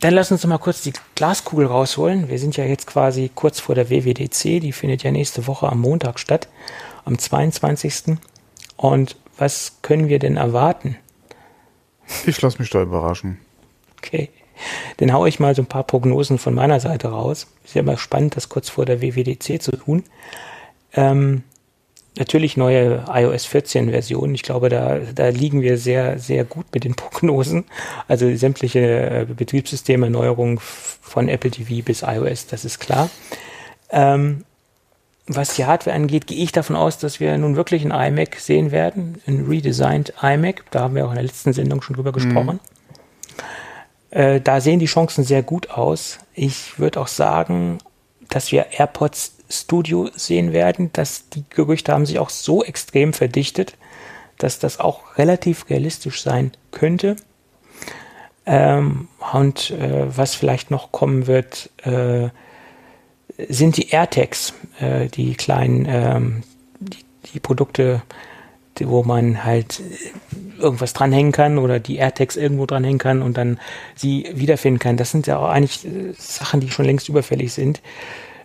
Dann 0.00 0.14
lass 0.14 0.30
uns 0.30 0.44
noch 0.44 0.50
mal 0.50 0.58
kurz 0.58 0.82
die 0.82 0.92
Glaskugel 1.16 1.66
rausholen. 1.66 2.28
Wir 2.28 2.38
sind 2.38 2.56
ja 2.56 2.64
jetzt 2.64 2.86
quasi 2.86 3.30
kurz 3.34 3.58
vor 3.58 3.74
der 3.74 3.90
WWDC. 3.90 4.60
Die 4.60 4.72
findet 4.72 5.02
ja 5.02 5.10
nächste 5.10 5.46
Woche 5.48 5.68
am 5.68 5.80
Montag 5.80 6.20
statt, 6.20 6.48
am 7.04 7.18
22. 7.18 8.16
Und 8.76 9.16
was 9.36 9.78
können 9.82 10.08
wir 10.08 10.20
denn 10.20 10.36
erwarten? 10.36 10.96
Ich 12.26 12.40
lasse 12.40 12.58
mich 12.60 12.70
da 12.70 12.80
überraschen. 12.80 13.38
Okay. 13.98 14.30
Dann 14.98 15.12
haue 15.12 15.28
ich 15.28 15.40
mal 15.40 15.54
so 15.54 15.62
ein 15.62 15.66
paar 15.66 15.84
Prognosen 15.84 16.38
von 16.38 16.54
meiner 16.54 16.80
Seite 16.80 17.08
raus. 17.08 17.46
Ist 17.64 17.74
ja 17.74 17.82
immer 17.82 17.98
spannend, 17.98 18.36
das 18.36 18.48
kurz 18.48 18.68
vor 18.68 18.86
der 18.86 19.02
WWDC 19.02 19.60
zu 19.60 19.72
tun. 19.72 20.04
Ähm, 20.94 21.42
natürlich 22.18 22.56
neue 22.56 23.04
iOS 23.08 23.46
14 23.46 23.90
Version. 23.90 24.34
Ich 24.34 24.42
glaube, 24.42 24.68
da, 24.68 24.98
da 25.14 25.28
liegen 25.28 25.62
wir 25.62 25.78
sehr, 25.78 26.18
sehr 26.18 26.44
gut 26.44 26.66
mit 26.74 26.84
den 26.84 26.94
Prognosen. 26.94 27.64
Also 28.06 28.34
sämtliche 28.36 28.80
äh, 28.80 29.26
Betriebssystemerneuerungen 29.26 30.58
von 30.60 31.28
Apple 31.28 31.50
TV 31.50 31.84
bis 31.84 32.02
iOS, 32.02 32.46
das 32.46 32.64
ist 32.64 32.78
klar. 32.78 33.08
Ähm, 33.90 34.44
was 35.26 35.54
die 35.54 35.66
Hardware 35.66 35.94
angeht, 35.94 36.26
gehe 36.26 36.42
ich 36.42 36.52
davon 36.52 36.74
aus, 36.74 36.98
dass 36.98 37.20
wir 37.20 37.36
nun 37.36 37.56
wirklich 37.56 37.84
ein 37.84 37.90
iMac 37.90 38.36
sehen 38.36 38.70
werden, 38.70 39.20
ein 39.26 39.46
redesigned 39.46 40.14
iMac. 40.22 40.64
Da 40.70 40.80
haben 40.80 40.94
wir 40.94 41.04
auch 41.04 41.10
in 41.10 41.16
der 41.16 41.24
letzten 41.24 41.52
Sendung 41.52 41.82
schon 41.82 41.96
drüber 41.96 42.12
gesprochen. 42.12 42.60
Mhm. 44.10 44.18
Äh, 44.18 44.40
da 44.40 44.60
sehen 44.60 44.78
die 44.78 44.86
Chancen 44.86 45.24
sehr 45.24 45.42
gut 45.42 45.70
aus. 45.70 46.18
Ich 46.34 46.78
würde 46.78 47.00
auch 47.00 47.08
sagen, 47.08 47.78
dass 48.28 48.52
wir 48.52 48.66
AirPods 48.72 49.34
Studio 49.50 50.10
sehen 50.14 50.52
werden, 50.52 50.90
dass 50.92 51.28
die 51.30 51.44
Gerüchte 51.48 51.92
haben 51.92 52.06
sich 52.06 52.18
auch 52.18 52.30
so 52.30 52.62
extrem 52.62 53.12
verdichtet, 53.12 53.76
dass 54.36 54.58
das 54.58 54.78
auch 54.78 55.18
relativ 55.18 55.68
realistisch 55.70 56.22
sein 56.22 56.52
könnte. 56.70 57.16
Ähm, 58.46 59.08
und 59.32 59.70
äh, 59.72 60.16
was 60.16 60.34
vielleicht 60.34 60.70
noch 60.70 60.92
kommen 60.92 61.26
wird, 61.26 61.70
äh, 61.82 62.28
sind 63.48 63.76
die 63.76 63.90
AirTags, 63.90 64.54
äh, 64.80 65.08
die 65.08 65.34
kleinen, 65.34 65.86
ähm, 65.88 66.42
die, 66.80 67.04
die, 67.32 67.40
Produkte, 67.40 68.02
wo 68.86 69.02
man 69.02 69.44
halt 69.44 69.82
irgendwas 70.58 70.92
dranhängen 70.92 71.32
kann 71.32 71.58
oder 71.58 71.80
die 71.80 71.96
AirTags 71.96 72.36
irgendwo 72.36 72.66
dranhängen 72.66 72.98
kann 72.98 73.22
und 73.22 73.36
dann 73.36 73.58
sie 73.94 74.28
wiederfinden 74.34 74.78
kann. 74.78 74.96
Das 74.96 75.10
sind 75.10 75.26
ja 75.26 75.38
auch 75.38 75.48
eigentlich 75.48 75.86
äh, 75.86 76.12
Sachen, 76.18 76.60
die 76.60 76.70
schon 76.70 76.84
längst 76.84 77.08
überfällig 77.08 77.52
sind. 77.52 77.80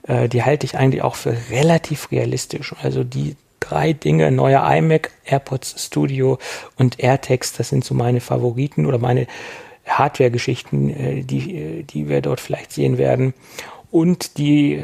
Äh, 0.07 0.29
die 0.29 0.43
halte 0.43 0.65
ich 0.65 0.77
eigentlich 0.77 1.01
auch 1.01 1.15
für 1.15 1.35
relativ 1.49 2.11
realistisch. 2.11 2.75
Also 2.81 3.03
die 3.03 3.35
drei 3.59 3.93
Dinge, 3.93 4.31
neuer 4.31 4.63
iMac, 4.69 5.11
AirPods 5.25 5.85
Studio 5.85 6.37
und 6.77 6.99
AirTags, 6.99 7.53
das 7.53 7.69
sind 7.69 7.83
so 7.83 7.93
meine 7.93 8.21
Favoriten 8.21 8.85
oder 8.85 8.97
meine 8.97 9.27
Hardware-Geschichten, 9.85 10.89
äh, 10.89 11.23
die, 11.23 11.55
äh, 11.55 11.83
die 11.83 12.09
wir 12.09 12.21
dort 12.21 12.39
vielleicht 12.39 12.71
sehen 12.71 12.97
werden. 12.97 13.33
Und 13.91 14.37
die 14.37 14.81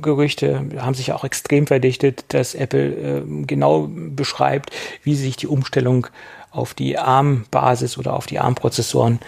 Gerüchte 0.00 0.66
haben 0.78 0.94
sich 0.94 1.12
auch 1.12 1.24
extrem 1.24 1.66
verdichtet, 1.66 2.24
dass 2.28 2.54
Apple 2.54 3.24
genau 3.46 3.88
beschreibt, 3.88 4.70
wie 5.02 5.14
sich 5.14 5.36
die 5.36 5.46
Umstellung 5.46 6.06
auf 6.50 6.74
die 6.74 6.98
ARM-Basis 6.98 7.98
oder 7.98 8.14
auf 8.14 8.26
die 8.26 8.38
ARM-Prozessoren, 8.38 9.20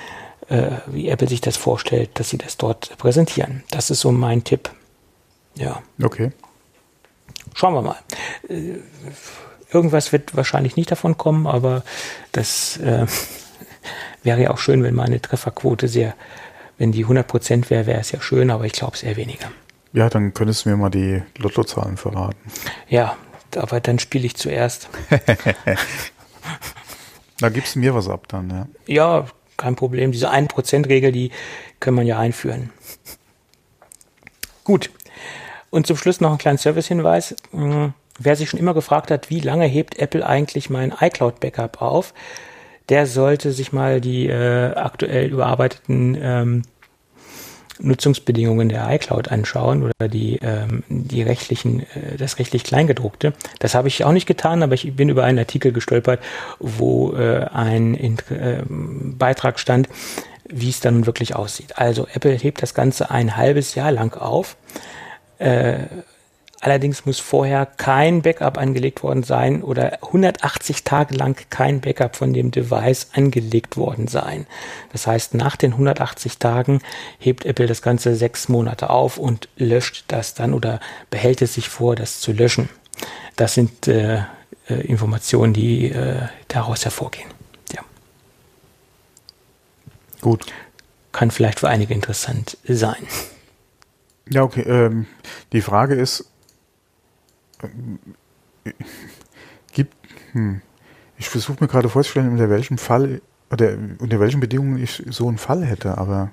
wie 0.87 1.09
Apple 1.09 1.29
sich 1.29 1.41
das 1.41 1.57
vorstellt, 1.57 2.11
dass 2.15 2.29
sie 2.29 2.39
das 2.39 2.59
dort 2.59 2.97
präsentieren. 2.99 3.63
Das 3.71 3.91
ist 3.91 4.01
so 4.01 4.13
mein 4.13 4.45
Tipp. 4.45 4.71
Ja. 5.57 5.83
Okay. 6.03 6.33
Schauen 7.55 7.75
wir 7.75 7.83
mal. 7.83 7.97
Irgendwas 9.73 10.13
wird 10.13 10.37
wahrscheinlich 10.37 10.77
nicht 10.77 10.91
davon 10.91 11.17
kommen, 11.17 11.47
aber 11.47 11.83
das 12.33 12.77
äh, 12.79 13.07
wäre 14.23 14.43
ja 14.43 14.51
auch 14.51 14.59
schön, 14.59 14.83
wenn 14.83 14.95
meine 14.95 15.21
Trefferquote 15.21 15.89
sehr, 15.89 16.15
wenn 16.79 16.93
die 16.93 17.07
100% 17.07 17.71
wäre, 17.71 17.87
wäre 17.87 18.01
es 18.01 18.11
ja 18.13 18.21
schön, 18.21 18.51
aber 18.51 18.65
ich 18.65 18.73
glaube 18.73 18.95
es 18.95 19.03
eher 19.03 19.17
weniger. 19.17 19.51
Ja, 19.95 20.11
dann 20.11 20.35
könntest 20.35 20.65
du 20.65 20.71
mir 20.71 20.77
mal 20.77 20.91
die 20.91 21.23
Lottozahlen 21.39 21.97
verraten. 21.97 22.37
Ja, 22.89 23.17
aber 23.57 23.79
dann 23.79 24.01
spiele 24.01 24.27
ich 24.27 24.35
zuerst. 24.35 24.89
da 27.39 27.49
gibst 27.49 27.77
du 27.77 27.79
mir 27.79 27.95
was 27.95 28.09
ab 28.09 28.27
dann, 28.27 28.51
ja. 28.51 28.67
Ja, 28.87 29.27
kein 29.57 29.77
Problem. 29.77 30.11
Diese 30.11 30.33
1%-Regel, 30.33 31.13
die 31.13 31.31
kann 31.79 31.95
man 31.95 32.09
ja 32.09 32.19
einführen. 32.19 32.71
Gut. 34.65 34.91
Und 35.71 35.87
zum 35.87 35.97
Schluss 35.97 36.21
noch 36.21 36.33
ein 36.33 36.39
kleiner 36.39 36.59
Service-Hinweis. 36.59 37.37
Hm, 37.53 37.95
wer 38.19 38.35
sich 38.35 38.51
schon 38.51 38.59
immer 38.59 38.75
gefragt 38.75 39.13
hat, 39.13 39.31
wie 39.31 39.41
lange 39.41 39.67
hebt 39.67 40.01
Apple 40.01 40.27
eigentlich 40.27 40.71
mein 40.71 40.93
iCloud-Backup 40.99 41.81
auf, 41.81 42.15
der 42.89 43.07
sollte 43.07 43.53
sich 43.53 43.73
mal 43.73 44.01
die 44.01 44.27
äh, 44.27 44.75
aktuell 44.75 45.31
überarbeiteten 45.31 46.19
ähm, 46.21 46.63
Nutzungsbedingungen 47.81 48.69
der 48.69 48.89
iCloud 48.91 49.31
anschauen 49.31 49.83
oder 49.83 50.09
die, 50.09 50.39
ähm, 50.43 50.85
die 50.89 51.23
rechtlichen, 51.23 51.81
äh, 51.81 52.17
das 52.19 52.39
rechtlich 52.39 52.65
Kleingedruckte. 52.65 53.33
Das 53.59 53.75
habe 53.75 53.89
ich 53.89 54.05
auch 54.05 54.13
nicht 54.13 54.27
getan, 54.27 54.63
aber 54.63 54.75
ich 54.75 54.95
bin 54.95 55.09
über 55.09 55.25
einen 55.25 55.39
Artikel 55.39 55.73
gestolpert, 55.73 56.21
wo 56.59 57.13
äh, 57.15 57.47
ein 57.53 57.95
äh, 58.31 58.63
Beitrag 58.69 59.59
stand, 59.59 59.89
wie 60.49 60.71
es 60.71 60.81
dann 60.81 61.07
wirklich 61.07 61.35
aussieht. 61.35 61.79
Also 61.79 62.07
Apple 62.13 62.33
hebt 62.33 62.63
das 62.63 62.75
Ganze 62.75 63.11
ein 63.11 63.37
halbes 63.37 63.75
Jahr 63.75 63.93
lang 63.93 64.17
auf. 64.17 64.57
Äh, 65.39 65.79
Allerdings 66.65 67.05
muss 67.05 67.21
vorher 67.21 67.67
kein 67.67 68.23
Backup 68.23 68.57
angelegt 68.57 69.03
worden 69.03 69.23
sein 69.23 69.63
oder 69.63 69.99
180 70.03 70.83
Tage 70.83 71.15
lang 71.15 71.37
kein 71.51 71.83
Backup 71.83 72.17
von 72.17 72.33
dem 72.33 72.53
Device 72.53 73.09
angelegt 73.13 73.77
worden 73.77 74.09
sein. 74.09 74.47
Das 74.91 75.07
heißt, 75.07 75.35
nach 75.35 75.57
den 75.57 75.73
180 75.73 76.39
Tagen 76.39 76.81
hebt 77.19 77.45
Apple 77.45 77.67
das 77.67 77.83
Ganze 77.83 78.17
sechs 78.17 78.49
Monate 78.49 78.89
auf 78.89 79.19
und 79.19 79.51
löscht 79.59 80.05
das 80.09 80.33
dann 80.33 80.55
oder 80.55 80.81
behält 81.11 81.43
es 81.43 81.53
sich 81.53 81.69
vor, 81.69 81.97
das 81.97 82.21
zu 82.21 82.33
löschen. 82.33 82.71
Das 83.37 83.53
sind 83.53 83.87
äh, 83.87 84.23
äh, 84.71 84.75
Informationen, 84.87 85.53
die 85.53 85.91
äh, 85.91 86.23
daraus 86.49 86.87
hervorgehen. 86.87 87.29
Ja. 87.75 87.83
Gut. 90.23 90.47
Kann 91.13 91.31
vielleicht 91.31 91.61
für 91.61 91.69
einige 91.69 91.93
interessant 91.93 92.57
sein. 92.67 93.07
Ja, 94.31 94.45
okay. 94.45 94.63
Ähm, 94.63 95.05
die 95.53 95.61
Frage 95.61 95.95
ist, 95.95 96.31
gibt, 99.73 99.95
hm, 100.33 100.61
ich 101.19 101.29
versuche 101.29 101.59
mir 101.61 101.69
gerade 101.69 101.89
vorzustellen, 101.89 102.31
unter 102.31 102.51
welchem 102.51 102.79
Fall 102.79 103.21
oder 103.51 103.77
unter 103.99 104.21
welchen 104.21 104.41
Bedingungen 104.41 104.83
ich 104.83 105.03
so 105.11 105.29
einen 105.29 105.39
Fall 105.39 105.65
hätte, 105.65 105.99
aber. 105.99 106.31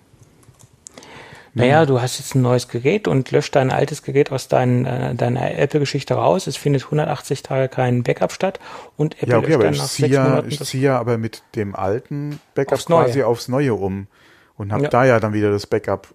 Naja, 1.53 1.86
du 1.86 1.99
hast 2.01 2.17
jetzt 2.17 2.34
ein 2.34 2.41
neues 2.41 2.69
Gerät 2.69 3.09
und 3.09 3.30
löscht 3.32 3.57
dein 3.57 3.72
altes 3.72 4.03
Gerät 4.03 4.32
aus 4.32 4.47
dein, 4.47 4.86
äh, 4.86 5.13
deiner 5.15 5.57
Apple-Geschichte 5.57 6.13
raus. 6.13 6.47
Es 6.47 6.55
findet 6.55 6.86
180 6.86 7.43
Tage 7.43 7.67
kein 7.67 8.03
Backup 8.03 8.32
statt 8.32 8.61
und 8.95 9.22
Apple 9.22 9.34
ja, 9.34 9.38
okay, 9.38 9.47
löscht 9.55 9.63
dann 9.63 9.74
nach 9.74 9.88
sechs 9.88 10.13
ja, 10.13 10.24
Monaten. 10.24 10.47
Ich 10.49 10.63
ziehe 10.63 10.84
ja 10.84 10.97
aber 10.97 11.17
mit 11.17 11.43
dem 11.55 11.76
alten 11.76 12.39
Backup 12.55 12.74
aufs 12.76 12.86
quasi 12.86 13.24
aufs 13.24 13.49
Neue 13.49 13.74
um 13.74 14.07
und 14.55 14.72
habe 14.72 14.84
ja. 14.84 14.89
da 14.89 15.03
ja 15.03 15.19
dann 15.19 15.34
wieder 15.34 15.51
das 15.51 15.67
Backup 15.67 16.07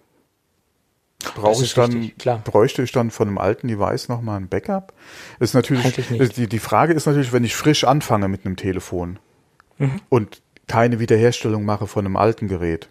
Brauche 1.35 1.63
ich 1.63 1.73
dann, 1.73 1.91
richtig, 1.91 2.43
bräuchte 2.43 2.83
ich 2.83 2.91
dann 2.91 3.09
von 3.09 3.27
einem 3.27 3.37
alten 3.39 3.67
Device 3.67 4.07
nochmal 4.07 4.39
ein 4.39 4.49
Backup? 4.49 4.93
Ist 5.39 5.55
natürlich, 5.55 5.95
die, 6.35 6.47
die 6.47 6.59
Frage 6.59 6.93
ist 6.93 7.07
natürlich, 7.07 7.33
wenn 7.33 7.43
ich 7.43 7.55
frisch 7.55 7.83
anfange 7.83 8.27
mit 8.27 8.45
einem 8.45 8.55
Telefon 8.55 9.17
mhm. 9.79 9.99
und 10.09 10.41
keine 10.67 10.99
Wiederherstellung 10.99 11.65
mache 11.65 11.87
von 11.87 12.05
einem 12.05 12.17
alten 12.17 12.47
Gerät, 12.47 12.89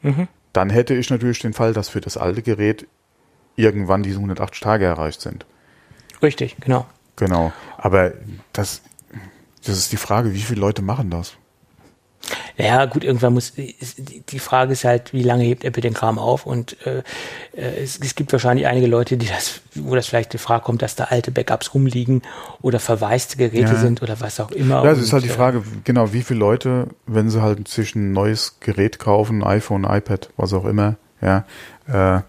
mhm. 0.00 0.26
dann 0.54 0.70
hätte 0.70 0.94
ich 0.94 1.10
natürlich 1.10 1.40
den 1.40 1.52
Fall, 1.52 1.74
dass 1.74 1.90
für 1.90 2.00
das 2.00 2.16
alte 2.16 2.40
Gerät 2.42 2.86
irgendwann 3.56 4.02
diese 4.02 4.16
180 4.16 4.60
Tage 4.60 4.86
erreicht 4.86 5.20
sind. 5.20 5.44
Richtig, 6.22 6.56
genau. 6.60 6.86
Genau. 7.16 7.52
Aber 7.76 8.12
das, 8.54 8.80
das 9.64 9.76
ist 9.76 9.92
die 9.92 9.98
Frage, 9.98 10.32
wie 10.32 10.40
viele 10.40 10.60
Leute 10.60 10.80
machen 10.80 11.10
das? 11.10 11.36
Ja, 12.56 12.84
gut, 12.84 13.04
irgendwann 13.04 13.32
muss, 13.32 13.54
die 13.54 14.38
Frage 14.38 14.72
ist 14.72 14.84
halt, 14.84 15.12
wie 15.12 15.22
lange 15.22 15.44
hebt 15.44 15.64
Apple 15.64 15.80
den 15.80 15.94
Kram 15.94 16.18
auf 16.18 16.46
und 16.46 16.76
äh, 16.86 17.02
äh, 17.56 17.82
es, 17.82 17.98
es, 17.98 18.14
gibt 18.14 18.32
wahrscheinlich 18.32 18.66
einige 18.66 18.86
Leute, 18.86 19.16
die 19.16 19.26
das, 19.26 19.62
wo 19.74 19.94
das 19.94 20.06
vielleicht 20.06 20.32
die 20.32 20.38
Frage 20.38 20.64
kommt, 20.64 20.82
dass 20.82 20.94
da 20.94 21.04
alte 21.04 21.30
Backups 21.30 21.74
rumliegen 21.74 22.22
oder 22.60 22.78
verwaiste 22.78 23.36
Geräte 23.36 23.72
ja. 23.72 23.76
sind 23.76 24.02
oder 24.02 24.20
was 24.20 24.40
auch 24.40 24.50
immer. 24.50 24.84
Ja, 24.84 24.92
es 24.92 24.98
ist 24.98 25.12
halt 25.12 25.24
die 25.24 25.28
äh, 25.28 25.32
Frage, 25.32 25.62
genau, 25.84 26.12
wie 26.12 26.22
viele 26.22 26.40
Leute, 26.40 26.88
wenn 27.06 27.30
sie 27.30 27.40
halt 27.40 27.66
sich 27.68 27.94
ein 27.94 28.12
neues 28.12 28.60
Gerät 28.60 28.98
kaufen, 28.98 29.42
iPhone, 29.42 29.84
iPad, 29.84 30.30
was 30.36 30.52
auch 30.52 30.66
immer, 30.66 30.96
ja, 31.22 31.46
äh, 31.86 32.20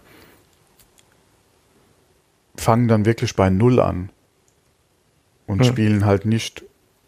fangen 2.56 2.88
dann 2.88 3.04
wirklich 3.04 3.36
bei 3.36 3.50
Null 3.50 3.80
an 3.80 4.10
und 5.46 5.60
hm. 5.60 5.64
spielen 5.64 6.06
halt 6.06 6.24
nicht 6.24 6.64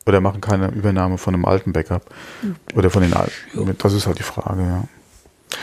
oder 0.07 0.21
machen 0.21 0.41
keine 0.41 0.69
Übernahme 0.69 1.19
von 1.19 1.35
einem 1.35 1.45
alten 1.45 1.73
Backup. 1.73 2.07
Oder 2.75 2.91
von 2.91 3.03
den 3.03 3.15
alten. 3.15 3.33
Das 3.79 3.93
ist 3.93 4.07
halt 4.07 4.19
die 4.19 4.25
Frage, 4.25 4.63
ja. 4.63 4.85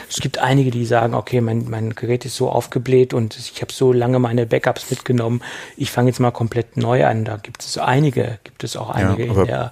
Es 0.10 0.18
gibt 0.18 0.40
einige, 0.40 0.72
die 0.72 0.86
sagen, 0.86 1.14
okay, 1.14 1.42
mein, 1.42 1.70
mein 1.70 1.96
Gerät 1.96 2.26
ist 2.26 2.36
so 2.36 2.50
aufgebläht 2.50 3.14
und 3.14 3.38
ich 3.38 3.62
habe 3.62 3.74
so 3.74 3.92
lange 3.92 4.20
meine 4.20 4.46
Backups 4.46 4.90
mitgenommen, 4.90 5.42
ich 5.76 5.92
fange 5.92 6.10
jetzt 6.10 6.20
mal 6.20 6.32
komplett 6.32 6.78
neu 6.78 7.06
an. 7.06 7.26
Da 7.26 7.38
gibt 7.38 7.62
es 7.62 7.78
einige, 7.78 8.40
gibt 8.44 8.64
es 8.64 8.76
auch 8.76 8.90
einige 8.90 9.26
ja, 9.26 9.34
in 9.34 9.48
der 9.48 9.72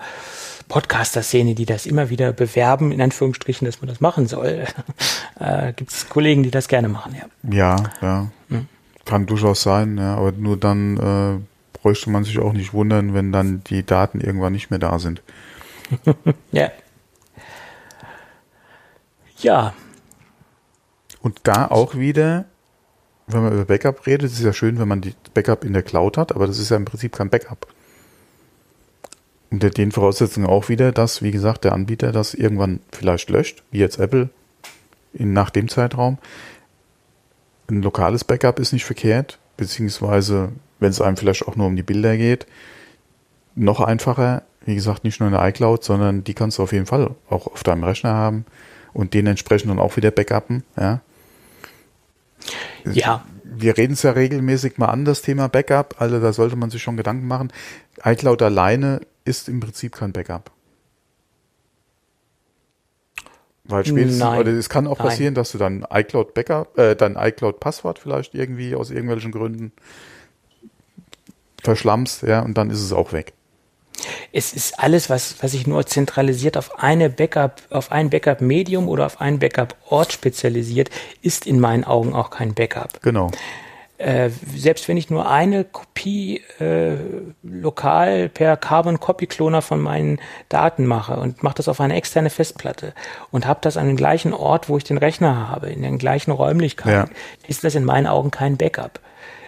Podcaster-Szene, 0.68 1.56
die 1.56 1.66
das 1.66 1.86
immer 1.86 2.10
wieder 2.10 2.32
bewerben, 2.32 2.92
in 2.92 3.02
Anführungsstrichen, 3.02 3.66
dass 3.66 3.82
man 3.82 3.90
das 3.90 4.02
machen 4.02 4.28
soll. 4.28 4.66
äh, 5.40 5.74
gibt 5.74 5.92
es 5.92 6.10
Kollegen, 6.10 6.44
die 6.44 6.52
das 6.52 6.68
gerne 6.68 6.90
machen, 6.90 7.16
ja. 7.16 7.56
Ja, 7.56 7.84
ja. 8.02 8.28
Hm. 8.50 8.68
Kann 9.06 9.26
durchaus 9.26 9.64
sein, 9.64 9.98
ja, 9.98 10.16
aber 10.16 10.32
nur 10.34 10.58
dann 10.58 10.98
äh, 10.98 11.49
bräuchte 11.82 12.10
man 12.10 12.24
sich 12.24 12.40
auch 12.40 12.54
nicht 12.54 12.74
wundern, 12.74 13.14
wenn 13.14 13.32
dann 13.32 13.64
die 13.66 13.86
Daten 13.86 14.22
irgendwann 14.22 14.54
nicht 14.54 14.70
mehr 14.70 14.80
da 14.80 15.00
sind. 15.00 15.22
ja. 16.52 16.72
Ja. 19.38 19.74
Und 21.22 21.40
da 21.44 21.68
auch 21.68 21.96
wieder, 21.96 22.46
wenn 23.28 23.44
man 23.44 23.54
über 23.54 23.66
Backup 23.66 24.06
redet, 24.06 24.32
ist 24.32 24.40
es 24.40 24.46
ja 24.46 24.54
schön, 24.54 24.80
wenn 24.80 24.88
man 24.88 25.02
die 25.02 25.14
Backup 25.34 25.64
in 25.64 25.74
der 25.74 25.84
Cloud 25.84 26.18
hat, 26.18 26.34
aber 26.34 26.48
das 26.48 26.60
ist 26.60 26.70
ja 26.70 26.78
im 26.78 26.86
Prinzip 26.86 27.14
kein 27.14 27.30
Backup. 27.30 27.68
Unter 29.52 29.70
den 29.70 29.92
Voraussetzungen 29.92 30.48
auch 30.48 30.70
wieder, 30.70 30.92
dass, 30.92 31.22
wie 31.22 31.32
gesagt, 31.32 31.64
der 31.64 31.74
Anbieter 31.74 32.12
das 32.12 32.34
irgendwann 32.34 32.82
vielleicht 32.92 33.30
löscht, 33.30 33.64
wie 33.72 33.80
jetzt 33.80 34.00
Apple 34.00 34.30
in, 35.14 35.34
nach 35.34 35.50
dem 35.50 35.68
Zeitraum. 35.68 36.20
Ein 37.68 37.82
lokales 37.82 38.24
Backup 38.24 38.60
ist 38.60 38.74
nicht 38.74 38.86
verkehrt, 38.86 39.40
beziehungsweise 39.58 40.52
wenn 40.80 40.90
es 40.90 41.02
einem 41.02 41.18
vielleicht 41.18 41.48
auch 41.48 41.56
nur 41.56 41.68
um 41.68 41.76
die 41.76 41.84
Bilder 41.84 42.18
geht, 42.18 42.46
noch 43.56 43.80
einfacher. 43.80 44.44
Wie 44.66 44.76
gesagt, 44.76 45.04
nicht 45.04 45.20
nur 45.20 45.28
in 45.28 45.34
der 45.34 45.48
iCloud, 45.48 45.84
sondern 45.84 46.24
die 46.24 46.34
kannst 46.34 46.58
du 46.58 46.64
auf 46.64 46.74
jeden 46.74 46.86
Fall 46.86 47.16
auch 47.30 47.48
auf 47.48 47.64
deinem 47.64 47.84
Rechner 47.84 48.14
haben 48.14 48.46
und 48.94 49.14
den 49.14 49.28
entsprechend 49.28 49.70
dann 49.70 49.80
auch 49.80 49.96
wieder 49.98 50.12
backuppen. 50.12 50.64
Ja. 50.78 51.02
Ja. 52.86 53.26
Wir 53.44 53.78
reden 53.78 53.94
es 53.94 54.04
ja 54.04 54.12
regelmäßig 54.12 54.78
mal 54.78 54.88
an, 54.88 55.06
das 55.06 55.22
Thema 55.22 55.50
Backup. 55.50 55.96
Also 56.00 56.20
da 56.20 56.34
sollte 56.34 56.56
man 56.56 56.70
sich 56.70 56.82
schon 56.82 56.98
Gedanken 56.98 57.28
machen. 57.28 57.52
iCloud 58.04 58.42
alleine 58.42 59.02
ist 59.26 59.50
im 59.50 59.60
Prinzip 59.60 59.96
kein 59.96 60.14
Backup. 60.14 60.52
Weil 63.66 63.86
spätestens, 63.86 64.20
Nein. 64.20 64.40
oder 64.40 64.52
es 64.52 64.70
kann 64.70 64.88
auch 64.88 64.98
Nein. 64.98 65.08
passieren, 65.08 65.36
dass 65.36 65.52
du 65.52 65.58
dann 65.58 65.86
iCloud 65.92 66.34
Backup, 66.34 66.78
äh, 66.78 66.96
dein 66.96 67.16
iCloud 67.16 67.60
Passwort 67.60 68.00
vielleicht 68.00 68.34
irgendwie 68.34 68.76
aus 68.76 68.90
irgendwelchen 68.90 69.32
Gründen 69.32 69.72
verschlammst, 71.64 72.24
ja, 72.24 72.42
und 72.42 72.58
dann 72.58 72.70
ist 72.70 72.82
es 72.82 72.94
auch 72.94 73.14
weg. 73.14 73.34
Es 74.32 74.54
ist 74.54 74.80
alles, 74.80 75.10
was, 75.10 75.36
was 75.42 75.52
sich 75.52 75.68
nur 75.68 75.86
zentralisiert 75.86 76.58
auf 76.58 76.80
eine 76.80 77.10
Backup, 77.10 77.62
auf 77.70 77.92
ein 77.92 78.10
Backup-Medium 78.10 78.88
oder 78.88 79.06
auf 79.06 79.20
einen 79.20 79.40
Backup-Ort 79.40 80.14
spezialisiert, 80.14 80.90
ist 81.22 81.46
in 81.46 81.60
meinen 81.60 81.84
Augen 81.84 82.14
auch 82.14 82.30
kein 82.30 82.54
Backup. 82.54 83.02
Genau. 83.02 83.32
Äh, 83.98 84.30
selbst 84.56 84.88
wenn 84.88 84.96
ich 84.96 85.10
nur 85.10 85.30
eine 85.30 85.66
Kopie 85.66 86.42
äh, 86.62 86.96
lokal 87.44 88.30
per 88.30 88.56
Carbon 88.56 89.02
Copy 89.02 89.28
Cloner 89.28 89.62
von 89.62 89.82
meinen 89.82 90.22
Daten 90.48 90.86
mache 90.86 91.20
und 91.20 91.44
mache 91.44 91.56
das 91.56 91.68
auf 91.68 91.82
eine 91.82 91.96
externe 91.96 92.30
Festplatte 92.30 92.94
und 93.30 93.46
habe 93.46 93.60
das 93.62 93.76
an 93.76 93.88
dem 93.88 93.98
gleichen 93.98 94.32
Ort, 94.32 94.70
wo 94.70 94.78
ich 94.78 94.86
den 94.86 94.98
Rechner 94.98 95.50
habe, 95.50 95.70
in 95.70 95.82
den 95.82 95.98
gleichen 95.98 96.32
Räumlichkeiten, 96.32 97.12
ist 97.50 97.66
das 97.66 97.76
in 97.76 97.84
meinen 97.84 98.08
Augen 98.08 98.32
kein 98.32 98.56
Backup. 98.56 99.02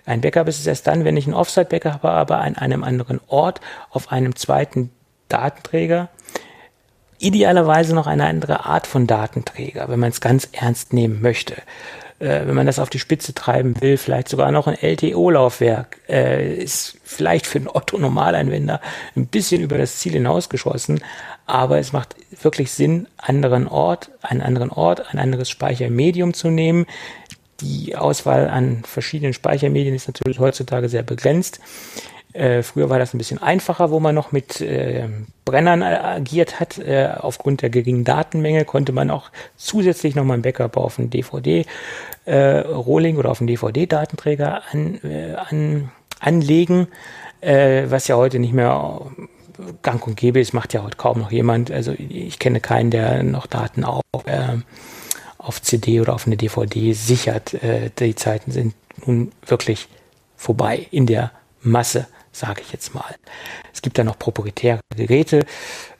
Ein 0.06 0.22
Backup 0.22 0.48
ist 0.48 0.60
es 0.60 0.68
erst 0.68 0.88
dann, 0.88 1.06
wenn 1.06 1.18
ich 1.18 1.28
ein 1.28 1.34
Offsite-Backup 1.34 2.04
habe, 2.04 2.38
an 2.38 2.56
einem 2.56 2.84
anderen 2.84 3.20
Ort, 3.28 3.62
auf 3.90 4.12
einem 4.12 4.36
zweiten 4.36 4.92
Datenträger. 5.30 6.10
Idealerweise 7.20 7.94
noch 7.94 8.08
eine 8.08 8.26
andere 8.26 8.66
Art 8.66 8.88
von 8.88 9.06
Datenträger, 9.06 9.90
wenn 9.90 10.00
man 10.00 10.10
es 10.10 10.22
ganz 10.22 10.50
ernst 10.54 10.92
nehmen 10.92 11.22
möchte. 11.22 11.56
Äh, 12.22 12.46
wenn 12.46 12.56
man 12.56 12.68
das 12.68 12.80
auf 12.80 12.90
die 12.90 13.00
Spitze 13.00 13.34
treiben 13.34 13.82
will, 13.82 13.98
vielleicht 13.98 14.30
sogar 14.30 14.52
noch 14.52 14.68
ein 14.68 14.78
LTO-Laufwerk, 14.80 15.98
äh, 16.08 16.56
ist 16.56 16.98
vielleicht 17.04 17.48
für 17.48 17.58
einen 17.58 17.68
Otto-Normalanwender 17.68 18.80
ein 19.16 19.26
bisschen 19.26 19.62
über 19.62 19.78
das 19.78 19.98
Ziel 19.98 20.14
hinausgeschossen, 20.14 21.04
aber 21.48 21.80
es 21.80 21.94
macht 21.94 22.16
wirklich 22.42 22.72
Sinn, 22.72 23.08
anderen 23.18 23.68
Ort, 23.68 24.12
einen 24.22 24.42
anderen 24.42 24.70
Ort, 24.70 25.12
ein 25.12 25.20
anderes 25.20 25.50
Speichermedium 25.50 26.36
zu 26.36 26.50
nehmen, 26.50 26.86
die 27.62 27.96
Auswahl 27.96 28.50
an 28.50 28.84
verschiedenen 28.84 29.34
Speichermedien 29.34 29.96
ist 29.96 30.08
natürlich 30.08 30.40
heutzutage 30.40 30.90
sehr 30.90 31.04
begrenzt. 31.04 31.62
Äh, 32.34 32.64
früher 32.64 32.90
war 32.90 33.00
das 33.00 33.14
ein 33.14 33.18
bisschen 33.18 33.42
einfacher, 33.42 33.92
wo 33.92 34.00
man 34.00 34.16
noch 34.16 34.32
mit 34.32 34.62
äh, 34.62 35.10
Brennern 35.44 35.82
äh, 35.82 35.86
agiert 35.86 36.62
hat. 36.62 36.78
Äh, 36.78 37.10
aufgrund 37.18 37.62
der 37.62 37.70
geringen 37.70 38.06
Datenmenge 38.06 38.64
konnte 38.66 38.92
man 38.94 39.12
auch 39.12 39.32
zusätzlich 39.58 40.16
nochmal 40.16 40.38
ein 40.38 40.42
Backup 40.42 40.78
auf 40.78 40.98
einen 40.98 41.10
DVD-Rolling 41.10 43.18
oder 43.18 43.32
auf 43.32 43.42
einen 43.42 43.48
DVD-Datenträger 43.48 44.62
an, 44.72 44.98
äh, 45.04 45.34
an, 45.36 45.92
anlegen, 46.20 46.88
äh, 47.42 47.84
was 47.88 48.08
ja 48.08 48.16
heute 48.16 48.40
nicht 48.40 48.54
mehr 48.54 49.02
gang 49.82 50.08
und 50.08 50.16
gäbe 50.16 50.40
ist, 50.40 50.54
macht 50.54 50.74
ja 50.74 50.84
heute 50.84 50.96
kaum 50.98 51.20
noch 51.20 51.32
jemand. 51.32 51.70
Also 51.70 51.94
ich 51.98 52.40
kenne 52.40 52.62
keinen, 52.62 52.92
der 52.92 53.24
noch 53.24 53.46
Daten 53.46 53.84
auf 53.84 54.04
äh, 54.26 54.56
auf 55.42 55.62
CD 55.62 56.02
oder 56.02 56.14
auf 56.14 56.28
eine 56.28 56.38
DVD 56.38 56.94
sichert. 56.94 57.54
Äh, 57.56 57.90
die 57.98 58.16
Zeiten 58.16 58.52
sind 58.52 58.74
nun 59.06 59.32
wirklich 59.46 59.88
vorbei 60.38 60.88
in 60.92 61.06
der 61.06 61.32
Masse, 61.62 62.08
sage 62.32 62.62
ich 62.62 62.72
jetzt 62.72 62.94
mal. 62.94 63.16
Es 63.74 63.82
gibt 63.82 63.98
da 63.98 64.04
noch 64.04 64.18
proprietäre 64.18 64.80
Geräte 64.96 65.46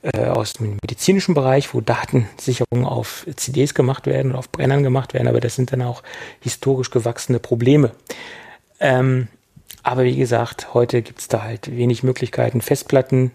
äh, 0.02 0.26
aus 0.26 0.54
dem 0.54 0.78
medizinischen 0.82 1.34
Bereich, 1.34 1.74
wo 1.74 1.82
Datensicherungen 1.82 2.86
auf 2.86 3.26
CDs 3.36 3.74
gemacht 3.74 4.08
werden 4.08 4.32
oder 4.32 4.40
auf 4.40 4.50
Brennern 4.50 4.84
gemacht 4.84 5.14
werden, 5.14 5.28
aber 5.28 5.40
das 5.40 5.56
sind 5.56 5.72
dann 5.72 5.82
auch 5.82 6.04
historisch 6.40 6.92
gewachsene 6.92 7.40
Probleme. 7.40 7.92
Ähm, 8.80 9.28
aber 9.84 10.04
wie 10.04 10.16
gesagt, 10.16 10.74
heute 10.74 11.02
gibt 11.02 11.20
es 11.20 11.28
da 11.28 11.44
halt 11.44 11.76
wenig 11.76 12.04
Möglichkeiten. 12.04 12.62
Festplatten, 12.62 13.32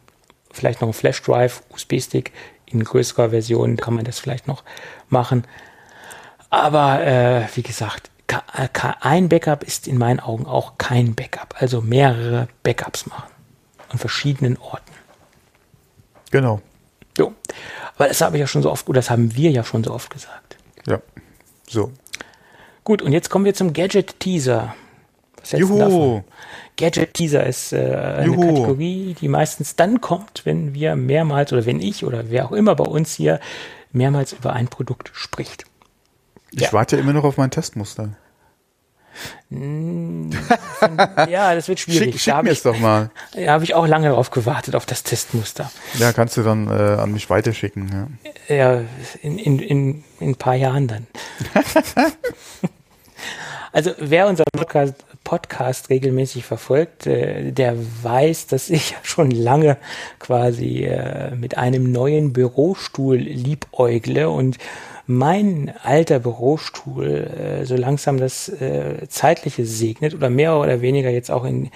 vielleicht 0.53 0.81
noch 0.81 0.89
ein 0.89 0.95
Flash-Drive, 0.95 1.63
USB-Stick 1.71 2.33
in 2.67 2.83
größerer 2.83 3.31
Version 3.31 3.77
kann 3.77 3.95
man 3.95 4.05
das 4.05 4.19
vielleicht 4.19 4.49
noch 4.49 4.65
machen. 5.09 5.45
Aber 6.51 7.05
äh, 7.05 7.47
wie 7.55 7.63
gesagt, 7.63 8.11
ein 9.01 9.29
Backup 9.29 9.63
ist 9.63 9.87
in 9.87 9.99
meinen 9.99 10.21
Augen 10.21 10.47
auch 10.47 10.79
kein 10.79 11.15
Backup. 11.15 11.55
Also 11.59 11.81
mehrere 11.81 12.49
Backups 12.63 13.07
machen 13.07 13.31
an 13.89 13.99
verschiedenen 13.99 14.57
Orten. 14.59 14.93
Genau. 16.31 16.61
So. 17.17 17.35
Aber 17.95 18.09
das 18.09 18.21
habe 18.21 18.37
ich 18.37 18.41
ja 18.41 18.47
schon 18.47 18.63
so 18.63 18.71
oft, 18.71 18.89
oder 18.89 18.99
das 18.99 19.11
haben 19.11 19.35
wir 19.37 19.51
ja 19.51 19.65
schon 19.65 19.85
so 19.85 19.93
oft 19.93 20.11
gesagt. 20.11 20.57
Ja. 20.87 21.01
So. 21.69 21.93
Gut, 22.85 23.03
und 23.03 23.13
jetzt 23.13 23.31
kommen 23.31 23.45
wir 23.45 23.55
zum 23.55 23.73
Gadget 23.73 24.21
Teaser. 24.21 24.75
Was 25.41 25.53
hältst 25.53 25.71
du 25.71 25.75
Juhu. 25.75 25.79
davon? 25.79 26.25
Gadget 26.77 27.15
Teaser 27.15 27.47
ist 27.47 27.73
äh, 27.73 27.77
eine 27.79 28.27
Juhu. 28.27 28.43
Kategorie, 28.43 29.17
die 29.21 29.29
meistens 29.29 29.77
dann 29.77 30.01
kommt, 30.01 30.43
wenn 30.45 30.75
wir 30.75 30.95
mehrmals 30.97 31.53
oder 31.53 31.65
wenn 31.65 31.81
ich 31.81 32.05
oder 32.05 32.31
wer 32.31 32.47
auch 32.47 32.53
immer 32.53 32.75
bei 32.75 32.85
uns 32.85 33.15
hier 33.15 33.41
mehrmals 33.93 34.33
über 34.33 34.53
ein 34.53 34.69
Produkt 34.69 35.11
spricht. 35.15 35.65
Ich 36.57 36.63
Ja. 36.63 36.73
warte 36.73 36.97
immer 36.97 37.13
noch 37.13 37.25
auf 37.25 37.37
mein 37.37 37.51
Testmuster. 37.51 38.11
Ja, 39.51 41.55
das 41.55 41.69
wird 41.69 41.81
schwierig. 41.81 42.13
Schick, 42.15 42.21
schick 42.21 42.35
habe 42.35 42.45
mir 42.49 42.53
es 42.53 42.63
doch 42.63 42.79
mal. 42.79 43.11
da 43.35 43.53
hab 43.53 43.63
ich 43.63 43.75
auch 43.75 43.87
lange 43.87 44.09
darauf 44.09 44.31
gewartet, 44.31 44.75
auf 44.75 44.85
das 44.85 45.03
Testmuster. 45.05 45.71
Ja, 45.95 46.13
kannst 46.13 46.37
du 46.37 46.43
dann 46.43 46.69
äh, 46.69 46.73
an 47.01 47.13
mich 47.13 47.31
weiterschicken. 47.31 48.19
Ja. 48.49 48.55
Ja, 48.55 48.81
in, 49.23 49.39
in, 49.39 49.59
in, 49.59 50.05
in 50.21 50.31
ein 50.31 50.37
paar 50.37 50.55
Jahren 50.55 50.87
dann. 50.89 51.07
also 53.73 53.93
wer 53.99 54.27
unseren 54.29 54.45
Podcast, 54.53 54.95
Podcast 55.27 55.91
regelmäßig 55.91 56.45
verfolgt, 56.45 57.09
äh, 57.09 57.51
der 57.51 57.75
weiß, 57.77 58.47
dass 58.47 58.71
ich 58.71 58.95
schon 59.03 59.33
lange 59.33 59.77
quasi 60.21 60.85
äh, 60.85 61.35
mit 61.35 61.59
einem 61.59 61.91
neuen 61.91 62.33
Bürostuhl 62.33 63.17
liebäugle 63.17 64.31
und 64.31 64.57
mein 65.09 65.73
alter 65.83 66.21
Bürostuhl 66.21 67.07
äh, 67.07 67.65
so 67.65 67.77
langsam 67.77 68.19
das 68.19 68.53
Zeitliche 69.09 69.67
segnet 69.67 70.15
oder 70.15 70.31
mehr 70.31 70.57
oder 70.59 70.81
weniger 70.81 71.11
jetzt 71.11 71.31
auch 71.31 71.45
in, 71.45 71.71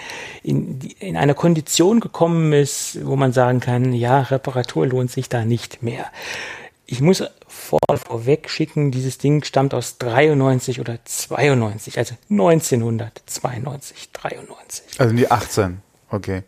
in, 0.44 0.78
in 1.00 1.16
einer 1.16 1.34
Kondition 1.34 1.98
gekommen 1.98 2.52
ist, 2.52 3.04
wo 3.04 3.16
man 3.16 3.32
sagen 3.32 3.58
kann, 3.58 3.92
ja, 3.92 4.20
Reparatur 4.20 4.86
lohnt 4.86 5.10
sich 5.10 5.28
da 5.28 5.44
nicht 5.44 5.82
mehr. 5.82 6.06
Ich 6.86 7.00
muss 7.00 7.24
vor, 7.70 7.80
vorweg 7.96 8.50
schicken, 8.50 8.90
dieses 8.90 9.18
Ding 9.18 9.44
stammt 9.44 9.74
aus 9.74 9.98
93 9.98 10.80
oder 10.80 10.98
92, 11.04 11.98
also 11.98 12.16
1992, 12.28 14.10
93. 14.12 15.00
Also 15.00 15.14
die 15.14 15.30
18. 15.30 15.80
Okay. 16.10 16.42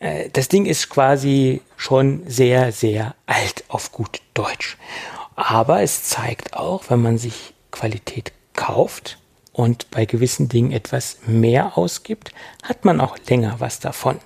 Äh, 0.00 0.30
das 0.30 0.48
Ding 0.48 0.66
ist 0.66 0.88
quasi 0.88 1.62
schon 1.76 2.24
sehr, 2.26 2.72
sehr 2.72 3.14
alt 3.26 3.64
auf 3.68 3.92
gut 3.92 4.20
Deutsch. 4.34 4.76
Aber 5.36 5.82
es 5.82 6.02
zeigt 6.02 6.54
auch, 6.54 6.90
wenn 6.90 7.02
man 7.02 7.18
sich 7.18 7.54
Qualität 7.70 8.32
kauft 8.54 9.18
und 9.52 9.88
bei 9.92 10.06
gewissen 10.06 10.48
Dingen 10.48 10.72
etwas 10.72 11.18
mehr 11.24 11.78
ausgibt, 11.78 12.32
hat 12.64 12.84
man 12.84 13.00
auch 13.00 13.16
länger 13.28 13.60
was 13.60 13.78
davon. 13.78 14.18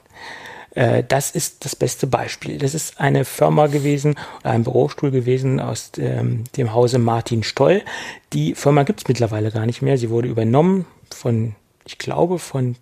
Äh, 0.75 1.03
Das 1.05 1.31
ist 1.31 1.65
das 1.65 1.77
beste 1.77 2.07
Beispiel. 2.07 2.59
Das 2.59 2.75
ist 2.75 3.01
eine 3.01 3.25
Firma 3.25 3.67
gewesen, 3.67 4.15
ein 4.43 4.65
Bürostuhl 4.65 5.11
gewesen 5.11 5.61
aus 5.61 5.93
ähm, 5.99 6.45
dem 6.57 6.73
Hause 6.75 6.99
Martin 6.99 7.43
Stoll. 7.43 7.83
Die 8.33 8.55
Firma 8.55 8.83
gibt 8.85 9.01
es 9.03 9.09
mittlerweile 9.09 9.51
gar 9.51 9.67
nicht 9.67 9.83
mehr. 9.83 9.99
Sie 9.99 10.11
wurde 10.11 10.29
übernommen 10.29 10.87
von, 11.11 11.55
ich 11.87 11.99
glaube, 11.99 12.39
von 12.39 12.77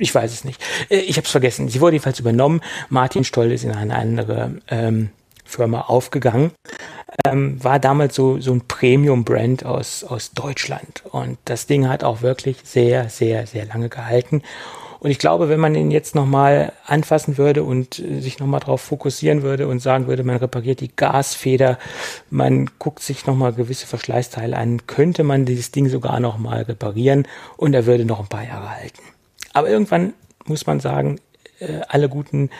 ich 0.00 0.14
weiß 0.14 0.32
es 0.32 0.44
nicht. 0.44 0.62
Äh, 0.90 0.98
Ich 0.98 1.16
habe 1.16 1.24
es 1.24 1.30
vergessen. 1.30 1.68
Sie 1.68 1.80
wurde 1.80 1.94
jedenfalls 1.94 2.20
übernommen. 2.20 2.60
Martin 2.88 3.24
Stoll 3.24 3.52
ist 3.52 3.64
in 3.64 3.72
eine 3.72 3.94
andere 3.94 4.60
ähm, 4.68 5.10
Firma 5.44 5.82
aufgegangen. 5.82 6.52
Ähm, 7.24 7.62
war 7.64 7.78
damals 7.80 8.14
so, 8.14 8.38
so 8.38 8.52
ein 8.52 8.62
Premium-Brand 8.68 9.64
aus, 9.64 10.04
aus 10.04 10.32
Deutschland. 10.32 11.02
Und 11.10 11.38
das 11.46 11.66
Ding 11.66 11.88
hat 11.88 12.04
auch 12.04 12.22
wirklich 12.22 12.58
sehr, 12.64 13.08
sehr, 13.08 13.46
sehr 13.46 13.64
lange 13.64 13.88
gehalten. 13.88 14.42
Und 15.00 15.10
ich 15.10 15.18
glaube, 15.18 15.48
wenn 15.48 15.60
man 15.60 15.74
ihn 15.74 15.90
jetzt 15.90 16.14
nochmal 16.14 16.72
anfassen 16.86 17.38
würde 17.38 17.62
und 17.62 17.98
äh, 17.98 18.20
sich 18.20 18.38
nochmal 18.38 18.60
darauf 18.60 18.80
fokussieren 18.80 19.42
würde 19.42 19.68
und 19.68 19.80
sagen 19.80 20.06
würde, 20.06 20.24
man 20.24 20.36
repariert 20.36 20.80
die 20.80 20.94
Gasfeder, 20.94 21.78
man 22.30 22.68
guckt 22.78 23.02
sich 23.02 23.26
nochmal 23.26 23.52
gewisse 23.52 23.86
Verschleißteile 23.86 24.56
an, 24.56 24.86
könnte 24.86 25.22
man 25.24 25.44
dieses 25.44 25.70
Ding 25.70 25.88
sogar 25.88 26.18
nochmal 26.20 26.62
reparieren 26.62 27.26
und 27.56 27.74
er 27.74 27.86
würde 27.86 28.04
noch 28.04 28.20
ein 28.20 28.28
paar 28.28 28.44
Jahre 28.44 28.70
halten. 28.76 29.02
Aber 29.52 29.68
irgendwann 29.68 30.14
muss 30.46 30.66
man 30.66 30.80
sagen, 30.80 31.20
äh, 31.60 31.80
alle 31.88 32.08
guten 32.08 32.50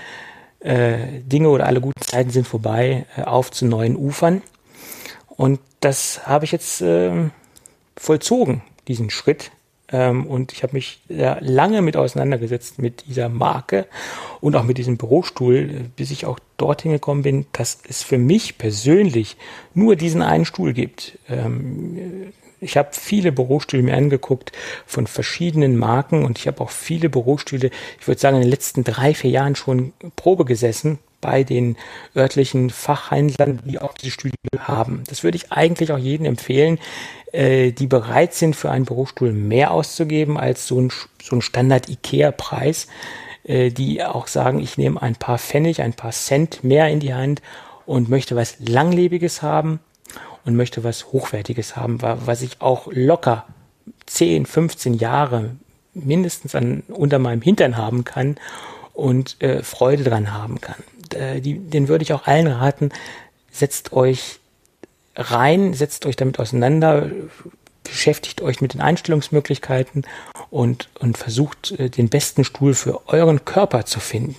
äh, 0.60 1.20
Dinge 1.20 1.48
oder 1.48 1.66
alle 1.66 1.80
guten 1.80 2.02
Zeiten 2.02 2.30
sind 2.30 2.46
vorbei, 2.46 3.06
auf 3.16 3.50
zu 3.50 3.66
neuen 3.66 3.96
Ufern. 3.96 4.42
Und 5.28 5.60
das 5.80 6.26
habe 6.26 6.44
ich 6.44 6.52
jetzt 6.52 6.80
ähm, 6.80 7.30
vollzogen, 7.96 8.62
diesen 8.88 9.10
Schritt. 9.10 9.52
Ähm, 9.90 10.26
und 10.26 10.52
ich 10.52 10.62
habe 10.62 10.74
mich 10.74 11.00
ja 11.08 11.38
lange 11.40 11.82
mit 11.82 11.96
auseinandergesetzt 11.96 12.78
mit 12.78 13.06
dieser 13.06 13.28
Marke 13.28 13.86
und 14.40 14.56
auch 14.56 14.64
mit 14.64 14.78
diesem 14.78 14.96
Bürostuhl, 14.96 15.90
bis 15.96 16.10
ich 16.10 16.26
auch 16.26 16.38
dorthin 16.56 16.92
gekommen 16.92 17.22
bin, 17.22 17.46
dass 17.52 17.78
es 17.88 18.02
für 18.02 18.18
mich 18.18 18.58
persönlich 18.58 19.36
nur 19.74 19.96
diesen 19.96 20.22
einen 20.22 20.44
Stuhl 20.44 20.72
gibt. 20.72 21.18
Ähm, 21.28 22.32
ich 22.60 22.76
habe 22.76 22.90
viele 22.92 23.30
Bürostühle 23.32 23.84
mir 23.84 23.96
angeguckt 23.96 24.52
von 24.84 25.06
verschiedenen 25.06 25.76
Marken 25.76 26.24
und 26.24 26.38
ich 26.38 26.48
habe 26.48 26.60
auch 26.60 26.70
viele 26.70 27.08
Bürostühle, 27.08 27.70
ich 28.00 28.08
würde 28.08 28.20
sagen, 28.20 28.36
in 28.36 28.42
den 28.42 28.50
letzten 28.50 28.84
drei, 28.84 29.14
vier 29.14 29.30
Jahren 29.30 29.54
schon 29.54 29.92
Probe 30.16 30.44
gesessen 30.44 30.98
bei 31.20 31.42
den 31.42 31.76
örtlichen 32.16 32.70
Fachhändlern, 32.70 33.60
die 33.64 33.78
auch 33.80 33.94
diese 33.94 34.12
Stühle 34.12 34.34
haben. 34.60 35.02
Das 35.08 35.24
würde 35.24 35.36
ich 35.36 35.52
eigentlich 35.52 35.92
auch 35.92 35.98
jedem 35.98 36.26
empfehlen, 36.26 36.78
äh, 37.32 37.72
die 37.72 37.86
bereit 37.86 38.34
sind, 38.34 38.56
für 38.56 38.70
einen 38.70 38.84
Bürostuhl 38.84 39.32
mehr 39.32 39.70
auszugeben 39.70 40.38
als 40.38 40.66
so 40.66 40.80
ein, 40.80 40.90
so 41.22 41.36
ein 41.36 41.42
Standard-IKEA-Preis, 41.42 42.88
äh, 43.44 43.70
die 43.70 44.02
auch 44.02 44.26
sagen, 44.26 44.60
ich 44.60 44.78
nehme 44.78 45.00
ein 45.02 45.16
paar 45.16 45.38
Pfennig, 45.38 45.82
ein 45.82 45.94
paar 45.94 46.12
Cent 46.12 46.64
mehr 46.64 46.88
in 46.88 47.00
die 47.00 47.14
Hand 47.14 47.42
und 47.86 48.08
möchte 48.08 48.36
was 48.36 48.56
Langlebiges 48.60 49.42
haben 49.42 49.80
und 50.44 50.56
möchte 50.56 50.84
was 50.84 51.12
Hochwertiges 51.12 51.76
haben, 51.76 52.00
was 52.00 52.42
ich 52.42 52.60
auch 52.60 52.88
locker 52.90 53.46
10, 54.06 54.46
15 54.46 54.94
Jahre 54.94 55.56
mindestens 55.94 56.54
an, 56.54 56.82
unter 56.88 57.18
meinem 57.18 57.42
Hintern 57.42 57.76
haben 57.76 58.04
kann 58.04 58.36
und 58.94 59.40
äh, 59.40 59.62
Freude 59.62 60.04
dran 60.04 60.32
haben 60.32 60.60
kann. 60.60 60.82
Äh, 61.14 61.40
die, 61.40 61.58
den 61.58 61.88
würde 61.88 62.02
ich 62.02 62.12
auch 62.12 62.26
allen 62.26 62.46
raten, 62.46 62.90
setzt 63.50 63.92
euch 63.92 64.37
rein, 65.18 65.74
setzt 65.74 66.06
euch 66.06 66.16
damit 66.16 66.38
auseinander, 66.38 67.10
beschäftigt 67.84 68.40
euch 68.40 68.60
mit 68.60 68.74
den 68.74 68.80
Einstellungsmöglichkeiten 68.80 70.04
und, 70.50 70.88
und 71.00 71.18
versucht 71.18 71.72
äh, 71.72 71.90
den 71.90 72.08
besten 72.08 72.44
Stuhl 72.44 72.74
für 72.74 73.08
euren 73.08 73.44
Körper 73.44 73.84
zu 73.84 74.00
finden. 74.00 74.36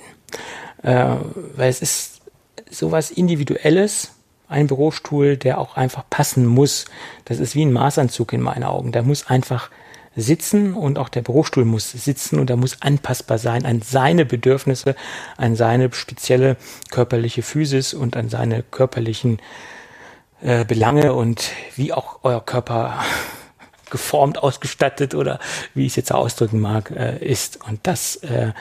Äh, 0.84 1.15
weil 1.56 1.69
es 1.69 1.81
ist 1.81 2.22
sowas 2.69 3.11
Individuelles, 3.11 4.11
ein 4.47 4.68
Bürostuhl, 4.68 5.38
der 5.38 5.60
auch 5.60 5.76
einfach 5.76 6.03
passen 6.10 6.45
muss. 6.45 6.85
Das 7.26 7.39
ist 7.39 7.56
wie 7.56 7.65
ein 7.65 7.73
Maßanzug 7.73 8.34
in 8.34 8.41
meinen 8.41 8.64
Augen. 8.64 8.91
Der 8.91 9.03
muss 9.03 9.27
einfach 9.27 9.69
sitzen 10.15 10.73
und 10.73 10.97
auch 10.97 11.10
der 11.10 11.22
Bürostuhl 11.22 11.65
muss 11.65 11.91
sitzen 11.91 12.39
und 12.39 12.49
er 12.49 12.57
muss 12.57 12.81
anpassbar 12.81 13.38
sein 13.38 13.65
an 13.65 13.81
seine 13.81 14.26
Bedürfnisse, 14.26 14.95
an 15.38 15.56
seine 15.56 15.93
spezielle 15.93 16.57
körperliche 16.89 17.43
Physis 17.43 17.93
und 17.93 18.18
an 18.18 18.30
seine 18.30 18.64
körperlichen 18.64 19.39
äh, 20.41 20.66
Belange 20.66 21.14
und 21.14 21.52
wie 21.76 21.94
auch 21.94 22.20
euer 22.24 22.45
Körper 22.45 23.03
geformt, 23.90 24.41
ausgestattet 24.41 25.16
oder 25.16 25.40
wie 25.74 25.86
ich 25.86 25.94
es 25.94 25.95
jetzt 25.98 26.14
ausdrücken 26.14 26.60
mag, 26.60 26.91
äh, 26.91 27.18
ist. 27.18 27.60
Und 27.68 27.80
das 27.84 28.18
äh, 28.18 28.53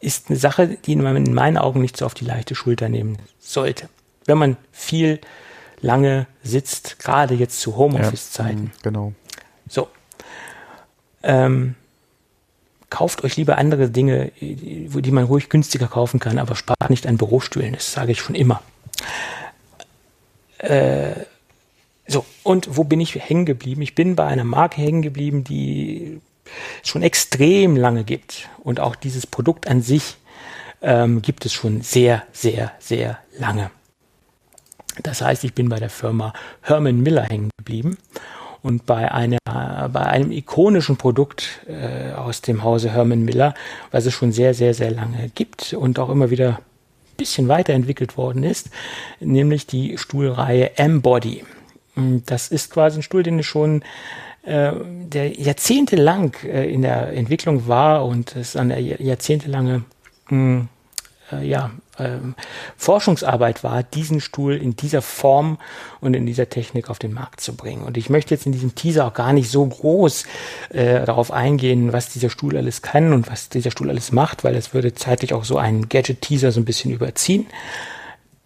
ist 0.00 0.28
eine 0.28 0.38
Sache, 0.38 0.68
die 0.68 0.96
man 0.96 1.16
in 1.16 1.34
meinen 1.34 1.58
Augen 1.58 1.80
nicht 1.80 1.96
so 1.96 2.06
auf 2.06 2.14
die 2.14 2.24
leichte 2.24 2.54
Schulter 2.54 2.88
nehmen 2.88 3.18
sollte. 3.38 3.88
Wenn 4.26 4.38
man 4.38 4.56
viel 4.72 5.20
lange 5.80 6.26
sitzt, 6.42 6.98
gerade 6.98 7.34
jetzt 7.34 7.60
zu 7.60 7.76
Homeoffice-Zeiten. 7.76 8.72
Ja, 8.74 8.80
genau. 8.82 9.12
So. 9.68 9.88
Ähm, 11.22 11.74
kauft 12.90 13.24
euch 13.24 13.36
lieber 13.36 13.58
andere 13.58 13.90
Dinge, 13.90 14.32
die 14.40 15.10
man 15.10 15.24
ruhig 15.24 15.48
günstiger 15.48 15.88
kaufen 15.88 16.20
kann, 16.20 16.38
aber 16.38 16.54
spart 16.54 16.90
nicht 16.90 17.06
an 17.06 17.16
Bürostühlen. 17.16 17.74
Das 17.74 17.92
sage 17.92 18.12
ich 18.12 18.20
schon 18.20 18.34
immer. 18.34 18.62
Äh, 20.66 21.24
so, 22.08 22.24
und 22.42 22.76
wo 22.76 22.84
bin 22.84 23.00
ich 23.00 23.14
hängen 23.16 23.46
geblieben? 23.46 23.82
Ich 23.82 23.94
bin 23.94 24.16
bei 24.16 24.26
einer 24.26 24.44
Marke 24.44 24.80
hängen 24.80 25.02
geblieben, 25.02 25.42
die 25.44 26.20
schon 26.84 27.02
extrem 27.02 27.76
lange 27.76 28.04
gibt. 28.04 28.48
Und 28.62 28.80
auch 28.80 28.94
dieses 28.94 29.26
Produkt 29.26 29.68
an 29.68 29.82
sich 29.82 30.16
ähm, 30.82 31.22
gibt 31.22 31.46
es 31.46 31.52
schon 31.52 31.82
sehr, 31.82 32.22
sehr, 32.32 32.72
sehr 32.78 33.18
lange. 33.38 33.70
Das 35.02 35.20
heißt, 35.20 35.44
ich 35.44 35.52
bin 35.52 35.68
bei 35.68 35.78
der 35.78 35.90
Firma 35.90 36.32
Herman 36.62 37.00
Miller 37.02 37.24
hängen 37.24 37.50
geblieben 37.58 37.98
und 38.62 38.86
bei, 38.86 39.12
einer, 39.12 39.38
bei 39.44 40.00
einem 40.00 40.32
ikonischen 40.32 40.96
Produkt 40.96 41.60
äh, 41.68 42.12
aus 42.12 42.40
dem 42.40 42.62
Hause 42.62 42.90
Herman 42.90 43.22
Miller, 43.22 43.54
was 43.90 44.06
es 44.06 44.14
schon 44.14 44.32
sehr, 44.32 44.54
sehr, 44.54 44.74
sehr 44.74 44.90
lange 44.90 45.30
gibt 45.34 45.74
und 45.74 45.98
auch 45.98 46.08
immer 46.08 46.30
wieder 46.30 46.60
bisschen 47.16 47.48
weiterentwickelt 47.48 48.16
worden 48.16 48.42
ist, 48.42 48.70
nämlich 49.20 49.66
die 49.66 49.98
Stuhlreihe 49.98 50.76
M-Body. 50.78 51.44
Das 52.26 52.48
ist 52.48 52.70
quasi 52.70 52.98
ein 52.98 53.02
Stuhl, 53.02 53.22
den 53.22 53.38
es 53.38 53.46
schon 53.46 53.82
äh, 54.42 54.72
der 54.84 55.40
jahrzehntelang 55.40 56.34
äh, 56.44 56.70
in 56.70 56.82
der 56.82 57.12
Entwicklung 57.12 57.68
war 57.68 58.04
und 58.04 58.36
es 58.36 58.54
eine 58.54 58.78
jahrzehntelange 58.80 59.84
mh, 60.28 60.66
äh, 61.32 61.46
ja, 61.46 61.70
ähm, 61.98 62.34
Forschungsarbeit 62.76 63.64
war, 63.64 63.82
diesen 63.82 64.20
Stuhl 64.20 64.54
in 64.54 64.76
dieser 64.76 65.02
Form 65.02 65.58
und 66.00 66.14
in 66.14 66.26
dieser 66.26 66.48
Technik 66.48 66.90
auf 66.90 66.98
den 66.98 67.12
Markt 67.12 67.40
zu 67.40 67.54
bringen. 67.54 67.82
Und 67.82 67.96
ich 67.96 68.10
möchte 68.10 68.34
jetzt 68.34 68.46
in 68.46 68.52
diesem 68.52 68.74
Teaser 68.74 69.06
auch 69.06 69.14
gar 69.14 69.32
nicht 69.32 69.50
so 69.50 69.64
groß 69.64 70.24
äh, 70.70 71.04
darauf 71.04 71.30
eingehen, 71.30 71.92
was 71.92 72.08
dieser 72.08 72.30
Stuhl 72.30 72.56
alles 72.56 72.82
kann 72.82 73.12
und 73.12 73.30
was 73.30 73.48
dieser 73.48 73.70
Stuhl 73.70 73.90
alles 73.90 74.12
macht, 74.12 74.44
weil 74.44 74.54
es 74.54 74.74
würde 74.74 74.94
zeitlich 74.94 75.32
auch 75.32 75.44
so 75.44 75.58
einen 75.58 75.88
Gadget-Teaser 75.88 76.52
so 76.52 76.60
ein 76.60 76.64
bisschen 76.64 76.92
überziehen. 76.92 77.46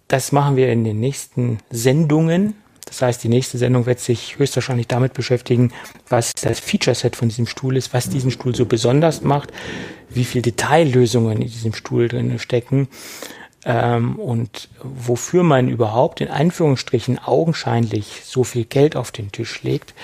Das 0.08 0.32
machen 0.32 0.56
wir 0.56 0.72
in 0.72 0.84
den 0.84 0.98
nächsten 0.98 1.58
Sendungen. 1.70 2.54
Das 2.86 3.02
heißt, 3.02 3.22
die 3.22 3.28
nächste 3.28 3.56
Sendung 3.56 3.86
wird 3.86 4.00
sich 4.00 4.38
höchstwahrscheinlich 4.38 4.88
damit 4.88 5.14
beschäftigen, 5.14 5.72
was 6.08 6.32
das 6.32 6.58
Feature-Set 6.58 7.14
von 7.14 7.28
diesem 7.28 7.46
Stuhl 7.46 7.76
ist, 7.76 7.94
was 7.94 8.08
diesen 8.08 8.32
Stuhl 8.32 8.54
so 8.54 8.66
besonders 8.66 9.22
macht, 9.22 9.52
wie 10.08 10.24
viel 10.24 10.42
Detaillösungen 10.42 11.40
in 11.40 11.48
diesem 11.48 11.72
Stuhl 11.72 12.08
drin 12.08 12.36
stecken 12.40 12.88
ähm, 13.64 14.16
und 14.16 14.68
wofür 14.82 15.42
man 15.42 15.68
überhaupt 15.68 16.20
in 16.20 16.28
Anführungsstrichen 16.28 17.18
augenscheinlich 17.18 18.22
so 18.24 18.44
viel 18.44 18.64
Geld 18.64 18.96
auf 18.96 19.10
den 19.10 19.32
Tisch 19.32 19.62
legt. 19.62 19.94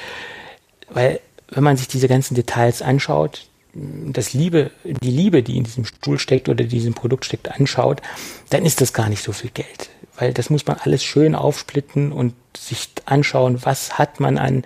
Weil 0.88 1.20
wenn 1.48 1.64
man 1.64 1.76
sich 1.76 1.88
diese 1.88 2.08
ganzen 2.08 2.34
Details 2.34 2.82
anschaut, 2.82 3.46
das 3.74 4.32
Liebe, 4.32 4.70
die 4.84 5.10
Liebe, 5.10 5.42
die 5.42 5.56
in 5.56 5.64
diesem 5.64 5.84
Stuhl 5.84 6.18
steckt 6.18 6.48
oder 6.48 6.64
diesem 6.64 6.94
Produkt 6.94 7.26
steckt, 7.26 7.50
anschaut, 7.50 8.00
dann 8.50 8.64
ist 8.64 8.80
das 8.80 8.92
gar 8.92 9.08
nicht 9.08 9.22
so 9.22 9.32
viel 9.32 9.50
Geld. 9.50 9.90
Weil 10.16 10.32
das 10.32 10.48
muss 10.48 10.66
man 10.66 10.78
alles 10.78 11.04
schön 11.04 11.34
aufsplitten 11.34 12.10
und 12.10 12.34
sich 12.56 12.88
anschauen, 13.04 13.64
was 13.64 13.98
hat 13.98 14.18
man 14.18 14.38
an 14.38 14.64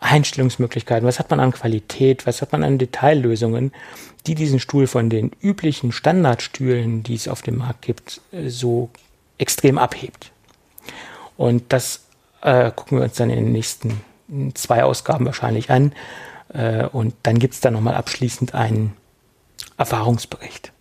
Einstellungsmöglichkeiten, 0.00 1.06
was 1.06 1.18
hat 1.18 1.30
man 1.30 1.40
an 1.40 1.52
Qualität, 1.52 2.26
was 2.26 2.40
hat 2.40 2.52
man 2.52 2.64
an 2.64 2.78
Detaillösungen, 2.78 3.72
die 4.26 4.34
diesen 4.34 4.58
Stuhl 4.58 4.86
von 4.86 5.10
den 5.10 5.30
üblichen 5.40 5.92
Standardstühlen, 5.92 7.02
die 7.02 7.14
es 7.14 7.28
auf 7.28 7.42
dem 7.42 7.58
Markt 7.58 7.82
gibt, 7.82 8.20
äh, 8.32 8.48
so 8.48 8.90
extrem 9.38 9.78
abhebt. 9.78 10.32
Und 11.36 11.72
das 11.72 12.04
äh, 12.42 12.70
gucken 12.74 12.98
wir 12.98 13.04
uns 13.04 13.14
dann 13.14 13.30
in 13.30 13.44
den 13.44 13.52
nächsten 13.52 14.00
zwei 14.54 14.84
Ausgaben 14.84 15.26
wahrscheinlich 15.26 15.70
an. 15.70 15.92
Äh, 16.52 16.86
und 16.86 17.14
dann 17.22 17.38
gibt 17.38 17.54
es 17.54 17.60
dann 17.60 17.74
nochmal 17.74 17.94
abschließend 17.94 18.54
einen 18.54 18.94
Erfahrungsbericht. 19.76 20.72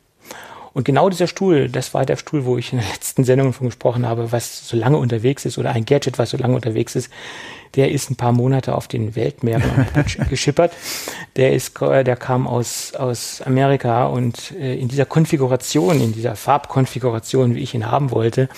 Und 0.73 0.83
genau 0.83 1.09
dieser 1.09 1.27
Stuhl, 1.27 1.67
das 1.67 1.93
war 1.93 2.05
der 2.05 2.15
Stuhl, 2.15 2.45
wo 2.45 2.57
ich 2.57 2.71
in 2.71 2.79
der 2.79 2.87
letzten 2.89 3.23
Sendung 3.23 3.53
von 3.53 3.67
gesprochen 3.67 4.05
habe, 4.05 4.31
was 4.31 4.67
so 4.67 4.77
lange 4.77 4.97
unterwegs 4.97 5.45
ist 5.45 5.57
oder 5.57 5.71
ein 5.71 5.85
Gadget, 5.85 6.19
was 6.19 6.29
so 6.29 6.37
lange 6.37 6.55
unterwegs 6.55 6.95
ist, 6.95 7.09
der 7.75 7.91
ist 7.91 8.09
ein 8.09 8.15
paar 8.15 8.31
Monate 8.31 8.75
auf 8.75 8.87
den 8.87 9.15
Weltmeeren 9.15 9.87
geschippert. 10.29 10.73
Der 11.35 11.53
ist, 11.53 11.79
der 11.79 12.15
kam 12.15 12.47
aus, 12.47 12.93
aus 12.95 13.41
Amerika 13.41 14.05
und 14.05 14.51
äh, 14.51 14.75
in 14.75 14.87
dieser 14.87 15.05
Konfiguration, 15.05 16.01
in 16.01 16.13
dieser 16.13 16.35
Farbkonfiguration, 16.35 17.55
wie 17.55 17.59
ich 17.59 17.73
ihn 17.73 17.89
haben 17.89 18.11
wollte, 18.11 18.49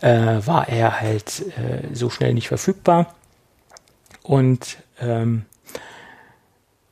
äh, 0.00 0.40
war 0.44 0.68
er 0.68 1.00
halt 1.00 1.44
äh, 1.56 1.94
so 1.94 2.10
schnell 2.10 2.34
nicht 2.34 2.48
verfügbar. 2.48 3.14
Und 4.22 4.78
ähm, 5.00 5.44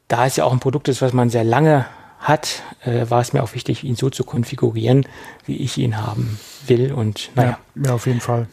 da 0.08 0.26
es 0.26 0.36
ja 0.36 0.44
auch 0.44 0.52
ein 0.52 0.60
Produkt 0.60 0.88
ist, 0.88 1.02
was 1.02 1.12
man 1.12 1.30
sehr 1.30 1.44
lange 1.44 1.86
hat, 2.18 2.62
äh, 2.84 3.08
war 3.08 3.20
es 3.20 3.32
mir 3.32 3.42
auch 3.42 3.54
wichtig, 3.54 3.84
ihn 3.84 3.96
so 3.96 4.10
zu 4.10 4.24
konfigurieren, 4.24 5.06
wie 5.46 5.56
ich 5.56 5.78
ihn 5.78 5.96
haben 5.96 6.38
will. 6.66 6.92
Und 6.92 7.30
naja. 7.34 7.58
Ja, 7.74 7.82
ja 7.86 7.94
auf 7.94 8.06
jeden 8.06 8.20
Fall. 8.20 8.46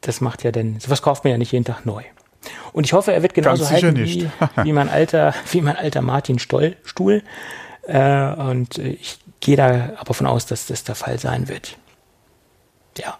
Das 0.00 0.20
macht 0.20 0.44
ja 0.44 0.52
denn, 0.52 0.80
sowas 0.80 1.02
kauft 1.02 1.24
man 1.24 1.32
ja 1.32 1.38
nicht 1.38 1.52
jeden 1.52 1.64
Tag 1.64 1.84
neu. 1.84 2.02
Und 2.72 2.84
ich 2.84 2.92
hoffe, 2.92 3.12
er 3.12 3.22
wird 3.22 3.34
genauso 3.34 3.68
halten 3.68 3.96
wie, 3.96 4.28
wie, 4.62 4.72
mein 4.72 4.88
alter, 4.88 5.34
wie 5.50 5.60
mein 5.60 5.76
alter 5.76 6.02
Martin 6.02 6.38
Stoll 6.38 6.76
Stuhl. 6.84 7.22
Äh, 7.86 8.32
und 8.34 8.78
ich 8.78 9.18
gehe 9.40 9.56
da 9.56 9.94
aber 9.96 10.14
von 10.14 10.26
aus, 10.26 10.46
dass 10.46 10.66
das 10.66 10.84
der 10.84 10.94
Fall 10.94 11.18
sein 11.18 11.48
wird. 11.48 11.76
Ja. 12.98 13.18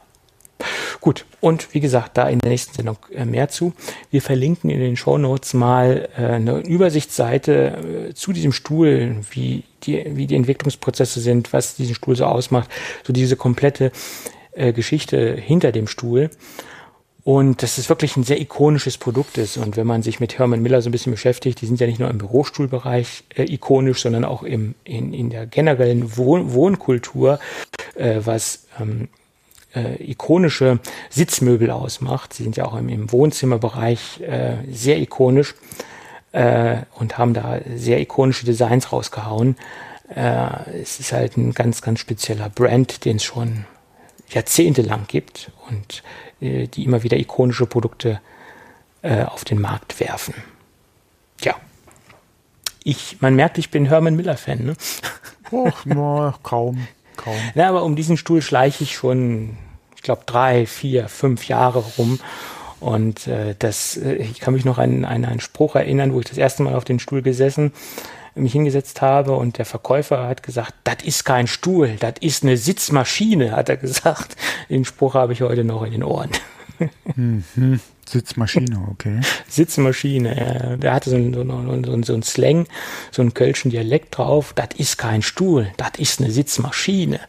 Gut, 1.01 1.25
und 1.41 1.73
wie 1.73 1.81
gesagt, 1.81 2.19
da 2.19 2.29
in 2.29 2.41
der 2.41 2.51
nächsten 2.51 2.75
Sendung 2.75 2.99
äh, 3.15 3.25
mehr 3.25 3.49
zu. 3.49 3.73
Wir 4.11 4.21
verlinken 4.21 4.69
in 4.69 4.81
den 4.81 4.97
Show 4.97 5.17
Notes 5.17 5.55
mal 5.55 6.09
äh, 6.17 6.25
eine 6.25 6.59
Übersichtsseite 6.59 8.09
äh, 8.11 8.15
zu 8.15 8.33
diesem 8.35 8.53
Stuhl, 8.53 9.17
wie 9.31 9.65
die, 9.85 10.05
wie 10.15 10.27
die 10.27 10.37
Entwicklungsprozesse 10.37 11.21
sind, 11.21 11.55
was 11.55 11.77
diesen 11.77 11.95
Stuhl 11.95 12.17
so 12.17 12.27
ausmacht, 12.27 12.69
so 13.05 13.13
diese 13.13 13.37
komplette 13.37 13.93
Geschichte 14.75 15.37
hinter 15.37 15.71
dem 15.71 15.87
Stuhl. 15.87 16.29
Und 17.23 17.63
dass 17.63 17.77
es 17.77 17.89
wirklich 17.89 18.17
ein 18.17 18.25
sehr 18.25 18.41
ikonisches 18.41 18.97
Produkt 18.97 19.37
ist. 19.37 19.57
Und 19.57 19.77
wenn 19.77 19.87
man 19.87 20.03
sich 20.03 20.21
mit 20.21 20.39
Herman 20.39 20.63
Miller 20.63 20.81
so 20.81 20.89
ein 20.89 20.93
bisschen 20.93 21.13
beschäftigt, 21.13 21.61
die 21.61 21.67
sind 21.67 21.79
ja 21.81 21.87
nicht 21.87 21.99
nur 22.01 22.09
im 22.09 22.19
Bürostuhlbereich 22.19 23.25
äh, 23.37 23.53
ikonisch, 23.53 24.03
sondern 24.03 24.25
auch 24.25 24.43
im, 24.43 24.75
in, 24.85 25.13
in 25.13 25.31
der 25.31 25.47
generellen 25.47 26.17
Wohn 26.17 26.53
Wohnkultur, 26.55 27.39
äh, 27.95 28.21
was 28.25 28.67
ähm, 28.81 29.09
äh, 29.75 30.03
ikonische 30.03 30.79
Sitzmöbel 31.11 31.71
ausmacht. 31.71 32.33
Sie 32.33 32.43
sind 32.43 32.57
ja 32.57 32.65
auch 32.65 32.77
im, 32.77 32.89
im 32.89 33.13
Wohnzimmerbereich 33.13 34.21
äh, 34.21 34.57
sehr 34.71 34.99
ikonisch 34.99 35.55
äh, 36.33 36.79
und 36.95 37.19
haben 37.19 37.35
da 37.35 37.61
sehr 37.77 38.01
ikonische 38.01 38.47
Designs 38.47 38.93
rausgehauen. 38.93 39.57
Äh, 40.15 40.81
es 40.81 41.01
ist 41.01 41.13
halt 41.13 41.37
ein 41.37 41.53
ganz, 41.53 41.83
ganz 41.83 42.01
spezieller 42.01 42.49
Brand, 42.49 43.05
den 43.05 43.17
es 43.17 43.25
schon 43.25 43.67
jahrzehntelang 44.31 45.05
gibt 45.07 45.51
und 45.71 46.03
äh, 46.41 46.67
die 46.67 46.85
immer 46.85 47.03
wieder 47.03 47.17
ikonische 47.17 47.67
Produkte 47.67 48.21
äh, 49.03 49.25
auf 49.25 49.45
den 49.45 49.61
Markt 49.61 50.01
werfen. 50.01 50.35
Ja. 51.41 51.55
Ich, 52.83 53.21
man 53.21 53.35
merkt, 53.35 53.59
ich 53.59 53.71
bin 53.71 53.87
Herman 53.87 54.17
Miller-Fan, 54.17 54.65
ne? 54.65 54.75
Och, 55.53 55.85
no, 55.85 56.33
kaum, 56.43 56.87
kaum. 57.17 57.37
Ja, 57.55 57.69
aber 57.69 57.83
um 57.85 57.97
diesen 57.97 58.17
Stuhl 58.17 58.43
schleiche 58.43 58.85
ich 58.85 58.95
schon, 58.95 59.57
ich 59.97 60.03
glaube, 60.03 60.23
drei, 60.27 60.67
vier, 60.67 61.09
fünf 61.09 61.49
Jahre 61.49 61.85
rum. 61.99 62.21
Und 62.81 63.27
äh, 63.27 63.55
das, 63.59 63.99
äh, 63.99 64.15
ich 64.15 64.41
kann 64.41 64.55
mich 64.55 64.65
noch 64.65 64.79
an, 64.79 65.05
an 65.05 65.25
einen 65.27 65.41
Spruch 65.41 65.77
erinnern, 65.77 66.15
wo 66.15 66.21
ich 66.21 66.27
das 66.27 66.39
erste 66.39 66.63
Mal 66.63 66.75
auf 66.75 66.85
den 66.85 66.99
Stuhl 66.99 67.21
gesessen 67.21 67.73
mich 68.35 68.53
hingesetzt 68.53 69.03
habe 69.03 69.33
und 69.33 69.59
der 69.59 69.65
Verkäufer 69.65 70.27
hat 70.27 70.43
gesagt, 70.43 70.75
das 70.85 71.03
ist 71.05 71.25
kein 71.25 71.47
Stuhl, 71.47 71.97
das 71.99 72.15
ist 72.21 72.43
eine 72.43 72.57
Sitzmaschine, 72.57 73.53
hat 73.53 73.69
er 73.69 73.77
gesagt. 73.79 74.37
Den 74.69 74.85
Spruch 74.85 75.15
habe 75.15 75.33
ich 75.33 75.43
heute 75.43 75.65
noch 75.65 75.83
in 75.83 75.93
den 75.93 76.05
Ohren. 76.05 76.31
Mhm. 77.15 77.79
Sitzmaschine, 78.09 78.89
okay. 78.91 79.21
Sitzmaschine, 79.49 80.37
ja. 80.37 80.77
Der 80.77 80.95
hatte 80.95 81.11
so 81.11 81.17
ein, 81.17 81.35
so, 81.35 81.43
ein, 81.43 82.03
so 82.03 82.15
ein 82.15 82.23
Slang, 82.23 82.67
so 83.13 83.23
einen 83.23 83.35
kölschen 83.35 83.71
Dialekt 83.71 84.17
drauf. 84.17 84.53
Das 84.55 84.71
ist 84.79 84.97
kein 84.97 85.21
Stuhl, 85.21 85.71
das 85.77 85.93
ist 85.99 86.21
eine 86.21 86.31
Sitzmaschine. 86.31 87.21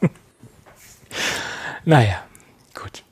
naja, 1.84 2.22
gut. 2.74 3.02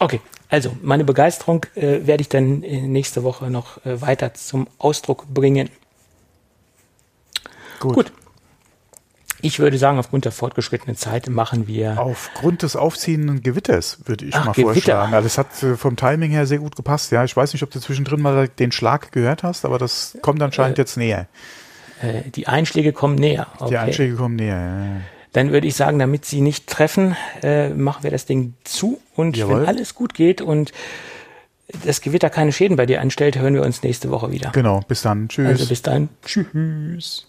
Okay, 0.00 0.20
also, 0.50 0.76
meine 0.82 1.04
Begeisterung 1.04 1.64
äh, 1.76 2.06
werde 2.06 2.22
ich 2.22 2.28
dann 2.28 2.62
äh, 2.62 2.80
nächste 2.80 3.22
Woche 3.22 3.50
noch 3.50 3.84
äh, 3.86 4.00
weiter 4.00 4.34
zum 4.34 4.66
Ausdruck 4.78 5.26
bringen. 5.32 5.70
Gut. 7.78 7.94
Gut. 7.94 8.12
Ich 9.42 9.58
würde 9.58 9.78
sagen, 9.78 9.98
aufgrund 9.98 10.26
der 10.26 10.32
fortgeschrittenen 10.32 10.96
Zeit 10.96 11.28
machen 11.28 11.66
wir. 11.66 11.98
Aufgrund 11.98 12.62
des 12.62 12.76
aufziehenden 12.76 13.42
Gewitters 13.42 13.98
würde 14.04 14.26
ich 14.26 14.34
Ach, 14.34 14.46
mal 14.46 14.52
Gewitter. 14.52 14.72
vorschlagen. 14.74 15.14
Also 15.14 15.26
es 15.26 15.38
hat 15.38 15.62
äh, 15.62 15.76
vom 15.76 15.96
Timing 15.96 16.30
her 16.30 16.46
sehr 16.46 16.58
gut 16.58 16.76
gepasst. 16.76 17.10
Ja, 17.12 17.24
ich 17.24 17.36
weiß 17.36 17.52
nicht, 17.52 17.62
ob 17.62 17.70
du 17.70 17.80
zwischendrin 17.80 18.20
mal 18.20 18.48
den 18.48 18.72
Schlag 18.72 19.12
gehört 19.12 19.42
hast, 19.42 19.64
aber 19.64 19.78
das 19.78 20.18
kommt 20.20 20.42
anscheinend 20.42 20.78
äh, 20.78 20.82
jetzt 20.82 20.96
näher. 20.96 21.26
Äh, 22.02 22.30
die 22.30 22.48
Einschläge 22.48 22.92
kommen 22.92 23.14
näher. 23.14 23.46
Okay. 23.58 23.70
Die 23.70 23.78
Einschläge 23.78 24.16
kommen 24.16 24.36
näher. 24.36 24.56
Ja. 24.56 25.00
Dann 25.32 25.52
würde 25.52 25.66
ich 25.66 25.76
sagen, 25.76 25.98
damit 25.98 26.24
sie 26.24 26.40
nicht 26.40 26.66
treffen, 26.66 27.16
äh, 27.42 27.68
machen 27.70 28.02
wir 28.02 28.10
das 28.10 28.26
Ding 28.26 28.54
zu. 28.64 29.00
Und 29.14 29.36
Jawohl. 29.36 29.60
wenn 29.60 29.68
alles 29.68 29.94
gut 29.94 30.14
geht 30.14 30.40
und 30.40 30.72
das 31.84 32.00
Gewitter 32.00 32.30
keine 32.30 32.52
Schäden 32.52 32.76
bei 32.76 32.86
dir 32.86 33.00
anstellt, 33.00 33.38
hören 33.38 33.54
wir 33.54 33.62
uns 33.62 33.82
nächste 33.82 34.10
Woche 34.10 34.32
wieder. 34.32 34.50
Genau, 34.50 34.80
bis 34.88 35.02
dann. 35.02 35.28
Tschüss. 35.28 35.46
Also 35.46 35.66
bis 35.66 35.82
dann. 35.82 36.08
Tschüss. 36.24 37.26